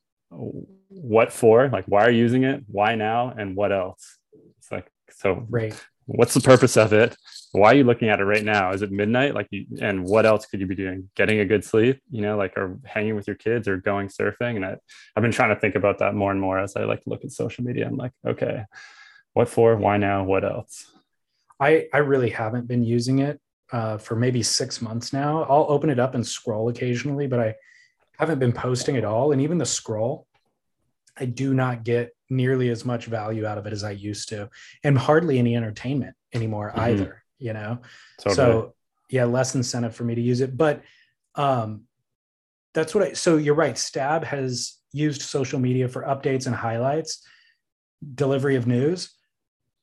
what 0.89 1.33
for? 1.33 1.69
Like 1.69 1.87
why 1.87 2.05
are 2.05 2.11
you 2.11 2.19
using 2.19 2.45
it? 2.45 2.65
Why 2.67 2.95
now? 2.95 3.35
And 3.37 3.57
what 3.57 3.73
else? 3.73 4.19
It's 4.59 4.71
like 4.71 4.91
so 5.11 5.47
right. 5.49 5.75
what's 6.05 6.35
the 6.35 6.41
purpose 6.41 6.77
of 6.77 6.93
it? 6.93 7.17
Why 7.53 7.73
are 7.73 7.75
you 7.75 7.85
looking 7.85 8.09
at 8.09 8.21
it 8.21 8.25
right 8.25 8.45
now? 8.45 8.73
Is 8.73 8.83
it 8.83 8.91
midnight? 8.93 9.35
Like 9.35 9.49
you, 9.51 9.67
and 9.81 10.05
what 10.05 10.27
else 10.27 10.47
could 10.47 10.61
you 10.61 10.67
be 10.67 10.75
doing? 10.75 11.11
Getting 11.17 11.41
a 11.41 11.47
good 11.47 11.65
sleep 11.65 12.03
you 12.11 12.21
know 12.21 12.37
like 12.37 12.59
or 12.59 12.79
hanging 12.85 13.17
with 13.17 13.27
your 13.27 13.37
kids 13.37 13.69
or 13.69 13.79
going 13.79 14.09
surfing? 14.09 14.57
And 14.57 14.67
I, 14.67 14.77
i've 15.17 15.23
been 15.23 15.33
trying 15.33 15.55
to 15.55 15.61
think 15.61 15.77
about 15.77 15.99
that 16.01 16.15
more 16.15 16.31
and 16.31 16.41
more 16.41 16.59
as 16.59 16.77
i 16.77 16.85
like 16.85 17.03
look 17.07 17.25
at 17.25 17.33
social 17.33 17.65
media. 17.65 17.87
I'm 17.87 17.97
like 17.97 18.13
okay 18.27 18.65
what 19.35 19.49
for 19.49 19.77
why 19.77 19.97
now 19.97 20.25
what 20.25 20.45
else 20.45 20.91
i 21.61 21.87
i 21.93 21.99
really 21.99 22.31
haven't 22.31 22.67
been 22.67 22.83
using 22.83 23.21
it 23.21 23.41
uh, 23.73 23.97
for 23.97 24.17
maybe 24.17 24.43
six 24.43 24.83
months 24.83 25.13
now 25.13 25.45
i'll 25.45 25.67
open 25.69 25.89
it 25.89 25.99
up 25.99 26.15
and 26.15 26.27
scroll 26.27 26.69
occasionally 26.69 27.27
but 27.27 27.41
i 27.41 27.55
haven't 28.19 28.39
been 28.39 28.53
posting 28.53 28.97
at 28.97 29.05
all 29.05 29.33
and 29.33 29.41
even 29.41 29.57
the 29.59 29.67
scroll 29.67 30.27
i 31.19 31.25
do 31.25 31.55
not 31.55 31.83
get 31.85 32.11
nearly 32.29 32.71
as 32.71 32.85
much 32.85 33.07
value 33.07 33.45
out 33.45 33.59
of 33.59 33.67
it 33.67 33.75
as 33.75 33.85
I 33.85 33.91
used 33.91 34.31
to, 34.31 34.49
and 34.85 34.97
hardly 34.97 35.39
any 35.39 35.55
entertainment 35.55 36.17
anymore 36.33 36.73
Mhm. 36.75 36.79
either, 36.79 37.25
you 37.39 37.53
know? 37.53 37.83
Totally. 38.19 38.35
So 38.37 38.75
yeah, 39.11 39.25
less 39.27 39.55
incentive 39.55 39.95
for 39.95 40.05
me 40.05 40.15
to 40.15 40.21
use 40.23 40.41
it. 40.41 40.57
But 40.57 40.83
um 41.35 41.83
that's 42.73 42.95
what 42.95 43.05
I 43.05 43.13
so 43.13 43.37
you're 43.37 43.55
right. 43.55 43.77
Stab 43.77 44.25
has 44.25 44.79
used 44.93 45.21
social 45.21 45.59
media 45.61 45.89
for 45.89 46.05
updates 46.05 46.47
and 46.47 46.57
highlights, 46.57 47.23
delivery 48.15 48.57
of 48.57 48.67
news. 48.67 49.15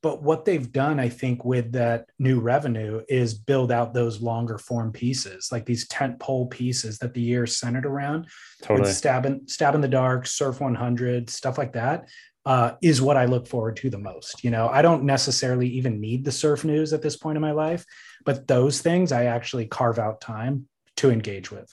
But 0.01 0.23
what 0.23 0.45
they've 0.45 0.71
done, 0.71 0.97
I 0.99 1.09
think, 1.09 1.43
with 1.43 1.73
that 1.73 2.05
new 2.19 2.39
revenue 2.39 3.01
is 3.09 3.33
build 3.33 3.69
out 3.71 3.93
those 3.93 4.21
longer 4.21 4.57
form 4.57 4.91
pieces, 4.93 5.49
like 5.51 5.65
these 5.65 5.87
tent 5.89 6.19
pole 6.19 6.47
pieces 6.47 6.99
that 6.99 7.13
the 7.13 7.21
year 7.21 7.43
is 7.43 7.57
centered 7.57 7.85
around. 7.85 8.27
Totally. 8.61 8.87
With 8.87 8.95
stab 8.95 9.25
in, 9.25 9.47
stab 9.47 9.75
in 9.75 9.81
the 9.81 9.87
dark, 9.89 10.25
surf 10.25 10.61
100, 10.61 11.29
stuff 11.29 11.57
like 11.57 11.73
that 11.73 12.07
uh, 12.45 12.71
is 12.81 13.01
what 13.01 13.17
I 13.17 13.25
look 13.25 13.45
forward 13.45 13.75
to 13.77 13.89
the 13.89 13.97
most. 13.97 14.41
You 14.43 14.51
know, 14.51 14.69
I 14.69 14.81
don't 14.81 15.03
necessarily 15.03 15.67
even 15.67 15.99
need 15.99 16.23
the 16.23 16.31
surf 16.31 16.63
news 16.63 16.93
at 16.93 17.01
this 17.01 17.17
point 17.17 17.35
in 17.35 17.41
my 17.41 17.51
life, 17.51 17.83
but 18.25 18.47
those 18.47 18.79
things 18.81 19.11
I 19.11 19.25
actually 19.25 19.65
carve 19.67 19.99
out 19.99 20.21
time 20.21 20.67
to 20.97 21.11
engage 21.11 21.51
with. 21.51 21.69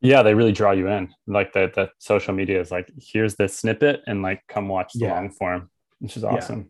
yeah 0.00 0.22
they 0.22 0.34
really 0.34 0.52
draw 0.52 0.70
you 0.72 0.86
in 0.88 1.12
like 1.26 1.52
that 1.52 1.74
that 1.74 1.90
social 1.98 2.32
media 2.34 2.58
is 2.60 2.70
like 2.70 2.88
here's 2.98 3.34
this 3.36 3.56
snippet 3.58 4.00
and 4.06 4.22
like 4.22 4.40
come 4.48 4.66
watch 4.68 4.92
the 4.94 5.04
Yeah. 5.06 5.14
long 5.14 5.30
form 5.30 5.70
which 5.98 6.16
is 6.16 6.24
awesome 6.24 6.60
Yeah, 6.60 6.64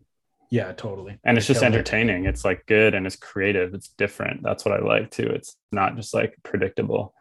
totally. 0.77 1.17
and 1.23 1.37
it's 1.37 1.47
They 1.47 1.53
just 1.53 1.61
killed 1.61 1.73
it. 1.73 1.77
entertaining 1.77 2.25
it's 2.25 2.43
like 2.43 2.65
good 2.67 2.93
and 2.93 3.07
it's 3.07 3.15
creative 3.15 3.73
it's 3.73 3.87
different 3.97 4.43
that's 4.43 4.65
what 4.65 4.73
i 4.73 4.83
like 4.83 5.09
too 5.09 5.27
it's 5.27 5.55
not 5.71 5.95
just 5.95 6.13
like 6.13 6.35
predictable 6.43 7.13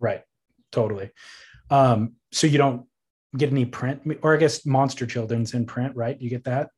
Right. 0.00 0.22
Totally. 0.70 1.10
Um, 1.70 2.14
so 2.30 2.46
you 2.46 2.56
don't 2.58 2.86
get 3.36 3.50
any 3.50 3.64
print, 3.64 4.02
or 4.22 4.32
I 4.34 4.36
guess 4.38 4.64
Monster 4.64 5.06
Children's 5.06 5.54
in 5.54 5.66
print, 5.66 5.96
right? 5.96 6.16
You 6.20 6.30
get 6.30 6.44
that? 6.44 6.70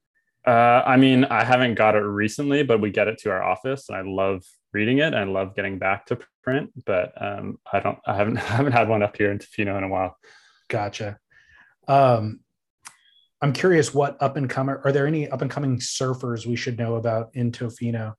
uh 0.47 0.83
i 0.87 0.97
mean 0.97 1.25
i 1.27 1.45
haven't 1.45 1.75
got 1.75 1.95
it 1.95 1.99
recently 2.01 2.63
but 2.63 2.81
we 2.81 2.91
get 2.91 3.09
it 3.09 3.19
to 3.19 3.31
our 3.31 3.43
office 3.43 3.91
and 3.91 3.99
i 3.99 4.01
love 4.01 4.43
reading 4.73 4.97
it 4.97 5.13
i 5.13 5.23
love 5.25 5.55
getting 5.55 5.79
back 5.79 6.07
to 6.07 6.19
print 6.43 6.71
but 6.87 7.13
um 7.21 7.59
i 7.71 7.79
don't 7.79 7.99
i 8.07 8.17
haven't 8.17 8.39
I 8.51 8.57
haven't 8.57 8.73
had 8.73 8.89
one 8.89 9.03
up 9.03 9.19
here 9.19 9.31
in 9.31 9.39
tofino 9.39 9.77
in 9.77 9.85
a 9.85 9.89
while 9.89 10.17
Gotcha. 10.69 11.19
Um, 11.87 12.41
I'm 13.43 13.53
curious 13.53 13.95
what 13.95 14.17
up 14.21 14.37
and 14.37 14.49
comer 14.51 14.81
are 14.85 14.93
there 14.93 15.07
any 15.07 15.29
up 15.29 15.41
and 15.43 15.51
coming 15.51 15.79
surfers 15.79 16.47
we 16.47 16.57
should 16.57 16.79
know 16.79 16.97
about 16.97 17.31
in 17.35 17.53
Tofino? 17.53 18.15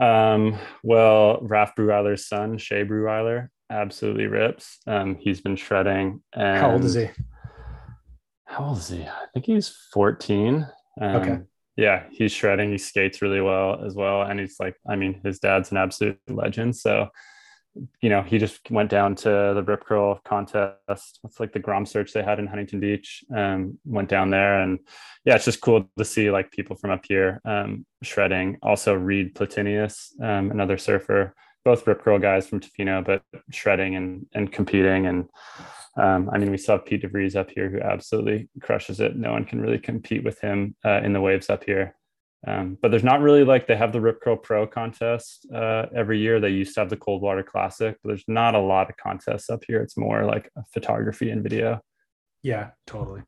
Um, 0.00 0.58
well, 0.82 1.38
Raf 1.42 1.74
Bruhwiler's 1.74 2.26
son, 2.26 2.58
Shay 2.58 2.84
Bruhwiler, 2.84 3.48
absolutely 3.70 4.26
rips. 4.26 4.78
Um, 4.86 5.16
he's 5.16 5.40
been 5.40 5.56
shredding. 5.56 6.22
And 6.34 6.58
How 6.58 6.72
old 6.72 6.84
is 6.84 6.94
he? 6.94 7.08
How 8.44 8.64
old 8.66 8.78
is 8.78 8.88
he? 8.88 9.02
I 9.04 9.26
think 9.34 9.46
he's 9.46 9.74
14. 9.92 10.66
Um, 11.00 11.16
Okay. 11.16 11.38
Yeah, 11.78 12.04
he's 12.10 12.32
shredding. 12.32 12.70
He 12.70 12.78
skates 12.78 13.20
really 13.20 13.42
well 13.42 13.84
as 13.84 13.94
well. 13.94 14.22
And 14.22 14.40
he's 14.40 14.56
like, 14.58 14.76
I 14.88 14.96
mean, 14.96 15.20
his 15.22 15.40
dad's 15.40 15.70
an 15.72 15.76
absolute 15.76 16.18
legend. 16.26 16.74
So, 16.74 17.08
you 18.00 18.08
know, 18.08 18.22
he 18.22 18.38
just 18.38 18.70
went 18.70 18.90
down 18.90 19.14
to 19.16 19.52
the 19.54 19.62
Rip 19.62 19.84
Curl 19.84 20.20
contest. 20.24 21.20
It's 21.24 21.40
like 21.40 21.52
the 21.52 21.58
Grom 21.58 21.86
search 21.86 22.12
they 22.12 22.22
had 22.22 22.38
in 22.38 22.46
Huntington 22.46 22.80
Beach. 22.80 23.24
Um, 23.34 23.78
went 23.84 24.08
down 24.08 24.30
there 24.30 24.60
and 24.60 24.78
yeah, 25.24 25.34
it's 25.34 25.44
just 25.44 25.60
cool 25.60 25.88
to 25.98 26.04
see 26.04 26.30
like 26.30 26.52
people 26.52 26.76
from 26.76 26.90
up 26.90 27.04
here 27.06 27.40
um, 27.44 27.84
shredding. 28.02 28.58
Also, 28.62 28.94
Reed 28.94 29.34
Platinius, 29.34 30.12
um, 30.22 30.50
another 30.50 30.78
surfer, 30.78 31.34
both 31.64 31.86
Rip 31.86 32.02
Curl 32.02 32.20
guys 32.20 32.46
from 32.46 32.60
Tofino, 32.60 33.04
but 33.04 33.22
shredding 33.50 33.96
and 33.96 34.26
and 34.34 34.52
competing. 34.52 35.06
And 35.06 35.28
um, 35.96 36.30
I 36.32 36.38
mean, 36.38 36.52
we 36.52 36.58
saw 36.58 36.78
Pete 36.78 37.02
DeVries 37.02 37.34
up 37.34 37.50
here 37.50 37.68
who 37.68 37.80
absolutely 37.80 38.48
crushes 38.60 39.00
it. 39.00 39.16
No 39.16 39.32
one 39.32 39.44
can 39.44 39.60
really 39.60 39.78
compete 39.78 40.22
with 40.22 40.40
him 40.40 40.76
uh, 40.84 41.00
in 41.02 41.12
the 41.12 41.20
waves 41.20 41.50
up 41.50 41.64
here. 41.64 41.95
Um, 42.46 42.78
but 42.80 42.92
there's 42.92 43.02
not 43.02 43.20
really 43.20 43.42
like 43.42 43.66
they 43.66 43.76
have 43.76 43.92
the 43.92 44.00
Rip 44.00 44.20
Curl 44.20 44.36
Pro 44.36 44.66
contest 44.66 45.46
uh, 45.52 45.86
every 45.94 46.20
year. 46.20 46.38
They 46.38 46.50
used 46.50 46.74
to 46.74 46.80
have 46.80 46.90
the 46.90 46.96
Cold 46.96 47.20
Water 47.20 47.42
Classic, 47.42 47.96
but 48.02 48.08
there's 48.08 48.24
not 48.28 48.54
a 48.54 48.60
lot 48.60 48.88
of 48.88 48.96
contests 48.96 49.50
up 49.50 49.64
here. 49.66 49.82
It's 49.82 49.96
more 49.96 50.24
like 50.24 50.50
photography 50.72 51.30
and 51.30 51.42
video. 51.42 51.80
Yeah, 52.42 52.70
totally. 52.86 53.22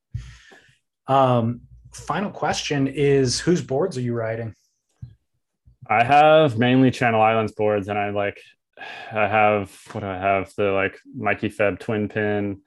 Um, 1.08 1.62
final 1.92 2.30
question 2.30 2.86
is 2.86 3.40
whose 3.40 3.60
boards 3.60 3.98
are 3.98 4.02
you 4.02 4.14
riding? 4.14 4.54
I 5.88 6.04
have 6.04 6.56
mainly 6.56 6.92
Channel 6.92 7.20
Islands 7.20 7.52
boards, 7.52 7.88
and 7.88 7.98
I 7.98 8.10
like, 8.10 8.40
I 9.10 9.26
have 9.26 9.76
what 9.90 10.00
do 10.00 10.06
I 10.06 10.18
have? 10.18 10.52
The 10.56 10.70
like 10.70 10.96
Mikey 11.16 11.48
Feb 11.48 11.80
twin 11.80 12.08
pin, 12.08 12.60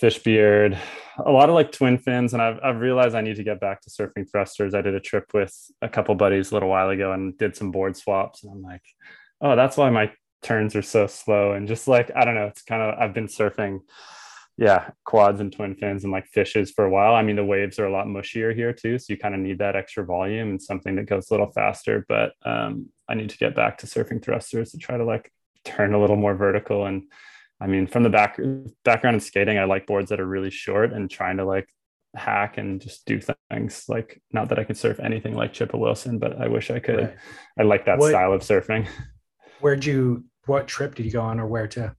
Fishbeard, 0.00 0.78
a 1.24 1.30
lot 1.30 1.48
of 1.48 1.54
like 1.54 1.72
twin 1.72 1.98
fins, 1.98 2.32
and 2.32 2.42
I've 2.42 2.58
I've 2.62 2.80
realized 2.80 3.14
I 3.14 3.20
need 3.20 3.36
to 3.36 3.44
get 3.44 3.60
back 3.60 3.80
to 3.82 3.90
surfing 3.90 4.30
thrusters. 4.30 4.74
I 4.74 4.82
did 4.82 4.94
a 4.94 5.00
trip 5.00 5.26
with 5.32 5.54
a 5.82 5.88
couple 5.88 6.14
buddies 6.14 6.50
a 6.50 6.54
little 6.54 6.68
while 6.68 6.90
ago 6.90 7.12
and 7.12 7.36
did 7.38 7.56
some 7.56 7.70
board 7.70 7.96
swaps, 7.96 8.42
and 8.42 8.52
I'm 8.52 8.62
like, 8.62 8.82
oh, 9.40 9.56
that's 9.56 9.76
why 9.76 9.90
my 9.90 10.12
turns 10.42 10.74
are 10.74 10.82
so 10.82 11.06
slow, 11.06 11.52
and 11.52 11.68
just 11.68 11.86
like 11.86 12.10
I 12.14 12.24
don't 12.24 12.34
know, 12.34 12.46
it's 12.46 12.62
kind 12.62 12.82
of 12.82 12.98
I've 12.98 13.14
been 13.14 13.28
surfing 13.28 13.80
yeah, 14.56 14.90
quads 15.04 15.40
and 15.40 15.52
twin 15.52 15.74
fins 15.74 16.04
and 16.04 16.12
like 16.12 16.26
fishes 16.26 16.70
for 16.70 16.84
a 16.84 16.90
while. 16.90 17.14
I 17.14 17.22
mean, 17.22 17.36
the 17.36 17.44
waves 17.44 17.78
are 17.78 17.86
a 17.86 17.92
lot 17.92 18.06
mushier 18.06 18.54
here 18.54 18.72
too, 18.72 18.98
so 18.98 19.12
you 19.12 19.18
kind 19.18 19.34
of 19.34 19.40
need 19.40 19.58
that 19.58 19.74
extra 19.74 20.04
volume 20.04 20.50
and 20.50 20.62
something 20.62 20.94
that 20.94 21.06
goes 21.06 21.28
a 21.30 21.34
little 21.34 21.50
faster. 21.50 22.04
But 22.08 22.32
um, 22.44 22.88
I 23.08 23.14
need 23.14 23.30
to 23.30 23.38
get 23.38 23.56
back 23.56 23.78
to 23.78 23.86
surfing 23.86 24.22
thrusters 24.22 24.70
to 24.70 24.78
try 24.78 24.96
to 24.96 25.04
like 25.04 25.32
turn 25.64 25.92
a 25.92 26.00
little 26.00 26.16
more 26.16 26.36
vertical. 26.36 26.86
And 26.86 27.10
I 27.64 27.66
mean, 27.66 27.86
from 27.86 28.02
the 28.02 28.10
back 28.10 28.38
background 28.84 29.14
in 29.14 29.20
skating, 29.20 29.58
I 29.58 29.64
like 29.64 29.86
boards 29.86 30.10
that 30.10 30.20
are 30.20 30.26
really 30.26 30.50
short 30.50 30.92
and 30.92 31.10
trying 31.10 31.38
to 31.38 31.46
like 31.46 31.66
hack 32.14 32.58
and 32.58 32.78
just 32.78 33.06
do 33.06 33.18
things. 33.50 33.84
Like, 33.88 34.20
not 34.32 34.50
that 34.50 34.58
I 34.58 34.64
could 34.64 34.76
surf 34.76 35.00
anything 35.00 35.34
like 35.34 35.54
Chippa 35.54 35.78
Wilson, 35.78 36.18
but 36.18 36.38
I 36.38 36.46
wish 36.48 36.70
I 36.70 36.78
could. 36.78 36.98
Right. 36.98 37.16
I 37.58 37.62
like 37.62 37.86
that 37.86 37.98
What- 37.98 38.10
style 38.10 38.34
of 38.34 38.42
surfing. 38.42 38.86
Where'd 39.60 39.82
you 39.86 40.24
what 40.44 40.66
trip 40.68 40.94
did 40.94 41.06
you 41.06 41.12
go 41.12 41.22
on 41.22 41.40
or 41.40 41.46
where 41.46 41.66
to? 41.68 41.96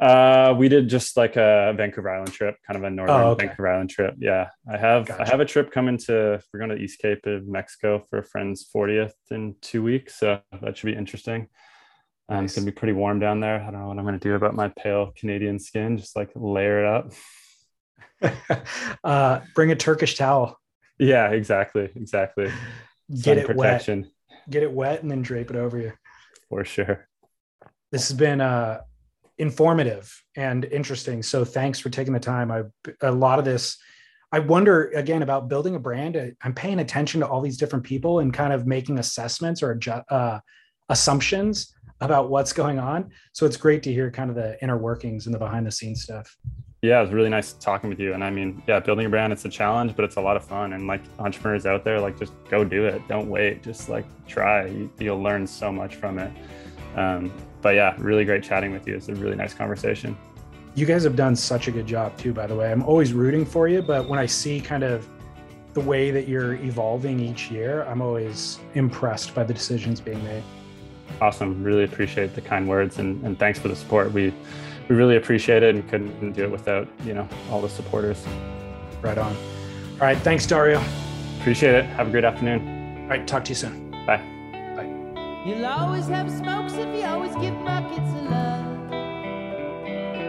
Uh, 0.00 0.54
we 0.58 0.68
did 0.68 0.88
just 0.88 1.16
like 1.16 1.36
a 1.36 1.72
Vancouver 1.76 2.10
Island 2.10 2.32
trip, 2.32 2.56
kind 2.66 2.76
of 2.76 2.82
a 2.82 2.90
northern 2.90 3.14
Oh, 3.16 3.30
okay. 3.30 3.46
Vancouver 3.46 3.68
Island 3.68 3.90
trip. 3.90 4.14
Yeah, 4.18 4.48
I 4.68 4.76
have 4.76 5.08
I 5.08 5.24
have 5.28 5.38
a 5.38 5.44
trip 5.44 5.70
coming 5.70 5.98
to. 5.98 6.40
We're 6.52 6.58
going 6.58 6.70
to 6.70 6.82
East 6.82 6.98
Cape 6.98 7.24
of 7.26 7.46
Mexico 7.46 8.04
for 8.10 8.18
a 8.18 8.24
friend's 8.24 8.68
40th 8.74 9.12
in 9.30 9.54
two 9.60 9.84
weeks, 9.84 10.16
so 10.18 10.40
that 10.62 10.76
should 10.76 10.86
be 10.86 10.96
interesting. 10.96 11.46
Um, 12.28 12.44
It's 12.44 12.54
gonna 12.54 12.66
be 12.66 12.72
pretty 12.72 12.92
warm 12.92 13.18
down 13.20 13.40
there. 13.40 13.60
I 13.60 13.70
don't 13.70 13.80
know 13.80 13.88
what 13.88 13.98
I'm 13.98 14.04
gonna 14.04 14.18
do 14.18 14.34
about 14.34 14.54
my 14.54 14.68
pale 14.68 15.12
Canadian 15.16 15.58
skin. 15.58 15.96
Just 15.96 16.16
like 16.16 16.30
layer 16.34 16.84
it 16.84 16.86
up. 16.86 17.12
Uh, 19.04 19.40
bring 19.54 19.70
a 19.70 19.76
Turkish 19.76 20.16
towel, 20.16 20.58
Yeah, 20.98 21.30
exactly, 21.30 21.88
exactly. 21.94 22.46
get 23.08 23.22
Sun 23.24 23.38
it 23.38 23.46
protection 23.46 24.00
wet, 24.02 24.10
get 24.50 24.62
it 24.64 24.72
wet, 24.72 25.02
and 25.02 25.10
then 25.10 25.22
drape 25.22 25.50
it 25.50 25.56
over 25.56 25.78
you. 25.78 25.92
for 26.48 26.64
sure. 26.64 27.06
This 27.92 28.08
has 28.08 28.16
been 28.18 28.40
uh, 28.40 28.80
informative 29.38 30.12
and 30.36 30.64
interesting. 30.64 31.22
So 31.22 31.44
thanks 31.44 31.78
for 31.78 31.90
taking 31.90 32.12
the 32.12 32.18
time. 32.20 32.50
I 32.50 32.64
a 33.02 33.12
lot 33.12 33.38
of 33.38 33.44
this. 33.44 33.78
I 34.32 34.40
wonder 34.40 34.90
again 34.94 35.22
about 35.22 35.48
building 35.48 35.76
a 35.76 35.78
brand. 35.78 36.34
I'm 36.42 36.54
paying 36.54 36.80
attention 36.80 37.20
to 37.20 37.26
all 37.28 37.40
these 37.40 37.56
different 37.56 37.84
people 37.84 38.18
and 38.18 38.34
kind 38.34 38.52
of 38.52 38.66
making 38.66 38.98
assessments 38.98 39.62
or 39.62 39.78
uh, 40.10 40.40
assumptions 40.88 41.72
about 42.00 42.30
what's 42.30 42.52
going 42.52 42.78
on. 42.78 43.10
So 43.32 43.46
it's 43.46 43.56
great 43.56 43.82
to 43.84 43.92
hear 43.92 44.10
kind 44.10 44.30
of 44.30 44.36
the 44.36 44.62
inner 44.62 44.76
workings 44.78 45.26
and 45.26 45.34
the 45.34 45.38
behind 45.38 45.66
the 45.66 45.72
scenes 45.72 46.02
stuff. 46.02 46.36
yeah, 46.80 46.98
it 46.98 47.02
was 47.02 47.12
really 47.12 47.28
nice 47.28 47.54
talking 47.54 47.90
with 47.90 47.98
you. 47.98 48.14
And 48.14 48.22
I 48.22 48.30
mean, 48.30 48.62
yeah, 48.68 48.78
building 48.78 49.06
a 49.06 49.08
brand, 49.08 49.32
it's 49.32 49.44
a 49.44 49.48
challenge, 49.48 49.96
but 49.96 50.04
it's 50.04 50.16
a 50.16 50.20
lot 50.20 50.36
of 50.36 50.44
fun. 50.44 50.74
And 50.74 50.86
like 50.86 51.02
entrepreneurs 51.18 51.66
out 51.66 51.84
there, 51.84 52.00
like 52.00 52.16
just 52.18 52.32
go 52.48 52.62
do 52.64 52.84
it. 52.86 53.02
Don't 53.08 53.28
wait. 53.28 53.62
Just 53.62 53.88
like 53.88 54.04
try. 54.28 54.66
You, 54.66 54.90
you'll 54.98 55.20
learn 55.20 55.46
so 55.46 55.72
much 55.72 55.96
from 55.96 56.20
it. 56.20 56.32
Um, 56.94 57.32
but 57.62 57.74
yeah, 57.74 57.96
really 57.98 58.24
great 58.24 58.44
chatting 58.44 58.72
with 58.72 58.86
you. 58.86 58.94
It's 58.94 59.08
a 59.08 59.14
really 59.14 59.34
nice 59.34 59.54
conversation. 59.54 60.16
You 60.76 60.86
guys 60.86 61.02
have 61.02 61.16
done 61.16 61.34
such 61.34 61.66
a 61.66 61.72
good 61.72 61.86
job 61.86 62.16
too, 62.16 62.32
by 62.32 62.46
the 62.46 62.54
way. 62.54 62.70
I'm 62.70 62.84
always 62.84 63.12
rooting 63.12 63.44
for 63.44 63.66
you, 63.66 63.82
but 63.82 64.08
when 64.08 64.20
I 64.20 64.26
see 64.26 64.60
kind 64.60 64.84
of 64.84 65.08
the 65.74 65.80
way 65.80 66.12
that 66.12 66.28
you're 66.28 66.54
evolving 66.54 67.18
each 67.18 67.50
year, 67.50 67.82
I'm 67.84 68.00
always 68.00 68.60
impressed 68.74 69.34
by 69.34 69.42
the 69.42 69.52
decisions 69.52 70.00
being 70.00 70.22
made. 70.22 70.44
Awesome. 71.20 71.62
Really 71.62 71.84
appreciate 71.84 72.34
the 72.34 72.40
kind 72.40 72.68
words 72.68 72.98
and, 72.98 73.22
and 73.24 73.38
thanks 73.38 73.58
for 73.58 73.68
the 73.68 73.76
support. 73.76 74.12
We 74.12 74.32
we 74.88 74.96
really 74.96 75.16
appreciate 75.16 75.62
it 75.62 75.74
and 75.74 75.88
couldn't 75.88 76.32
do 76.32 76.44
it 76.44 76.50
without, 76.50 76.88
you 77.04 77.12
know, 77.12 77.28
all 77.50 77.60
the 77.60 77.68
supporters. 77.68 78.24
Right 79.02 79.18
on. 79.18 79.36
All 80.00 80.06
right. 80.06 80.16
Thanks, 80.18 80.46
Dario. 80.46 80.82
Appreciate 81.40 81.74
it. 81.74 81.84
Have 81.86 82.08
a 82.08 82.10
great 82.10 82.24
afternoon. 82.24 83.02
All 83.02 83.08
right. 83.08 83.26
Talk 83.26 83.44
to 83.44 83.50
you 83.50 83.54
soon. 83.54 83.90
Bye. 84.06 84.22
Bye. 84.76 85.42
You'll 85.44 85.66
always 85.66 86.06
have 86.06 86.30
smokes 86.30 86.72
if 86.74 86.88
you 86.96 87.04
always 87.04 87.34
give 87.36 87.54
buckets 87.64 87.98
of 87.98 88.30
love. 88.30 88.66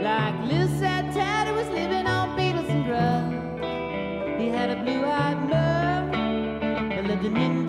Like 0.02 0.40
Lil 0.50 0.68
Sad 0.80 1.14
Tad 1.14 1.54
was 1.56 1.68
living 1.70 2.08
on 2.08 2.38
Beatles 2.38 2.70
and 2.70 2.86
drugs. 2.86 4.42
He 4.42 4.50
had 4.50 4.70
a 4.70 4.82
blue-eyed 4.84 5.50
love, 5.50 6.12
but 6.96 7.06
lived 7.06 7.26
an 7.26 7.69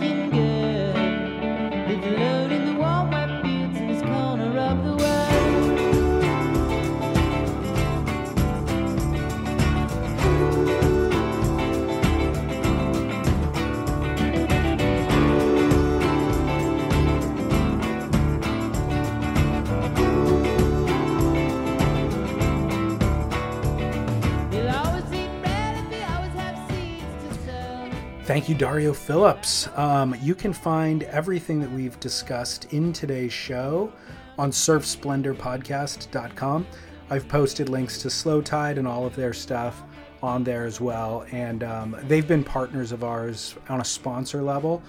Thank 28.30 28.48
you, 28.48 28.54
Dario 28.54 28.94
Phillips. 28.94 29.66
Um, 29.76 30.14
you 30.22 30.36
can 30.36 30.52
find 30.52 31.02
everything 31.02 31.60
that 31.62 31.72
we've 31.72 31.98
discussed 31.98 32.72
in 32.72 32.92
today's 32.92 33.32
show 33.32 33.92
on 34.38 34.52
surfsplendorpodcast.com. 34.52 36.66
I've 37.10 37.26
posted 37.26 37.68
links 37.68 38.00
to 38.02 38.08
Slow 38.08 38.40
Tide 38.40 38.78
and 38.78 38.86
all 38.86 39.04
of 39.04 39.16
their 39.16 39.32
stuff 39.32 39.82
on 40.22 40.44
there 40.44 40.64
as 40.64 40.80
well. 40.80 41.26
And 41.32 41.64
um, 41.64 41.96
they've 42.04 42.28
been 42.28 42.44
partners 42.44 42.92
of 42.92 43.02
ours 43.02 43.56
on 43.68 43.80
a 43.80 43.84
sponsor 43.84 44.42
level 44.42 44.80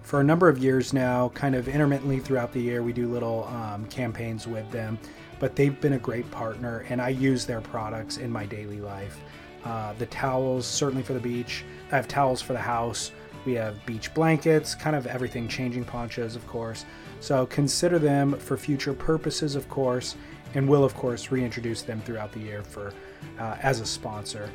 for 0.00 0.22
a 0.22 0.24
number 0.24 0.48
of 0.48 0.56
years 0.56 0.94
now, 0.94 1.28
kind 1.34 1.54
of 1.54 1.68
intermittently 1.68 2.18
throughout 2.18 2.50
the 2.50 2.62
year. 2.62 2.82
We 2.82 2.94
do 2.94 3.12
little 3.12 3.44
um, 3.48 3.84
campaigns 3.88 4.46
with 4.46 4.70
them, 4.70 4.98
but 5.38 5.54
they've 5.54 5.78
been 5.82 5.92
a 5.92 5.98
great 5.98 6.30
partner, 6.30 6.86
and 6.88 7.02
I 7.02 7.10
use 7.10 7.44
their 7.44 7.60
products 7.60 8.16
in 8.16 8.32
my 8.32 8.46
daily 8.46 8.80
life. 8.80 9.20
Uh, 9.66 9.92
the 9.98 10.06
towels, 10.06 10.64
certainly 10.66 11.02
for 11.02 11.12
the 11.12 11.20
beach. 11.20 11.64
I 11.90 11.96
have 11.96 12.06
towels 12.06 12.40
for 12.40 12.52
the 12.52 12.60
house. 12.60 13.10
We 13.44 13.54
have 13.54 13.84
beach 13.84 14.14
blankets, 14.14 14.74
kind 14.74 14.94
of 14.94 15.06
everything, 15.06 15.48
changing 15.48 15.84
ponchos, 15.84 16.36
of 16.36 16.46
course. 16.46 16.84
So 17.20 17.46
consider 17.46 17.98
them 17.98 18.34
for 18.38 18.56
future 18.56 18.92
purposes, 18.94 19.56
of 19.56 19.68
course 19.68 20.16
and 20.54 20.68
we'll, 20.68 20.84
of 20.84 20.94
course 20.94 21.30
reintroduce 21.30 21.82
them 21.82 22.00
throughout 22.00 22.32
the 22.32 22.40
year 22.40 22.62
for 22.62 22.92
uh, 23.38 23.56
as 23.62 23.80
a 23.80 23.86
sponsor 23.86 24.50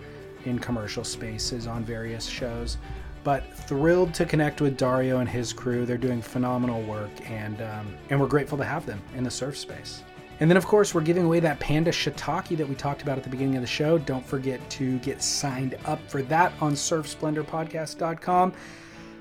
in 0.46 0.58
commercial 0.58 1.04
spaces 1.04 1.68
on 1.68 1.84
various 1.84 2.26
shows 2.26 2.78
but 3.24 3.54
thrilled 3.56 4.12
to 4.16 4.26
connect 4.26 4.62
with 4.62 4.78
Dario 4.78 5.20
and 5.20 5.30
his 5.30 5.54
crew. 5.54 5.86
They're 5.86 5.96
doing 5.96 6.24
phenomenal 6.24 6.82
work, 6.82 7.12
and 7.30 7.62
um, 7.62 7.96
and 8.10 8.20
we're 8.20 8.26
grateful 8.26 8.58
to 8.58 8.64
have 8.64 8.84
them 8.88 9.00
in 9.16 9.24
the 9.24 9.30
surf 9.30 9.56
space. 9.56 10.02
And 10.41 10.49
then, 10.49 10.57
of 10.57 10.65
course, 10.65 10.95
we're 10.95 11.01
giving 11.01 11.23
away 11.23 11.39
that 11.39 11.59
Panda 11.59 11.91
Shiitake 11.91 12.57
that 12.57 12.68
we 12.68 12.73
talked 12.73 13.03
about 13.03 13.15
at 13.15 13.23
the 13.23 13.30
beginning 13.30 13.57
of 13.57 13.61
the 13.61 13.68
show. 13.68 13.99
Don't 13.99 14.26
forget 14.26 14.59
to 14.72 14.97
get 14.99 15.22
signed 15.22 15.77
up 15.85 16.01
for 16.09 16.23
that 16.23 16.51
on 16.59 16.73
SurfSplendorPodcast.com. 16.73 18.53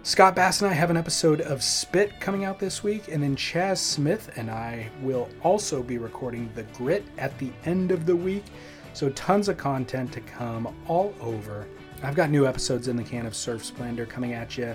Scott 0.02 0.34
Bass 0.34 0.62
and 0.62 0.70
I 0.70 0.72
have 0.72 0.88
an 0.88 0.96
episode 0.96 1.42
of 1.42 1.62
Spit 1.62 2.18
coming 2.20 2.44
out 2.44 2.58
this 2.58 2.82
week, 2.82 3.08
and 3.08 3.22
then 3.22 3.36
Chas 3.36 3.82
Smith 3.82 4.30
and 4.36 4.50
I 4.50 4.88
will 5.02 5.28
also 5.42 5.82
be 5.82 5.98
recording 5.98 6.50
The 6.54 6.62
Grit 6.62 7.04
at 7.18 7.38
the 7.38 7.52
end 7.66 7.90
of 7.90 8.06
the 8.06 8.16
week. 8.16 8.44
So, 8.94 9.10
tons 9.10 9.50
of 9.50 9.58
content 9.58 10.10
to 10.12 10.22
come 10.22 10.74
all 10.88 11.12
over. 11.20 11.66
I've 12.02 12.14
got 12.14 12.30
new 12.30 12.46
episodes 12.46 12.88
in 12.88 12.96
the 12.96 13.04
can 13.04 13.26
of 13.26 13.36
Surf 13.36 13.62
Splendor 13.62 14.06
coming 14.06 14.32
at 14.32 14.56
you 14.56 14.74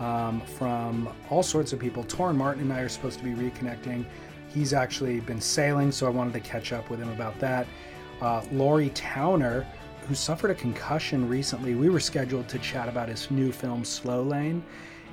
um, 0.00 0.40
from 0.40 1.10
all 1.28 1.42
sorts 1.42 1.74
of 1.74 1.78
people. 1.78 2.02
Torren 2.04 2.34
Martin 2.34 2.62
and 2.62 2.72
I 2.72 2.80
are 2.80 2.88
supposed 2.88 3.18
to 3.18 3.24
be 3.26 3.32
reconnecting. 3.32 4.06
He's 4.54 4.72
actually 4.72 5.20
been 5.20 5.40
sailing, 5.40 5.92
so 5.92 6.06
I 6.06 6.10
wanted 6.10 6.32
to 6.34 6.40
catch 6.40 6.72
up 6.72 6.90
with 6.90 7.00
him 7.00 7.10
about 7.10 7.38
that. 7.40 7.66
Uh, 8.20 8.44
Laurie 8.52 8.90
Towner 8.90 9.66
who 10.08 10.14
suffered 10.14 10.50
a 10.50 10.54
concussion 10.54 11.28
recently. 11.28 11.74
We 11.74 11.88
were 11.88 12.00
scheduled 12.00 12.48
to 12.48 12.58
chat 12.58 12.88
about 12.88 13.08
his 13.08 13.30
new 13.30 13.52
film, 13.52 13.84
Slow 13.84 14.22
Lane, 14.22 14.64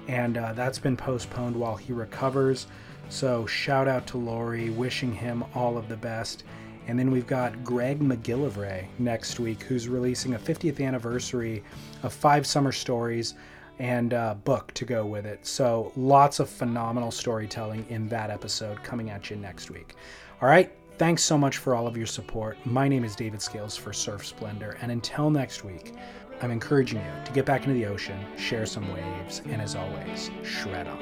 and 0.07 0.37
uh, 0.37 0.53
that's 0.53 0.79
been 0.79 0.97
postponed 0.97 1.55
while 1.55 1.75
he 1.75 1.93
recovers. 1.93 2.67
So, 3.09 3.45
shout 3.45 3.87
out 3.87 4.07
to 4.07 4.17
Laurie, 4.17 4.69
wishing 4.69 5.13
him 5.13 5.43
all 5.53 5.77
of 5.77 5.87
the 5.89 5.97
best. 5.97 6.43
And 6.87 6.97
then 6.97 7.11
we've 7.11 7.27
got 7.27 7.63
Greg 7.63 7.99
McGillivray 7.99 8.87
next 8.97 9.39
week, 9.39 9.63
who's 9.63 9.87
releasing 9.87 10.33
a 10.33 10.39
50th 10.39 10.83
anniversary 10.83 11.63
of 12.01 12.13
Five 12.13 12.47
Summer 12.47 12.71
Stories 12.71 13.35
and 13.79 14.13
a 14.13 14.37
book 14.43 14.73
to 14.73 14.85
go 14.85 15.05
with 15.05 15.25
it. 15.25 15.45
So, 15.47 15.91
lots 15.95 16.39
of 16.39 16.49
phenomenal 16.49 17.11
storytelling 17.11 17.85
in 17.89 18.07
that 18.09 18.29
episode 18.29 18.83
coming 18.83 19.09
at 19.09 19.29
you 19.29 19.37
next 19.37 19.71
week. 19.71 19.95
All 20.41 20.47
right, 20.49 20.71
Thanks 20.99 21.23
so 21.23 21.37
much 21.37 21.57
for 21.59 21.75
all 21.75 21.87
of 21.87 21.95
your 21.95 22.05
support. 22.05 22.57
My 22.65 22.89
name 22.89 23.05
is 23.05 23.15
David 23.15 23.41
Scales 23.41 23.77
for 23.77 23.93
Surf 23.93 24.27
Splendor, 24.27 24.77
and 24.81 24.91
until 24.91 25.29
next 25.29 25.63
week, 25.63 25.93
I'm 26.41 26.51
encouraging 26.51 26.99
you 26.99 27.23
to 27.23 27.31
get 27.31 27.45
back 27.45 27.61
into 27.61 27.73
the 27.73 27.85
ocean, 27.85 28.19
share 28.37 28.65
some 28.65 28.91
waves, 28.93 29.41
and 29.45 29.61
as 29.61 29.77
always, 29.77 30.29
shred 30.43 30.87
on. 30.87 30.99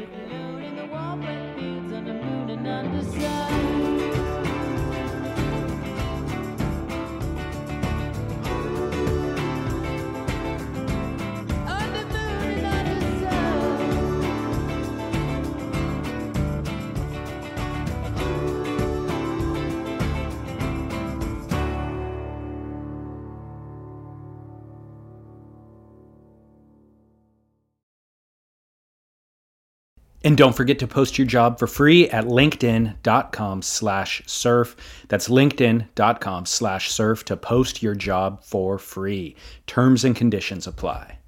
And 30.27 30.37
don't 30.37 30.57
forget 30.57 30.77
to 30.79 30.87
post 30.87 31.17
your 31.17 31.25
job 31.25 31.57
for 31.57 31.67
free 31.67 32.09
at 32.09 32.25
linkedin.com 32.25 33.61
slash 33.61 34.21
surf. 34.25 34.75
That's 35.07 35.29
linkedin.com 35.29 36.45
slash 36.45 36.91
surf 36.91 37.23
to 37.23 37.37
post 37.37 37.81
your 37.81 37.95
job 37.95 38.43
for 38.43 38.77
free. 38.77 39.37
Terms 39.67 40.03
and 40.03 40.13
conditions 40.13 40.67
apply. 40.67 41.19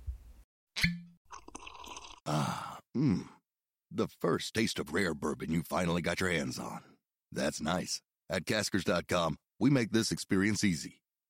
Ah, 2.26 2.80
mmm. 2.97 3.23
The 3.89 4.09
first 4.19 4.53
taste 4.53 4.80
of 4.80 4.93
rare 4.93 5.13
bourbon 5.13 5.53
you 5.53 5.63
finally 5.63 6.01
got 6.01 6.19
your 6.19 6.31
hands 6.31 6.59
on. 6.59 6.81
That's 7.31 7.61
nice. 7.61 8.01
At 8.30 8.43
caskers.com, 8.43 9.38
we 9.61 9.69
make 9.69 9.93
this 9.93 10.11
experience 10.11 10.65
easy. 10.65 10.99